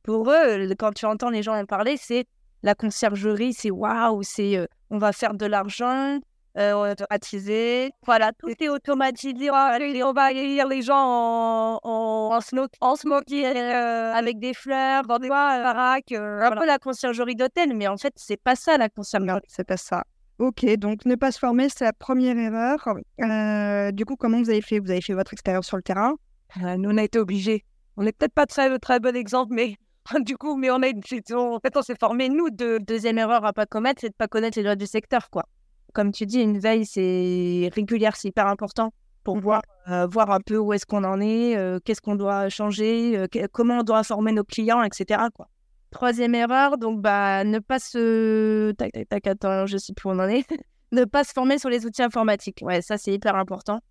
Pour 0.03 0.31
eux 0.31 0.73
quand 0.77 0.93
tu 0.93 1.05
entends 1.05 1.29
les 1.29 1.43
gens 1.43 1.55
en 1.55 1.65
parler 1.65 1.97
c'est 1.97 2.25
la 2.63 2.75
conciergerie 2.75 3.53
c'est 3.53 3.71
waouh 3.71 4.23
c'est 4.23 4.57
euh, 4.57 4.65
on 4.89 4.97
va 4.97 5.11
faire 5.13 5.33
de 5.33 5.45
l'argent 5.45 6.19
euh, 6.57 6.91
automatisé. 6.91 7.91
Voilà, 8.05 8.31
tout 8.33 8.49
est 8.59 8.67
automatisé. 8.67 9.49
On 9.49 10.13
va 10.13 10.23
accueillir 10.23 10.67
les 10.67 10.81
gens 10.81 10.97
en, 10.97 11.79
en, 11.83 12.39
en, 12.81 12.95
smoking 12.95 13.45
euh, 13.45 14.13
avec 14.13 14.37
des 14.39 14.53
fleurs, 14.53 15.03
dans 15.03 15.17
des 15.17 15.29
baraques, 15.29 16.11
euh, 16.11 16.41
un 16.41 16.51
peu 16.51 16.65
la 16.65 16.77
conciergerie 16.77 17.35
d'hôtel, 17.35 17.73
mais 17.75 17.87
en 17.87 17.95
fait, 17.95 18.13
c'est 18.17 18.41
pas 18.41 18.55
ça 18.55 18.77
la 18.77 18.89
conciergerie. 18.89 19.39
C'est 19.47 19.63
pas 19.63 19.77
ça. 19.77 20.03
Ok, 20.39 20.65
donc 20.75 21.05
ne 21.05 21.15
pas 21.15 21.31
se 21.31 21.39
former, 21.39 21.69
c'est 21.69 21.85
la 21.85 21.93
première 21.93 22.37
erreur. 22.37 22.85
Euh, 23.21 23.91
du 23.91 24.03
coup, 24.03 24.15
comment 24.17 24.39
vous 24.39 24.49
avez 24.49 24.61
fait? 24.61 24.79
Vous 24.79 24.91
avez 24.91 25.01
fait 25.01 25.13
votre 25.13 25.33
expérience 25.33 25.67
sur 25.67 25.77
le 25.77 25.83
terrain? 25.83 26.15
Nous, 26.57 26.89
on 26.89 26.97
a 26.97 27.03
été 27.03 27.17
obligés. 27.17 27.63
On 27.95 28.03
n'est 28.03 28.11
peut-être 28.11 28.33
pas 28.33 28.45
très, 28.45 28.77
très 28.79 28.99
bon 28.99 29.15
exemple, 29.15 29.53
mais 29.53 29.77
du 30.21 30.37
coup, 30.37 30.55
mais 30.55 30.71
on 30.71 30.81
a, 30.81 30.87
en 30.87 31.59
fait, 31.59 31.77
on 31.77 31.81
s'est 31.81 31.95
formé. 31.99 32.29
Nous, 32.29 32.49
de, 32.49 32.79
deuxième 32.79 33.17
erreur 33.17 33.45
à 33.45 33.53
pas 33.53 33.65
commettre, 33.65 34.01
c'est 34.01 34.09
de 34.09 34.15
pas 34.15 34.27
connaître 34.27 34.57
les 34.57 34.63
lois 34.63 34.75
du 34.75 34.87
secteur, 34.87 35.29
quoi 35.29 35.45
comme 35.93 36.11
tu 36.11 36.25
dis, 36.25 36.41
une 36.41 36.59
veille, 36.59 36.85
c'est 36.85 37.69
régulière, 37.73 38.15
c'est 38.15 38.29
hyper 38.29 38.47
important 38.47 38.93
pour 39.23 39.37
mmh 39.37 39.41
voir, 39.41 39.61
euh, 39.87 40.07
voir 40.07 40.31
un 40.31 40.39
peu 40.39 40.57
où 40.57 40.73
est-ce 40.73 40.85
qu'on 40.85 41.03
en 41.03 41.21
est, 41.21 41.55
euh, 41.55 41.79
qu'est-ce 41.83 42.01
qu'on 42.01 42.15
doit 42.15 42.49
changer, 42.49 43.17
euh, 43.17 43.27
comment 43.51 43.79
on 43.79 43.83
doit 43.83 43.99
informer 43.99 44.31
nos 44.31 44.43
clients, 44.43 44.81
etc. 44.81 45.25
Quoi. 45.33 45.47
Troisième 45.91 46.33
erreur, 46.33 46.77
donc 46.77 47.01
bah, 47.01 47.43
ne 47.43 47.59
pas 47.59 47.77
se... 47.77 48.71
Tac, 48.71 48.91
tac, 48.93 49.09
tac, 49.09 49.27
attends, 49.27 49.65
je 49.67 49.77
sais 49.77 49.93
plus 49.93 50.09
où 50.09 50.13
on 50.13 50.19
en 50.19 50.27
est. 50.27 50.45
ne 50.91 51.05
pas 51.05 51.23
se 51.23 51.33
former 51.33 51.59
sur 51.59 51.69
les 51.69 51.85
outils 51.85 52.01
informatiques. 52.01 52.59
Ouais, 52.63 52.81
ça, 52.81 52.97
c'est 52.97 53.13
hyper 53.13 53.35
important. 53.35 53.81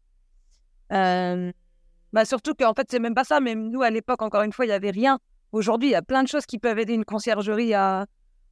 Bah, 0.91 2.25
surtout 2.25 2.55
qu'en 2.55 2.75
fait, 2.75 2.89
c'est 2.91 2.99
même 2.99 3.15
pas 3.15 3.23
ça. 3.23 3.39
Même 3.39 3.71
nous, 3.71 3.83
à 3.83 3.91
l'époque, 3.91 4.23
encore 4.23 4.43
une 4.43 4.53
fois, 4.53 4.65
il 4.65 4.69
n'y 4.69 4.75
avait 4.75 4.91
rien. 4.91 5.21
Aujourd'hui, 5.53 5.89
il 5.89 5.93
y 5.93 5.97
a 5.97 6.03
plein 6.03 6.23
de 6.23 6.29
choses 6.29 6.47
qui 6.47 6.59
peuvent 6.59 6.79
aider 6.79 6.95
une 6.95 7.05
conciergerie 7.05 7.75
à, 7.75 8.07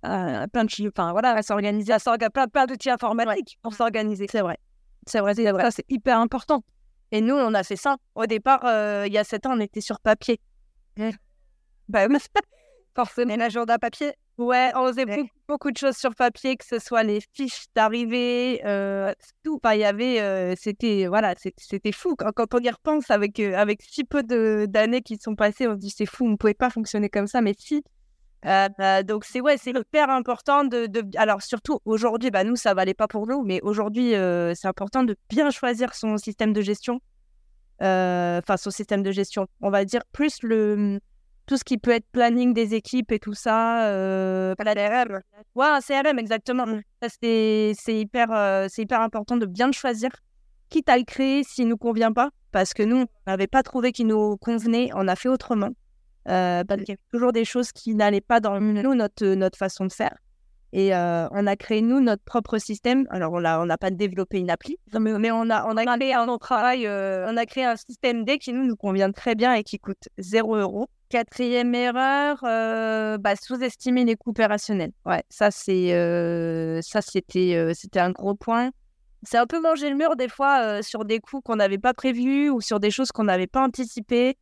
euh, 0.04 0.46
plein 0.48 0.64
de 0.64 0.88
enfin 0.88 1.12
voilà, 1.12 1.32
à 1.32 1.42
s'organiser, 1.42 1.92
à 1.92 1.98
plein, 2.30 2.48
plein 2.48 2.66
d'outils 2.66 2.90
informatiques 2.90 3.58
pour 3.62 3.74
s'organiser. 3.74 4.26
C'est 4.30 4.40
vrai. 4.40 4.58
C'est 5.06 5.20
vrai, 5.20 5.34
c'est 5.34 5.50
vrai. 5.50 5.70
c'est 5.70 5.86
hyper 5.88 6.18
important. 6.18 6.62
Et 7.10 7.20
nous, 7.20 7.34
on 7.34 7.54
a 7.54 7.62
fait 7.62 7.76
ça. 7.76 7.96
Au 8.14 8.26
départ, 8.26 8.64
euh, 8.64 9.04
il 9.06 9.12
y 9.12 9.18
a 9.18 9.24
sept 9.24 9.46
ans, 9.46 9.52
on 9.56 9.60
était 9.60 9.80
sur 9.80 10.00
papier. 10.00 10.40
bah, 11.88 12.06
forcément. 12.94 13.34
Un 13.34 13.40
agenda 13.40 13.78
papier 13.78 14.12
Ouais, 14.38 14.70
on 14.76 14.86
faisait 14.86 15.04
beaucoup, 15.48 15.72
de 15.72 15.76
choses 15.76 15.96
sur 15.96 16.14
papier, 16.14 16.56
que 16.56 16.64
ce 16.64 16.78
soit 16.78 17.02
les 17.02 17.20
fiches 17.34 17.64
d'arrivée, 17.74 18.60
euh, 18.64 19.12
tout. 19.44 19.60
il 19.64 19.78
y 19.78 19.84
avait, 19.84 20.54
c'était, 20.56 21.06
voilà, 21.08 21.34
c'était 21.56 21.92
fou. 21.92 22.14
Quand, 22.16 22.30
quand, 22.32 22.54
on 22.54 22.58
y 22.58 22.70
repense, 22.70 23.10
avec, 23.10 23.40
avec 23.40 23.82
si 23.82 24.04
peu 24.04 24.22
d'années 24.22 25.02
qui 25.02 25.16
sont 25.16 25.34
passées, 25.34 25.66
on 25.66 25.74
se 25.74 25.80
dit 25.80 25.90
c'est 25.90 26.06
fou, 26.06 26.26
on 26.26 26.30
ne 26.30 26.36
pouvait 26.36 26.54
pas 26.54 26.70
fonctionner 26.70 27.08
comme 27.08 27.26
ça, 27.26 27.40
mais 27.40 27.54
si, 27.58 27.82
euh, 28.46 28.68
bah, 28.78 29.02
donc 29.02 29.24
c'est 29.24 29.40
ouais, 29.40 29.56
c'est 29.58 29.70
hyper 29.70 30.10
important 30.10 30.62
de, 30.62 30.86
de, 30.86 31.02
alors 31.16 31.42
surtout 31.42 31.80
aujourd'hui, 31.84 32.30
bah 32.30 32.44
nous 32.44 32.54
ça 32.54 32.72
valait 32.72 32.94
pas 32.94 33.08
pour 33.08 33.26
nous, 33.26 33.42
mais 33.42 33.60
aujourd'hui 33.62 34.14
euh, 34.14 34.54
c'est 34.54 34.68
important 34.68 35.02
de 35.02 35.16
bien 35.28 35.50
choisir 35.50 35.92
son 35.94 36.16
système 36.18 36.52
de 36.52 36.60
gestion, 36.60 37.00
euh, 37.82 38.38
enfin 38.38 38.56
son 38.56 38.70
système 38.70 39.02
de 39.02 39.10
gestion. 39.10 39.48
On 39.60 39.70
va 39.70 39.84
dire 39.84 40.02
plus 40.12 40.42
le 40.42 41.00
tout 41.48 41.56
ce 41.56 41.64
qui 41.64 41.78
peut 41.78 41.90
être 41.90 42.06
planning 42.12 42.54
des 42.54 42.74
équipes 42.74 43.10
et 43.10 43.18
tout 43.18 43.34
ça. 43.34 43.86
Euh, 43.86 44.54
la 44.56 44.74
CRM. 44.74 45.20
Ouais, 45.56 45.66
un 45.66 45.80
CRM 45.80 46.18
exactement. 46.18 46.66
Mmh. 46.66 46.82
C'est 47.20 47.74
hyper 47.88 48.68
c'est 48.70 48.82
hyper 48.82 49.00
important 49.00 49.36
de 49.36 49.46
bien 49.46 49.66
le 49.66 49.72
choisir, 49.72 50.10
quitte 50.68 50.88
à 50.88 50.96
le 50.96 51.04
créer 51.04 51.42
s'il 51.42 51.66
nous 51.66 51.76
convient 51.76 52.12
pas, 52.12 52.30
parce 52.52 52.72
que 52.74 52.84
nous 52.84 52.98
on 52.98 53.30
n'avait 53.30 53.48
pas 53.48 53.64
trouvé 53.64 53.90
qu'il 53.90 54.06
nous 54.06 54.36
convenait, 54.36 54.90
on 54.94 55.08
a 55.08 55.16
fait 55.16 55.28
autrement. 55.28 55.70
Euh, 56.28 56.62
parce 56.64 56.80
qu'il 56.82 56.90
y 56.90 56.92
avait 56.92 57.00
toujours 57.10 57.32
des 57.32 57.44
choses 57.44 57.72
qui 57.72 57.94
n'allaient 57.94 58.20
pas 58.20 58.40
dans 58.40 58.60
nous, 58.60 58.94
notre, 58.94 59.26
notre 59.26 59.56
façon 59.56 59.86
de 59.86 59.92
faire. 59.92 60.14
Et 60.74 60.94
euh, 60.94 61.26
on 61.30 61.46
a 61.46 61.56
créé, 61.56 61.80
nous, 61.80 62.00
notre 62.00 62.22
propre 62.22 62.58
système. 62.58 63.06
Alors, 63.08 63.32
on 63.32 63.40
n'a 63.40 63.78
pas 63.78 63.90
développé 63.90 64.38
une 64.38 64.50
appli, 64.50 64.76
mais, 64.92 65.30
on, 65.30 65.48
a, 65.48 65.66
on, 65.66 65.76
a 65.76 65.96
créé 65.96 66.12
un, 66.12 66.36
travail, 66.36 66.86
euh, 66.86 67.26
on 67.30 67.36
a 67.38 67.46
créé 67.46 67.64
un 67.64 67.76
système 67.76 68.24
D 68.26 68.36
qui, 68.36 68.52
nous, 68.52 68.66
nous 68.66 68.76
convient 68.76 69.10
très 69.10 69.34
bien 69.34 69.54
et 69.54 69.62
qui 69.62 69.78
coûte 69.78 70.08
0 70.18 70.56
euros. 70.56 70.88
Quatrième 71.08 71.74
erreur, 71.74 72.38
bah, 72.42 73.34
sous-estimer 73.40 74.04
les 74.04 74.16
coûts 74.16 74.30
opérationnels. 74.30 74.92
Ouais, 75.06 75.22
ça, 75.30 75.50
c'est, 75.50 75.90
ça 76.82 77.00
c'était, 77.00 77.72
c'était 77.74 78.00
un 78.00 78.10
gros 78.10 78.34
point. 78.34 78.70
C'est 79.22 79.38
un 79.38 79.46
peu 79.46 79.60
manger 79.60 79.88
le 79.88 79.96
mur 79.96 80.16
des 80.16 80.28
fois 80.28 80.82
sur 80.82 81.04
des 81.04 81.18
coûts 81.18 81.40
qu'on 81.40 81.56
n'avait 81.56 81.78
pas 81.78 81.94
prévus 81.94 82.50
ou 82.50 82.60
sur 82.60 82.78
des 82.78 82.90
choses 82.90 83.10
qu'on 83.10 83.24
n'avait 83.24 83.46
pas 83.46 83.64
anticipées. 83.64 84.36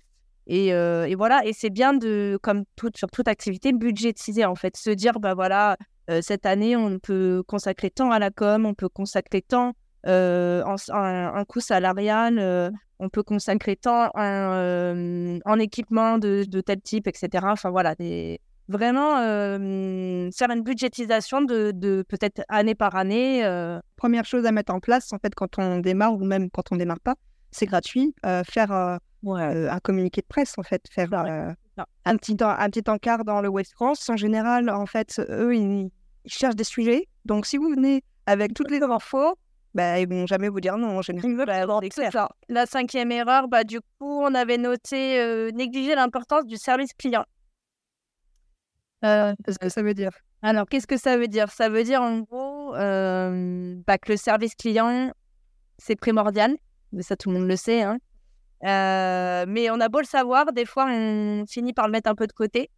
Et, 0.49 1.15
voilà, 1.15 1.45
et 1.47 1.53
c'est 1.53 1.71
bien 1.71 1.95
de, 1.95 2.39
comme 2.43 2.65
sur 2.95 3.11
toute 3.11 3.29
activité, 3.29 3.73
budgétiser 3.73 4.45
en 4.45 4.57
fait, 4.57 4.77
se 4.77 4.91
dire, 4.91 5.21
bah 5.21 5.35
voilà, 5.35 5.77
cette 6.21 6.47
année, 6.47 6.77
on 6.77 6.99
peut 6.99 7.45
consacrer 7.47 7.91
tant 7.91 8.11
à 8.11 8.19
la 8.19 8.31
com, 8.31 8.67
on 8.67 8.75
peut 8.75 8.89
consacrer 8.89 9.41
tant 9.41 9.73
en, 10.05 10.77
un, 10.89 11.45
coût 11.45 11.61
salarial, 11.61 12.73
on 12.99 13.09
peut 13.09 13.23
consacrer 13.23 13.77
tant 13.77 14.11
en, 14.15 15.39
en 15.45 15.59
équipement 15.59 16.19
de, 16.19 16.45
de, 16.49 16.61
tel 16.61 16.81
type, 16.81 17.07
etc. 17.07 17.47
Enfin 17.51 17.71
voilà, 17.71 17.95
des, 17.95 18.41
vraiment 18.69 19.19
euh, 19.19 20.31
faire 20.37 20.51
une 20.51 20.63
budgétisation 20.63 21.43
de, 21.43 21.71
de 21.73 22.05
peut-être 22.09 22.43
année 22.49 22.75
par 22.75 22.97
année. 22.97 23.45
Euh. 23.45 23.81
Première 23.97 24.25
chose 24.25 24.47
à 24.47 24.53
mettre 24.53 24.73
en 24.73 24.81
place, 24.81 25.13
en 25.13 25.19
fait, 25.19 25.35
quand 25.35 25.59
on 25.59 25.79
démarre 25.79 26.15
ou 26.15 26.25
même 26.25 26.51
quand 26.51 26.73
on 26.73 26.77
démarre 26.77 27.01
pas, 27.01 27.15
c'est 27.51 27.67
gratuit. 27.67 28.15
Euh, 28.25 28.43
faire 28.45 28.73
un 28.73 29.81
communiqué 29.83 30.21
de 30.21 30.27
presse, 30.27 30.55
en 30.59 30.63
fait, 30.63 30.83
faire 30.91 31.13
un 31.13 32.17
petit 32.17 32.37
un 32.41 32.71
petit 32.71 32.89
encart 32.89 33.25
dans 33.25 33.41
le 33.41 33.49
West 33.49 33.73
France. 33.73 34.09
En 34.09 34.17
général, 34.17 34.71
en 34.71 34.87
fait, 34.87 35.21
eux, 35.29 35.55
ils, 35.55 35.91
cherchent 36.27 36.57
des 36.57 36.65
sujets. 36.65 37.09
Donc, 37.25 37.47
si 37.47 37.57
vous 37.57 37.71
venez 37.71 38.03
avec 38.27 38.53
toutes 38.53 38.71
les 38.71 38.83
infos, 38.83 39.37
bah, 39.77 40.01
ils 40.01 40.09
vont 40.09 40.27
jamais 40.27 40.49
vous 40.49 40.61
dire 40.61 40.77
non 40.77 40.99
en 40.99 41.03
général. 41.03 41.47
Bah, 41.47 41.67
La 42.49 42.67
cinquième 42.67 43.13
erreur, 43.13 43.47
bah, 43.47 43.63
du 43.63 43.81
coup, 43.81 44.23
on 44.23 44.35
avait 44.35 44.59
noté 44.59 45.51
négliger 45.53 45.95
l'importance 45.95 46.45
du 46.47 46.57
service 46.57 46.93
client. 46.93 47.25
Euh, 49.05 49.35
qu'est-ce 49.45 49.59
que 49.59 49.69
ça 49.69 49.83
veut 49.83 49.95
dire 49.95 50.11
Alors, 50.43 50.67
qu'est-ce 50.67 50.87
que 50.87 50.97
ça 50.97 51.17
veut 51.17 51.29
dire? 51.29 51.51
Ça 51.51 51.69
veut 51.69 51.85
dire 51.85 52.03
en 52.03 52.21
gros 52.21 52.75
euh, 52.75 53.77
bah, 53.87 53.99
que 53.99 54.13
le 54.13 54.17
service 54.17 54.55
client, 54.55 55.13
c'est 55.79 55.97
primordial. 55.97 56.57
Mais 56.93 57.03
ça, 57.03 57.17
tout 57.17 57.31
le 57.31 57.39
monde 57.39 57.49
le 57.49 57.57
sait. 57.57 57.83
Hein. 57.83 57.99
Euh, 58.65 59.45
mais 59.47 59.71
on 59.71 59.81
a 59.81 59.89
beau 59.89 60.01
le 60.01 60.07
savoir, 60.07 60.53
des 60.53 60.65
fois, 60.65 60.87
on 60.89 61.45
finit 61.47 61.73
par 61.73 61.87
le 61.87 61.93
mettre 61.93 62.11
un 62.11 62.15
peu 62.15 62.27
de 62.27 62.33
côté. 62.33 62.71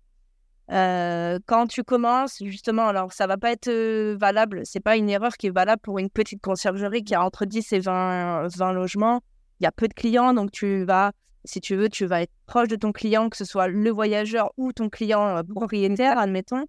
Quand 0.68 1.66
tu 1.68 1.82
commences, 1.82 2.42
justement, 2.44 2.88
alors 2.88 3.12
ça 3.12 3.26
va 3.26 3.36
pas 3.36 3.52
être 3.52 3.70
valable, 4.14 4.62
c'est 4.64 4.80
pas 4.80 4.96
une 4.96 5.08
erreur 5.08 5.36
qui 5.36 5.46
est 5.46 5.50
valable 5.50 5.80
pour 5.82 5.98
une 5.98 6.10
petite 6.10 6.42
conciergerie 6.42 7.04
qui 7.04 7.14
a 7.14 7.24
entre 7.24 7.46
10 7.46 7.72
et 7.72 7.80
20, 7.80 8.48
20 8.54 8.72
logements. 8.72 9.20
Il 9.60 9.64
y 9.64 9.66
a 9.66 9.72
peu 9.72 9.88
de 9.88 9.94
clients, 9.94 10.34
donc 10.34 10.52
tu 10.52 10.84
vas 10.84 11.12
si 11.48 11.60
tu 11.60 11.76
veux, 11.76 11.88
tu 11.88 12.06
vas 12.06 12.22
être 12.22 12.32
proche 12.46 12.68
de 12.68 12.76
ton 12.76 12.92
client, 12.92 13.28
que 13.30 13.36
ce 13.36 13.44
soit 13.44 13.68
le 13.68 13.90
voyageur 13.90 14.52
ou 14.56 14.72
ton 14.72 14.88
client 14.88 15.38
euh, 15.38 15.42
propriétaire, 15.42 16.18
admettons, 16.18 16.64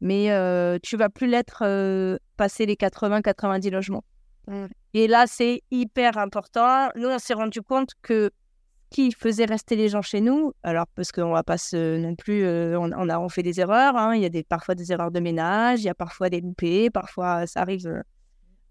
mais 0.00 0.30
euh, 0.30 0.78
tu 0.82 0.96
vas 0.96 1.08
plus 1.08 1.26
l'être 1.26 1.62
euh, 1.62 2.18
passer 2.36 2.66
les 2.66 2.74
80-90 2.74 3.70
logements. 3.70 4.04
Mmh. 4.46 4.66
Et 4.94 5.08
là, 5.08 5.26
c'est 5.26 5.62
hyper 5.70 6.18
important. 6.18 6.88
Nous, 6.96 7.08
on 7.08 7.18
s'est 7.18 7.34
rendu 7.34 7.62
compte 7.62 7.92
que 8.02 8.30
qui 8.90 9.12
faisait 9.12 9.44
rester 9.44 9.76
les 9.76 9.88
gens 9.88 10.02
chez 10.02 10.20
nous, 10.20 10.52
alors 10.62 10.86
parce 10.94 11.12
qu'on 11.12 11.32
va 11.32 11.42
pas 11.42 11.58
se, 11.58 11.98
non 11.98 12.14
plus, 12.14 12.46
on, 12.76 12.90
a 12.92 13.18
on 13.18 13.28
fait 13.28 13.42
des 13.42 13.60
erreurs, 13.60 13.96
hein. 13.96 14.14
il 14.14 14.22
y 14.22 14.24
a 14.24 14.30
des, 14.30 14.42
parfois 14.42 14.74
des 14.74 14.92
erreurs 14.92 15.10
de 15.10 15.20
ménage, 15.20 15.80
il 15.80 15.84
y 15.84 15.88
a 15.90 15.94
parfois 15.94 16.30
des 16.30 16.40
loupés, 16.40 16.88
parfois 16.90 17.46
ça 17.46 17.60
arrive 17.60 18.02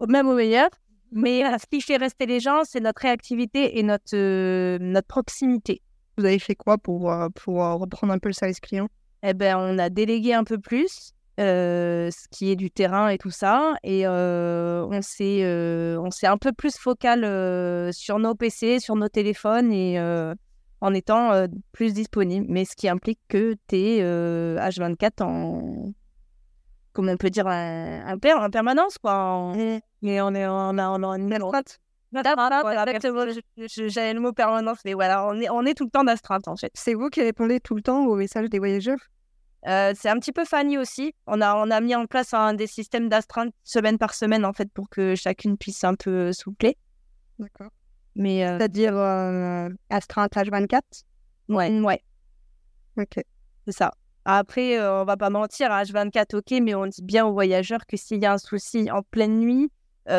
même 0.07 0.27
au 0.27 0.35
meilleur. 0.35 0.69
Mais 1.11 1.41
ce 1.57 1.65
qui 1.69 1.81
fait 1.81 1.97
rester 1.97 2.25
les 2.25 2.39
gens, 2.39 2.63
c'est 2.63 2.79
notre 2.79 3.01
réactivité 3.01 3.79
et 3.79 3.83
notre, 3.83 4.15
euh, 4.15 4.77
notre 4.79 5.07
proximité. 5.07 5.81
Vous 6.17 6.25
avez 6.25 6.39
fait 6.39 6.55
quoi 6.55 6.77
pour, 6.77 7.11
euh, 7.11 7.29
pour 7.29 7.63
euh, 7.63 7.75
reprendre 7.75 8.13
un 8.13 8.19
peu 8.19 8.29
le 8.29 8.33
service 8.33 8.59
client? 8.59 8.89
Eh 9.23 9.33
bien, 9.33 9.57
on 9.57 9.77
a 9.77 9.89
délégué 9.89 10.33
un 10.33 10.43
peu 10.43 10.57
plus, 10.57 11.13
ce 11.37 12.27
qui 12.31 12.51
est 12.51 12.55
du 12.55 12.71
terrain 12.71 13.09
et 13.09 13.17
tout 13.17 13.31
ça. 13.31 13.75
Et 13.83 14.07
on 14.07 15.01
s'est 15.01 16.27
un 16.27 16.37
peu 16.37 16.51
plus 16.53 16.77
focal 16.77 17.21
sur 17.93 18.19
nos 18.19 18.35
PC, 18.35 18.79
sur 18.79 18.95
nos 18.95 19.09
téléphones 19.09 19.71
et 19.71 19.99
en 20.79 20.93
étant 20.93 21.47
plus 21.71 21.93
disponible. 21.93 22.45
Mais 22.49 22.65
ce 22.65 22.75
qui 22.75 22.89
implique 22.89 23.19
que 23.27 23.55
tu 23.67 23.75
es 23.75 24.01
H24 24.01 25.23
en, 25.23 25.93
comment 26.97 27.11
on 27.11 27.17
peut 27.17 27.29
dire, 27.29 27.47
un, 27.47 28.07
un 28.07 28.17
père 28.17 28.39
en 28.39 28.49
permanence, 28.49 28.97
quoi. 28.97 29.13
On 29.13 29.53
est, 29.53 29.81
on 30.21 30.33
a, 30.33 30.49
on 30.49 31.03
a 31.03 31.17
une 31.17 31.31
astreinte. 31.31 31.79
J'avais 33.67 34.13
le 34.13 34.19
mot 34.19 34.33
permanence, 34.33 34.79
mais 34.85 34.93
voilà, 34.93 35.27
on 35.27 35.39
est, 35.39 35.49
on 35.49 35.63
est 35.65 35.73
tout 35.73 35.83
le 35.83 35.89
temps 35.89 36.03
d'astreinte, 36.03 36.47
en 36.47 36.55
fait. 36.55 36.71
C'est 36.73 36.93
vous 36.93 37.09
qui 37.09 37.21
répondez 37.21 37.59
tout 37.59 37.75
le 37.75 37.81
temps 37.81 38.05
aux 38.05 38.15
messages 38.15 38.49
des 38.49 38.59
voyageurs? 38.59 38.97
Euh, 39.65 39.93
c'est 39.95 40.09
un 40.09 40.19
petit 40.19 40.31
peu 40.31 40.45
Fanny 40.45 40.77
aussi. 40.77 41.13
On 41.25 41.41
a, 41.41 41.55
on 41.55 41.71
a 41.71 41.81
mis 41.81 41.95
en 41.95 42.05
place 42.05 42.33
un 42.33 42.53
des 42.53 42.67
systèmes 42.67 43.09
d'astreinte 43.09 43.53
semaine 43.63 43.97
par 43.97 44.13
semaine, 44.13 44.45
en 44.45 44.53
fait, 44.53 44.71
pour 44.71 44.89
que 44.89 45.15
chacune 45.15 45.57
puisse 45.57 45.83
un 45.83 45.95
peu 45.95 46.31
souffler. 46.31 46.77
D'accord. 47.39 47.69
Mais 48.15 48.45
euh, 48.45 48.57
C'est-à-dire 48.57 48.97
euh, 48.97 49.69
astreinte 49.89 50.33
H24 50.33 50.81
Ouais, 51.49 51.79
ouais. 51.79 52.01
Ok. 52.97 53.23
C'est 53.65 53.73
ça. 53.73 53.91
Après, 54.25 54.79
on 54.81 55.05
va 55.05 55.15
pas 55.15 55.29
mentir, 55.29 55.69
H24, 55.69 56.35
ok, 56.35 56.59
mais 56.61 56.75
on 56.75 56.85
dit 56.85 57.01
bien 57.01 57.25
aux 57.25 57.31
voyageurs 57.31 57.85
que 57.85 57.95
s'il 57.95 58.21
y 58.21 58.25
a 58.25 58.33
un 58.33 58.37
souci 58.37 58.91
en 58.91 59.01
pleine 59.01 59.39
nuit, 59.39 59.71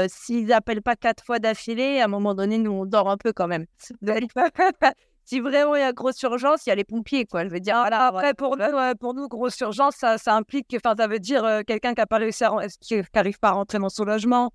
s'ils 0.08 0.46
n'appellent 0.46 0.80
pas 0.80 0.96
quatre 0.96 1.22
fois 1.22 1.38
d'affilée, 1.38 2.00
à 2.00 2.06
un 2.06 2.08
moment 2.08 2.34
donné, 2.34 2.56
nous, 2.56 2.70
on 2.70 2.86
dort 2.86 3.10
un 3.10 3.18
peu 3.18 3.34
quand 3.34 3.48
même. 3.48 3.66
si 5.28 5.40
vraiment 5.40 5.76
il 5.76 5.80
y 5.80 5.82
a 5.82 5.92
grosse 5.92 6.22
urgence, 6.22 6.64
il 6.64 6.70
y 6.70 6.72
a 6.72 6.74
les 6.74 6.84
pompiers, 6.84 7.26
quoi. 7.26 7.44
Je 7.44 7.50
veux 7.50 7.60
dire, 7.60 7.76
voilà, 7.76 8.06
après, 8.06 8.32
pour 8.32 8.56
nous, 8.56 8.64
pour 8.98 9.12
nous, 9.12 9.28
grosse 9.28 9.60
urgence, 9.60 9.94
ça, 9.96 10.16
ça 10.16 10.34
implique, 10.34 10.74
enfin, 10.74 10.94
ça 10.96 11.06
veut 11.06 11.18
dire 11.18 11.62
quelqu'un 11.66 11.92
qui 11.92 12.00
n'arrive 13.14 13.38
pas 13.38 13.48
à 13.48 13.52
rentrer 13.52 13.78
dans 13.78 13.90
son 13.90 14.04
logement, 14.04 14.54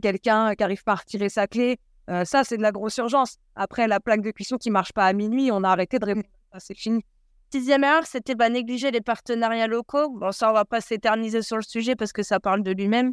quelqu'un 0.00 0.54
qui 0.54 0.62
n'arrive 0.62 0.84
pas 0.84 0.92
à 0.92 0.94
retirer 0.94 1.28
sa 1.28 1.48
clé. 1.48 1.80
ça, 2.06 2.44
c'est 2.44 2.56
de 2.56 2.62
la 2.62 2.70
grosse 2.70 2.98
urgence. 2.98 3.38
Après, 3.56 3.88
la 3.88 3.98
plaque 3.98 4.20
de 4.20 4.30
cuisson 4.30 4.58
qui 4.58 4.70
marche 4.70 4.92
pas 4.92 5.06
à 5.06 5.12
minuit, 5.12 5.50
on 5.50 5.64
a 5.64 5.70
arrêté 5.70 5.98
de 5.98 6.04
répondre. 6.04 6.28
c'est 6.58 6.78
fini. 6.78 7.04
Sixième 7.50 7.82
erreur, 7.82 8.06
c'était 8.06 8.36
bah, 8.36 8.48
négliger 8.48 8.92
les 8.92 9.00
partenariats 9.00 9.66
locaux. 9.66 10.08
Bon, 10.08 10.30
ça, 10.30 10.50
on 10.50 10.52
va 10.52 10.64
pas 10.64 10.80
s'éterniser 10.80 11.42
sur 11.42 11.56
le 11.56 11.62
sujet 11.62 11.96
parce 11.96 12.12
que 12.12 12.22
ça 12.22 12.38
parle 12.38 12.62
de 12.62 12.70
lui-même. 12.70 13.12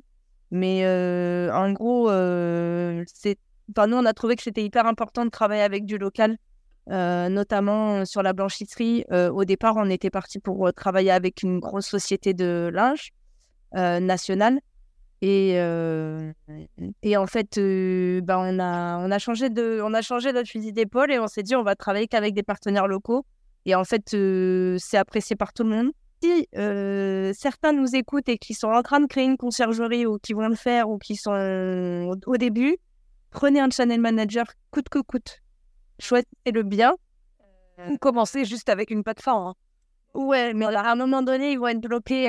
Mais 0.51 0.85
euh, 0.85 1.51
en 1.53 1.71
gros, 1.71 2.11
euh, 2.11 3.03
c'est... 3.11 3.39
Enfin, 3.71 3.87
nous, 3.87 3.97
on 3.97 4.05
a 4.05 4.13
trouvé 4.13 4.35
que 4.35 4.43
c'était 4.43 4.63
hyper 4.63 4.85
important 4.85 5.25
de 5.25 5.31
travailler 5.31 5.63
avec 5.63 5.85
du 5.85 5.97
local, 5.97 6.37
euh, 6.89 7.29
notamment 7.29 8.05
sur 8.05 8.23
la 8.23 8.33
blanchisserie. 8.33 9.05
au 9.11 9.45
départ, 9.45 9.75
on 9.77 9.89
était 9.89 10.09
parti 10.09 10.39
pour 10.39 10.73
travailler 10.73 11.11
avec 11.11 11.43
une 11.43 11.59
grosse 11.59 11.87
société 11.87 12.33
de 12.33 12.69
linge 12.73 13.11
nationale. 13.73 14.59
Et, 15.21 15.55
et 17.03 17.17
en 17.17 17.27
fait, 17.27 17.59
bah, 18.23 18.39
on, 18.39 18.59
a, 18.59 18.97
on, 18.97 19.11
a 19.11 19.19
changé 19.19 19.49
de, 19.49 19.81
on 19.83 19.93
a 19.93 20.01
changé 20.01 20.31
notre 20.31 20.49
fusil 20.49 20.71
d'épaule 20.71 21.11
et 21.11 21.19
on 21.19 21.27
s'est 21.27 21.43
dit 21.43 21.55
on 21.55 21.63
va 21.63 21.75
travailler 21.75 22.07
qu'avec 22.07 22.33
des 22.33 22.43
partenaires 22.43 22.87
locaux. 22.87 23.25
Et 23.65 23.75
en 23.75 23.83
fait, 23.83 24.15
c'est 24.79 24.97
apprécié 24.97 25.35
par 25.35 25.53
tout 25.53 25.63
le 25.63 25.69
monde. 25.69 25.91
Si 26.21 26.47
certains 27.37 27.73
nous 27.73 27.95
écoutent 27.95 28.29
et 28.29 28.37
qui 28.37 28.53
sont 28.53 28.69
en 28.69 28.81
train 28.81 28.99
de 28.99 29.05
créer 29.05 29.25
une 29.25 29.37
conciergerie 29.37 30.05
ou 30.05 30.17
qui 30.17 30.33
vont 30.33 30.47
le 30.47 30.55
faire 30.55 30.89
ou 30.89 30.97
qui 30.97 31.15
sont 31.15 32.17
au 32.25 32.37
début, 32.37 32.77
prenez 33.29 33.59
un 33.59 33.69
channel 33.69 33.99
manager 33.99 34.45
coûte 34.71 34.89
que 34.89 34.99
coûte. 34.99 35.41
Choisissez 35.99 36.51
le 36.53 36.63
bien. 36.63 36.95
Commencez 38.01 38.45
juste 38.45 38.69
avec 38.69 38.91
une 38.91 39.03
plateforme. 39.03 39.47
Hein. 39.47 39.53
Ouais, 40.13 40.53
mais 40.53 40.65
à 40.65 40.91
un 40.91 40.95
moment 40.95 41.21
donné, 41.21 41.51
ils 41.51 41.59
vont 41.59 41.67
être 41.67 41.81
bloqués. 41.81 42.25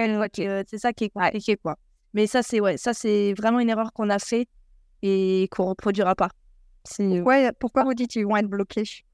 c'est 0.69 0.79
ça 0.79 0.93
qui 0.93 1.05
est 1.05 1.11
compliqué, 1.11 1.57
quoi. 1.57 1.77
Mais 2.13 2.27
ça, 2.27 2.43
c'est 2.43 2.61
ouais, 2.61 2.77
ça 2.77 2.93
c'est 2.93 3.35
vraiment 3.35 3.61
une 3.61 3.71
erreur 3.71 3.93
qu'on 3.93 4.11
a 4.11 4.19
fait 4.19 4.49
et 5.03 5.49
qu'on 5.51 5.67
reproduira 5.67 6.15
pas. 6.15 6.31
Ouais, 6.99 7.53
pourquoi 7.59 7.85
vous 7.85 7.95
dites 7.95 8.11
qu'ils 8.11 8.27
vont 8.27 8.37
être 8.37 8.49
bloqués? 8.49 9.05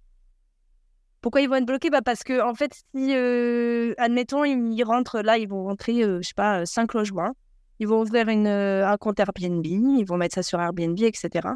Pourquoi 1.20 1.40
ils 1.40 1.48
vont 1.48 1.56
être 1.56 1.66
bloqués? 1.66 1.90
Bah 1.90 2.02
Parce 2.02 2.22
que, 2.22 2.40
en 2.40 2.54
fait, 2.54 2.72
si, 2.94 3.14
euh, 3.14 3.94
admettons, 3.98 4.44
ils 4.44 4.84
rentrent 4.84 5.20
là, 5.20 5.38
ils 5.38 5.48
vont 5.48 5.64
rentrer, 5.64 6.02
euh, 6.02 6.20
je 6.22 6.28
sais 6.28 6.34
pas, 6.34 6.64
5 6.64 6.94
euh, 6.94 6.98
logements. 6.98 7.32
Ils 7.78 7.88
vont 7.88 8.00
ouvrir 8.00 8.28
une, 8.28 8.46
un 8.46 8.96
compte 8.96 9.18
Airbnb, 9.20 9.66
ils 9.66 10.04
vont 10.04 10.16
mettre 10.16 10.36
ça 10.36 10.42
sur 10.42 10.60
Airbnb, 10.60 10.98
etc. 11.00 11.48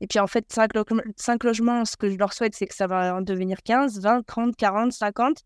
Et 0.00 0.06
puis, 0.06 0.18
en 0.18 0.26
fait, 0.26 0.46
5, 0.50 1.44
logements, 1.44 1.84
ce 1.84 1.96
que 1.96 2.10
je 2.10 2.16
leur 2.16 2.32
souhaite, 2.32 2.54
c'est 2.54 2.66
que 2.66 2.74
ça 2.74 2.86
va 2.86 3.16
en 3.16 3.20
devenir 3.20 3.58
15, 3.62 4.00
20, 4.00 4.26
30, 4.26 4.56
40, 4.56 4.92
50. 4.92 5.38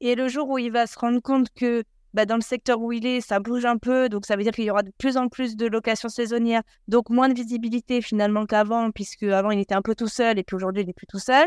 Et 0.00 0.14
le 0.14 0.28
jour 0.28 0.48
où 0.48 0.58
il 0.58 0.72
va 0.72 0.86
se 0.86 0.98
rendre 0.98 1.20
compte 1.20 1.48
que 1.54 1.84
bah, 2.14 2.24
dans 2.24 2.36
le 2.36 2.42
secteur 2.42 2.80
où 2.80 2.92
il 2.92 3.04
est, 3.04 3.20
ça 3.20 3.38
bouge 3.38 3.66
un 3.66 3.76
peu, 3.76 4.08
donc 4.08 4.24
ça 4.24 4.36
veut 4.36 4.42
dire 4.42 4.52
qu'il 4.52 4.64
y 4.64 4.70
aura 4.70 4.82
de 4.82 4.92
plus 4.96 5.16
en 5.16 5.28
plus 5.28 5.56
de 5.56 5.66
locations 5.66 6.08
saisonnières, 6.08 6.62
donc 6.86 7.10
moins 7.10 7.28
de 7.28 7.34
visibilité 7.34 8.00
finalement 8.00 8.46
qu'avant, 8.46 8.90
puisque 8.90 9.24
avant 9.24 9.50
il 9.50 9.60
était 9.60 9.74
un 9.74 9.82
peu 9.82 9.94
tout 9.94 10.08
seul 10.08 10.38
et 10.38 10.42
puis 10.42 10.56
aujourd'hui 10.56 10.82
il 10.82 10.86
n'est 10.86 10.94
plus 10.94 11.06
tout 11.06 11.18
seul. 11.18 11.46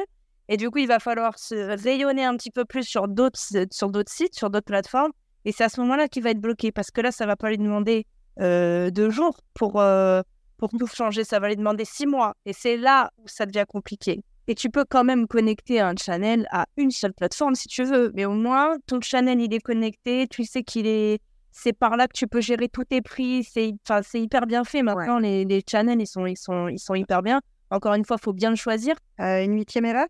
Et 0.49 0.57
du 0.57 0.69
coup, 0.69 0.79
il 0.79 0.87
va 0.87 0.99
falloir 0.99 1.39
se 1.39 1.55
rayonner 1.81 2.25
un 2.25 2.35
petit 2.35 2.51
peu 2.51 2.65
plus 2.65 2.83
sur 2.83 3.07
d'autres, 3.07 3.39
sites, 3.39 4.35
sur 4.35 4.49
d'autres 4.49 4.65
plateformes. 4.65 5.11
Et 5.45 5.51
c'est 5.51 5.63
à 5.63 5.69
ce 5.69 5.79
moment-là 5.81 6.07
qu'il 6.07 6.23
va 6.23 6.31
être 6.31 6.41
bloqué 6.41 6.71
parce 6.71 6.91
que 6.91 7.01
là, 7.01 7.11
ça 7.11 7.25
va 7.25 7.35
pas 7.35 7.49
lui 7.49 7.57
demander 7.57 8.05
euh, 8.39 8.91
deux 8.91 9.09
jours 9.09 9.39
pour, 9.53 9.79
euh, 9.79 10.21
pour 10.61 10.69
tout 10.77 10.87
changer. 10.87 11.23
Ça 11.23 11.39
va 11.39 11.49
lui 11.49 11.55
demander 11.55 11.85
six 11.85 12.05
mois. 12.05 12.35
Et 12.45 12.53
c'est 12.53 12.77
là 12.77 13.11
où 13.17 13.27
ça 13.27 13.45
devient 13.47 13.65
compliqué. 13.67 14.23
Et 14.47 14.53
tu 14.53 14.69
peux 14.69 14.85
quand 14.87 15.03
même 15.03 15.27
connecter 15.27 15.79
un 15.79 15.95
channel 15.95 16.47
à 16.51 16.65
une 16.77 16.91
seule 16.91 17.13
plateforme 17.13 17.55
si 17.55 17.67
tu 17.67 17.83
veux. 17.83 18.11
Mais 18.13 18.25
au 18.25 18.33
moins, 18.33 18.77
ton 18.85 19.01
channel, 19.01 19.41
il 19.41 19.53
est 19.53 19.59
connecté. 19.59 20.27
Tu 20.27 20.45
sais 20.45 20.63
qu'il 20.63 20.85
est. 20.85 21.19
C'est 21.51 21.73
par 21.73 21.97
là 21.97 22.07
que 22.07 22.13
tu 22.15 22.27
peux 22.27 22.41
gérer 22.41 22.69
tous 22.69 22.85
tes 22.85 23.01
prix. 23.01 23.43
C'est, 23.43 23.73
enfin, 23.85 24.01
c'est 24.03 24.21
hyper 24.21 24.45
bien 24.45 24.63
fait. 24.63 24.83
Maintenant, 24.83 25.17
les, 25.19 25.45
les 25.45 25.63
channels, 25.69 25.99
ils 25.99 26.07
sont, 26.07 26.25
ils, 26.25 26.37
sont, 26.37 26.67
ils 26.67 26.79
sont 26.79 26.95
hyper 26.95 27.23
bien. 27.23 27.41
Encore 27.71 27.95
une 27.95 28.05
fois, 28.05 28.17
il 28.19 28.23
faut 28.23 28.33
bien 28.33 28.51
le 28.51 28.55
choisir. 28.55 28.95
Euh, 29.19 29.43
une 29.43 29.55
huitième 29.55 29.85
erreur 29.85 30.05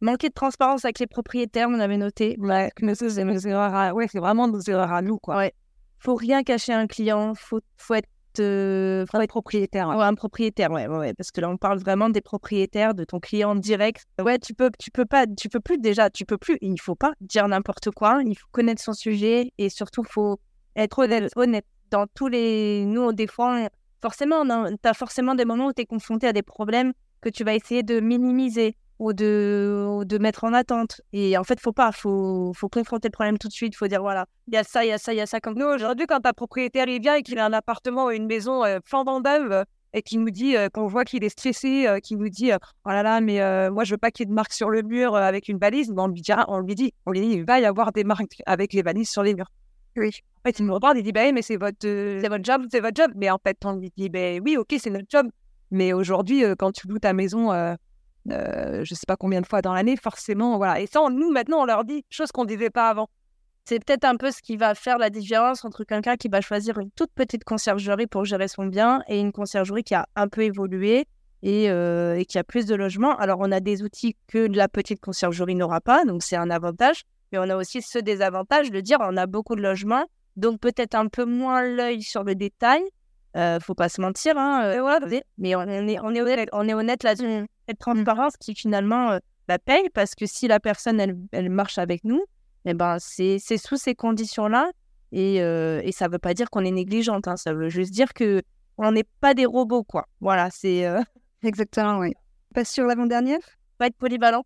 Manquer 0.00 0.30
de 0.30 0.34
transparence 0.34 0.84
avec 0.84 0.98
les 0.98 1.06
propriétaires, 1.06 1.68
on 1.70 1.78
avait 1.78 1.96
noté. 1.96 2.36
Ouais, 2.40 2.72
ouais 2.82 2.94
c'est 2.96 4.18
vraiment 4.18 4.48
nos 4.48 4.60
erreurs 4.60 4.92
à 4.92 5.00
nous, 5.00 5.18
quoi. 5.18 5.36
Ouais. 5.36 5.52
Faut 6.00 6.16
rien 6.16 6.42
cacher 6.42 6.72
à 6.72 6.78
un 6.80 6.88
client, 6.88 7.34
faut, 7.36 7.60
faut 7.76 7.94
être 7.94 8.08
euh, 8.40 9.04
faut 9.10 9.20
être 9.20 9.28
propriétaire. 9.28 9.88
Ouais. 9.88 10.02
un 10.02 10.14
propriétaire, 10.14 10.70
ouais, 10.70 10.86
ouais, 10.86 11.14
parce 11.14 11.30
que 11.30 11.40
là 11.40 11.48
on 11.48 11.56
parle 11.56 11.78
vraiment 11.78 12.08
des 12.08 12.20
propriétaires, 12.20 12.94
de 12.94 13.04
ton 13.04 13.20
client 13.20 13.54
direct. 13.54 14.04
Ouais, 14.20 14.38
tu 14.38 14.54
peux, 14.54 14.70
tu 14.78 14.90
peux 14.90 15.04
pas, 15.04 15.26
tu 15.26 15.48
peux 15.48 15.60
plus 15.60 15.78
déjà, 15.78 16.10
tu 16.10 16.24
peux 16.24 16.38
plus. 16.38 16.58
Il 16.60 16.72
ne 16.72 16.80
faut 16.80 16.94
pas 16.94 17.12
dire 17.20 17.46
n'importe 17.48 17.90
quoi. 17.90 18.20
Il 18.24 18.36
faut 18.36 18.48
connaître 18.52 18.82
son 18.82 18.92
sujet 18.92 19.52
et 19.58 19.68
surtout 19.68 20.04
faut 20.04 20.40
être 20.76 20.98
honnête, 21.36 21.66
dans 21.90 22.06
tous 22.14 22.28
les. 22.28 22.84
Nous, 22.86 23.12
des 23.12 23.26
fois, 23.26 23.68
forcément, 24.00 24.44
tu 24.46 24.88
as 24.88 24.94
forcément 24.94 25.34
des 25.34 25.44
moments 25.44 25.66
où 25.66 25.72
tu 25.72 25.82
es 25.82 25.86
confronté 25.86 26.26
à 26.26 26.32
des 26.32 26.42
problèmes 26.42 26.92
que 27.20 27.28
tu 27.28 27.44
vas 27.44 27.54
essayer 27.54 27.82
de 27.82 28.00
minimiser 28.00 28.76
ou 29.02 29.12
de, 29.12 30.04
de 30.04 30.18
mettre 30.18 30.44
en 30.44 30.52
attente. 30.52 31.00
Et 31.12 31.36
en 31.36 31.42
fait, 31.42 31.58
faut 31.58 31.72
pas, 31.72 31.90
faut, 31.90 32.52
faut 32.54 32.68
confronter 32.68 33.08
le 33.08 33.12
problème 33.12 33.36
tout 33.36 33.48
de 33.48 33.52
suite. 33.52 33.74
faut 33.74 33.88
dire, 33.88 34.00
voilà, 34.00 34.26
il 34.46 34.54
y 34.54 34.56
a 34.56 34.62
ça, 34.62 34.84
il 34.84 34.88
y 34.90 34.92
a 34.92 34.98
ça, 34.98 35.12
il 35.12 35.16
y 35.16 35.20
a 35.20 35.26
ça. 35.26 35.40
Comme 35.40 35.58
nous, 35.58 35.66
aujourd'hui, 35.66 36.06
quand 36.06 36.24
un 36.24 36.32
propriétaire 36.32 36.86
il 36.86 37.00
vient 37.00 37.16
et 37.16 37.24
qu'il 37.24 37.36
a 37.40 37.44
un 37.44 37.52
appartement 37.52 38.06
ou 38.06 38.10
une 38.10 38.26
maison 38.26 38.64
euh, 38.64 38.78
flambant 38.84 39.20
neuve 39.20 39.64
et 39.92 40.02
qu'il 40.02 40.20
nous 40.20 40.30
dit, 40.30 40.56
euh, 40.56 40.68
qu'on 40.68 40.86
voit 40.86 41.04
qu'il 41.04 41.24
est 41.24 41.30
stressé, 41.30 41.88
euh, 41.88 41.98
qu'il 41.98 42.18
nous 42.18 42.28
dit, 42.28 42.52
oh 42.52 42.90
là 42.90 43.02
là, 43.02 43.20
mais 43.20 43.40
moi, 43.70 43.82
je 43.82 43.94
veux 43.94 43.98
pas 43.98 44.12
qu'il 44.12 44.24
y 44.24 44.26
ait 44.28 44.30
de 44.30 44.34
marques 44.34 44.52
sur 44.52 44.70
le 44.70 44.82
mur 44.82 45.16
avec 45.16 45.48
une 45.48 45.58
balise, 45.58 45.92
on 45.96 46.06
lui 46.06 46.20
dira, 46.20 46.44
on 46.46 46.60
lui 46.60 46.76
dit, 46.76 46.94
on 47.04 47.10
lui 47.10 47.22
dit, 47.22 47.32
il 47.34 47.44
va 47.44 47.58
y 47.58 47.64
avoir 47.64 47.90
des 47.90 48.04
marques 48.04 48.40
avec 48.46 48.72
les 48.72 48.84
balises 48.84 49.10
sur 49.10 49.24
les 49.24 49.34
murs. 49.34 49.50
Oui. 49.96 50.10
En 50.38 50.48
fait, 50.48 50.60
il 50.60 50.66
nous 50.66 50.74
regarde, 50.74 50.96
il 50.96 51.02
dit, 51.02 51.12
bah, 51.12 51.30
mais 51.32 51.42
c'est 51.42 51.56
votre, 51.56 51.76
c'est 51.80 52.28
votre 52.28 52.44
job, 52.44 52.66
c'est 52.70 52.80
votre 52.80 52.94
job. 52.94 53.10
Mais 53.16 53.30
en 53.30 53.38
fait, 53.44 53.58
on 53.64 53.72
lui 53.72 53.92
dit, 53.96 54.08
bah, 54.08 54.38
oui, 54.44 54.56
ok, 54.56 54.76
c'est 54.78 54.90
notre 54.90 55.08
job. 55.10 55.26
Mais 55.72 55.92
aujourd'hui, 55.92 56.44
quand 56.56 56.70
tu 56.70 56.86
loues 56.86 57.00
ta 57.00 57.12
maison, 57.12 57.50
euh, 58.30 58.84
je 58.84 58.94
sais 58.94 59.06
pas 59.06 59.16
combien 59.16 59.40
de 59.40 59.46
fois 59.46 59.62
dans 59.62 59.72
l'année, 59.72 59.96
forcément, 59.96 60.56
voilà. 60.56 60.80
Et 60.80 60.86
ça, 60.86 61.00
nous, 61.10 61.30
maintenant, 61.30 61.62
on 61.62 61.64
leur 61.64 61.84
dit, 61.84 62.04
chose 62.10 62.30
qu'on 62.32 62.44
disait 62.44 62.70
pas 62.70 62.88
avant. 62.88 63.08
C'est 63.64 63.84
peut-être 63.84 64.04
un 64.04 64.16
peu 64.16 64.30
ce 64.30 64.42
qui 64.42 64.56
va 64.56 64.74
faire 64.74 64.98
la 64.98 65.08
différence 65.10 65.64
entre 65.64 65.84
quelqu'un 65.84 66.16
qui 66.16 66.28
va 66.28 66.40
choisir 66.40 66.78
une 66.78 66.90
toute 66.90 67.12
petite 67.12 67.44
conciergerie 67.44 68.08
pour 68.08 68.24
gérer 68.24 68.48
son 68.48 68.66
bien 68.66 69.02
et 69.08 69.20
une 69.20 69.32
conciergerie 69.32 69.84
qui 69.84 69.94
a 69.94 70.06
un 70.16 70.26
peu 70.26 70.42
évolué 70.42 71.06
et, 71.42 71.70
euh, 71.70 72.18
et 72.18 72.24
qui 72.24 72.38
a 72.38 72.44
plus 72.44 72.66
de 72.66 72.74
logements. 72.74 73.16
Alors, 73.18 73.38
on 73.40 73.52
a 73.52 73.60
des 73.60 73.82
outils 73.82 74.16
que 74.26 74.48
la 74.52 74.68
petite 74.68 75.00
conciergerie 75.00 75.54
n'aura 75.54 75.80
pas, 75.80 76.04
donc 76.04 76.22
c'est 76.22 76.36
un 76.36 76.50
avantage. 76.50 77.02
Mais 77.30 77.38
on 77.38 77.48
a 77.48 77.56
aussi 77.56 77.82
ce 77.82 77.98
désavantage 77.98 78.70
de 78.70 78.80
dire 78.80 78.98
on 79.00 79.16
a 79.16 79.26
beaucoup 79.26 79.56
de 79.56 79.62
logements, 79.62 80.04
donc 80.36 80.60
peut-être 80.60 80.94
un 80.94 81.06
peu 81.06 81.24
moins 81.24 81.62
l'œil 81.62 82.02
sur 82.02 82.24
le 82.24 82.34
détail. 82.34 82.82
Euh, 83.36 83.58
faut 83.60 83.74
pas 83.74 83.88
se 83.88 84.00
mentir, 84.00 84.36
hein, 84.36 84.74
mais 85.38 85.54
on 85.54 85.62
est, 85.62 85.98
on 86.00 86.14
est 86.14 86.20
honnête, 86.20 86.48
on 86.52 86.68
est 86.68 86.74
honnête 86.74 87.02
là-dessus 87.02 87.46
cette 87.68 87.78
transparence 87.78 88.36
qui 88.36 88.54
finalement 88.54 89.18
bah, 89.48 89.58
paye 89.58 89.88
parce 89.94 90.14
que 90.14 90.26
si 90.26 90.48
la 90.48 90.60
personne 90.60 91.00
elle, 91.00 91.16
elle 91.32 91.50
marche 91.50 91.78
avec 91.78 92.04
nous, 92.04 92.24
eh 92.64 92.74
ben, 92.74 92.98
c'est 92.98 93.38
sous 93.38 93.76
ces 93.76 93.94
conditions-là 93.94 94.70
et, 95.12 95.36
et 95.36 95.92
ça 95.92 96.06
ne 96.08 96.12
veut 96.12 96.18
pas 96.18 96.34
dire 96.34 96.50
qu'on 96.50 96.64
est 96.64 96.70
négligente, 96.70 97.28
hein, 97.28 97.36
ça 97.36 97.52
veut 97.52 97.68
juste 97.68 97.92
dire 97.92 98.12
que 98.14 98.42
on 98.78 98.92
n'est 98.92 99.06
pas 99.20 99.34
des 99.34 99.46
robots 99.46 99.84
quoi. 99.84 100.06
Voilà, 100.20 100.48
c'est 100.50 100.86
exactement 101.42 101.98
oui. 101.98 102.12
Pas 102.54 102.64
sur 102.64 102.84
l'avant-dernière? 102.84 103.40
Pas 103.78 103.86
être 103.86 103.96
polyvalent. 103.96 104.44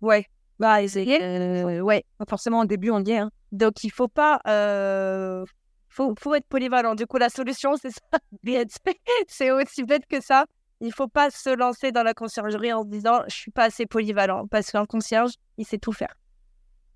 Ouais. 0.00 0.26
Bah, 0.58 0.78
euh, 0.80 1.80
ouais, 1.80 2.04
forcément 2.28 2.60
au 2.60 2.64
début 2.64 2.90
on 2.90 3.00
dit. 3.00 3.16
Hein. 3.16 3.30
Donc 3.50 3.82
il 3.82 3.90
faut 3.90 4.08
pas, 4.08 4.40
euh... 4.46 5.44
faut, 5.88 6.14
faut 6.18 6.34
être 6.34 6.46
polyvalent. 6.46 6.94
Du 6.94 7.06
coup 7.06 7.16
la 7.16 7.30
solution 7.30 7.74
c'est 7.76 7.90
ça, 7.90 8.18
c'est 9.28 9.50
aussi 9.50 9.82
bête 9.82 10.06
que 10.06 10.20
ça 10.20 10.44
il 10.82 10.92
faut 10.92 11.08
pas 11.08 11.30
se 11.30 11.50
lancer 11.50 11.92
dans 11.92 12.02
la 12.02 12.12
conciergerie 12.12 12.72
en 12.72 12.82
se 12.82 12.88
disant 12.88 13.22
je 13.28 13.34
suis 13.34 13.50
pas 13.50 13.64
assez 13.64 13.86
polyvalent 13.86 14.46
parce 14.48 14.70
qu'un 14.70 14.84
concierge, 14.84 15.32
il 15.56 15.64
sait 15.64 15.78
tout 15.78 15.92
faire. 15.92 16.14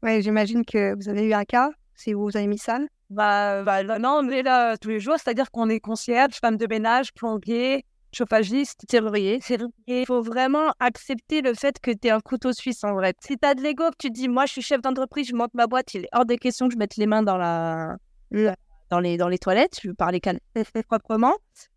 Ouais, 0.02 0.20
j'imagine 0.20 0.64
que 0.64 0.94
vous 0.96 1.08
avez 1.08 1.24
eu 1.24 1.32
un 1.32 1.44
cas, 1.44 1.70
où 2.08 2.24
vous 2.24 2.36
avez 2.36 2.46
mis 2.46 2.58
ça? 2.58 2.78
Bah, 3.08 3.62
bah, 3.62 3.82
non, 3.98 4.20
on 4.22 4.28
est 4.28 4.42
là 4.42 4.76
tous 4.76 4.88
les 4.88 5.00
jours, 5.00 5.14
c'est-à-dire 5.16 5.50
qu'on 5.50 5.68
est 5.68 5.80
concierge, 5.80 6.34
femme 6.34 6.56
de 6.56 6.66
ménage, 6.66 7.14
plombier, 7.14 7.84
chauffagiste, 8.12 8.82
serrurier. 8.90 9.40
Il 9.86 10.04
faut 10.04 10.22
vraiment 10.22 10.72
accepter 10.80 11.40
le 11.40 11.54
fait 11.54 11.78
que 11.80 11.92
tu 11.92 12.08
es 12.08 12.10
un 12.10 12.20
couteau 12.20 12.52
suisse 12.52 12.82
en 12.82 12.94
vrai. 12.94 13.14
Si 13.20 13.38
tu 13.38 13.48
as 13.48 13.54
de 13.54 13.62
l'ego, 13.62 13.84
que 13.90 13.96
tu 13.98 14.10
dis 14.10 14.28
moi 14.28 14.46
je 14.46 14.52
suis 14.52 14.62
chef 14.62 14.80
d'entreprise, 14.80 15.28
je 15.28 15.34
monte 15.34 15.54
ma 15.54 15.66
boîte, 15.66 15.94
il 15.94 16.04
est 16.04 16.08
hors 16.12 16.26
de 16.26 16.34
question 16.34 16.66
que 16.66 16.74
je 16.74 16.78
mette 16.78 16.96
les 16.96 17.06
mains 17.06 17.22
dans 17.22 17.36
la, 17.36 17.96
dans 18.90 19.00
les, 19.00 19.16
dans 19.16 19.28
les 19.28 19.38
toilettes, 19.38 19.78
je 19.82 19.90
parler 19.90 20.20
proprement. 20.88 21.34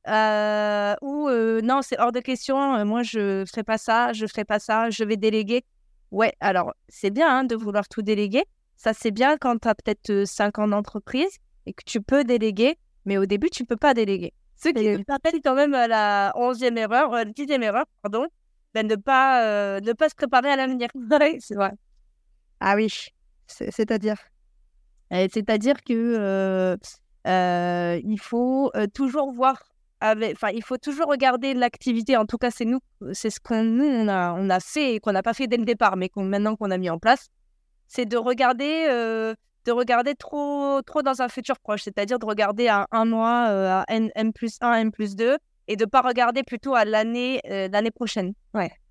Euh, 0.08 0.96
ou 1.02 1.28
euh, 1.28 1.62
non, 1.62 1.82
c'est 1.82 2.00
hors 2.00 2.12
de 2.12 2.20
question, 2.20 2.76
euh, 2.76 2.86
moi 2.86 3.04
je 3.04 3.42
ne 3.42 3.46
ferai 3.46 3.64
pas 3.64 3.78
ça, 3.78 4.14
je 4.14 4.24
ne 4.24 4.28
ferai 4.28 4.46
pas 4.46 4.60
ça, 4.60 4.90
je 4.90 5.04
vais 5.04 5.18
déléguer. 5.18 5.64
Ouais, 6.12 6.34
alors 6.40 6.74
c'est 6.88 7.12
bien 7.12 7.30
hein, 7.30 7.44
de 7.44 7.56
vouloir 7.56 7.88
tout 7.88 8.02
déléguer. 8.02 8.44
Ça, 8.78 8.94
c'est 8.94 9.12
bien 9.12 9.38
quand 9.38 9.60
tu 9.60 9.68
as 9.68 9.76
peut-être 9.76 10.26
5 10.26 10.60
ans 10.60 10.68
d'entreprise 10.68 11.38
et 11.66 11.74
que 11.74 11.84
tu 11.86 12.02
peux 12.02 12.24
déléguer, 12.24 12.78
mais 13.06 13.18
au 13.18 13.26
début, 13.26 13.50
tu 13.50 13.64
ne 13.64 13.68
peux 13.68 13.76
pas 13.76 13.94
déléguer. 13.94 14.34
Ce 14.56 14.70
qui 14.70 14.88
me 14.88 15.04
rappelle 15.08 15.42
quand 15.44 15.54
même 15.54 15.72
la 15.72 16.32
11e 16.36 16.78
erreur, 16.78 17.12
la 17.12 17.26
10e 17.26 17.62
erreur, 17.62 17.86
pardon, 18.02 18.26
ben, 18.74 18.88
de 18.88 18.96
ne 18.96 19.02
pas, 19.02 19.82
ne 19.82 19.94
pas 19.94 20.10
se 20.10 20.16
préparer 20.16 20.50
à 20.50 20.56
l'avenir. 20.56 20.88
c'est 21.40 21.56
vrai. 21.56 21.72
Ah 22.62 22.76
oui, 22.76 22.90
c'est-à-dire? 23.48 24.18
C'est-à-dire 25.12 25.84
que 25.84 26.78
il 27.26 28.20
faut 28.20 28.72
toujours 28.94 29.32
voir 29.34 29.64
enfin, 30.02 30.50
il 30.54 30.64
faut 30.64 30.78
toujours 30.78 31.08
regarder 31.08 31.54
l'activité. 31.54 32.16
En 32.16 32.26
tout 32.26 32.38
cas, 32.38 32.52
c'est 32.52 32.66
nous, 32.66 32.80
c'est 33.12 33.30
ce 33.30 33.40
qu'on 33.40 33.64
nous 33.64 33.86
on 33.86 34.08
a, 34.08 34.34
on 34.34 34.50
a 34.50 34.60
fait 34.60 34.96
et 34.96 35.00
qu'on 35.00 35.12
n'a 35.12 35.24
pas 35.24 35.34
fait 35.34 35.48
dès 35.48 35.58
le 35.58 35.66
départ, 35.66 35.98
mais 35.98 36.10
qu'on 36.10 36.24
maintenant 36.24 36.56
qu'on 36.56 36.72
a 36.72 36.78
mis 36.78 36.90
en 36.90 37.00
place, 37.00 37.28
c'est 37.88 38.06
de 38.06 38.16
regarder, 38.16 38.86
de 39.66 39.72
regarder 39.72 40.16
trop, 40.16 40.82
trop 40.84 41.02
dans 41.02 41.22
un 41.22 41.28
futur 41.28 41.60
proche. 41.60 41.84
C'est-à-dire 41.84 42.18
de 42.18 42.26
regarder 42.26 42.68
à 42.68 42.88
un 42.92 43.06
mois, 43.06 43.46
à 43.82 43.86
n, 43.90 44.10
m 44.16 44.32
plus 44.32 44.58
1, 44.62 44.74
m 44.74 44.92
plus 44.92 45.16
2, 45.16 45.38
et 45.68 45.76
de 45.76 45.86
pas 45.86 46.02
regarder 46.02 46.44
plutôt 46.44 46.76
à 46.76 46.86
l'année, 46.86 47.42
l'année 47.44 47.92
prochaine, 47.92 48.34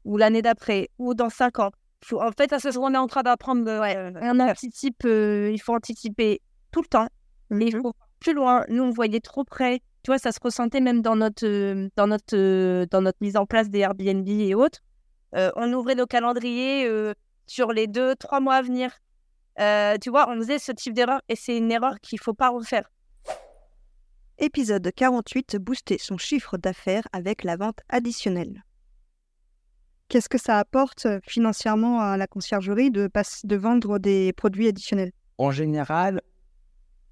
ou 0.04 0.16
l'année 0.16 0.42
d'après, 0.42 0.90
ou 0.98 1.14
dans 1.14 1.30
5 1.30 1.58
ans 1.60 1.70
en 2.12 2.30
fait, 2.32 2.54
c'est 2.58 2.72
ce 2.72 2.78
qu'on 2.78 2.94
est 2.94 2.98
en 2.98 3.06
train 3.06 3.22
d'apprendre. 3.22 3.64
Ouais, 3.80 4.12
on 4.22 4.40
anticipe, 4.40 5.04
euh, 5.04 5.50
il 5.52 5.58
faut 5.58 5.74
anticiper 5.74 6.40
tout 6.70 6.82
le 6.82 6.88
temps, 6.88 7.08
mais 7.50 7.66
il 7.66 7.76
mmh 7.76 7.82
faut 7.82 7.94
plus 8.20 8.34
loin. 8.34 8.64
Nous, 8.68 8.82
on 8.82 8.90
voyait 8.90 9.20
trop 9.20 9.44
près. 9.44 9.80
Tu 10.02 10.10
vois, 10.10 10.18
ça 10.18 10.32
se 10.32 10.38
ressentait 10.42 10.80
même 10.80 11.02
dans 11.02 11.16
notre, 11.16 11.46
euh, 11.46 11.88
dans 11.96 12.06
notre, 12.06 12.36
euh, 12.36 12.86
dans 12.86 13.02
notre 13.02 13.18
mise 13.20 13.36
en 13.36 13.46
place 13.46 13.68
des 13.68 13.80
Airbnb 13.80 14.26
et 14.28 14.54
autres. 14.54 14.80
on 15.32 15.72
ouvrait 15.72 15.94
nos 15.94 16.06
calendriers 16.06 16.88
sur 17.46 17.72
les 17.72 17.86
deux, 17.86 18.14
trois 18.16 18.40
mois 18.40 18.56
à 18.56 18.62
venir. 18.62 18.90
tu 20.00 20.10
vois, 20.10 20.28
on 20.30 20.36
faisait 20.36 20.58
ce 20.58 20.72
type 20.72 20.94
d'erreur 20.94 21.20
et 21.28 21.36
c'est 21.36 21.56
une 21.58 21.70
erreur 21.70 22.00
qu'il 22.00 22.16
ne 22.16 22.22
faut 22.22 22.34
pas 22.34 22.48
refaire. 22.48 22.88
Épisode 24.38 24.90
48, 24.94 25.56
booster 25.56 25.98
son 25.98 26.16
chiffre 26.16 26.56
d'affaires 26.58 27.06
avec 27.12 27.42
la 27.42 27.56
vente 27.56 27.80
additionnelle. 27.88 28.62
Qu'est-ce 30.08 30.30
que 30.30 30.38
ça 30.38 30.58
apporte 30.58 31.04
euh, 31.04 31.20
financièrement 31.22 32.00
à 32.00 32.16
la 32.16 32.26
conciergerie 32.26 32.90
de, 32.90 33.10
vendre 33.56 33.98
des 33.98 34.32
produits 34.32 34.66
additionnels? 34.66 35.12
En 35.36 35.50
général, 35.50 36.22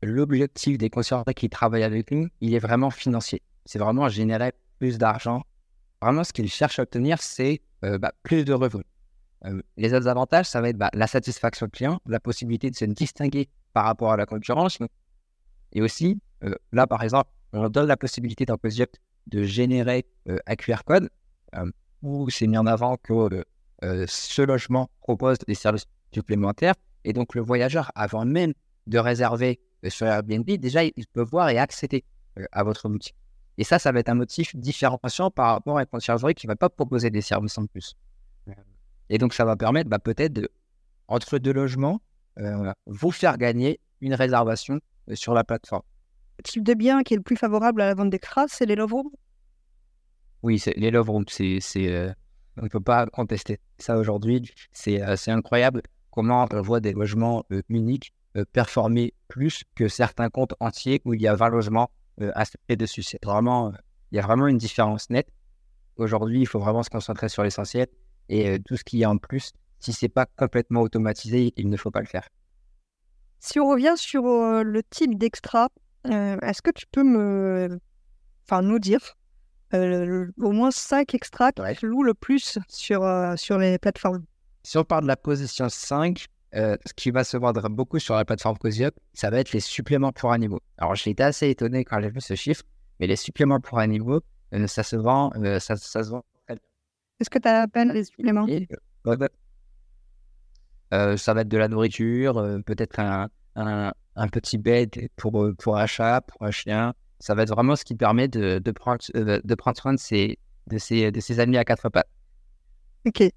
l'objectif 0.03 0.79
des 0.79 0.89
conciergeries 0.89 1.35
qui 1.35 1.51
travaillent 1.51 1.83
avec 1.83 2.11
nous, 2.11 2.29
il 2.41 2.55
est 2.55 2.59
vraiment 2.59 2.91
financier. 2.91 3.43
C'est 3.67 3.79
vraiment 3.79 4.09
générer 4.09 4.53
plus 4.79 4.97
d'argent. 4.97 5.43
Vraiment, 6.01 6.25
ce 6.25 6.33
qu'ils 6.33 6.49
cherchent 6.49 6.79
à 6.79 6.85
obtenir, 6.85 7.21
c'est 7.21 7.61
euh, 7.85 7.99
bah, 7.99 8.13
plus 8.23 8.47
de 8.47 8.55
revenus. 8.55 8.87
Euh, 9.45 9.61
les 9.77 9.93
autres 9.93 10.09
avantages, 10.09 10.47
ça 10.47 10.63
va 10.63 10.71
être 10.71 10.79
bah, 10.79 10.91
la 10.95 11.07
satisfaction 11.07 11.69
client, 11.69 12.01
la 12.07 12.19
possibilité 12.19 12.71
de 12.71 12.77
se 12.77 12.87
distinguer 12.87 13.51
par 13.75 13.85
rapport 13.85 14.11
à 14.11 14.17
la 14.17 14.25
concurrence. 14.25 14.79
Et 15.75 15.83
aussi, 15.83 16.19
là, 16.73 16.87
par 16.87 17.03
exemple, 17.03 17.29
on 17.53 17.69
donne 17.69 17.89
la 17.89 17.99
possibilité 17.99 18.47
d'un 18.47 18.57
de 19.27 19.43
générer 19.43 20.07
un 20.47 20.55
QR 20.55 20.79
code 20.87 21.11
où 22.03 22.31
c'est 22.31 22.47
mis 22.47 22.59
en 22.59 22.67
avant 22.67 22.97
que 22.97 23.45
euh, 23.85 24.05
ce 24.09 24.43
logement 24.43 24.91
propose 25.01 25.39
des 25.47 25.55
services 25.55 25.87
supplémentaires. 26.13 26.75
Et 27.05 27.13
donc, 27.13 27.35
le 27.35 27.43
voyageur, 27.43 27.93
avant 27.95 28.25
même 28.25 28.53
de 28.87 28.99
réserver 28.99 29.61
euh, 29.85 29.91
sur 29.91 30.07
Airbnb, 30.07 30.45
déjà, 30.45 30.85
il 30.85 31.07
peut 31.13 31.23
voir 31.23 31.51
et 31.51 31.59
accéder 31.59 32.05
euh, 32.39 32.45
à 32.53 32.65
votre 32.65 32.89
boutique. 32.89 33.15
Et 33.59 33.65
ça, 33.65 33.79
ça 33.79 33.93
va 33.93 34.01
être 34.01 34.09
un 34.09 34.15
motif 34.15 34.55
différenciant 34.57 35.31
par 35.31 35.55
rapport 35.55 35.79
à 35.79 35.83
une 35.83 35.87
conciergerie 35.87 36.35
qui 36.35 36.47
ne 36.47 36.53
va 36.53 36.57
pas 36.57 36.69
proposer 36.69 37.11
des 37.11 37.23
services 37.23 37.57
en 37.59 37.67
plus. 37.67 37.97
Et 39.09 39.19
donc, 39.19 39.33
ça 39.35 39.45
va 39.45 39.57
permettre 39.57 39.89
bah, 39.89 39.99
peut-être, 39.99 40.51
entre 41.09 41.39
deux 41.39 41.53
logements, 41.53 42.01
vous 42.87 43.11
faire 43.13 43.39
gagner 43.39 43.81
une 44.03 44.13
réservation 44.13 44.79
sur 45.15 45.33
la 45.33 45.43
plateforme. 45.43 45.85
Le 46.39 46.43
type 46.43 46.65
de 46.65 46.75
bien 46.75 47.03
qui 47.03 47.15
est 47.15 47.17
le 47.17 47.23
plus 47.23 47.37
favorable 47.37 47.81
à 47.81 47.87
la 47.87 47.95
vente 47.95 48.11
des 48.11 48.19
crasses, 48.19 48.53
c'est 48.53 48.67
les 48.67 48.75
love 48.75 48.93
oui, 50.47 50.63
les 50.77 50.93
Love 50.93 51.11
Rooms, 51.11 51.25
c'est, 51.29 51.61
euh, 51.77 52.13
on 52.57 52.63
ne 52.63 52.69
peut 52.69 52.81
pas 52.81 53.05
contester 53.07 53.59
ça 53.79 53.99
aujourd'hui. 53.99 54.49
C'est, 54.71 55.03
euh, 55.03 55.17
incroyable 55.27 55.83
comment 56.13 56.47
on 56.53 56.63
voit 56.63 56.79
des 56.79 56.93
logements 56.93 57.45
euh, 57.51 57.63
uniques 57.69 58.13
performer 58.53 59.15
plus 59.29 59.65
que 59.75 59.89
certains 59.89 60.29
comptes 60.29 60.55
entiers 60.61 61.01
où 61.07 61.15
il 61.15 61.23
y 61.23 61.27
a 61.27 61.35
20 61.35 61.49
logements 61.49 61.91
à 62.21 62.45
dessus. 62.77 63.03
C'est 63.03 63.25
vraiment, 63.25 63.73
il 64.13 64.17
y 64.17 64.19
a 64.19 64.23
vraiment 64.23 64.47
une 64.47 64.59
différence 64.59 65.09
nette. 65.09 65.29
Aujourd'hui, 65.97 66.43
il 66.43 66.47
faut 66.47 66.59
vraiment 66.59 66.83
se 66.83 66.91
concentrer 66.91 67.31
sur 67.31 67.43
l'essentiel 67.43 67.87
et 68.29 68.59
tout 68.67 68.77
ce 68.77 68.85
qui 68.85 69.01
est 69.01 69.07
en 69.07 69.17
plus, 69.17 69.53
si 69.81 69.95
c'est 69.95 70.11
pas 70.11 70.27
complètement 70.27 70.83
automatisé, 70.83 71.55
il 71.57 71.71
ne 71.71 71.79
faut 71.79 71.91
pas 71.91 72.01
le 72.01 72.07
faire. 72.07 72.29
Si 73.41 73.59
on 73.59 73.71
revient 73.71 73.95
sur 73.97 74.23
le 74.23 74.83
type 74.91 75.17
d'extra, 75.17 75.71
est-ce 76.05 76.61
que 76.61 76.73
tu 76.73 76.85
peux 76.93 77.05
me, 77.05 77.81
enfin, 78.45 78.61
nous 78.61 78.79
dire 78.79 79.17
au 79.73 80.53
moins 80.53 80.71
5 80.71 81.15
extras 81.15 81.53
qui 81.53 81.87
louent 81.87 82.05
le 82.05 82.15
plus 82.15 82.59
sur, 82.69 83.05
sur 83.37 83.59
les 83.59 83.79
plateformes 83.79 84.25
Si 84.63 84.79
on 84.79 84.85
parle 84.85 85.03
de 85.03 85.09
la 85.09 85.17
position 85.17 85.69
5, 85.69 86.27
ce 86.53 86.77
qui 86.95 87.11
va 87.11 87.25
se 87.25 87.37
vendre 87.37 87.69
beaucoup 87.69 87.99
sur 87.99 88.15
la 88.15 88.25
plateforme 88.25 88.57
CozyUp, 88.59 88.95
ça 89.13 89.31
va 89.31 89.39
être 89.39 89.53
les 89.53 89.61
suppléments 89.61 90.13
pour 90.13 90.33
animaux. 90.33 90.61
Alors, 90.79 90.95
j'ai 90.95 91.11
été 91.11 91.23
assez 91.23 91.51
étonné 91.51 91.85
quand 91.85 92.01
j'ai 92.01 92.11
vu 92.11 92.21
ce 92.21 92.35
chiffre, 92.35 92.63
mais 93.01 93.07
les 93.07 93.17
suppléments 93.17 93.61
pour 93.61 93.79
animaux, 93.79 94.21
ça 94.67 94.83
se 94.83 94.97
vend, 94.97 95.33
ça, 95.61 95.77
ça, 95.77 96.05
se 96.05 96.11
vend 96.11 96.25
très 96.47 96.55
bien. 96.55 96.63
Est-ce 97.21 97.31
que 97.31 97.39
tu 97.39 97.49
as 97.49 97.63
appelles 97.63 97.91
les 97.93 98.05
suppléments? 98.05 98.47
Ça 100.91 101.35
va 101.35 101.41
être 101.41 101.49
de 101.49 101.59
la 101.59 101.69
nourriture, 101.69 102.35
peut-être 102.65 103.01
un, 103.01 103.29
un, 103.57 103.93
un, 104.15 104.29
petit 104.29 104.59
bed 104.59 105.09
pour, 105.17 105.53
pour 105.59 105.77
un 105.77 105.87
chat, 105.87 106.21
pour 106.23 106.43
un 106.43 106.51
chien. 106.51 106.95
Ça 107.19 107.35
va 107.35 107.43
être 107.43 107.51
vraiment 107.51 107.77
ce 107.77 107.85
qui 107.85 107.95
permet 107.95 108.29
de, 108.29 108.59
de 108.59 108.71
prendre, 108.71 109.01
de 109.15 109.55
prendre 109.55 109.79
soin 109.79 109.95
de 109.95 109.99
ses, 109.99 110.39
de, 110.67 110.79
ses, 110.79 111.11
de 111.11 111.21
ses 111.21 111.41
amis 111.41 111.57
à 111.57 111.65
quatre 111.65 111.89
pattes. 111.89 112.09
Ok. 113.07 113.31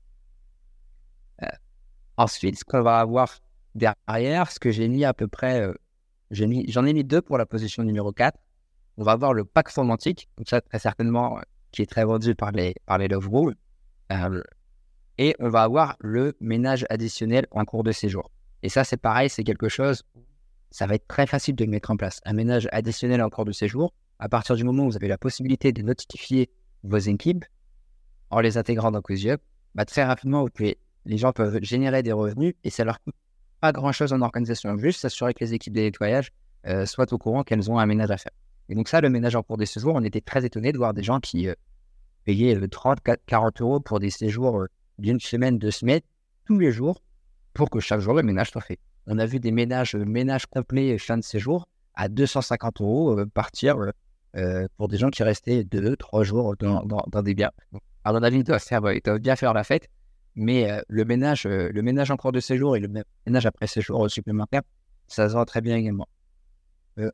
Ensuite, 2.19 2.59
ce 2.59 2.65
qu'on 2.65 2.81
va 2.81 2.99
avoir 2.99 3.39
derrière, 3.75 4.51
ce 4.51 4.59
que 4.59 4.71
j'ai 4.71 4.89
mis 4.89 5.05
à 5.05 5.13
peu 5.13 5.29
près, 5.29 5.61
euh, 5.61 5.73
j'en 6.31 6.85
ai, 6.85 6.93
mis 6.93 7.03
deux 7.05 7.21
pour 7.21 7.37
la 7.37 7.45
position 7.45 7.81
numéro 7.83 8.11
4. 8.11 8.37
On 8.97 9.03
va 9.03 9.13
avoir 9.13 9.33
le 9.33 9.45
pack 9.45 9.69
romantique, 9.69 10.27
donc 10.37 10.49
ça 10.49 10.59
très 10.59 10.79
certainement, 10.79 11.37
euh, 11.37 11.41
qui 11.71 11.81
est 11.81 11.85
très 11.85 12.03
vendu 12.03 12.35
par 12.35 12.51
les, 12.51 12.75
par 12.85 12.97
les 12.97 13.07
Love 13.07 13.29
Rules. 13.31 13.55
Euh, 14.11 14.43
et 15.17 15.33
on 15.39 15.47
va 15.47 15.63
avoir 15.63 15.95
le 16.01 16.35
ménage 16.41 16.85
additionnel 16.89 17.47
en 17.51 17.63
cours 17.63 17.83
de 17.83 17.93
séjour. 17.93 18.29
Et 18.63 18.69
ça, 18.69 18.83
c'est 18.83 18.97
pareil, 18.97 19.29
c'est 19.29 19.45
quelque 19.45 19.69
chose, 19.69 20.03
ça 20.71 20.87
va 20.87 20.95
être 20.95 21.07
très 21.07 21.27
facile 21.27 21.55
de 21.55 21.63
le 21.63 21.71
mettre 21.71 21.91
en 21.91 21.97
place. 21.97 22.21
Un 22.25 22.33
ménage 22.33 22.67
additionnel 22.71 23.21
en 23.21 23.29
cours 23.29 23.45
de 23.45 23.51
séjour, 23.51 23.93
à 24.19 24.29
partir 24.29 24.55
du 24.55 24.63
moment 24.63 24.83
où 24.83 24.91
vous 24.91 24.95
avez 24.95 25.07
la 25.07 25.17
possibilité 25.17 25.71
de 25.71 25.81
notifier 25.81 26.49
vos 26.83 26.97
équipes 26.97 27.45
en 28.29 28.39
les 28.39 28.57
intégrant 28.57 28.91
dans 28.91 29.01
CozyUp, 29.01 29.41
bah, 29.75 29.85
très 29.85 30.03
rapidement, 30.03 30.43
vous 30.43 30.49
pouvez 30.49 30.77
les 31.05 31.17
gens 31.17 31.31
peuvent 31.31 31.59
générer 31.61 32.03
des 32.03 32.11
revenus 32.11 32.53
et 32.63 32.69
ça 32.69 32.83
leur 32.83 33.01
coûte 33.01 33.15
pas 33.61 33.71
grand 33.71 33.91
chose 33.91 34.13
en 34.13 34.21
organisation, 34.21 34.77
juste 34.77 35.01
s'assurer 35.01 35.33
que 35.33 35.43
les 35.43 35.53
équipes 35.53 35.73
de 35.73 35.81
nettoyage 35.81 36.31
euh, 36.67 36.85
soient 36.85 37.11
au 37.13 37.17
courant 37.17 37.43
qu'elles 37.43 37.69
ont 37.71 37.79
un 37.79 37.85
ménage 37.85 38.11
à 38.11 38.17
faire. 38.17 38.31
Et 38.69 38.75
donc, 38.75 38.87
ça, 38.87 39.01
le 39.01 39.09
ménage 39.09 39.35
en 39.35 39.41
cours 39.41 39.57
des 39.57 39.65
séjours, 39.65 39.95
on 39.95 40.03
était 40.03 40.21
très 40.21 40.45
étonnés 40.45 40.71
de 40.71 40.77
voir 40.77 40.93
des 40.93 41.03
gens 41.03 41.19
qui 41.19 41.47
euh, 41.47 41.55
payaient 42.25 42.55
30, 42.67 42.99
euh, 43.07 43.15
40 43.25 43.61
euros 43.61 43.79
pour 43.79 43.99
des 43.99 44.11
séjours 44.11 44.65
d'une 44.97 45.19
semaine, 45.19 45.57
deux 45.57 45.71
semaines, 45.71 46.01
tous 46.45 46.59
les 46.59 46.71
jours, 46.71 47.01
pour 47.53 47.69
que 47.69 47.79
chaque 47.79 48.01
jour 48.01 48.13
le 48.13 48.23
ménage 48.23 48.51
soit 48.51 48.61
fait. 48.61 48.79
On 49.11 49.17
a 49.17 49.25
vu 49.25 49.39
des 49.39 49.51
ménages, 49.51 49.95
ménages 49.95 50.45
complets 50.45 50.97
fin 50.99 51.17
de 51.17 51.23
séjour 51.23 51.67
à 51.95 52.07
250 52.09 52.79
euros 52.81 53.25
partir 53.33 53.75
pour 54.77 54.87
des 54.87 54.97
gens 54.97 55.09
qui 55.09 55.23
restaient 55.23 55.63
deux, 55.63 55.97
trois 55.97 56.23
jours 56.23 56.55
dans, 56.57 57.23
des 57.23 57.33
biens. 57.33 57.49
à 58.03 58.13
mon 58.13 58.21
avis, 58.21 58.37
ils 58.37 58.43
doivent, 58.43 58.61
faire, 58.61 58.81
ils 58.91 59.01
doivent 59.01 59.17
bien 59.17 59.35
faire 59.35 59.53
la 59.53 59.63
fête. 59.63 59.89
Mais 60.35 60.69
le, 60.87 61.05
ménage, 61.05 61.45
le 61.45 61.81
ménage 61.81 62.11
en 62.11 62.17
cours 62.17 62.31
de 62.31 62.39
séjour 62.39 62.77
et 62.77 62.79
le 62.79 62.87
ménage 63.25 63.47
après 63.47 63.65
séjour 63.65 64.09
supplémentaire, 64.11 64.61
ça 65.07 65.27
se 65.27 65.33
vend 65.33 65.43
très 65.43 65.61
bien 65.61 65.75
également. 65.75 66.07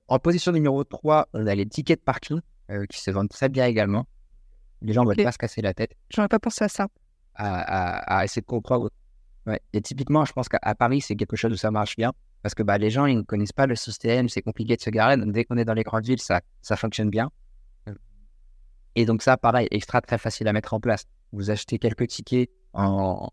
en 0.10 0.20
position 0.20 0.52
numéro 0.52 0.84
3, 0.84 1.30
on 1.34 1.48
a 1.48 1.56
les 1.56 1.66
tickets 1.66 2.00
de 2.00 2.04
parking 2.04 2.42
qui 2.90 3.00
se 3.00 3.10
vendent 3.10 3.30
très 3.30 3.48
bien 3.48 3.68
également. 3.68 4.06
Les 4.82 4.92
gens 4.92 5.06
ne 5.06 5.10
veulent 5.10 5.24
pas 5.24 5.32
se 5.32 5.38
casser 5.38 5.62
la 5.62 5.74
tête. 5.74 5.94
J'aurais 6.10 6.28
pas 6.28 6.40
pensé 6.40 6.66
à 6.66 6.70
ça. 6.70 6.88
À, 7.36 8.24
essayer 8.26 8.42
de 8.42 8.46
comprendre. 8.46 8.90
Et 9.74 9.82
typiquement, 9.82 10.26
je 10.26 10.34
pense 10.34 10.50
qu'à 10.50 10.76
Paris, 10.76 11.02
c'est 11.02 11.16
quelque 11.16 11.36
chose 11.36 11.52
où 11.52 11.58
ça 11.58 11.72
marche 11.72 11.96
bien. 11.96 12.14
Parce 12.42 12.54
que 12.56 12.64
bah, 12.64 12.78
les 12.78 12.90
gens, 12.90 13.06
ils 13.06 13.18
ne 13.18 13.22
connaissent 13.22 13.54
pas 13.54 13.68
le 13.68 13.76
système, 13.76 14.30
c'est 14.30 14.42
compliqué 14.42 14.76
de 14.76 14.82
se 14.82 14.90
garer. 14.90 15.18
Donc, 15.18 15.32
dès 15.32 15.46
qu'on 15.46 15.58
est 15.58 15.66
dans 15.66 15.74
les 15.74 15.84
grandes 15.84 16.06
villes, 16.06 16.22
ça, 16.22 16.42
ça 16.62 16.76
fonctionne 16.76 17.10
bien. 17.10 17.32
Et 18.96 19.06
donc, 19.06 19.22
ça, 19.22 19.38
pareil, 19.38 19.68
extra 19.72 20.02
très 20.02 20.18
facile 20.18 20.48
à 20.48 20.54
mettre 20.54 20.74
en 20.74 20.80
place. 20.80 21.06
Vous 21.32 21.50
achetez 21.50 21.80
quelques 21.80 22.08
tickets 22.08 22.50
en, 22.74 23.30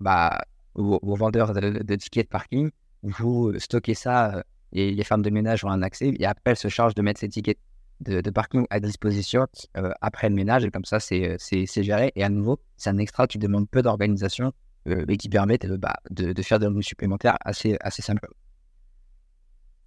bah, 0.00 0.44
aux, 0.74 1.16
vendeurs 1.16 1.52
de, 1.52 1.94
tickets 1.96 2.26
de 2.26 2.30
parking. 2.30 2.70
Vous 3.02 3.58
stockez 3.58 3.94
ça 3.94 4.36
euh, 4.36 4.42
et 4.72 4.90
les 4.90 5.04
femmes 5.04 5.22
de 5.22 5.30
ménage 5.30 5.64
ont 5.64 5.70
un 5.70 5.82
accès. 5.82 6.14
Et 6.18 6.26
après, 6.26 6.50
elles 6.50 6.56
se 6.56 6.68
chargent 6.68 6.94
de 6.94 7.02
mettre 7.02 7.20
ces 7.20 7.28
tickets 7.28 7.58
de, 8.00 8.30
parking 8.30 8.66
à 8.70 8.78
disposition 8.78 9.46
euh, 9.76 9.90
après 10.00 10.28
le 10.28 10.34
ménage. 10.34 10.64
Et 10.64 10.70
comme 10.70 10.84
ça, 10.84 11.00
c'est 11.00 11.38
géré. 11.82 12.12
Et 12.14 12.22
à 12.22 12.28
nouveau, 12.28 12.60
c'est 12.76 12.90
un 12.90 12.98
extra 12.98 13.26
qui 13.26 13.38
demande 13.38 13.68
peu 13.68 13.82
d'organisation 13.82 14.48
euh, 14.48 14.67
et 15.08 15.16
qui 15.16 15.28
permet 15.28 15.58
bah, 15.58 15.94
de, 16.10 16.32
de, 16.32 16.42
faire 16.42 16.58
des 16.58 16.66
revenus 16.66 16.86
supplémentaires 16.86 17.36
assez, 17.40 17.76
assez 17.80 18.02
simplement. 18.02 18.34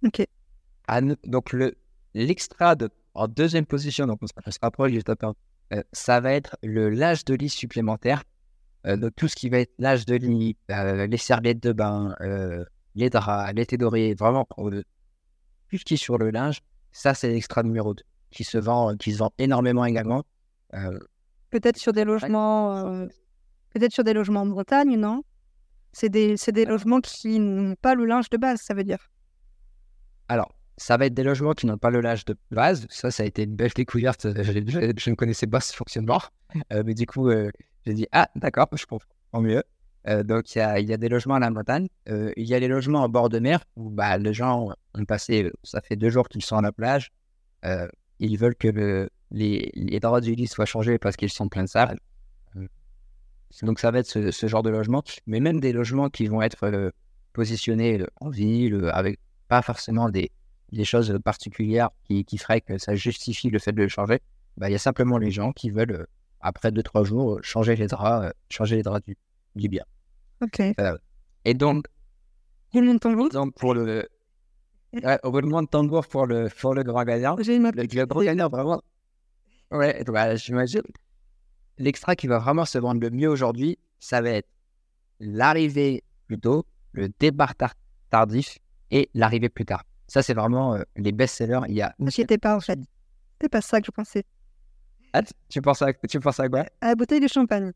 Ok. 0.04 0.26
donc, 1.24 1.56
l'extra 2.14 2.74
en 3.14 3.28
deuxième 3.28 3.66
position, 3.66 4.06
donc 4.06 4.20
on 4.22 4.26
se 4.26 4.58
rapproche 4.60 4.92
du 4.92 5.02
top 5.02 5.24
1, 5.24 5.82
ça 5.92 6.20
va 6.20 6.32
être 6.32 6.56
le 6.62 6.90
l'âge 6.90 7.24
de 7.24 7.34
lit 7.34 7.48
supplémentaire 7.48 8.22
euh, 8.86 8.96
donc 8.96 9.12
tout 9.16 9.28
ce 9.28 9.36
qui 9.36 9.48
va 9.48 9.58
être 9.58 9.72
l'âge 9.78 10.06
de 10.06 10.16
lit, 10.16 10.56
euh, 10.70 11.06
les 11.06 11.16
serviettes 11.16 11.62
de 11.62 11.72
bain, 11.72 12.14
euh, 12.20 12.64
les 12.94 13.10
draps, 13.10 13.52
les 13.54 13.66
thés 13.66 13.76
dorés, 13.76 14.14
vraiment 14.14 14.46
tout 14.56 15.78
ce 15.78 15.84
qui 15.84 15.94
est 15.94 15.98
sur 15.98 16.18
le 16.18 16.30
linge, 16.30 16.60
ça 16.90 17.14
c'est 17.14 17.28
l'extra 17.28 17.62
numéro 17.62 17.94
2 17.94 18.02
qui 18.30 18.44
se 18.44 18.58
vend, 18.58 18.96
qui 18.96 19.12
se 19.12 19.18
vend 19.18 19.32
énormément 19.38 19.84
également. 19.84 20.24
peut-être 21.50 21.76
sur 21.76 21.92
des 21.92 22.04
logements, 22.04 23.06
peut-être 23.72 23.92
sur 23.92 24.04
des 24.04 24.12
logements 24.12 24.42
en 24.42 24.46
Bretagne, 24.46 24.96
non? 24.96 25.22
C'est 25.92 26.08
des, 26.08 26.36
des 26.52 26.64
logements 26.64 27.00
qui 27.00 27.38
n'ont 27.38 27.74
pas 27.74 27.94
le 27.94 28.06
linge 28.06 28.30
de 28.30 28.36
base, 28.36 28.60
ça 28.60 28.74
veut 28.74 28.84
dire. 28.84 29.10
Alors, 30.28 30.54
ça 30.78 30.96
va 30.96 31.06
être 31.06 31.14
des 31.14 31.24
logements 31.24 31.52
qui 31.52 31.66
n'ont 31.66 31.78
pas 31.78 31.90
le 31.90 32.00
linge 32.00 32.24
de 32.24 32.36
base. 32.50 32.86
Ça, 32.88 33.10
ça 33.10 33.22
a 33.22 33.26
été 33.26 33.42
une 33.42 33.54
belle 33.54 33.72
découverte. 33.74 34.26
Je, 34.42 34.92
je 34.96 35.10
ne 35.10 35.14
connaissais 35.14 35.46
pas 35.46 35.60
ce 35.60 35.74
fonctionnement. 35.74 36.22
mais 36.70 36.94
du 36.94 37.06
coup, 37.06 37.30
j'ai 37.84 37.94
dit, 37.94 38.06
ah, 38.12 38.28
d'accord, 38.36 38.68
je 38.72 38.86
comprends 38.86 39.06
mieux. 39.34 39.62
Euh, 40.08 40.22
donc, 40.22 40.54
il 40.54 40.58
y 40.58 40.60
a, 40.60 40.80
y 40.80 40.92
a, 40.92 40.96
des 40.96 41.08
logements 41.08 41.34
à 41.34 41.40
la 41.40 41.50
montagne. 41.50 41.88
Euh, 42.08 42.32
il 42.36 42.46
y 42.46 42.54
a 42.54 42.58
les 42.58 42.68
logements 42.68 43.02
en 43.02 43.08
bord 43.08 43.28
de 43.28 43.38
mer 43.38 43.64
où 43.76 43.90
bah, 43.90 44.18
les 44.18 44.34
gens 44.34 44.72
ont 44.94 45.04
passé, 45.04 45.50
ça 45.62 45.80
fait 45.80 45.96
deux 45.96 46.10
jours 46.10 46.28
qu'ils 46.28 46.42
sont 46.42 46.56
à 46.56 46.62
la 46.62 46.72
plage. 46.72 47.12
Euh, 47.64 47.88
ils 48.18 48.36
veulent 48.36 48.56
que 48.56 48.68
le, 48.68 49.10
les, 49.30 49.70
les, 49.74 50.00
draps 50.00 50.24
du 50.24 50.34
lit 50.34 50.46
soient 50.46 50.66
changés 50.66 50.98
parce 50.98 51.16
qu'ils 51.16 51.30
sont 51.30 51.48
pleins 51.48 51.64
de 51.64 51.68
sable. 51.68 51.98
Donc, 53.62 53.78
ça 53.78 53.90
va 53.90 53.98
être 54.00 54.06
ce, 54.06 54.30
ce, 54.30 54.46
genre 54.46 54.62
de 54.62 54.70
logement. 54.70 55.02
Mais 55.26 55.40
même 55.40 55.60
des 55.60 55.72
logements 55.72 56.08
qui 56.08 56.26
vont 56.26 56.42
être 56.42 56.92
positionnés 57.32 58.04
en 58.20 58.30
ville, 58.30 58.90
avec 58.92 59.18
pas 59.48 59.62
forcément 59.62 60.08
des, 60.08 60.30
des 60.72 60.84
choses 60.84 61.18
particulières 61.24 61.90
qui, 62.04 62.24
qui, 62.24 62.38
feraient 62.38 62.60
que 62.60 62.78
ça 62.78 62.94
justifie 62.94 63.50
le 63.50 63.58
fait 63.58 63.72
de 63.72 63.82
le 63.82 63.88
changer. 63.88 64.20
Bah, 64.56 64.68
il 64.68 64.72
y 64.72 64.74
a 64.74 64.78
simplement 64.78 65.18
les 65.18 65.30
gens 65.30 65.52
qui 65.52 65.70
veulent 65.70 66.06
après 66.40 66.70
2-3 66.70 67.04
jours, 67.04 67.38
changer 67.42 67.76
les 67.76 67.86
draps, 67.86 68.26
euh, 68.26 68.30
changer 68.50 68.76
les 68.76 68.82
draps 68.82 69.06
du, 69.06 69.16
du 69.54 69.68
bien. 69.68 69.84
Ok. 70.42 70.60
et 71.44 71.54
donc, 71.54 71.86
roulement 72.72 72.94
de 72.94 72.98
tambour 72.98 73.28
donc 73.28 73.54
pour 73.54 73.74
le, 73.74 74.08
ouais, 74.92 75.18
roulement 75.22 75.62
de 75.62 75.68
tambour 75.68 76.06
pour 76.06 76.26
le, 76.26 76.48
pour 76.60 76.74
le 76.74 76.82
grand 76.82 77.04
gagnant. 77.04 77.36
J'ai 77.40 77.56
une 77.56 77.70
le, 77.70 77.82
le 77.82 78.06
grand 78.06 78.22
gagnant, 78.22 78.48
vraiment. 78.48 78.82
Ouais, 79.70 80.02
bah, 80.04 80.34
j'imagine. 80.36 80.82
L'extra 81.78 82.16
qui 82.16 82.26
va 82.26 82.38
vraiment 82.38 82.64
se 82.64 82.78
vendre 82.78 83.00
le 83.00 83.10
mieux 83.10 83.28
aujourd'hui, 83.28 83.78
ça 83.98 84.20
va 84.20 84.30
être 84.30 84.48
l'arrivée 85.20 86.02
plus 86.26 86.38
tôt, 86.38 86.66
le 86.92 87.08
départ 87.18 87.54
tardif 88.10 88.58
et 88.90 89.08
l'arrivée 89.14 89.48
plus 89.48 89.64
tard. 89.64 89.84
Ça, 90.06 90.22
c'est 90.22 90.34
vraiment 90.34 90.74
euh, 90.74 90.82
les 90.96 91.12
best-sellers. 91.12 91.60
Il 91.68 91.74
y 91.74 91.82
a. 91.82 91.94
N'inquiétez 91.98 92.38
pas, 92.38 92.56
en 92.56 92.60
fait. 92.60 92.78
C'est 93.40 93.48
pas 93.48 93.62
ça 93.62 93.80
que 93.80 93.86
je 93.86 93.90
pensais. 93.90 94.24
Ah, 95.14 95.22
tu 95.48 95.60
penses 95.60 95.82
à, 95.82 95.92
tu 95.92 96.20
penses 96.20 96.40
à 96.40 96.48
quoi? 96.48 96.64
À 96.80 96.88
la 96.88 96.94
bouteille 96.94 97.20
de 97.20 97.28
champagne. 97.28 97.72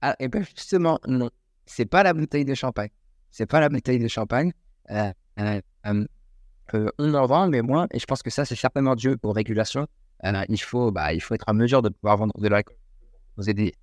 Ah, 0.00 0.14
et 0.18 0.28
bien 0.28 0.42
justement, 0.42 0.98
non. 1.06 1.30
C'est 1.66 1.86
pas 1.86 2.02
la 2.02 2.14
bouteille 2.14 2.44
de 2.44 2.54
champagne. 2.54 2.90
C'est 3.30 3.46
pas 3.46 3.60
la 3.60 3.68
bouteille 3.68 3.98
de 3.98 4.08
champagne. 4.08 4.52
Euh, 4.90 5.12
euh, 5.38 5.60
euh, 6.74 6.90
on 6.98 7.14
en 7.14 7.26
vend, 7.26 7.48
mais 7.48 7.62
moins. 7.62 7.86
Et 7.92 7.98
je 7.98 8.06
pense 8.06 8.22
que 8.22 8.30
ça, 8.30 8.44
c'est 8.44 8.56
certainement 8.56 8.94
dû 8.94 9.16
aux 9.22 9.32
régulations. 9.32 9.86
il, 10.24 10.60
faut, 10.60 10.90
bah, 10.90 11.12
il 11.12 11.20
faut 11.20 11.34
être 11.34 11.44
en 11.46 11.54
mesure 11.54 11.82
de 11.82 11.90
pouvoir 11.90 12.16
vendre 12.16 12.38
de 12.38 12.48
l'alcool, 12.48 12.76
des, 13.46 13.74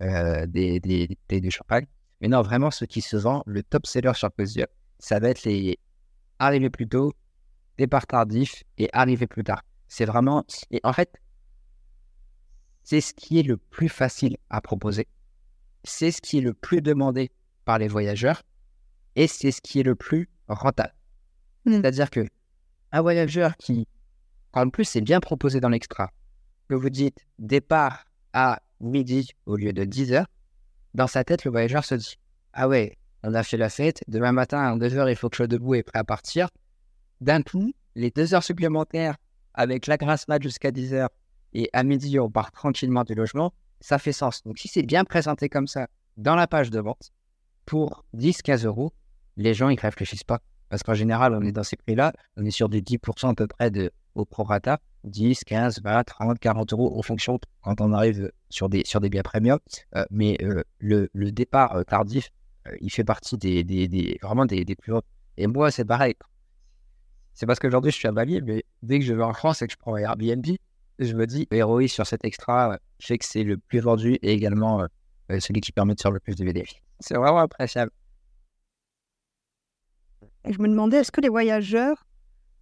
des, 0.00 0.80
des, 0.80 1.06
bouteilles 1.08 1.40
de 1.40 1.50
champagne. 1.50 1.86
Mais 2.20 2.28
non, 2.28 2.42
vraiment, 2.42 2.70
ce 2.70 2.84
qui 2.84 3.00
se 3.00 3.16
vend, 3.16 3.42
le 3.46 3.62
top 3.62 3.86
seller 3.86 4.12
sur 4.14 4.34
Cosio, 4.34 4.66
ça 4.98 5.18
va 5.18 5.30
être 5.30 5.44
les 5.44 5.78
arriver 6.38 6.70
plus 6.70 6.88
tôt, 6.88 7.12
départ 7.78 8.06
tardif 8.06 8.62
et 8.78 8.88
arriver 8.92 9.26
plus 9.26 9.44
tard. 9.44 9.62
C'est 9.88 10.04
vraiment. 10.04 10.44
Et 10.70 10.80
en 10.84 10.92
fait, 10.92 11.20
c'est 12.82 13.00
ce 13.00 13.14
qui 13.14 13.38
est 13.38 13.42
le 13.42 13.56
plus 13.56 13.88
facile 13.88 14.36
à 14.50 14.60
proposer, 14.60 15.06
c'est 15.84 16.10
ce 16.10 16.20
qui 16.20 16.38
est 16.38 16.42
le 16.42 16.54
plus 16.54 16.82
demandé 16.82 17.30
par 17.64 17.78
les 17.78 17.88
voyageurs 17.88 18.42
et 19.16 19.26
c'est 19.26 19.50
ce 19.50 19.60
qui 19.60 19.80
est 19.80 19.84
le 19.84 19.94
plus 19.94 20.28
rentable. 20.48 20.94
Mmh. 21.64 21.72
C'est-à-dire 21.72 22.10
que 22.10 22.26
un 22.92 23.00
voyageur 23.00 23.56
qui, 23.56 23.88
en 24.52 24.68
plus, 24.68 24.84
c'est 24.84 25.00
bien 25.00 25.20
proposé 25.20 25.60
dans 25.60 25.68
l'extra, 25.68 26.10
que 26.68 26.74
vous 26.74 26.90
dites 26.90 27.26
départ 27.38 28.04
à 28.32 28.60
midi 28.80 29.30
au 29.46 29.56
lieu 29.56 29.72
de 29.72 29.84
10 29.84 30.12
heures, 30.12 30.26
dans 30.94 31.06
sa 31.06 31.24
tête, 31.24 31.44
le 31.44 31.50
voyageur 31.50 31.84
se 31.84 31.94
dit 31.94 32.16
ah 32.52 32.68
ouais, 32.68 32.96
on 33.22 33.34
a 33.34 33.42
fait 33.42 33.56
la 33.56 33.68
fête, 33.68 34.04
demain 34.06 34.32
matin 34.32 34.58
à 34.58 34.76
2h, 34.76 35.10
il 35.10 35.16
faut 35.16 35.28
que 35.28 35.34
je 35.34 35.38
sois 35.38 35.46
debout 35.46 35.74
et 35.74 35.82
prêt 35.82 35.98
à 35.98 36.04
partir. 36.04 36.48
D'un 37.20 37.42
coup, 37.42 37.72
les 37.94 38.10
deux 38.10 38.34
heures 38.34 38.44
supplémentaires 38.44 39.16
avec 39.54 39.86
la 39.86 39.96
grasse 39.96 40.28
mat 40.28 40.42
jusqu'à 40.42 40.70
10h 40.70 41.08
et 41.54 41.70
à 41.72 41.82
midi, 41.84 42.18
on 42.18 42.30
part 42.30 42.52
tranquillement 42.52 43.04
du 43.04 43.14
logement, 43.14 43.52
ça 43.80 43.98
fait 43.98 44.12
sens. 44.12 44.42
Donc, 44.44 44.58
si 44.58 44.68
c'est 44.68 44.82
bien 44.82 45.04
présenté 45.04 45.48
comme 45.48 45.66
ça 45.66 45.88
dans 46.16 46.34
la 46.34 46.46
page 46.46 46.70
de 46.70 46.80
vente, 46.80 47.12
pour 47.66 48.04
10-15 48.16 48.66
euros, 48.66 48.92
les 49.36 49.54
gens, 49.54 49.68
ils 49.68 49.78
réfléchissent 49.78 50.24
pas. 50.24 50.40
Parce 50.68 50.82
qu'en 50.82 50.94
général, 50.94 51.34
on 51.34 51.42
est 51.42 51.52
dans 51.52 51.62
ces 51.62 51.76
prix-là, 51.76 52.12
on 52.36 52.44
est 52.44 52.50
sur 52.50 52.68
des 52.68 52.82
10% 52.82 53.30
à 53.30 53.34
peu 53.34 53.46
près 53.46 53.70
de, 53.70 53.92
au 54.14 54.24
prorata, 54.24 54.80
10, 55.04 55.44
15, 55.44 55.80
20, 55.82 56.04
30, 56.04 56.38
40 56.38 56.72
euros 56.72 56.98
en 56.98 57.02
fonction 57.02 57.38
quand 57.62 57.80
on 57.80 57.92
arrive 57.92 58.30
sur 58.48 58.68
des, 58.68 58.82
sur 58.84 59.00
des 59.00 59.10
biens 59.10 59.22
premium. 59.22 59.58
Euh, 59.94 60.04
mais 60.10 60.36
euh, 60.42 60.62
le, 60.78 61.08
le, 61.12 61.32
départ 61.32 61.76
euh, 61.76 61.82
tardif, 61.84 62.30
il 62.80 62.90
fait 62.90 63.04
partie 63.04 63.36
des, 63.36 63.62
des, 63.62 64.18
vraiment 64.22 64.46
des, 64.46 64.64
plus 64.76 64.92
hauts. 64.92 65.02
Et 65.36 65.46
moi, 65.46 65.70
c'est 65.70 65.84
pareil. 65.84 66.14
C'est 67.34 67.46
parce 67.46 67.58
qu'aujourd'hui, 67.58 67.90
je 67.90 67.96
suis 67.96 68.08
à 68.08 68.12
Bali, 68.12 68.40
mais 68.42 68.64
dès 68.82 68.98
que 68.98 69.04
je 69.04 69.12
vais 69.12 69.22
en 69.22 69.34
France 69.34 69.60
et 69.62 69.66
que 69.66 69.72
je 69.72 69.78
prends 69.78 69.96
Airbnb, 69.96 70.46
je 70.98 71.12
me 71.14 71.26
dis, 71.26 71.46
héroïque 71.50 71.90
sur 71.90 72.06
cet 72.06 72.24
extra 72.24 72.78
fait 73.00 73.18
que 73.18 73.24
c'est 73.24 73.42
le 73.42 73.58
plus 73.58 73.80
vendu 73.80 74.14
et 74.22 74.32
également 74.32 74.86
celui 75.40 75.60
qui 75.60 75.72
permet 75.72 75.94
de 75.94 76.00
faire 76.00 76.12
le 76.12 76.20
plus 76.20 76.36
de 76.36 76.44
VDF. 76.44 76.70
C'est 77.00 77.16
vraiment 77.16 77.40
appréciable. 77.40 77.90
je 80.48 80.58
me 80.58 80.68
demandais, 80.68 80.98
est-ce 80.98 81.10
que 81.10 81.20
les 81.20 81.28
voyageurs 81.28 82.06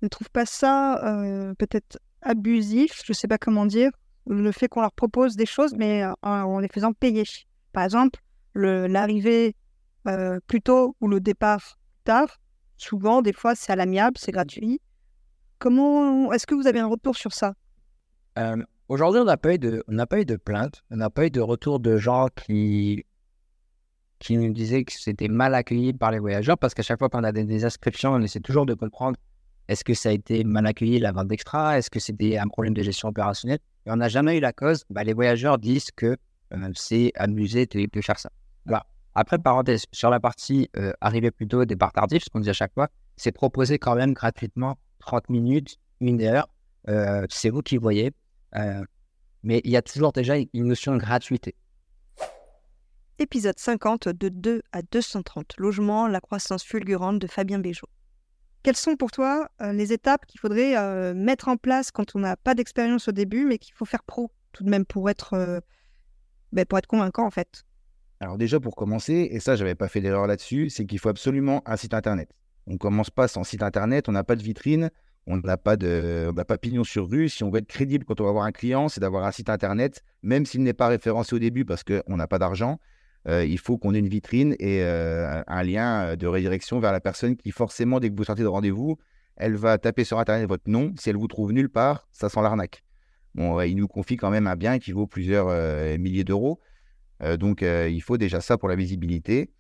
ne 0.01 0.09
trouvent 0.09 0.31
pas 0.31 0.47
ça 0.47 1.55
peut-être 1.59 1.99
abusif, 2.23 3.03
je 3.05 3.13
ne 3.13 3.15
sais 3.15 3.29
pas 3.29 3.39
comment 3.39 3.67
dire, 3.67 3.91
le 4.27 4.53
fait 4.53 4.69
qu'on 4.69 4.81
leur 4.81 4.93
propose 4.93 5.37
des 5.37 5.47
choses, 5.47 5.75
mais 5.77 6.05
en 6.23 6.59
les 6.59 6.69
faisant 6.69 6.93
payer. 6.93 7.25
Par 7.73 7.85
exemple, 7.85 8.21
l'arrivée 8.55 9.57
plus 10.47 10.63
tôt 10.63 10.97
ou 11.01 11.09
le 11.09 11.21
départ 11.21 11.79
tard, 12.05 12.39
souvent, 12.77 13.23
des 13.23 13.33
fois, 13.33 13.55
c'est 13.55 13.73
à 13.73 13.77
l'amiable, 13.77 14.17
c'est 14.19 14.33
gratuit. 14.33 14.81
Comment 15.59 16.33
est-ce 16.33 16.47
que 16.47 16.55
vous 16.55 16.67
avez 16.67 16.81
un 16.81 16.87
retour 16.87 17.17
sur 17.17 17.33
ça? 17.33 17.55
Aujourd'hui, 18.89 19.21
on 19.21 19.25
n'a 19.25 19.37
pas 19.37 19.55
eu 19.55 19.59
de, 19.59 19.83
pas 20.09 20.21
eu 20.21 20.25
de 20.25 20.37
plainte, 20.37 20.83
on 20.91 20.97
n'a 20.97 21.11
pas 21.11 21.27
eu 21.27 21.31
de 21.31 21.41
retour 21.41 21.81
de 21.81 21.97
gens 21.97 22.29
qui 22.35 23.05
qui 24.19 24.37
nous 24.37 24.53
disaient 24.53 24.85
que 24.85 24.93
c'était 24.93 25.27
mal 25.27 25.53
accueilli 25.53 25.93
par 25.93 26.13
les 26.13 26.21
voyageurs, 26.21 26.57
parce 26.57 26.75
qu'à 26.75 26.83
chaque 26.83 27.01
fois 27.01 27.09
qu'on 27.09 27.25
a 27.25 27.33
des, 27.33 27.65
inscriptions, 27.65 28.13
on 28.13 28.21
essaie 28.21 28.39
toujours 28.39 28.67
de 28.67 28.75
comprendre 28.75 29.17
est-ce 29.69 29.85
que 29.85 29.95
ça 29.95 30.11
a 30.11 30.13
été 30.13 30.45
mal 30.45 30.67
accueilli 30.67 30.99
la 30.99 31.13
vente 31.13 31.29
d'extra, 31.29 31.79
est-ce 31.79 31.91
que 31.91 32.01
c'était 32.01 32.39
un 32.39 32.49
problème 32.49 32.75
de 32.75 32.83
gestion 32.83 33.09
opérationnelle, 33.09 33.61
on 33.87 33.97
n'a 33.97 34.09
jamais 34.09 34.39
eu 34.39 34.41
la 34.41 34.53
cause. 34.53 34.85
Bah, 34.91 35.05
les 35.05 35.13
voyageurs 35.13 35.59
disent 35.59 35.91
que 35.91 36.17
c'est 36.75 37.13
amusé 37.17 37.67
de, 37.67 38.01
faire 38.01 38.19
ça. 38.19 38.31
Voilà. 38.67 38.87
Après, 39.15 39.39
parenthèse, 39.39 39.85
sur 39.93 40.11
la 40.11 40.21
partie 40.21 40.71
euh, 40.77 40.93
arriver 41.01 41.31
plus 41.31 41.47
tôt, 41.47 41.65
départ 41.65 41.93
tardif, 41.93 42.25
ce 42.25 42.31
qu'on 42.31 42.41
dit 42.41 42.51
à 42.51 42.55
chaque 42.55 42.73
fois, 42.73 42.89
c'est 43.17 43.33
proposer 43.33 43.79
quand 43.79 43.95
même 43.95 44.15
gratuitement 44.15 44.79
30 45.01 45.29
minutes, 45.29 45.77
une 46.01 46.23
heure. 46.23 46.49
Euh, 46.89 47.27
c'est 47.31 47.51
vous 47.51 47.63
qui 47.63 47.77
voyez. 47.77 48.13
Euh, 48.57 48.85
mais 49.43 49.61
il 49.65 49.71
y 49.71 49.77
a 49.77 49.83
toujours 49.83 50.13
déjà 50.13 50.37
une 50.37 50.67
notion 50.67 50.95
de 50.95 50.99
gratuité. 50.99 51.55
Épisode 53.19 53.59
50 53.59 54.09
de 54.09 54.29
2 54.29 54.63
à 54.73 54.83
230 54.83 55.57
logements, 55.59 56.09
la 56.09 56.21
croissance 56.21 56.65
fulgurante 56.65 57.19
de 57.19 57.27
Fabien 57.27 57.59
Béjot. 57.59 57.89
Quelles 58.63 58.77
sont 58.77 58.97
pour 58.97 59.11
toi 59.11 59.49
les 59.61 59.93
étapes 59.93 60.27
qu'il 60.27 60.41
faudrait 60.41 61.15
mettre 61.15 61.49
en 61.49 61.57
place 61.57 61.91
quand 61.91 62.15
on 62.15 62.21
n'a 62.21 62.37
pas 62.37 62.55
d'expérience 62.55 63.09
au 63.09 63.13
début, 63.13 63.45
mais 63.45 63.59
qu'il 63.59 63.75
faut 63.75 63.85
faire 63.85 64.03
pro 64.05 64.31
tout 64.53 64.65
de 64.65 64.71
même 64.71 64.85
pour 64.85 65.11
être, 65.11 65.63
ben, 66.53 66.65
pour 66.65 66.79
être 66.79 66.87
convaincant 66.87 67.27
en 67.27 67.31
fait? 67.31 67.65
Alors 68.21 68.39
déjà, 68.39 68.61
pour 68.61 68.77
commencer, 68.77 69.29
et 69.33 69.41
ça, 69.41 69.57
j'avais 69.57 69.75
pas 69.75 69.89
fait 69.89 70.01
d'erreur 70.01 70.29
là-dessus, 70.29 70.71
c'est 70.71 70.87
qu'il 70.87 71.01
faut 71.01 71.09
absolument 71.09 71.63
un 71.67 71.77
site 71.77 71.93
internet. 71.93 72.31
On 72.69 72.77
commence 72.79 73.11
pas 73.11 73.27
sans 73.27 73.43
site 73.43 73.65
internet, 73.65 74.09
on 74.09 74.13
n'a 74.13 74.23
pas 74.23 74.37
de 74.37 74.43
vitrine, 74.43 74.91
on 75.27 75.39
n'a 75.39 75.57
pas 75.57 75.77
de 75.77 76.33
pas 76.47 76.57
pignon 76.57 76.85
sur 76.85 77.09
rue. 77.11 77.29
Si 77.29 77.43
on 77.43 77.51
veut 77.51 77.59
être 77.59 77.67
crédible 77.67 78.05
quand 78.05 78.21
on 78.21 78.25
va 78.25 78.31
voir 78.31 78.45
un 78.45 78.53
client, 78.53 78.89
c'est 78.89 79.01
d'avoir 79.01 79.25
un 79.25 79.33
site 79.33 79.51
internet, 79.51 80.05
même 80.23 80.47
s'il 80.47 80.63
n'est 80.63 80.73
pas 80.73 80.87
référencé 80.87 81.35
au 81.35 81.41
début 81.41 81.65
parce 81.65 81.83
qu'on 81.83 82.17
n'a 82.17 82.29
pas 82.29 82.39
d'argent. 82.39 82.79
Euh, 83.29 83.45
il 83.45 83.59
faut 83.59 83.79
qu'on 83.79 83.95
ait 83.95 83.99
une 83.99 84.09
vitrine 84.09 84.55
et 84.59 84.83
euh, 84.83 85.43
un 85.47 85.63
lien 85.63 86.17
de 86.17 86.27
redirection 86.27 86.81
vers 86.81 86.93
la 86.93 87.01
personne 87.01 87.37
qui, 87.37 87.51
forcément, 87.51 88.01
dès 88.01 88.11
que 88.11 88.17
vous 88.17 88.25
sortez 88.25 88.43
de 88.43 88.49
rendez-vous, 88.49 88.99
elle 89.37 89.55
va 89.57 89.79
taper 89.79 90.05
sur 90.05 90.19
Internet 90.19 90.49
votre 90.49 90.69
nom. 90.69 90.93
Si 90.99 91.11
elle 91.11 91.17
vous 91.17 91.29
trouve 91.29 91.53
nulle 91.53 91.69
part, 91.71 92.09
ça 92.11 92.29
sent 92.29 92.43
l'arnaque. 92.43 92.83
Bon, 93.35 93.61
il 93.63 93.77
nous 93.77 93.89
confie 93.89 94.17
quand 94.17 94.31
même 94.31 94.47
un 94.47 94.57
bien 94.57 94.79
qui 94.79 94.93
vaut 94.93 95.07
plusieurs 95.07 95.49
euh, 95.49 95.97
milliers 95.99 96.25
d'euros. 96.25 96.61
Euh, 97.23 97.37
donc, 97.37 97.63
euh, 97.63 97.89
il 97.89 98.03
faut 98.03 98.19
déjà 98.19 98.41
ça 98.41 98.59
pour 98.59 98.69
la 98.69 98.77
visibilité. 98.77 99.53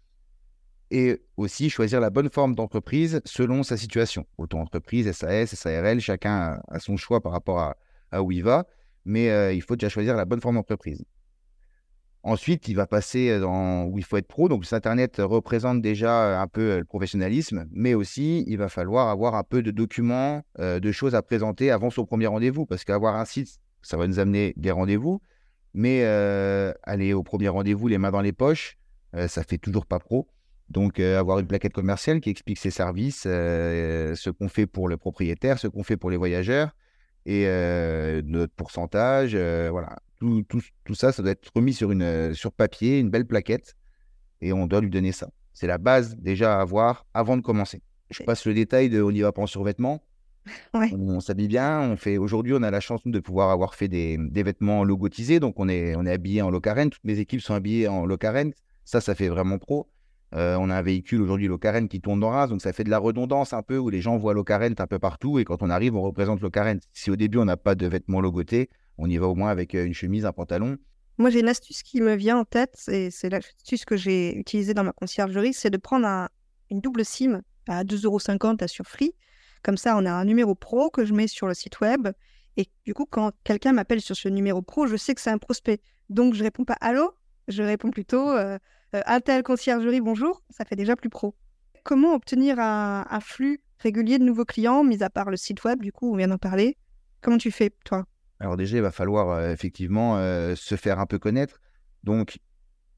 Et 0.91 1.23
aussi 1.39 1.71
choisir 1.71 2.01
la 2.01 2.11
bonne 2.11 2.29
forme 2.29 2.55
d'entreprise 2.55 3.23
selon 3.25 3.63
sa 3.63 3.79
situation. 3.79 4.27
Auto-entreprise, 4.37 5.11
SAS, 5.13 5.55
SARL, 5.55 6.01
chacun 6.01 6.61
a 6.69 6.79
son 6.81 6.99
choix 6.99 7.23
par 7.23 7.33
rapport 7.33 7.75
à, 8.11 8.23
où 8.23 8.31
il 8.31 8.43
va. 8.43 8.67
Mais 9.07 9.31
euh, 9.31 9.55
il 9.55 9.63
faut 9.63 9.75
déjà 9.75 9.89
choisir 9.89 10.17
la 10.17 10.27
bonne 10.27 10.43
forme 10.43 10.57
d'entreprise. 10.57 11.03
Ensuite, 12.25 12.69
il 12.69 12.75
va 12.75 12.87
passer 12.87 13.41
dans 13.41 13.85
où 13.85 13.99
il 13.99 14.05
faut 14.05 14.17
être 14.17 14.29
pro. 14.29 14.49
Donc, 14.49 14.65
Internet 14.73 15.17
représente 15.19 15.83
déjà 15.83 16.41
un 16.41 16.47
peu 16.47 16.79
le 16.79 16.85
professionnalisme, 16.85 17.67
mais 17.73 17.95
aussi 17.95 18.45
il 18.47 18.59
va 18.59 18.69
falloir 18.69 19.09
avoir 19.09 19.35
un 19.35 19.43
peu 19.43 19.63
de 19.63 19.73
documents, 19.73 20.43
de 20.59 20.93
choses 20.93 21.17
à 21.17 21.23
présenter 21.23 21.73
avant 21.73 21.91
son 21.91 22.05
premier 22.05 22.29
rendez-vous. 22.29 22.65
Parce 22.65 22.85
qu'avoir 22.85 23.17
un 23.17 23.25
site, 23.25 23.59
ça 23.83 23.97
va 23.97 24.07
nous 24.07 24.21
amener 24.21 24.55
des 24.57 24.71
rendez-vous. 24.71 25.21
Mais 25.75 26.05
aller 26.85 27.13
au 27.13 27.25
premier 27.25 27.49
rendez-vous, 27.49 27.89
les 27.89 27.99
mains 27.99 28.13
dans 28.13 28.21
les 28.21 28.33
poches, 28.33 28.79
euh, 29.15 29.29
ça 29.29 29.43
fait 29.43 29.59
toujours 29.59 29.87
pas 29.87 29.99
pro. 29.99 30.29
Donc, 30.69 31.01
avoir 31.01 31.39
une 31.39 31.47
plaquette 31.47 31.75
commerciale 31.75 32.21
qui 32.21 32.31
explique 32.31 32.59
ses 32.59 32.71
services, 32.71 33.23
ce 33.23 34.31
qu'on 34.31 34.49
fait 34.49 34.67
pour 34.67 34.89
le 34.89 34.97
propriétaire, 34.97 35.59
ce 35.59 35.67
qu'on 35.67 35.83
fait 35.83 35.99
pour 35.99 36.11
les 36.11 36.17
voyageurs 36.17 36.71
et 37.27 37.45
notre 38.25 38.55
pourcentage. 38.55 39.37
voilà, 39.37 39.99
tout, 40.23 40.43
tout, 40.49 40.63
tout, 40.85 40.95
ça, 40.95 41.11
ça 41.11 41.21
doit 41.21 41.33
être 41.33 41.51
remis 41.53 41.75
sur, 41.75 41.91
une, 41.91 42.33
sur 42.33 42.53
papier, 42.53 43.01
une 43.01 43.11
belle 43.11 43.27
plaquette, 43.27 43.75
et 44.41 44.53
on 44.53 44.69
doit 44.69 44.81
lui 44.81 44.91
donner 44.91 45.11
ça. 45.11 45.29
C'est 45.53 45.67
la 45.67 45.79
base 45.79 46.17
déjà 46.17 46.59
à 46.59 46.61
avoir 46.61 47.07
avant 47.13 47.37
de 47.37 47.43
commencer. 47.43 47.83
Je 48.11 48.23
passe 48.23 48.47
le 48.47 48.55
détail 48.55 48.89
de 48.89 49.03
on 49.03 49.11
n'y 49.11 49.23
va 49.23 49.33
pas 49.33 49.43
en 49.43 49.49
survêtement. 49.49 50.05
On, 50.75 51.21
s'habille 51.21 51.47
bien. 51.47 51.81
On 51.83 51.97
fait 51.97 52.19
aujourd'hui, 52.19 52.53
on 52.53 52.65
a 52.65 52.71
la 52.73 52.81
chance 52.81 53.03
de 53.05 53.21
pouvoir 53.21 53.51
avoir 53.51 53.77
fait 53.77 53.87
des, 53.87 54.19
vêtements 54.35 54.83
logotisés. 54.83 55.39
Donc 55.39 55.61
on 55.61 55.69
est, 55.69 55.95
on 55.95 56.05
est 56.05 56.11
habillé 56.11 56.43
en 56.43 56.51
Locaren. 56.51 56.91
Toutes 56.91 57.05
mes 57.05 57.21
équipes 57.21 57.41
sont 57.41 57.55
habillées 57.55 57.87
en 57.87 58.07
Locaren. 58.07 58.53
Ça, 58.85 59.01
ça 59.01 59.15
fait 59.15 59.29
vraiment 59.29 59.59
pro. 59.59 59.89
Euh, 60.35 60.57
on 60.59 60.69
a 60.69 60.77
un 60.77 60.83
véhicule 60.83 61.23
aujourd'hui 61.23 61.47
Locaren 61.47 61.89
qui 61.89 62.01
tourne 62.01 62.19
dans 62.19 62.31
Reims, 62.31 62.51
donc 62.51 62.61
ça 62.61 62.73
fait 62.73 62.85
de 62.85 62.91
la 62.91 62.99
redondance 62.99 63.53
un 63.53 63.63
peu 63.63 63.77
où 63.79 63.89
les 63.89 64.01
gens 64.01 64.17
voient 64.17 64.35
Locaren 64.35 64.75
un 64.79 64.87
peu 64.87 64.99
partout 64.99 65.39
et 65.39 65.45
quand 65.45 65.63
on 65.63 65.71
arrive, 65.71 65.95
on 65.95 66.01
représente 66.01 66.41
Locaren. 66.41 66.81
Si 66.93 67.11
au 67.11 67.17
début 67.17 67.39
on 67.39 67.45
n'a 67.45 67.59
pas 67.59 67.75
de 67.75 67.87
vêtements 67.87 68.21
logotés, 68.21 68.71
on 68.99 69.09
y 69.09 69.17
va 69.19 69.29
au 69.29 69.35
moins 69.35 69.51
avec 69.51 69.75
euh, 69.75 69.85
une 69.85 69.95
chemise, 69.95 70.25
un 70.25 70.33
pantalon. 70.33 70.79
Moi, 71.19 71.31
j'ai 71.31 71.41
une 71.41 71.49
astuce 71.49 71.83
qui 71.83 72.01
me 72.01 72.15
vient 72.15 72.39
en 72.39 72.45
tête, 72.45 72.83
et 72.89 73.11
c'est 73.11 73.29
l'astuce 73.29 73.85
que 73.85 73.97
j'ai 73.97 74.37
utilisée 74.37 74.75
dans 74.75 74.85
ma 74.85 74.93
conciergerie, 74.93 75.53
c'est 75.53 75.71
de 75.71 75.77
prendre 75.77 76.29
une 76.71 76.81
double 76.81 77.05
SIM 77.05 77.43
à 77.69 77.85
2,50€ 77.85 78.63
à 78.63 78.69
Surfree 78.69 79.15
comme 79.63 79.77
ça, 79.77 79.97
on 79.97 80.05
a 80.07 80.11
un 80.11 80.25
numéro 80.25 80.55
pro 80.55 80.91
que 80.91 81.05
je 81.05 81.15
mets 81.15 81.29
sur 81.29 81.47
le 81.47 81.55
site 81.55 81.81
web. 81.81 82.09
Et 82.57 82.67
du 82.85 82.95
coup, 82.95 83.07
quand 83.09 83.33
quelqu'un 83.45 83.73
m'appelle 83.73 84.01
sur 84.01 84.17
ce 84.17 84.29
numéro 84.29 84.61
pro, 84.61 84.87
je 84.87 84.97
sais 84.97 85.15
que 85.15 85.21
c'est 85.21 85.31
un 85.31 85.39
prospect. 85.39 85.81
Donc, 86.11 86.35
je 86.35 86.43
réponds 86.43 86.65
pas 86.65 86.77
allô, 86.81 87.13
je 87.49 87.63
réponds 87.63 87.91
plutôt 87.91 88.31
euh, 88.31 88.59
euh, 88.95 89.01
un 89.07 89.21
tel 89.21 89.43
conciergerie, 89.43 90.01
bonjour. 90.01 90.43
Ça 90.51 90.65
fait 90.65 90.77
déjà 90.77 90.97
plus 90.97 91.09
pro. 91.09 91.35
Comment 91.85 92.15
obtenir 92.15 92.59
un, 92.59 93.05
flux 93.21 93.63
régulier 93.79 94.19
de 94.19 94.25
nouveaux 94.25 94.45
clients, 94.45 94.85
mis 94.85 95.03
à 95.03 95.11
part 95.11 95.31
le 95.31 95.37
site 95.37 95.65
web, 95.65 95.81
du 95.81 95.93
coup, 95.93 96.13
on 96.13 96.17
vient 96.17 96.29
d'en 96.29 96.39
parler 96.39 96.77
Comment 97.21 97.39
tu 97.39 97.51
fais, 97.51 97.71
toi? 97.85 98.05
Alors, 98.43 98.57
déjà, 98.57 98.77
il 98.77 98.83
va 98.83 98.91
falloir 98.91 99.31
euh, 99.31 99.53
effectivement 99.53 100.17
se 100.57 100.75
faire 100.75 100.99
un 100.99 101.07
peu 101.07 101.19
connaître. 101.19 101.61
Donc, 102.03 102.39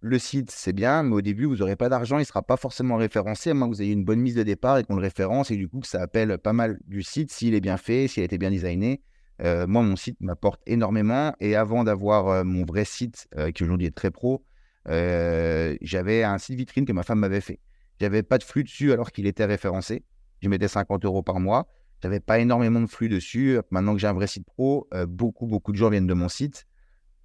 le 0.00 0.18
site, 0.18 0.50
c'est 0.50 0.72
bien, 0.72 1.02
mais 1.02 1.14
au 1.14 1.20
début, 1.22 1.44
vous 1.44 1.56
n'aurez 1.56 1.76
pas 1.76 1.88
d'argent, 1.88 2.16
il 2.16 2.22
ne 2.22 2.26
sera 2.26 2.42
pas 2.42 2.56
forcément 2.56 2.96
référencé, 2.96 3.50
à 3.50 3.54
moins 3.54 3.68
que 3.68 3.74
vous 3.74 3.82
ayez 3.82 3.92
une 3.92 4.04
bonne 4.04 4.20
mise 4.20 4.34
de 4.34 4.42
départ 4.42 4.78
et 4.78 4.84
qu'on 4.84 4.96
le 4.96 5.00
référence, 5.02 5.50
et 5.50 5.56
du 5.56 5.68
coup, 5.68 5.80
que 5.80 5.86
ça 5.86 6.02
appelle 6.02 6.36
pas 6.38 6.52
mal 6.52 6.78
du 6.86 7.02
site 7.02 7.32
s'il 7.32 7.54
est 7.54 7.60
bien 7.60 7.76
fait, 7.76 8.08
s'il 8.08 8.22
a 8.22 8.24
été 8.24 8.36
bien 8.36 8.50
designé. 8.50 9.02
Euh, 9.42 9.66
moi, 9.66 9.82
mon 9.82 9.96
site 9.96 10.20
m'apporte 10.20 10.60
énormément, 10.66 11.34
et 11.40 11.56
avant 11.56 11.84
d'avoir 11.84 12.28
euh, 12.28 12.44
mon 12.44 12.64
vrai 12.64 12.84
site, 12.84 13.28
euh, 13.36 13.50
qui 13.50 13.64
aujourd'hui 13.64 13.86
est 13.86 13.94
très 13.94 14.10
pro, 14.10 14.44
j'avais 14.86 16.22
un 16.22 16.38
site 16.38 16.56
vitrine 16.56 16.84
que 16.84 16.92
ma 16.92 17.02
femme 17.02 17.20
m'avait 17.20 17.40
fait. 17.40 17.60
J'avais 18.00 18.22
pas 18.22 18.38
de 18.38 18.44
flux 18.44 18.64
dessus 18.64 18.92
alors 18.92 19.12
qu'il 19.12 19.26
était 19.26 19.44
référencé. 19.44 20.04
Je 20.42 20.48
mettais 20.48 20.68
50 20.68 21.04
euros 21.04 21.22
par 21.22 21.40
mois. 21.40 21.66
J'avais 22.02 22.20
pas 22.20 22.38
énormément 22.38 22.80
de 22.80 22.86
flux 22.86 23.08
dessus. 23.08 23.58
Maintenant 23.70 23.94
que 23.94 24.00
j'ai 24.00 24.06
un 24.06 24.12
vrai 24.12 24.26
site 24.26 24.44
pro, 24.44 24.88
beaucoup, 25.08 25.46
beaucoup 25.46 25.72
de 25.72 25.76
gens 25.76 25.88
viennent 25.88 26.06
de 26.06 26.14
mon 26.14 26.28
site. 26.28 26.66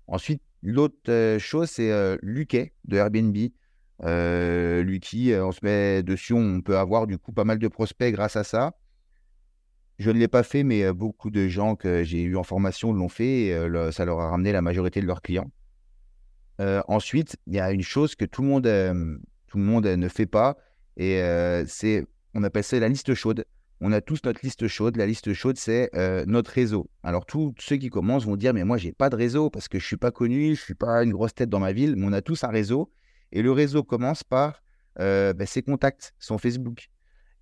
Ensuite, 0.08 0.42
L'autre 0.62 1.38
chose, 1.40 1.70
c'est 1.70 2.18
Luquet 2.22 2.74
de 2.86 2.98
Airbnb. 2.98 3.38
Euh, 4.04 4.84
Lucky, 4.84 5.34
on 5.36 5.52
se 5.52 5.60
met 5.64 6.04
dessus, 6.04 6.34
on 6.34 6.62
peut 6.62 6.78
avoir 6.78 7.08
du 7.08 7.18
coup 7.18 7.34
pas 7.34 7.44
mal 7.44 7.60
de 7.60 7.68
prospects 7.68 8.12
grâce 8.14 8.36
à 8.36 8.44
ça. 8.44 8.74
Je 10.00 10.12
ne 10.12 10.18
l'ai 10.18 10.30
pas 10.30 10.44
fait, 10.44 10.64
mais 10.64 10.92
beaucoup 10.94 11.30
de 11.30 11.48
gens 11.48 11.76
que 11.76 12.04
j'ai 12.04 12.22
eu 12.22 12.38
en 12.38 12.44
formation 12.44 12.94
l'ont 12.94 13.10
fait 13.10 13.54
ça 13.92 14.06
leur 14.06 14.20
a 14.20 14.30
ramené 14.30 14.52
la 14.52 14.62
majorité 14.62 15.02
de 15.02 15.06
leurs 15.06 15.22
clients. 15.22 15.52
ensuite, 16.88 17.38
il 17.48 17.54
y 17.54 17.60
a 17.60 17.72
une 17.72 17.82
chose 17.82 18.16
que 18.16 18.26
tout 18.26 18.42
le 18.42 18.48
monde 18.48 18.64
tout 19.48 19.58
le 19.58 19.64
monde 19.64 19.86
ne 19.86 20.08
fait 20.08 20.28
pas. 20.28 20.58
Et 20.98 21.22
c'est, 21.68 22.06
on 22.34 22.44
appelle 22.44 22.64
ça 22.64 22.80
la 22.80 22.90
liste 22.90 23.14
chaude. 23.14 23.46
On 23.82 23.92
a 23.94 24.02
tous 24.02 24.20
notre 24.26 24.42
liste 24.44 24.68
chaude. 24.68 24.98
La 24.98 25.06
liste 25.06 25.34
chaude, 25.34 25.58
c'est 25.58 25.90
notre 26.28 26.52
réseau. 26.52 26.90
Alors, 27.04 27.26
tous 27.26 27.54
ceux 27.60 27.78
qui 27.78 27.90
commencent 27.90 28.26
vont 28.26 28.36
dire, 28.36 28.54
mais 28.54 28.64
moi, 28.66 28.78
j'ai 28.78 28.92
pas 28.92 29.10
de 29.10 29.16
réseau 29.16 29.50
parce 29.50 29.68
que 29.68 29.80
je 29.80 29.86
suis 29.86 29.98
pas 29.98 30.12
connu, 30.12 30.56
je 30.56 30.62
suis 30.62 30.76
pas 30.76 31.04
une 31.04 31.12
grosse 31.12 31.34
tête 31.34 31.50
dans 31.50 31.60
ma 31.60 31.72
ville. 31.72 31.96
Mais 31.96 32.06
on 32.06 32.14
a 32.14 32.22
tous 32.22 32.44
un 32.44 32.50
réseau. 32.50 32.92
Et 33.32 33.42
le 33.42 33.52
réseau 33.52 33.84
commence 33.84 34.24
par 34.24 34.64
ben, 34.98 35.46
ses 35.46 35.62
contacts, 35.62 36.14
son 36.20 36.38
Facebook. 36.38 36.90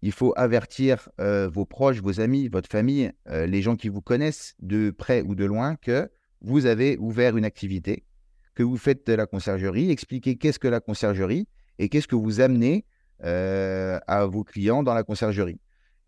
Il 0.03 0.11
faut 0.11 0.31
avertir 0.35 1.09
vos 1.17 1.65
proches, 1.65 2.01
vos 2.01 2.19
amis, 2.19 2.49
votre 2.49 2.69
famille, 2.69 3.11
les 3.25 3.61
gens 3.63 3.75
qui 3.75 3.89
vous 3.89 4.01
connaissent 4.01 4.55
de 4.59 4.91
près 4.91 5.23
ou 5.23 5.33
de 5.33 5.45
loin 5.45 5.75
que 5.75 6.07
vous 6.41 6.67
avez 6.67 6.97
ouvert 6.99 7.35
une 7.35 7.45
activité, 7.45 8.05
que 8.53 8.61
vous 8.61 8.77
faites 8.77 9.07
de 9.07 9.13
la 9.13 9.25
conciergerie, 9.25 9.89
expliquer 9.89 10.35
qu'est-ce 10.35 10.59
que 10.59 10.67
la 10.67 10.81
conciergerie 10.81 11.47
et 11.79 11.89
qu'est-ce 11.89 12.07
que 12.07 12.15
vous 12.15 12.41
amenez 12.41 12.85
à 13.23 14.27
vos 14.29 14.43
clients 14.43 14.83
dans 14.83 14.93
la 14.93 15.03
conciergerie. 15.03 15.59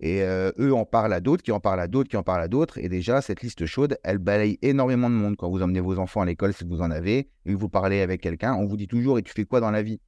Et 0.01 0.21
eux 0.21 0.73
en 0.73 0.85
parlent 0.85 1.11
à 1.11 1.19
d'autres, 1.19 1.43
qui 1.43 1.51
en 1.51 1.59
parlent 1.59 1.81
à 1.81 1.87
d'autres, 1.87 2.09
qui 2.09 2.15
en 2.15 2.23
parlent 2.23 2.41
à 2.41 2.47
d'autres. 2.47 2.77
Et 2.77 2.87
déjà, 2.87 3.21
cette 3.21 3.41
liste 3.41 3.65
chaude, 3.65 3.97
elle 4.03 4.17
balaye 4.17 4.57
énormément 4.61 5.09
de 5.09 5.15
monde. 5.15 5.35
Quand 5.35 5.49
vous 5.49 5.61
emmenez 5.61 5.81
vos 5.81 5.99
enfants 5.99 6.21
à 6.21 6.25
l'école, 6.25 6.53
si 6.53 6.63
vous 6.63 6.81
en 6.81 6.89
avez, 6.89 7.29
et 7.45 7.53
vous 7.53 7.67
parlez 7.67 7.99
avec 7.99 8.21
quelqu'un, 8.21 8.53
on 8.53 8.65
vous 8.65 8.77
dit 8.77 8.87
toujours, 8.87 9.19
et 9.19 9.23
tu 9.23 9.33
fais 9.33 9.43
quoi 9.43 9.59
dans 9.59 9.71
la 9.71 9.81
vie? 9.81 9.99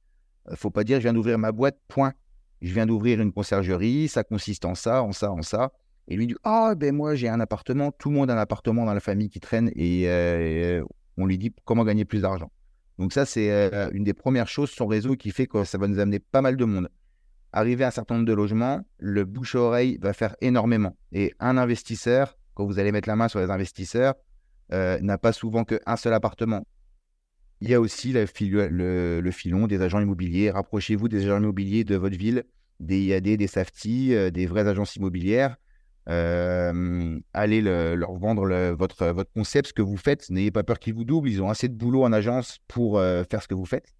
Faut 0.54 0.70
pas 0.70 0.82
dire, 0.82 0.96
je 0.96 1.02
viens 1.02 1.12
d'ouvrir 1.12 1.38
ma 1.38 1.52
boîte, 1.52 1.78
point 1.88 2.14
je 2.62 2.72
viens 2.72 2.86
d'ouvrir 2.86 3.20
une 3.20 3.32
conciergerie, 3.32 4.08
ça 4.08 4.22
consiste 4.22 4.64
en 4.64 4.74
ça, 4.74 5.02
en 5.02 5.12
ça, 5.12 5.32
en 5.32 5.42
ça. 5.42 5.72
Et 6.08 6.16
lui 6.16 6.28
dit 6.28 6.36
Ah, 6.44 6.74
ben 6.76 6.94
moi 6.94 7.14
j'ai 7.14 7.28
un 7.28 7.40
appartement, 7.40 7.92
tout 7.92 8.08
le 8.08 8.16
monde 8.16 8.30
a 8.30 8.34
un 8.34 8.38
appartement 8.38 8.84
dans 8.86 8.94
la 8.94 9.00
famille 9.00 9.28
qui 9.28 9.40
traîne 9.40 9.70
et, 9.74 10.04
euh, 10.06 10.82
on 11.16 11.26
lui 11.26 11.38
dit 11.38 11.52
comment 11.64 11.84
gagner 11.84 12.04
plus 12.04 12.22
d'argent. 12.22 12.50
Donc, 12.98 13.12
ça, 13.12 13.26
c'est 13.26 13.50
euh, 13.50 13.90
une 13.92 14.04
des 14.04 14.12
premières 14.12 14.48
choses, 14.48 14.70
son 14.70 14.86
réseau 14.86 15.16
qui 15.16 15.30
fait 15.30 15.46
que 15.46 15.64
ça 15.64 15.76
va 15.78 15.88
nous 15.88 15.98
amener 15.98 16.18
pas 16.18 16.40
mal 16.40 16.56
de 16.56 16.64
monde. 16.64 16.88
Arriver 17.54 17.84
à 17.84 17.88
un 17.88 17.90
certain 17.90 18.14
nombre 18.14 18.26
de 18.26 18.32
logements, 18.32 18.80
le 18.98 19.24
bouche-oreille 19.26 19.98
va 20.00 20.14
faire 20.14 20.34
énormément. 20.40 20.96
Et 21.12 21.34
un 21.38 21.58
investisseur, 21.58 22.38
quand 22.54 22.64
vous 22.64 22.78
allez 22.78 22.92
mettre 22.92 23.08
la 23.08 23.16
main 23.16 23.28
sur 23.28 23.40
les 23.40 23.50
investisseurs, 23.50 24.14
euh, 24.72 24.98
n'a 25.00 25.18
pas 25.18 25.34
souvent 25.34 25.64
qu'un 25.64 25.96
seul 25.96 26.14
appartement. 26.14 26.66
Il 27.60 27.68
y 27.68 27.74
a 27.74 27.80
aussi 27.80 28.14
le, 28.14 29.30
filon 29.30 29.66
des 29.66 29.82
agents 29.82 30.00
immobiliers. 30.00 30.50
Rapprochez-vous 30.50 31.08
des 31.08 31.24
agents 31.24 31.38
immobiliers 31.38 31.84
de 31.84 31.94
votre 31.96 32.16
ville, 32.16 32.44
des 32.80 33.02
IAD, 33.02 33.36
des 33.36 33.46
SAFTI, 33.46 34.14
euh, 34.14 34.30
des 34.30 34.46
vraies 34.46 34.66
agences 34.66 34.96
immobilières. 34.96 35.56
Euh, 36.08 37.20
allez 37.34 37.60
leur 37.60 38.14
vendre 38.14 38.72
votre, 38.72 39.06
votre 39.08 39.30
concept, 39.32 39.68
ce 39.68 39.72
que 39.74 39.82
vous 39.82 39.98
faites. 39.98 40.30
N'ayez 40.30 40.50
pas 40.50 40.62
peur 40.62 40.78
qu'ils 40.78 40.94
vous 40.94 41.04
doublent. 41.04 41.28
Ils 41.28 41.42
ont 41.42 41.50
assez 41.50 41.68
de 41.68 41.74
boulot 41.74 42.02
en 42.02 42.14
agence 42.14 42.60
pour 42.66 42.98
faire 42.98 43.42
ce 43.42 43.46
que 43.46 43.54
vous 43.54 43.66
faites. 43.66 43.92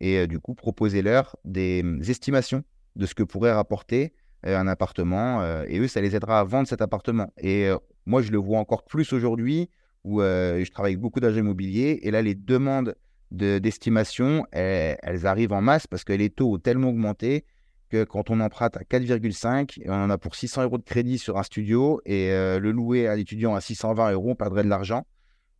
Et 0.00 0.26
du 0.26 0.38
coup, 0.38 0.54
proposez-leur 0.54 1.36
des 1.44 1.84
estimations 2.08 2.62
de 2.96 3.06
ce 3.06 3.14
que 3.14 3.22
pourrait 3.22 3.52
rapporter 3.52 4.12
un 4.42 4.66
appartement. 4.68 5.42
et 5.68 5.78
eux, 5.78 5.88
ça 5.88 6.00
les 6.00 6.14
aidera 6.14 6.40
à 6.40 6.44
vendre 6.44 6.68
cet 6.68 6.80
appartement. 6.82 7.32
Et 7.38 7.68
moi, 8.04 8.22
je 8.22 8.30
le 8.30 8.38
vois 8.38 8.58
encore 8.58 8.84
plus 8.84 9.12
aujourd'hui 9.12 9.68
où 10.04 10.20
je 10.20 10.70
travaille 10.70 10.92
avec 10.92 11.00
beaucoup 11.00 11.20
d'agents 11.20 11.40
immobiliers. 11.40 12.00
Et 12.02 12.10
là, 12.10 12.22
les 12.22 12.34
demandes 12.34 12.94
d'estimation, 13.30 14.46
elles, 14.52 15.26
arrivent 15.26 15.52
en 15.52 15.60
masse 15.60 15.86
parce 15.86 16.04
que 16.04 16.12
les 16.12 16.30
taux 16.30 16.54
ont 16.54 16.58
tellement 16.58 16.90
augmenté 16.90 17.44
que 17.88 18.04
quand 18.04 18.30
on 18.30 18.40
emprunte 18.40 18.76
à 18.76 18.80
4,5, 18.80 19.82
on 19.86 19.92
en 19.92 20.10
a 20.10 20.18
pour 20.18 20.34
600 20.34 20.64
euros 20.64 20.78
de 20.78 20.84
crédit 20.84 21.18
sur 21.18 21.38
un 21.38 21.42
studio 21.42 22.00
et 22.04 22.30
le 22.30 22.70
louer 22.70 23.08
à 23.08 23.16
l'étudiant 23.16 23.54
à 23.54 23.60
620 23.60 24.12
euros, 24.12 24.30
on 24.30 24.34
perdrait 24.36 24.64
de 24.64 24.68
l'argent. 24.68 25.06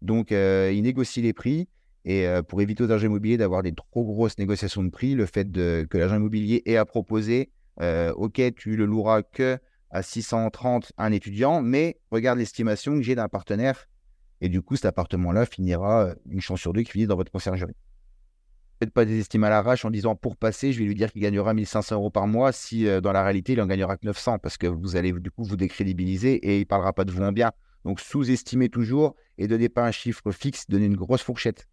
Donc, 0.03 0.31
ils 0.31 0.83
négocient 0.83 1.23
les 1.23 1.33
prix. 1.33 1.69
Et 2.09 2.25
pour 2.47 2.63
éviter 2.63 2.85
aux 2.85 2.91
agents 2.93 3.07
immobiliers 3.07 3.37
d'avoir 3.37 3.65
des 3.65 3.75
trop 3.75 4.05
grosses 4.05 4.39
négociations 4.39 4.85
de 4.85 4.91
prix, 4.91 5.15
le 5.15 5.27
fait 5.27 5.51
que 5.53 5.99
l'agent 5.99 6.17
immobilier 6.17 6.63
ait 6.65 6.77
à 6.77 6.85
proposer, 6.85 7.51
OK, 8.15 8.41
tu 8.57 8.77
le 8.77 8.87
loueras 8.87 9.23
que 9.23 9.59
à 9.91 10.03
630 10.03 10.93
un 10.99 11.11
étudiant, 11.13 11.63
mais 11.63 11.99
regarde 12.11 12.39
l'estimation 12.39 12.95
que 12.95 13.03
j'ai 13.03 13.17
d'un 13.17 13.29
partenaire 13.29 13.89
et 14.41 14.49
du 14.49 14.63
coup, 14.63 14.77
cet 14.77 14.85
appartement-là 14.85 15.47
finira 15.47 16.15
une 16.31 16.41
chance 16.41 16.61
sur 16.61 16.73
deux 16.73 16.83
qui 16.83 16.93
finit 16.93 17.07
dans 17.07 17.17
votre 17.17 17.33
conciergerie. 17.33 17.75
Faites 18.79 18.93
pas 18.93 19.05
des 19.05 19.19
estimes 19.19 19.45
à 19.45 19.49
l'arrache 19.49 19.85
en 19.85 19.91
disant 19.91 20.15
pour 20.15 20.37
passer, 20.37 20.73
je 20.73 20.79
vais 20.79 20.85
lui 20.85 20.95
dire 20.95 21.11
qu'il 21.11 21.23
gagnera 21.23 21.55
1500 21.55 21.97
euros 21.97 22.11
par 22.11 22.27
mois 22.27 22.53
si 22.53 22.87
dans 23.01 23.13
la 23.13 23.25
réalité, 23.25 23.55
il 23.55 23.61
en 23.61 23.67
gagnera 23.67 23.97
que 23.97 24.07
900 24.07 24.39
parce 24.39 24.59
que 24.59 24.67
vous 24.67 24.95
allez 24.95 25.13
du 25.13 25.31
coup 25.31 25.43
vous 25.43 25.57
décrédibiliser 25.57 26.35
et 26.35 26.57
il 26.59 26.61
ne 26.61 26.65
parlera 26.67 26.93
pas 26.93 27.05
de 27.05 27.11
vous 27.11 27.23
en 27.23 27.33
bien. 27.33 27.51
Donc 27.85 28.01
sous-estimez 28.01 28.69
toujours 28.69 29.17
et 29.39 29.49
donnez 29.49 29.69
pas 29.69 29.87
un 29.87 29.93
chiffre 29.93 30.31
fixe, 30.31 30.67
donnez 30.69 30.87
une 30.87 30.97
grosse 30.97 31.23
fourchette. 31.23 31.67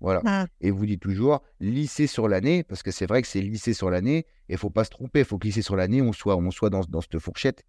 Voilà. 0.00 0.22
Ah. 0.24 0.46
Et 0.60 0.70
vous 0.70 0.86
dites 0.86 1.00
toujours 1.00 1.42
lisser 1.60 2.06
sur 2.06 2.28
l'année, 2.28 2.62
parce 2.62 2.82
que 2.82 2.90
c'est 2.90 3.06
vrai 3.06 3.22
que 3.22 3.28
c'est 3.28 3.40
lisser 3.40 3.72
sur 3.72 3.90
l'année, 3.90 4.18
et 4.18 4.26
il 4.50 4.54
ne 4.54 4.58
faut 4.58 4.70
pas 4.70 4.84
se 4.84 4.90
tromper, 4.90 5.20
il 5.20 5.24
faut 5.24 5.38
que 5.38 5.46
lisser 5.46 5.62
sur 5.62 5.76
l'année, 5.76 6.02
on 6.02 6.12
soit, 6.12 6.36
on 6.36 6.50
soit 6.50 6.70
dans, 6.70 6.82
dans 6.82 7.00
cette 7.00 7.18
fourchette. 7.18 7.64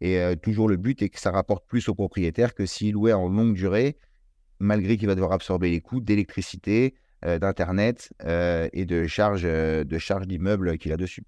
Et 0.00 0.20
toujours 0.42 0.68
le 0.68 0.76
but 0.76 1.00
est 1.00 1.08
que 1.08 1.18
ça 1.18 1.30
rapporte 1.30 1.66
plus 1.66 1.88
au 1.88 1.94
propriétaire 1.94 2.54
que 2.54 2.66
s'il 2.66 2.92
louait 2.92 3.14
en 3.14 3.28
longue 3.28 3.54
durée, 3.54 3.96
malgré 4.58 4.98
qu'il 4.98 5.06
va 5.06 5.14
devoir 5.14 5.32
absorber 5.32 5.70
les 5.70 5.80
coûts 5.80 6.00
d'électricité, 6.00 6.94
d'Internet 7.22 8.12
et 8.22 8.84
de 8.84 9.06
charges 9.06 9.42
de 9.42 9.98
charge 9.98 10.26
d'immeuble 10.26 10.76
qu'il 10.76 10.92
a 10.92 10.98
dessus. 10.98 11.24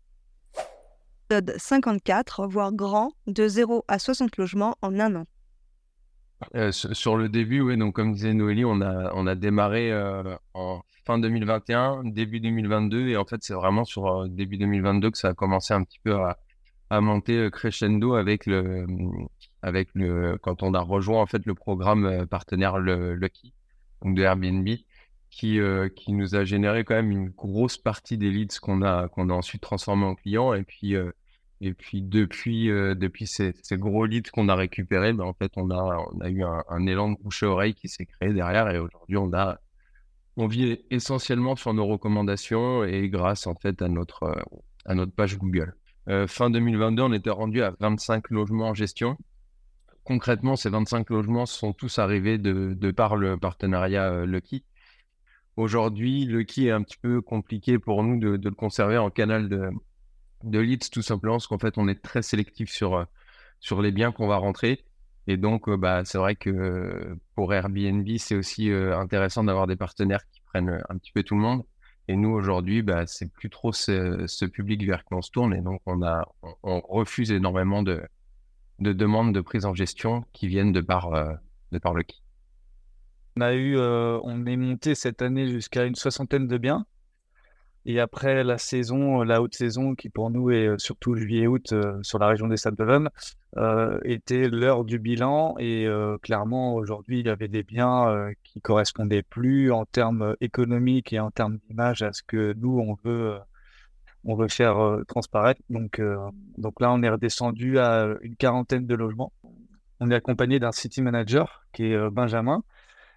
54, 1.57 2.47
voire 2.47 2.73
grand, 2.73 3.13
de 3.27 3.49
0 3.49 3.85
à 3.89 3.99
60 3.99 4.37
logements 4.37 4.77
en 4.83 4.99
un 4.99 5.17
an. 5.17 5.25
Sur 6.71 7.17
le 7.17 7.29
début, 7.29 7.61
oui, 7.61 7.77
donc 7.77 7.95
comme 7.95 8.13
disait 8.13 8.35
Noélie, 8.35 8.65
on 8.65 8.81
a, 8.81 9.13
on 9.15 9.27
a 9.27 9.35
démarré 9.35 9.93
en 10.55 10.83
fin 11.05 11.19
2021, 11.19 12.05
début 12.05 12.41
2022, 12.41 13.09
et 13.09 13.17
en 13.17 13.25
fait, 13.25 13.39
c'est 13.43 13.55
vraiment 13.55 13.85
sur 13.85 14.29
début 14.29 14.57
2022 14.57 15.11
que 15.11 15.19
ça 15.19 15.29
a 15.29 15.35
commencé 15.35 15.75
un 15.75 15.83
petit 15.83 16.01
peu 16.03 16.15
à, 16.15 16.39
à 16.91 17.01
monter 17.01 17.37
euh, 17.37 17.51
crescendo 17.51 18.15
avec 18.15 18.47
le, 18.47 18.87
avec 19.63 19.89
le, 19.95 20.39
quand 20.39 20.63
on 20.63 20.75
a 20.75 20.81
rejoint 20.81 21.21
en 21.21 21.27
fait 21.27 21.45
le 21.47 21.55
programme 21.55 22.07
euh, 22.07 22.27
partenaire 22.27 22.79
Lucky, 22.79 23.53
donc 24.03 24.17
de 24.17 24.23
Airbnb, 24.23 24.69
qui, 25.31 25.61
euh, 25.61 25.89
qui 25.89 26.13
nous 26.13 26.35
a 26.35 26.45
généré 26.45 26.85
quand 26.85 26.95
même 26.95 27.11
une 27.11 27.29
grosse 27.29 27.77
partie 27.77 28.17
des 28.17 28.31
leads 28.31 28.59
qu'on 28.61 28.83
a, 28.83 29.09
qu'on 29.09 29.29
a 29.29 29.35
ensuite 29.35 29.61
transformés 29.61 30.07
en 30.07 30.15
clients. 30.15 30.55
Et 30.55 30.63
puis, 30.63 30.95
et 31.61 31.75
puis 31.75 32.03
depuis, 32.03 32.69
depuis 32.69 33.27
ces, 33.27 33.53
gros 33.73 34.07
leads 34.07 34.31
qu'on 34.31 34.49
a 34.49 34.55
récupérés, 34.55 35.13
ben, 35.13 35.25
en 35.25 35.35
fait, 35.35 35.53
on 35.57 35.71
a, 35.71 36.07
on 36.13 36.21
a 36.21 36.29
eu 36.29 36.43
un, 36.45 36.87
élan 36.87 37.13
de 37.13 37.19
bouche 37.19 37.43
à 37.43 37.49
oreille 37.49 37.75
qui 37.75 37.89
s'est 37.89 38.07
créé 38.07 38.33
derrière. 38.33 38.69
Et 38.71 38.79
aujourd'hui, 38.79 39.17
on 39.17 39.33
a, 39.33 39.59
on 40.37 40.47
vit 40.47 40.79
essentiellement 40.91 41.57
sur 41.57 41.75
nos 41.75 41.87
recommandations 41.87 42.85
et 42.85 43.09
grâce 43.09 43.47
en 43.49 43.57
fait 43.57 43.83
à 43.83 43.89
notre, 43.89 44.37
à 44.85 44.95
notre 44.95 45.13
page 45.13 45.37
Google. 45.37 45.75
Euh, 46.09 46.27
fin 46.27 46.49
2022, 46.49 47.03
on 47.03 47.13
était 47.13 47.31
rendu 47.31 47.63
à 47.63 47.75
25 47.81 48.31
logements 48.31 48.69
en 48.69 48.75
gestion. 48.75 49.19
Concrètement, 50.05 50.57
ces 50.57 50.71
25 50.71 51.11
logements 51.11 51.45
sont 51.45 51.75
tous 51.75 51.99
arrivés 51.99 52.39
de, 52.39 52.91
par 52.93 53.17
le 53.17 53.37
partenariat 53.37 54.11
euh, 54.11 54.27
Lucky. 54.27 54.65
Aujourd'hui, 55.57 56.25
Lucky 56.25 56.69
est 56.69 56.71
un 56.71 56.83
petit 56.83 56.97
peu 56.97 57.21
compliqué 57.21 57.79
pour 57.79 58.03
nous 58.03 58.19
de, 58.19 58.41
le 58.43 58.55
conserver 58.55 58.97
en 58.97 59.11
canal 59.11 59.51
de, 59.51 59.71
de 60.45 60.59
leads, 60.59 60.91
tout 60.91 61.03
simplement 61.03 61.35
parce 61.35 61.47
qu'en 61.47 61.59
fait, 61.59 61.79
on 61.79 61.89
est 61.89 62.03
très 62.03 62.23
sélectif 62.23 62.71
sur, 62.71 62.95
euh, 62.95 63.05
sur 63.61 63.83
les 63.83 63.93
biens 63.93 64.13
qu'on 64.13 64.29
va 64.29 64.37
rentrer. 64.37 64.85
Et 65.27 65.37
donc, 65.37 65.69
bah, 65.69 66.05
c'est 66.05 66.19
vrai 66.19 66.37
que 66.37 67.17
pour 67.35 67.53
Airbnb, 67.53 68.09
c'est 68.17 68.35
aussi 68.35 68.71
intéressant 68.71 69.45
d'avoir 69.45 69.67
des 69.67 69.77
partenaires 69.77 70.27
qui 70.31 70.41
prennent 70.41 70.83
un 70.89 70.97
petit 70.97 71.13
peu 71.13 71.23
tout 71.23 71.35
le 71.35 71.43
monde. 71.43 71.65
Et 72.09 72.17
nous, 72.17 72.31
aujourd'hui, 72.31 72.81
bah, 72.81 73.07
c'est 73.07 73.31
plus 73.31 73.51
trop 73.51 73.71
ce, 73.73 74.47
public 74.47 74.83
vers 74.85 75.05
qui 75.05 75.13
on 75.13 75.21
se 75.21 75.31
tourne. 75.31 75.55
Et 75.55 75.61
donc, 75.61 75.83
on, 75.85 76.03
a, 76.03 76.27
on, 76.63 76.81
refuse 76.81 77.31
énormément 77.31 77.83
de, 77.83 78.03
de, 78.79 78.95
demandes 78.95 79.35
de 79.35 79.43
prise 79.43 79.67
en 79.67 79.75
gestion 79.75 80.25
qui 80.33 80.49
viennent 80.49 80.73
de 80.73 80.81
par, 80.81 81.13
euh, 81.13 81.35
de 81.71 81.79
par 81.79 81.93
le 81.93 82.03
qui. 82.03 82.23
On 83.37 83.43
a 83.43 83.53
eu, 83.53 83.77
euh, 83.77 84.19
on 84.25 84.47
est 84.47 84.57
monté 84.57 84.95
cette 84.95 85.21
année 85.21 85.49
jusqu'à 85.49 85.85
une 85.85 85.95
soixantaine 85.95 86.49
de 86.49 86.57
biens. 86.57 86.87
Et 87.91 88.01
après 88.01 88.45
la 88.45 88.59
saison, 88.59 89.23
la 89.23 89.41
haute 89.41 89.55
saison, 89.55 89.95
qui 89.95 90.11
pour 90.11 90.29
nous 90.29 90.51
est 90.51 90.67
euh, 90.67 90.77
surtout 90.77 91.17
juillet-août 91.17 91.73
sur 92.03 92.19
la 92.19 92.27
région 92.27 92.47
des 92.47 92.59
Sables-d'Olonne, 92.59 93.09
euh, 93.57 93.99
était 94.05 94.47
l'heure 94.51 94.85
du 94.85 94.99
bilan. 94.99 95.55
Et 95.59 95.87
euh, 95.87 96.19
clairement, 96.19 96.75
aujourd'hui, 96.75 97.21
il 97.21 97.27
y 97.27 97.31
avait 97.31 97.49
des 97.49 97.63
biens 97.63 98.11
euh, 98.11 98.33
qui 98.45 98.61
correspondaient 98.61 99.23
plus 99.23 99.73
en 99.73 99.87
termes 99.87 100.37
économiques 100.43 101.15
et 101.15 101.19
en 101.19 101.31
termes 101.31 101.57
d'image 101.67 102.03
à 102.03 102.13
ce 102.13 102.23
que 102.23 102.53
nous, 102.59 102.79
on 102.79 102.95
veut, 103.09 103.39
on 104.25 104.35
veut 104.35 104.49
faire 104.49 104.99
transparaître. 105.09 105.63
Donc, 105.71 105.99
donc 106.59 106.81
là, 106.83 106.93
on 106.93 107.03
est 107.03 107.09
redescendu 107.09 107.79
à 107.79 108.17
une 108.21 108.37
quarantaine 108.37 108.87
de 108.87 108.95
logements. 108.95 109.33
On 110.01 110.11
est 110.11 110.15
accompagné 110.15 110.59
d'un 110.59 110.73
city 110.73 111.01
manager 111.01 111.65
qui 111.73 111.87
est 111.87 112.11
Benjamin 112.11 112.63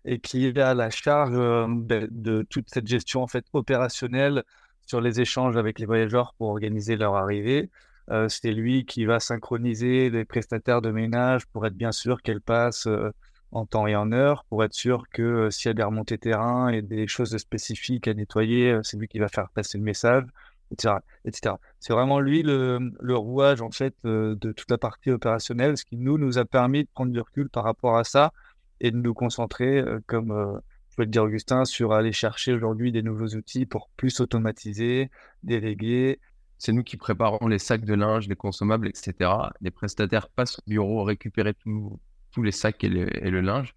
et 0.05 0.19
qui 0.19 0.45
est 0.45 0.57
à 0.57 0.73
la 0.73 0.89
charge 0.89 1.33
de, 1.33 2.07
de, 2.11 2.45
toute 2.49 2.69
cette 2.69 2.87
gestion 2.87 3.21
en 3.23 3.27
fait 3.27 3.45
opérationnelle 3.53 4.43
sur 4.85 5.01
les 5.01 5.21
échanges 5.21 5.57
avec 5.57 5.79
les 5.79 5.85
voyageurs 5.85 6.33
pour 6.37 6.49
organiser 6.49 6.95
leur 6.95 7.15
arrivée, 7.15 7.69
euh, 8.09 8.27
c'est 8.27 8.51
lui 8.51 8.85
qui 8.85 9.05
va 9.05 9.19
synchroniser 9.19 10.09
les 10.09 10.25
prestataires 10.25 10.81
de 10.81 10.91
ménage 10.91 11.45
pour 11.47 11.65
être 11.65 11.75
bien 11.75 11.91
sûr 11.91 12.21
qu'elles 12.21 12.41
passent 12.41 12.87
euh, 12.87 13.11
en 13.51 13.65
temps 13.65 13.87
et 13.87 13.95
en 13.95 14.11
heure, 14.11 14.43
pour 14.45 14.63
être 14.63 14.73
sûr 14.73 15.03
que 15.11 15.21
euh, 15.21 15.49
s'il 15.51 15.69
y 15.69 15.71
a 15.71 15.73
des 15.73 15.83
remontées 15.83 16.17
terrain 16.17 16.69
et 16.69 16.81
des 16.81 17.07
choses 17.07 17.35
spécifiques 17.37 18.07
à 18.07 18.13
nettoyer, 18.13 18.79
c'est 18.83 18.97
lui 18.97 19.07
qui 19.07 19.19
va 19.19 19.27
faire 19.27 19.49
passer 19.49 19.77
le 19.77 19.83
message. 19.83 20.23
etc. 20.71 20.95
etc. 21.25 21.55
C'est 21.79 21.93
vraiment 21.93 22.19
lui 22.19 22.43
le, 22.43 22.79
le, 22.99 23.15
rouage 23.15 23.61
en 23.61 23.71
fait 23.71 23.93
de 24.03 24.51
toute 24.53 24.71
la 24.71 24.77
partie 24.77 25.11
opérationnelle, 25.11 25.77
ce 25.77 25.85
qui 25.85 25.97
nous 25.97 26.17
nous 26.17 26.37
a 26.37 26.45
permis 26.45 26.83
de 26.83 26.89
prendre 26.93 27.11
du 27.11 27.19
recul 27.19 27.49
par 27.49 27.63
rapport 27.65 27.97
à 27.97 28.03
ça 28.03 28.31
et 28.81 28.91
de 28.91 28.97
nous 28.97 29.13
concentrer, 29.13 29.83
comme 30.07 30.61
je 30.91 30.97
peux 30.97 31.03
le 31.03 31.09
dire 31.09 31.23
Augustin, 31.23 31.63
sur 31.63 31.93
aller 31.93 32.11
chercher 32.11 32.51
aujourd'hui 32.51 32.91
des 32.91 33.01
nouveaux 33.01 33.29
outils 33.29 33.65
pour 33.65 33.89
plus 33.95 34.19
automatiser, 34.19 35.09
déléguer. 35.41 36.19
C'est 36.57 36.73
nous 36.73 36.83
qui 36.83 36.97
préparons 36.97 37.47
les 37.47 37.59
sacs 37.59 37.85
de 37.85 37.93
linge, 37.93 38.27
les 38.27 38.35
consommables, 38.35 38.89
etc. 38.89 39.31
Les 39.61 39.71
prestataires 39.71 40.27
passent 40.27 40.59
au 40.59 40.63
bureau 40.67 41.03
récupérer 41.03 41.53
tous 41.63 42.43
les 42.43 42.51
sacs 42.51 42.83
et 42.83 42.89
le, 42.89 43.41
linge 43.41 43.73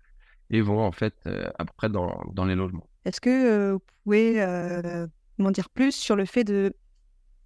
et 0.51 0.61
vont 0.61 0.81
en 0.81 0.91
fait 0.91 1.15
euh, 1.27 1.49
après 1.57 1.89
dans, 1.89 2.45
les 2.47 2.57
logements. 2.57 2.89
Est-ce 3.05 3.21
que 3.21 3.31
euh, 3.31 3.73
vous 3.75 3.83
pouvez 4.03 4.43
euh, 4.43 5.07
m'en 5.39 5.53
dire 5.53 5.71
plus 5.71 5.93
sur 5.93 6.17
le 6.17 6.25
fait 6.25 6.43
de 6.43 6.75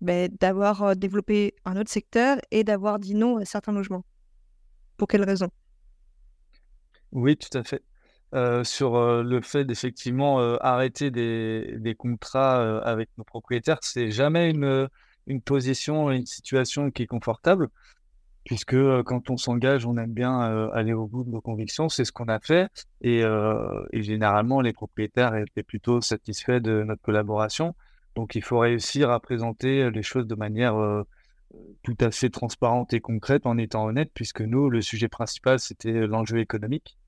ben, 0.01 0.31
d'avoir 0.41 0.97
développé 0.97 1.55
un 1.67 1.77
autre 1.77 1.91
secteur 1.91 2.39
et 2.51 2.65
d'avoir 2.65 2.99
dit 2.99 3.15
non 3.15 3.37
à 3.37 3.45
certains 3.45 3.73
logements? 3.73 4.05
Pour 4.97 5.09
quelles 5.09 5.25
raisons 5.25 5.51
Oui, 7.13 7.37
tout 7.37 7.57
à 7.57 7.65
fait. 7.65 7.83
Euh, 8.35 8.63
sur 8.63 8.97
euh, 8.97 9.23
le 9.23 9.41
fait 9.41 9.65
d'effectivement 9.65 10.41
euh, 10.41 10.57
arrêter 10.61 11.11
des, 11.11 11.77
des 11.79 11.95
contrats 11.95 12.81
avec 12.81 13.09
nos 13.17 13.25
propriétaires, 13.25 13.79
c'est 13.81 14.11
jamais 14.11 14.51
une, 14.51 14.89
une 15.27 15.41
position, 15.41 16.11
une 16.11 16.27
situation 16.27 16.91
qui 16.91 17.05
est 17.05 17.07
confortable, 17.07 17.69
puisque 18.45 18.77
quand 19.05 19.31
on 19.31 19.39
s'engage, 19.39 19.87
on 19.87 19.97
aime 19.97 20.13
bien 20.13 20.41
aller 20.73 20.93
au 20.93 21.07
bout 21.07 21.25
de 21.25 21.31
nos 21.31 21.41
convictions, 21.41 21.89
c'est 21.89 22.05
ce 22.05 22.13
qu'on 22.13 22.29
a 22.29 22.41
fait, 22.41 22.69
et, 23.03 23.21
et, 23.93 24.03
généralement 24.03 24.61
les 24.63 24.73
propriétaires 24.73 25.35
étaient 25.37 25.63
plutôt 25.63 26.01
satisfaits 26.01 26.61
de 26.61 26.83
notre 26.83 27.03
collaboration. 27.03 27.75
Donc 28.15 28.35
il 28.35 28.43
faut 28.43 28.59
réussir 28.59 29.11
à 29.11 29.21
présenter 29.21 29.91
les 29.91 30.03
choses 30.03 30.27
de 30.27 30.35
manière 30.35 30.77
tout 31.83 31.97
à 32.01 32.11
fait 32.11 32.31
transparente 32.31 32.93
et 32.93 33.01
concrète 33.01 33.47
en 33.47 33.59
étant 33.59 33.87
honnête, 33.87 34.11
puisque 34.15 34.41
nous, 34.41 34.71
le 34.71 34.83
sujet 34.83 35.09
principal, 35.09 35.59
c'était 35.59 36.07
l'enjeu 36.07 36.39
économique. 36.39 36.99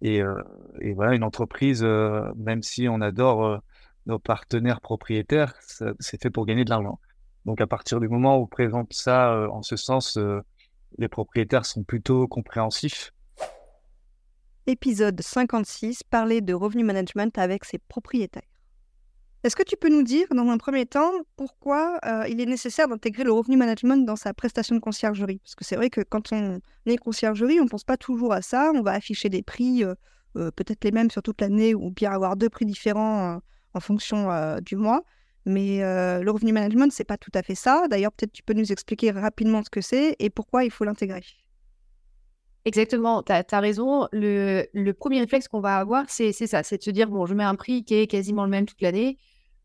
Et, 0.00 0.22
et, 0.80 0.92
voilà, 0.92 1.14
une 1.14 1.24
entreprise, 1.24 1.82
même 1.82 2.62
si 2.62 2.88
on 2.88 3.00
adore 3.00 3.60
nos 4.06 4.18
partenaires 4.18 4.80
propriétaires, 4.80 5.54
c'est 5.98 6.22
fait 6.22 6.30
pour 6.30 6.46
gagner 6.46 6.64
de 6.64 6.70
l'argent. 6.70 7.00
Donc 7.46 7.60
à 7.60 7.66
partir 7.66 7.98
du 7.98 8.08
moment 8.08 8.38
où 8.38 8.42
on 8.42 8.46
présente 8.46 8.92
ça 8.92 9.48
en 9.50 9.62
ce 9.62 9.76
sens, 9.76 10.18
les 10.96 11.08
propriétaires 11.08 11.66
sont 11.66 11.82
plutôt 11.82 12.26
compréhensifs. 12.26 13.12
Épisode 14.66 15.20
56, 15.20 16.02
parler 16.02 16.40
de 16.40 16.52
revenu 16.52 16.84
management 16.84 17.36
avec 17.38 17.64
ses 17.64 17.78
propriétaires. 17.78 18.42
Est-ce 19.44 19.54
que 19.54 19.62
tu 19.62 19.76
peux 19.76 19.88
nous 19.88 20.02
dire, 20.02 20.26
dans 20.32 20.48
un 20.48 20.58
premier 20.58 20.84
temps, 20.84 21.12
pourquoi 21.36 22.00
euh, 22.04 22.26
il 22.28 22.40
est 22.40 22.46
nécessaire 22.46 22.88
d'intégrer 22.88 23.22
le 23.22 23.30
revenu 23.30 23.56
management 23.56 24.04
dans 24.04 24.16
sa 24.16 24.34
prestation 24.34 24.74
de 24.74 24.80
conciergerie? 24.80 25.38
Parce 25.38 25.54
que 25.54 25.64
c'est 25.64 25.76
vrai 25.76 25.90
que 25.90 26.00
quand 26.00 26.32
on 26.32 26.58
est 26.86 26.96
conciergerie, 26.96 27.60
on 27.60 27.64
ne 27.64 27.68
pense 27.68 27.84
pas 27.84 27.96
toujours 27.96 28.32
à 28.32 28.42
ça. 28.42 28.72
On 28.74 28.82
va 28.82 28.92
afficher 28.92 29.28
des 29.28 29.42
prix, 29.42 29.84
euh, 29.84 29.94
euh, 30.36 30.50
peut-être 30.50 30.82
les 30.82 30.90
mêmes 30.90 31.10
sur 31.10 31.22
toute 31.22 31.40
l'année, 31.40 31.72
ou 31.72 31.90
bien 31.90 32.10
avoir 32.10 32.36
deux 32.36 32.48
prix 32.48 32.66
différents 32.66 33.40
en 33.74 33.80
fonction 33.80 34.28
du 34.60 34.74
mois. 34.74 35.04
Mais 35.46 35.78
le 35.80 36.30
revenu 36.30 36.52
management, 36.52 36.90
c'est 36.92 37.04
pas 37.04 37.16
tout 37.16 37.30
à 37.34 37.42
fait 37.42 37.54
ça. 37.54 37.86
D'ailleurs, 37.88 38.12
peut-être 38.12 38.32
tu 38.32 38.42
peux 38.42 38.54
nous 38.54 38.72
expliquer 38.72 39.12
rapidement 39.12 39.62
ce 39.62 39.70
que 39.70 39.80
c'est 39.80 40.16
et 40.18 40.30
pourquoi 40.30 40.64
il 40.64 40.70
faut 40.70 40.84
l'intégrer. 40.84 41.22
Exactement, 42.68 43.22
tu 43.22 43.32
as, 43.32 43.60
raison. 43.60 44.08
Le, 44.12 44.92
premier 44.92 45.20
réflexe 45.20 45.48
qu'on 45.48 45.60
va 45.60 45.78
avoir, 45.78 46.04
c'est 46.08 46.32
ça, 46.32 46.62
c'est 46.62 46.76
de 46.76 46.82
se 46.82 46.90
dire, 46.90 47.08
bon, 47.08 47.24
je 47.24 47.32
mets 47.32 47.42
un 47.42 47.54
prix 47.54 47.82
qui 47.82 47.94
est 47.94 48.06
quasiment 48.06 48.44
le 48.44 48.50
même 48.50 48.66
toute 48.66 48.82
l'année, 48.82 49.16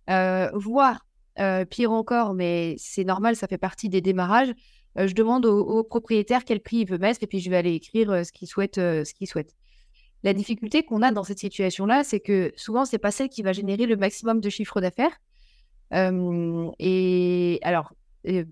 euh, 0.09 0.49
voire, 0.53 1.05
euh, 1.37 1.65
pire 1.65 1.91
encore, 1.91 2.33
mais 2.33 2.75
c'est 2.77 3.03
normal, 3.03 3.35
ça 3.35 3.49
fait 3.49 3.57
partie 3.57 3.89
des 3.89 3.99
démarrages, 3.99 4.53
euh, 4.97 5.05
je 5.05 5.15
demande 5.15 5.45
au, 5.45 5.83
propriétaire 5.83 6.45
quel 6.45 6.61
prix 6.61 6.77
il 6.77 6.87
veut 6.87 6.97
mettre 6.97 7.21
et 7.21 7.27
puis 7.27 7.41
je 7.41 7.49
vais 7.49 7.57
aller 7.57 7.73
écrire 7.73 8.25
ce 8.25 8.31
qu'il 8.31 8.47
souhaite, 8.47 8.75
ce 8.75 9.13
qu'il 9.13 9.27
souhaite. 9.27 9.53
La 10.23 10.33
difficulté 10.33 10.83
qu'on 10.83 11.01
a 11.01 11.11
dans 11.11 11.25
cette 11.25 11.39
situation-là, 11.39 12.05
c'est 12.05 12.21
que 12.21 12.53
souvent, 12.55 12.85
c'est 12.85 12.99
pas 12.99 13.11
celle 13.11 13.27
qui 13.27 13.41
va 13.41 13.51
générer 13.51 13.85
le 13.85 13.97
maximum 13.97 14.39
de 14.39 14.49
chiffre 14.49 14.79
d'affaires. 14.79 15.19
et 15.91 17.59
alors, 17.63 17.91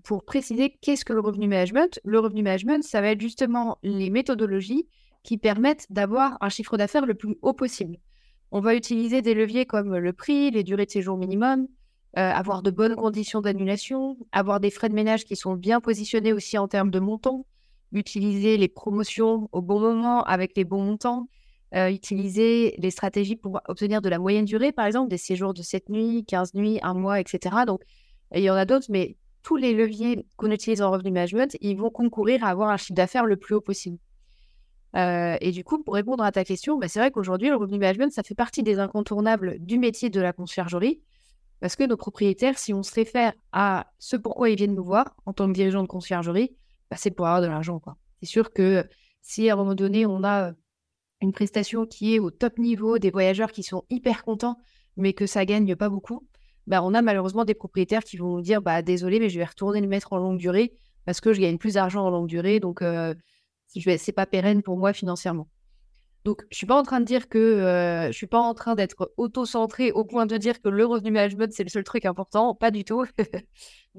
pour 0.04 0.24
préciser, 0.24 0.76
qu'est-ce 0.80 1.04
que 1.04 1.12
le 1.12 1.20
revenu 1.20 1.48
management 1.48 1.98
Le 2.04 2.18
revenu 2.20 2.42
management, 2.42 2.82
ça 2.82 3.00
va 3.00 3.08
être 3.08 3.20
justement 3.20 3.78
les 3.82 4.10
méthodologies 4.10 4.86
qui 5.22 5.38
permettent 5.38 5.86
d'avoir 5.90 6.36
un 6.40 6.48
chiffre 6.48 6.76
d'affaires 6.76 7.06
le 7.06 7.14
plus 7.14 7.36
haut 7.42 7.54
possible. 7.54 7.96
On 8.50 8.60
va 8.60 8.74
utiliser 8.74 9.22
des 9.22 9.34
leviers 9.34 9.64
comme 9.64 9.96
le 9.96 10.12
prix, 10.12 10.50
les 10.50 10.62
durées 10.62 10.84
de 10.84 10.90
séjour 10.90 11.16
minimum, 11.16 11.68
euh, 12.18 12.30
avoir 12.30 12.62
de 12.62 12.70
bonnes 12.70 12.96
conditions 12.96 13.40
d'annulation, 13.40 14.18
avoir 14.32 14.60
des 14.60 14.70
frais 14.70 14.90
de 14.90 14.94
ménage 14.94 15.24
qui 15.24 15.36
sont 15.36 15.54
bien 15.54 15.80
positionnés 15.80 16.34
aussi 16.34 16.58
en 16.58 16.68
termes 16.68 16.90
de 16.90 16.98
montant, 16.98 17.46
utiliser 17.92 18.58
les 18.58 18.68
promotions 18.68 19.48
au 19.52 19.62
bon 19.62 19.80
moment 19.80 20.22
avec 20.24 20.54
les 20.56 20.64
bons 20.64 20.82
montants, 20.82 21.28
euh, 21.74 21.88
utiliser 21.88 22.74
les 22.76 22.90
stratégies 22.90 23.36
pour 23.36 23.60
obtenir 23.66 24.02
de 24.02 24.10
la 24.10 24.18
moyenne 24.18 24.44
durée, 24.44 24.72
par 24.72 24.84
exemple 24.84 25.08
des 25.08 25.16
séjours 25.16 25.54
de 25.54 25.62
7 25.62 25.88
nuits, 25.88 26.26
15 26.26 26.52
nuits, 26.52 26.78
un 26.82 26.92
mois, 26.92 27.20
etc. 27.20 27.56
Donc, 27.66 27.80
il 28.34 28.42
y 28.42 28.50
en 28.50 28.54
a 28.54 28.66
d'autres, 28.66 28.86
mais 28.90 29.16
tous 29.42 29.56
les 29.56 29.74
leviers 29.74 30.26
qu'on 30.36 30.50
utilise 30.50 30.82
en 30.82 30.90
revenu 30.90 31.10
management, 31.10 31.56
ils 31.60 31.76
vont 31.76 31.90
concourir 31.90 32.44
à 32.44 32.48
avoir 32.48 32.70
un 32.70 32.76
chiffre 32.76 32.94
d'affaires 32.94 33.26
le 33.26 33.36
plus 33.36 33.54
haut 33.54 33.60
possible. 33.60 33.98
Euh, 34.94 35.36
et 35.40 35.52
du 35.52 35.64
coup, 35.64 35.82
pour 35.82 35.94
répondre 35.94 36.22
à 36.22 36.32
ta 36.32 36.44
question, 36.44 36.78
bah, 36.78 36.88
c'est 36.88 36.98
vrai 36.98 37.10
qu'aujourd'hui, 37.10 37.48
le 37.48 37.56
revenu 37.56 37.78
management, 37.78 38.12
ça 38.12 38.22
fait 38.22 38.34
partie 38.34 38.62
des 38.62 38.78
incontournables 38.78 39.58
du 39.58 39.78
métier 39.78 40.10
de 40.10 40.20
la 40.20 40.32
conciergerie. 40.32 41.00
Parce 41.60 41.76
que 41.76 41.84
nos 41.84 41.96
propriétaires, 41.96 42.58
si 42.58 42.74
on 42.74 42.82
se 42.82 42.92
réfère 42.92 43.32
à 43.52 43.86
ce 43.98 44.16
pourquoi 44.16 44.50
ils 44.50 44.56
viennent 44.56 44.74
nous 44.74 44.84
voir 44.84 45.14
en 45.26 45.32
tant 45.32 45.46
que 45.46 45.52
dirigeant 45.52 45.82
de 45.82 45.88
conciergerie, 45.88 46.56
bah, 46.90 46.96
c'est 46.98 47.10
pour 47.10 47.26
avoir 47.26 47.40
de 47.40 47.46
l'argent. 47.46 47.80
C'est 48.20 48.28
sûr 48.28 48.52
que 48.52 48.84
si 49.22 49.48
à 49.48 49.54
un 49.54 49.56
moment 49.56 49.74
donné, 49.74 50.04
on 50.04 50.24
a 50.24 50.52
une 51.20 51.32
prestation 51.32 51.86
qui 51.86 52.14
est 52.14 52.18
au 52.18 52.30
top 52.30 52.58
niveau, 52.58 52.98
des 52.98 53.10
voyageurs 53.10 53.52
qui 53.52 53.62
sont 53.62 53.84
hyper 53.90 54.24
contents, 54.24 54.58
mais 54.96 55.12
que 55.12 55.26
ça 55.26 55.46
gagne 55.46 55.74
pas 55.76 55.88
beaucoup, 55.88 56.26
bah, 56.66 56.82
on 56.82 56.94
a 56.94 57.02
malheureusement 57.02 57.44
des 57.44 57.54
propriétaires 57.54 58.04
qui 58.04 58.16
vont 58.16 58.36
nous 58.36 58.42
dire 58.42 58.62
bah, 58.62 58.82
désolé, 58.82 59.18
mais 59.20 59.28
je 59.28 59.38
vais 59.38 59.44
retourner 59.44 59.80
le 59.80 59.88
mettre 59.88 60.12
en 60.12 60.18
longue 60.18 60.38
durée 60.38 60.74
parce 61.04 61.20
que 61.20 61.32
je 61.32 61.40
gagne 61.40 61.58
plus 61.58 61.74
d'argent 61.74 62.04
en 62.06 62.10
longue 62.10 62.28
durée, 62.28 62.60
donc 62.60 62.82
euh, 62.82 63.14
c'est 63.66 64.12
pas 64.12 64.26
pérenne 64.26 64.62
pour 64.62 64.76
moi 64.76 64.92
financièrement. 64.92 65.48
Donc, 66.24 66.44
je 66.50 66.56
suis 66.56 66.66
pas 66.66 66.76
en 66.76 66.84
train 66.84 67.00
de 67.00 67.04
dire 67.04 67.28
que 67.28 67.38
euh, 67.38 68.06
je 68.06 68.12
suis 68.12 68.28
pas 68.28 68.38
en 68.38 68.54
train 68.54 68.76
d'être 68.76 69.12
auto-centré 69.16 69.90
au 69.90 70.04
point 70.04 70.26
de 70.26 70.36
dire 70.36 70.62
que 70.62 70.68
le 70.68 70.86
revenu 70.86 71.10
management 71.10 71.52
c'est 71.52 71.64
le 71.64 71.68
seul 71.68 71.82
truc 71.82 72.04
important, 72.04 72.54
pas 72.54 72.70
du 72.70 72.84
tout. 72.84 73.04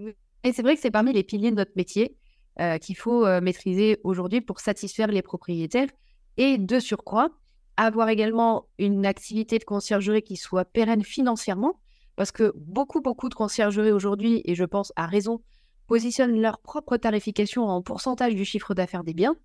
Et 0.45 0.53
c'est 0.53 0.61
vrai 0.61 0.75
que 0.75 0.81
c'est 0.81 0.91
parmi 0.91 1.11
les 1.11 1.23
piliers 1.23 1.51
de 1.51 1.57
notre 1.57 1.73
métier 1.75 2.15
euh, 2.59 2.77
qu'il 2.77 2.95
faut 2.95 3.25
euh, 3.25 3.41
maîtriser 3.41 3.99
aujourd'hui 4.03 4.39
pour 4.39 4.59
satisfaire 4.59 5.07
les 5.07 5.21
propriétaires 5.21 5.89
et 6.37 6.57
de 6.57 6.79
surcroît 6.79 7.29
avoir 7.77 8.09
également 8.09 8.67
une 8.77 9.05
activité 9.05 9.57
de 9.57 9.63
conciergerie 9.63 10.21
qui 10.21 10.37
soit 10.37 10.65
pérenne 10.65 11.03
financièrement 11.03 11.79
parce 12.15 12.31
que 12.31 12.53
beaucoup, 12.55 13.01
beaucoup 13.01 13.29
de 13.29 13.35
conciergeries 13.35 13.91
aujourd'hui, 13.91 14.41
et 14.45 14.55
je 14.55 14.63
pense 14.63 14.93
à 14.95 15.07
raison, 15.07 15.41
positionnent 15.87 16.39
leur 16.39 16.59
propre 16.59 16.97
tarification 16.97 17.67
en 17.67 17.81
pourcentage 17.81 18.35
du 18.35 18.45
chiffre 18.45 18.73
d'affaires 18.73 19.03
des 19.03 19.13
biens. 19.13 19.35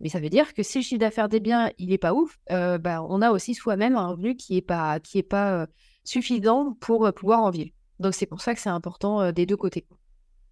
Mais 0.00 0.08
ça 0.08 0.20
veut 0.20 0.28
dire 0.28 0.54
que 0.54 0.62
si 0.62 0.78
le 0.78 0.82
chiffre 0.82 1.00
d'affaires 1.00 1.28
des 1.28 1.40
biens, 1.40 1.70
il 1.78 1.90
n'est 1.90 1.98
pas 1.98 2.14
ouf, 2.14 2.38
euh, 2.50 2.78
bah, 2.78 3.02
on 3.08 3.22
a 3.22 3.30
aussi 3.30 3.54
soi-même 3.54 3.96
un 3.96 4.08
revenu 4.08 4.36
qui 4.36 4.54
n'est 4.54 4.62
pas, 4.62 5.00
qui 5.00 5.18
est 5.18 5.22
pas 5.22 5.62
euh, 5.62 5.66
suffisant 6.04 6.74
pour 6.80 7.06
euh, 7.06 7.12
pouvoir 7.12 7.40
en 7.40 7.50
vivre. 7.50 7.70
Donc 8.00 8.14
c'est 8.14 8.26
pour 8.26 8.40
ça 8.40 8.54
que 8.54 8.60
c'est 8.60 8.68
important 8.68 9.30
des 9.30 9.46
deux 9.46 9.56
côtés. 9.56 9.86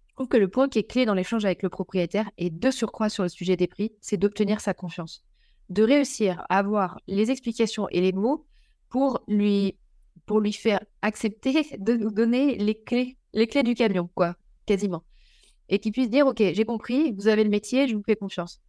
Je 0.07 0.13
trouve 0.15 0.29
que 0.29 0.37
le 0.37 0.47
point 0.47 0.69
qui 0.69 0.79
est 0.79 0.89
clé 0.89 1.05
dans 1.05 1.13
l'échange 1.13 1.43
avec 1.43 1.61
le 1.61 1.69
propriétaire 1.69 2.29
et 2.37 2.49
de 2.49 2.71
surcroît 2.71 3.09
sur 3.09 3.23
le 3.23 3.29
sujet 3.29 3.57
des 3.57 3.67
prix, 3.67 3.91
c'est 3.99 4.15
d'obtenir 4.15 4.61
sa 4.61 4.73
confiance. 4.73 5.23
De 5.69 5.83
réussir 5.83 6.45
à 6.49 6.59
avoir 6.59 6.99
les 7.07 7.31
explications 7.31 7.89
et 7.89 7.99
les 7.99 8.13
mots 8.13 8.45
pour 8.89 9.23
lui 9.27 9.75
pour 10.25 10.39
lui 10.39 10.53
faire 10.53 10.83
accepter 11.01 11.65
de 11.77 11.93
nous 11.93 12.11
donner 12.11 12.55
les 12.57 12.75
clés, 12.75 13.17
du 13.33 13.75
camion, 13.75 14.09
quoi, 14.15 14.35
quasiment. 14.65 15.03
Et 15.69 15.79
qu'il 15.79 15.91
puisse 15.91 16.09
dire, 16.09 16.27
OK, 16.27 16.37
j'ai 16.39 16.65
compris, 16.65 17.13
vous 17.13 17.27
avez 17.27 17.43
le 17.43 17.49
métier, 17.49 17.87
je 17.87 17.95
vous 17.95 18.03
fais 18.03 18.15
confiance. 18.15 18.61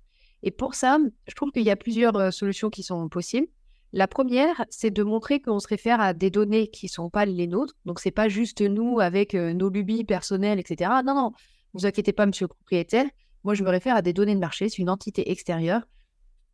Et 0.43 0.51
pour 0.51 0.75
ça, 0.75 0.99
je 1.27 1.35
trouve 1.35 1.51
qu'il 1.51 1.63
y 1.63 1.71
a 1.71 1.77
plusieurs 1.77 2.17
euh, 2.17 2.31
solutions 2.31 2.71
qui 2.71 2.83
sont 2.83 3.09
possibles. 3.09 3.49
La 3.93 4.09
première, 4.09 4.65
c'est 4.71 4.91
de 4.91 5.03
montrer 5.03 5.41
qu'on 5.41 5.61
se 5.61 5.69
réfère 5.69 6.01
à 6.01 6.13
des 6.13 6.31
données 6.31 6.69
qui 6.69 6.87
ne 6.87 6.91
sont 6.91 7.11
pas 7.11 7.25
les 7.25 7.47
nôtres. 7.47 7.75
Donc, 7.85 8.01
ce 8.01 8.09
n'est 8.09 8.13
pas 8.13 8.29
juste 8.29 8.61
nous 8.61 9.01
avec 9.01 9.35
euh, 9.35 9.53
nos 9.55 9.71
lubies 9.71 10.05
personnelles, 10.05 10.59
etc. 10.59 10.91
Non, 11.05 11.15
non, 11.15 11.33
vous 11.73 11.87
inquiétez 11.87 12.13
pas, 12.13 12.27
monsieur 12.27 12.45
le 12.45 12.49
propriétaire. 12.49 13.07
Moi, 13.45 13.55
je 13.55 13.63
me 13.63 13.71
réfère 13.71 13.97
à 13.97 14.03
des 14.03 14.13
données 14.13 14.35
de 14.35 14.41
marché. 14.41 14.69
C'est 14.69 14.79
une 14.79 14.91
entité 14.91 15.31
extérieure 15.31 15.83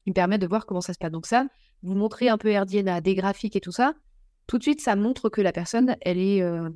qui 0.04 0.10
me 0.10 0.14
permet 0.14 0.38
de 0.38 0.46
voir 0.46 0.66
comment 0.66 0.80
ça 0.80 0.92
se 0.92 0.98
passe. 0.98 1.10
Donc, 1.10 1.26
ça, 1.26 1.46
vous 1.82 1.94
montrez 1.94 2.28
un 2.28 2.38
peu 2.38 2.56
RDNA, 2.56 3.00
des 3.00 3.14
graphiques 3.14 3.56
et 3.56 3.60
tout 3.60 3.72
ça 3.72 3.94
tout 4.50 4.58
de 4.58 4.64
suite, 4.64 4.80
ça 4.80 4.96
montre 4.96 5.28
que 5.28 5.40
la 5.40 5.52
personne, 5.52 5.94
elle 6.00 6.18
est 6.18 6.42
euh, 6.42 6.70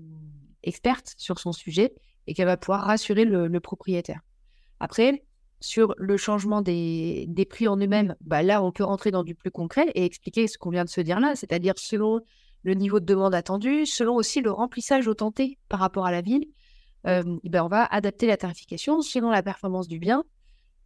experte 0.62 1.14
sur 1.18 1.40
son 1.40 1.50
sujet 1.50 1.92
et 2.28 2.32
qu'elle 2.32 2.46
va 2.46 2.56
pouvoir 2.56 2.82
rassurer 2.82 3.24
le, 3.24 3.58
propriétaire. 3.58 4.20
Après, 4.78 5.24
sur 5.58 5.92
le 5.98 6.16
changement 6.16 6.62
des, 6.62 7.26
prix 7.50 7.66
en 7.66 7.76
eux-mêmes, 7.76 8.14
bah 8.20 8.44
là, 8.44 8.62
on 8.62 8.70
peut 8.70 8.84
rentrer 8.84 9.10
dans 9.10 9.24
du 9.24 9.34
plus 9.34 9.50
concret 9.50 9.90
et 9.96 10.04
expliquer 10.04 10.46
ce 10.46 10.56
qu'on 10.56 10.70
vient 10.70 10.84
de 10.84 10.88
se 10.88 11.00
dire 11.00 11.18
là, 11.18 11.34
c'est-à-dire 11.34 11.74
selon 11.76 12.20
le 12.62 12.74
niveau 12.74 13.00
de 13.00 13.06
demande 13.06 13.34
attendu, 13.34 13.86
selon 13.86 14.14
aussi 14.14 14.40
le 14.40 14.52
remplissage 14.52 15.08
au 15.08 15.14
tenté 15.14 15.58
par 15.68 15.80
rapport 15.80 16.06
à 16.06 16.12
la 16.12 16.20
ville. 16.20 16.46
ben 17.02 17.40
on 17.60 17.66
va 17.66 17.86
adapter 17.86 18.28
la 18.28 18.36
tarification 18.36 19.02
selon 19.02 19.30
la 19.30 19.42
performance 19.42 19.88
du 19.88 19.98
bien. 19.98 20.22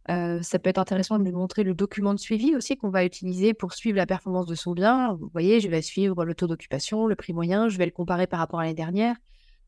Ça 0.09 0.57
peut 0.57 0.69
être 0.69 0.79
intéressant 0.79 1.19
de 1.19 1.23
lui 1.23 1.31
montrer 1.31 1.63
le 1.63 1.75
document 1.75 2.15
de 2.15 2.19
suivi 2.19 2.55
aussi 2.55 2.77
qu'on 2.77 2.89
va 2.89 3.05
utiliser 3.05 3.53
pour 3.53 3.73
suivre 3.73 3.95
la 3.95 4.07
performance 4.07 4.47
de 4.47 4.55
son 4.55 4.73
bien. 4.73 5.13
Vous 5.13 5.29
voyez, 5.31 5.59
je 5.59 5.67
vais 5.69 5.83
suivre 5.83 6.25
le 6.25 6.33
taux 6.33 6.47
d'occupation, 6.47 7.05
le 7.05 7.15
prix 7.15 7.31
moyen, 7.31 7.69
je 7.69 7.77
vais 7.77 7.85
le 7.85 7.91
comparer 7.91 8.25
par 8.25 8.39
rapport 8.39 8.59
à 8.59 8.63
l'année 8.63 8.73
dernière. 8.73 9.15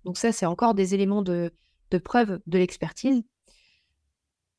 Donc 0.03 0.17
ça, 0.17 0.31
c'est 0.31 0.47
encore 0.47 0.73
des 0.73 0.95
éléments 0.95 1.21
de, 1.21 1.53
preuve 2.03 2.39
de 2.47 2.57
l'expertise. 2.57 3.21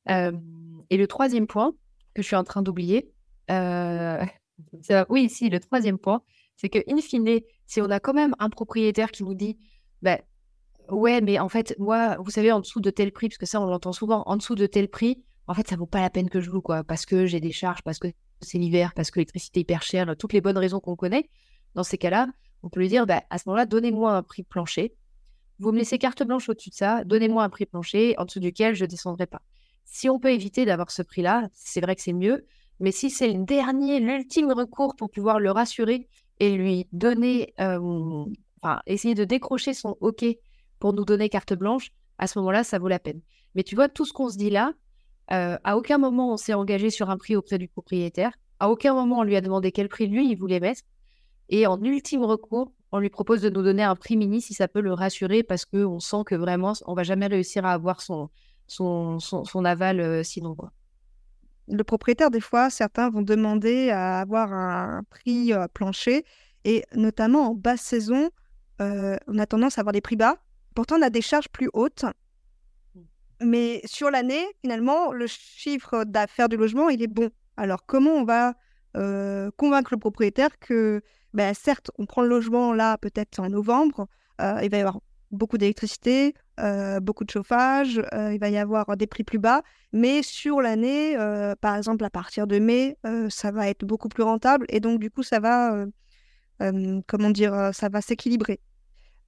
et 0.09 0.97
le 0.97 1.07
troisième 1.07 1.49
point 1.49 1.73
que 2.15 2.23
je 2.23 2.27
suis 2.29 2.37
en 2.37 2.45
train 2.45 2.63
d'oublier, 2.63 3.11
oui, 5.09 5.29
si, 5.29 5.51
le 5.51 5.59
troisième 5.59 5.99
point, 5.99 6.23
c'est 6.57 6.69
que, 6.69 6.79
in 6.89 6.99
fine, 6.99 7.41
si 7.67 7.81
on 7.81 7.91
a 7.91 7.99
quand 7.99 8.15
même 8.15 8.35
un 8.39 8.51
propriétaire 8.51 9.11
qui 9.11 9.25
nous 9.25 9.35
dit, 9.35 9.59
bah, 10.01 10.21
ouais, 10.89 11.21
mais 11.21 11.41
en 11.41 11.49
fait, 11.49 11.75
moi, 11.79 12.17
vous 12.21 12.31
savez, 12.31 12.53
en 12.53 12.61
dessous 12.61 12.81
de 12.81 12.91
tel 12.91 13.13
prix, 13.13 13.29
parce 13.29 13.39
que 13.39 13.47
ça, 13.47 13.61
on 13.61 13.67
l'entend 13.67 13.93
souvent, 13.93 14.23
en 14.27 14.37
dessous 14.37 14.55
de 14.55 14.67
tel 14.67 14.89
prix, 14.89 15.25
en 15.47 15.55
fait, 15.55 15.69
ça 15.69 15.77
vaut 15.77 15.87
pas 15.87 16.01
la 16.01 16.11
peine 16.11 16.31
que 16.31 16.41
je 16.41 16.51
loue, 16.51 16.61
quoi, 16.61 16.85
parce 16.85 17.07
que 17.07 17.27
j'ai 17.27 17.41
des 17.41 17.53
charges, 17.53 17.83
parce 17.83 17.99
que 17.99 18.09
c'est 18.41 18.59
l'hiver, 18.59 18.93
parce 18.95 19.11
que 19.11 19.19
l'électricité 19.19 19.61
est 19.61 19.63
hyper 19.63 19.83
chère, 19.83 20.15
toutes 20.17 20.33
les 20.33 20.41
bonnes 20.41 20.59
raisons 20.59 20.81
qu'on 20.81 20.97
connaît. 20.97 21.29
Dans 21.75 21.85
ces 21.85 21.99
cas-là, 21.99 22.29
on 22.63 22.69
peut 22.69 22.81
lui 22.81 22.89
dire, 22.89 23.07
bah, 23.07 23.23
à 23.31 23.39
ce 23.39 23.45
moment-là, 23.49 23.67
donnez-moi 23.67 24.13
un 24.15 24.23
prix 24.23 24.43
plancher. 24.43 24.95
Vous 25.59 25.73
me 25.73 25.79
laissez 25.79 25.99
carte 25.99 26.23
blanche 26.23 26.49
au-dessus 26.49 26.71
de 26.71 26.75
ça, 26.75 27.05
donnez-moi 27.05 27.45
un 27.45 27.49
prix 27.49 27.67
plancher 27.67 28.15
en 28.19 28.25
dessous 28.25 28.41
duquel 28.41 28.75
je 28.75 28.85
ne 28.85 28.89
descendrai 28.89 29.27
pas. 29.27 29.43
Si 29.85 30.09
on 30.09 30.19
peut 30.19 30.33
éviter 30.33 30.65
d'avoir 30.65 30.91
ce 30.91 31.03
prix-là, 31.03 31.49
c'est 31.53 31.81
vrai 31.81 31.97
que 31.97 32.03
c'est 32.03 32.13
mieux. 32.13 32.47
Mais 32.81 32.91
si 32.91 33.11
c'est 33.11 33.33
le 33.33 33.45
dernier, 33.45 34.01
l'ultime 34.01 34.51
recours 34.53 34.97
pour 34.97 35.11
pouvoir 35.11 35.39
le 35.39 35.51
rassurer 35.51 36.09
et 36.41 36.57
lui 36.57 36.89
donner, 36.93 37.55
enfin, 37.59 38.81
essayer 38.87 39.15
de 39.15 39.25
décrocher 39.25 39.75
son 39.75 39.97
OK 40.01 40.25
pour 40.79 40.93
nous 40.93 41.05
donner 41.05 41.29
carte 41.29 41.55
blanche, 41.55 41.91
à 42.19 42.27
ce 42.27 42.39
moment-là, 42.39 42.65
ça 42.65 42.79
vaut 42.79 42.89
la 42.89 42.99
peine. 42.99 43.21
Mais 43.55 43.63
tu 43.63 43.75
vois, 43.75 43.89
tout 43.89 44.05
ce 44.05 44.13
qu'on 44.13 44.29
se 44.29 44.37
dit 44.37 44.51
là, 44.51 44.73
à 45.33 45.77
aucun 45.77 45.99
moment 45.99 46.33
on 46.33 46.37
s'est 46.37 46.55
engagé 46.55 46.91
sur 46.91 47.11
un 47.11 47.17
prix 47.17 47.37
auprès 47.37 47.59
du 47.59 47.69
propriétaire. 47.69 48.33
À 48.61 48.69
aucun 48.69 48.95
moment 48.95 49.21
on 49.21 49.23
lui 49.23 49.37
a 49.37 49.41
demandé 49.41 49.73
quel 49.73 49.89
prix 49.89 50.07
lui 50.07 50.31
il 50.31 50.37
voulait 50.37 50.61
mettre. 50.61 50.83
Et 51.49 51.67
en 51.67 51.83
ultime 51.83 52.23
recours, 52.23 52.73
on 52.93 52.99
lui 52.99 53.11
propose 53.11 53.43
de 53.43 53.51
nous 53.51 53.63
donner 53.63 53.83
un 53.83 53.97
prix 53.97 54.17
mini 54.17 54.41
si 54.41 54.55
ça 54.55 54.69
peut 54.69 54.81
le 54.81 54.93
rassurer 54.93 55.43
parce 55.43 55.65
qu'on 55.65 56.01
sent 56.01 56.25
que 56.27 56.35
vraiment 56.35 56.75
on 56.87 56.95
va 56.95 57.03
jamais 57.03 57.27
réussir 57.27 57.65
à 57.65 57.73
avoir 57.73 58.01
son, 58.01 58.29
aval 59.65 60.25
sinon. 60.25 60.55
Quoi 60.55 60.73
le 61.69 61.85
propriétaire, 61.85 62.31
des 62.31 62.41
fois, 62.41 62.71
certains 62.71 63.11
vont 63.11 63.23
demander 63.23 63.91
à 63.91 64.21
avoir 64.21 64.53
un 64.53 65.03
prix 65.11 65.53
plancher. 65.75 66.25
Et 66.65 66.85
notamment 66.95 67.51
en 67.51 67.55
basse 67.55 67.81
saison, 67.81 68.31
on 68.81 69.39
a 69.39 69.47
tendance 69.47 69.79
à 69.79 69.81
avoir 69.81 69.93
des 69.93 70.01
prix 70.01 70.17
bas. 70.17 70.37
Pourtant, 70.75 70.97
on 70.99 71.03
a 71.03 71.11
des 71.11 71.23
charges 71.23 71.49
plus 71.49 71.71
hautes. 71.73 72.05
Mais 73.45 73.81
sur 73.85 74.11
l'année, 74.11 74.45
finalement, 74.61 75.13
le 75.13 75.27
chiffre 75.27 76.05
d'affaires 76.05 76.49
du 76.49 76.57
logement, 76.57 76.89
il 76.89 77.03
est 77.03 77.09
bon. 77.09 77.31
Alors, 77.57 77.87
comment 77.87 78.13
on 78.13 78.25
va 78.25 78.55
convaincre 79.57 79.95
le 79.95 79.99
propriétaire 79.99 80.59
que, 80.59 81.01
ben, 81.33 81.55
certes, 81.55 81.91
on 81.99 82.05
prend 82.05 82.23
le 82.23 82.29
logement 82.29 82.75
là, 82.75 82.99
peut-être 82.99 83.41
en 83.41 83.49
novembre, 83.49 84.07
il 84.39 84.69
va 84.71 84.77
y 84.77 84.81
avoir 84.81 85.01
beaucoup 85.33 85.59
d'électricité, 85.59 86.35
euh, 86.61 87.01
beaucoup 87.01 87.25
de 87.25 87.31
chauffage, 87.31 88.01
euh, 88.13 88.33
il 88.33 88.39
va 88.39 88.51
y 88.51 88.59
avoir 88.59 88.97
des 88.97 89.07
prix 89.07 89.25
plus 89.25 89.39
bas, 89.39 89.63
mais 89.93 90.23
sur 90.23 90.61
l'année, 90.61 91.17
euh, 91.17 91.55
par 91.61 91.77
exemple 91.77 92.05
à 92.05 92.11
partir 92.11 92.47
de 92.47 92.59
mai, 92.59 92.97
ça 93.31 93.51
va 93.51 93.69
être 93.69 93.85
beaucoup 93.85 94.09
plus 94.09 94.23
rentable 94.23 94.67
et 94.69 94.79
donc 94.81 95.01
du 95.01 95.11
coup 95.11 95.23
ça 95.23 95.41
va 95.41 95.87
s'équilibrer. 98.01 98.61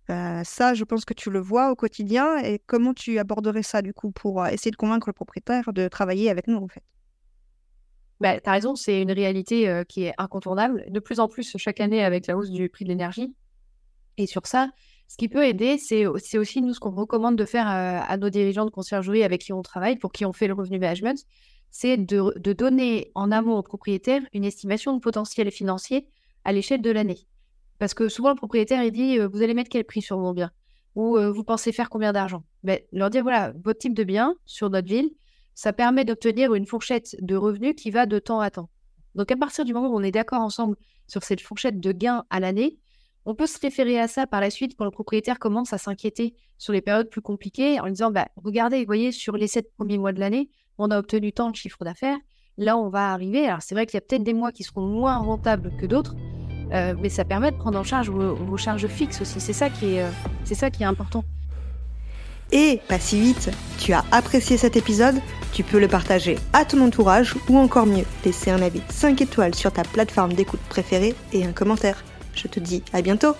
Ça, 0.09 0.75
je 0.75 0.85
pense 0.85 1.05
que 1.05 1.15
tu 1.15 1.31
le 1.31 1.41
vois 1.41 1.71
au 1.71 1.75
quotidien 1.75 2.37
et 2.39 2.61
comment 2.67 2.95
tu 2.95 3.19
aborderais 3.19 3.63
ça 3.63 3.83
du 3.83 3.95
coup 3.95 4.11
pour 4.11 4.47
essayer 4.47 4.71
de 4.71 4.77
convaincre 4.77 5.09
le 5.09 5.13
propriétaire 5.13 5.73
de 5.73 5.89
travailler 5.89 6.31
avec 6.31 6.47
nous 6.47 6.57
en 6.57 6.69
fait? 6.69 6.83
Bah, 8.21 8.41
tu 8.41 8.49
as 8.49 8.53
raison, 8.53 8.77
c'est 8.77 9.03
une 9.03 9.13
réalité 9.13 9.83
qui 9.89 10.05
est 10.05 10.15
incontournable. 10.19 10.85
De 10.89 11.01
plus 11.01 11.21
en 11.21 11.29
plus 11.29 11.57
chaque 11.57 11.81
année 11.81 12.05
avec 12.05 12.27
la 12.27 12.37
hausse 12.37 12.51
du 12.51 12.69
prix 12.69 12.85
de 12.85 12.91
l'énergie. 12.91 13.35
Et 14.17 14.27
sur 14.27 14.47
ça, 14.47 14.71
ce 15.09 15.17
qui 15.17 15.29
peut 15.29 15.47
aider, 15.47 15.79
c'est 15.79 16.07
aussi 16.07 16.63
nous 16.63 16.75
ce 16.75 16.81
qu'on 16.81 16.91
recommande 16.91 17.37
de 17.37 17.45
faire 17.45 17.67
à, 17.67 18.17
nos 18.17 18.31
dirigeants 18.31 18.65
de 18.65 18.71
conciergerie 18.71 19.23
avec 19.23 19.43
qui 19.43 19.53
on 19.53 19.63
travaille, 19.63 19.97
pour 19.97 20.13
qui 20.13 20.25
on 20.25 20.33
fait 20.33 20.47
le 20.47 20.55
revenu 20.55 20.79
management, 20.79 21.25
c'est 21.71 21.97
de, 21.97 22.53
donner 22.53 23.11
en 23.15 23.31
amont 23.31 23.57
au 23.57 23.63
propriétaire 23.63 24.23
une 24.33 24.45
estimation 24.45 24.95
de 24.95 25.01
potentiel 25.01 25.51
financier 25.51 26.09
à 26.45 26.53
l'échelle 26.53 26.83
de 26.83 26.91
l'année. 26.91 27.27
Parce 27.79 27.95
que 27.95 28.09
souvent, 28.09 28.31
le 28.31 28.37
propriétaire, 28.37 28.83
il 28.83 28.93
dit 28.93 29.19
Vous 29.19 29.43
allez 29.43 29.55
mettre 29.55 29.71
quel 29.71 29.85
prix 29.85 30.03
sur 30.03 30.19
mon 30.19 30.33
bien? 30.33 30.51
Ou 30.95 31.19
vous 31.33 31.45
pensez 31.45 31.73
faire 31.73 31.91
combien 31.91 32.13
d'argent? 32.13 32.45
Ben, 32.63 32.79
Leur 32.93 33.11
dire 33.11 33.23
Voilà, 33.23 33.53
votre 33.65 33.79
type 33.79 33.95
de 33.95 34.05
bien 34.05 34.37
sur 34.47 34.71
notre 34.71 34.89
ville, 34.89 35.11
ça 35.55 35.73
permet 35.73 36.05
d'obtenir 36.05 36.55
une 36.55 36.67
fourchette 36.67 37.17
de 37.21 37.37
revenus 37.37 37.75
qui 37.77 37.91
va 37.91 38.07
de 38.07 38.19
temps 38.19 38.41
à 38.41 38.51
temps. 38.51 38.71
Donc, 39.15 39.31
à 39.31 39.37
partir 39.37 39.65
du 39.65 39.73
moment 39.73 39.89
où 39.89 39.97
on 39.97 40.03
est 40.03 40.11
d'accord 40.11 40.41
ensemble 40.41 40.77
sur 41.07 41.23
cette 41.23 41.41
fourchette 41.41 41.81
de 41.81 41.93
gains 41.93 42.25
à 42.31 42.41
l'année, 42.41 42.79
on 43.27 43.35
peut 43.35 43.47
se 43.47 43.59
référer 43.59 43.99
à 43.99 44.09
ça 44.09 44.27
par 44.27 44.41
la 44.41 44.51
suite 44.51 44.77
quand 44.77 44.85
le 44.85 44.91
propriétaire 44.91 45.39
commence 45.39 45.73
à 45.73 45.79
s'inquiéter 45.79 46.35
sur 46.59 46.73
les 46.73 46.83
périodes 46.83 47.09
plus 47.09 47.23
compliquées 47.23 47.81
en 47.81 47.89
disant 47.89 48.11
bah, 48.11 48.29
regardez, 48.37 48.81
vous 48.81 48.87
voyez, 48.87 49.13
sur 49.13 49.37
les 49.37 49.47
sept 49.47 49.73
premiers 49.77 49.99
mois 49.99 50.13
de 50.13 50.21
l'année, 50.21 50.51
on 50.79 50.91
a 50.91 50.99
obtenu 50.99 51.33
tant 51.33 51.51
de 51.51 51.57
chiffre 51.57 51.85
d'affaires. 51.85 52.19
Là, 52.57 52.77
on 52.77 52.89
va 52.89 53.13
arriver. 53.13 53.47
Alors, 53.47 53.63
c'est 53.63 53.75
vrai 53.75 53.87
qu'il 53.87 53.95
y 53.95 53.99
a 53.99 54.01
peut-être 54.03 54.25
des 54.25 54.35
mois 54.35 54.53
qui 54.53 54.63
seront 54.63 54.87
moins 54.87 55.17
rentables 55.17 55.73
que 55.81 55.87
d'autres, 55.87 56.15
euh, 56.73 56.95
mais 57.01 57.09
ça 57.09 57.25
permet 57.25 57.51
de 57.51 57.57
prendre 57.57 57.79
en 57.79 57.85
charge 57.85 58.11
vos, 58.11 58.57
charges 58.57 58.87
fixes 58.87 59.21
aussi. 59.21 59.41
C'est 59.41 59.53
ça, 59.53 59.71
qui 59.71 59.97
est, 59.97 60.03
euh, 60.03 60.11
c'est 60.45 60.55
ça 60.55 60.71
qui 60.71 60.83
est 60.83 60.87
important. 60.87 61.25
Et 62.53 62.81
pas 62.89 62.99
si 62.99 63.21
vite, 63.21 63.51
tu 63.79 63.93
as 63.93 64.05
apprécié 64.13 64.57
cet 64.57 64.77
épisode, 64.77 65.17
tu 65.53 65.63
peux 65.63 65.81
le 65.81 65.89
partager 65.89 66.39
à 66.53 66.65
ton 66.65 66.81
entourage 66.83 67.35
ou 67.49 67.59
encore 67.59 67.87
mieux, 67.87 68.05
laisser 68.25 68.51
un 68.51 68.63
avis 68.63 68.83
5 68.91 69.21
étoiles 69.23 69.55
sur 69.55 69.73
ta 69.73 69.83
plateforme 69.83 70.35
d'écoute 70.35 70.61
préférée 70.69 71.15
et 71.33 71.45
un 71.45 71.53
commentaire. 71.53 72.05
Je 72.35 72.47
te 72.49 72.61
dis 72.61 72.83
à 72.93 73.03
bientôt 73.03 73.35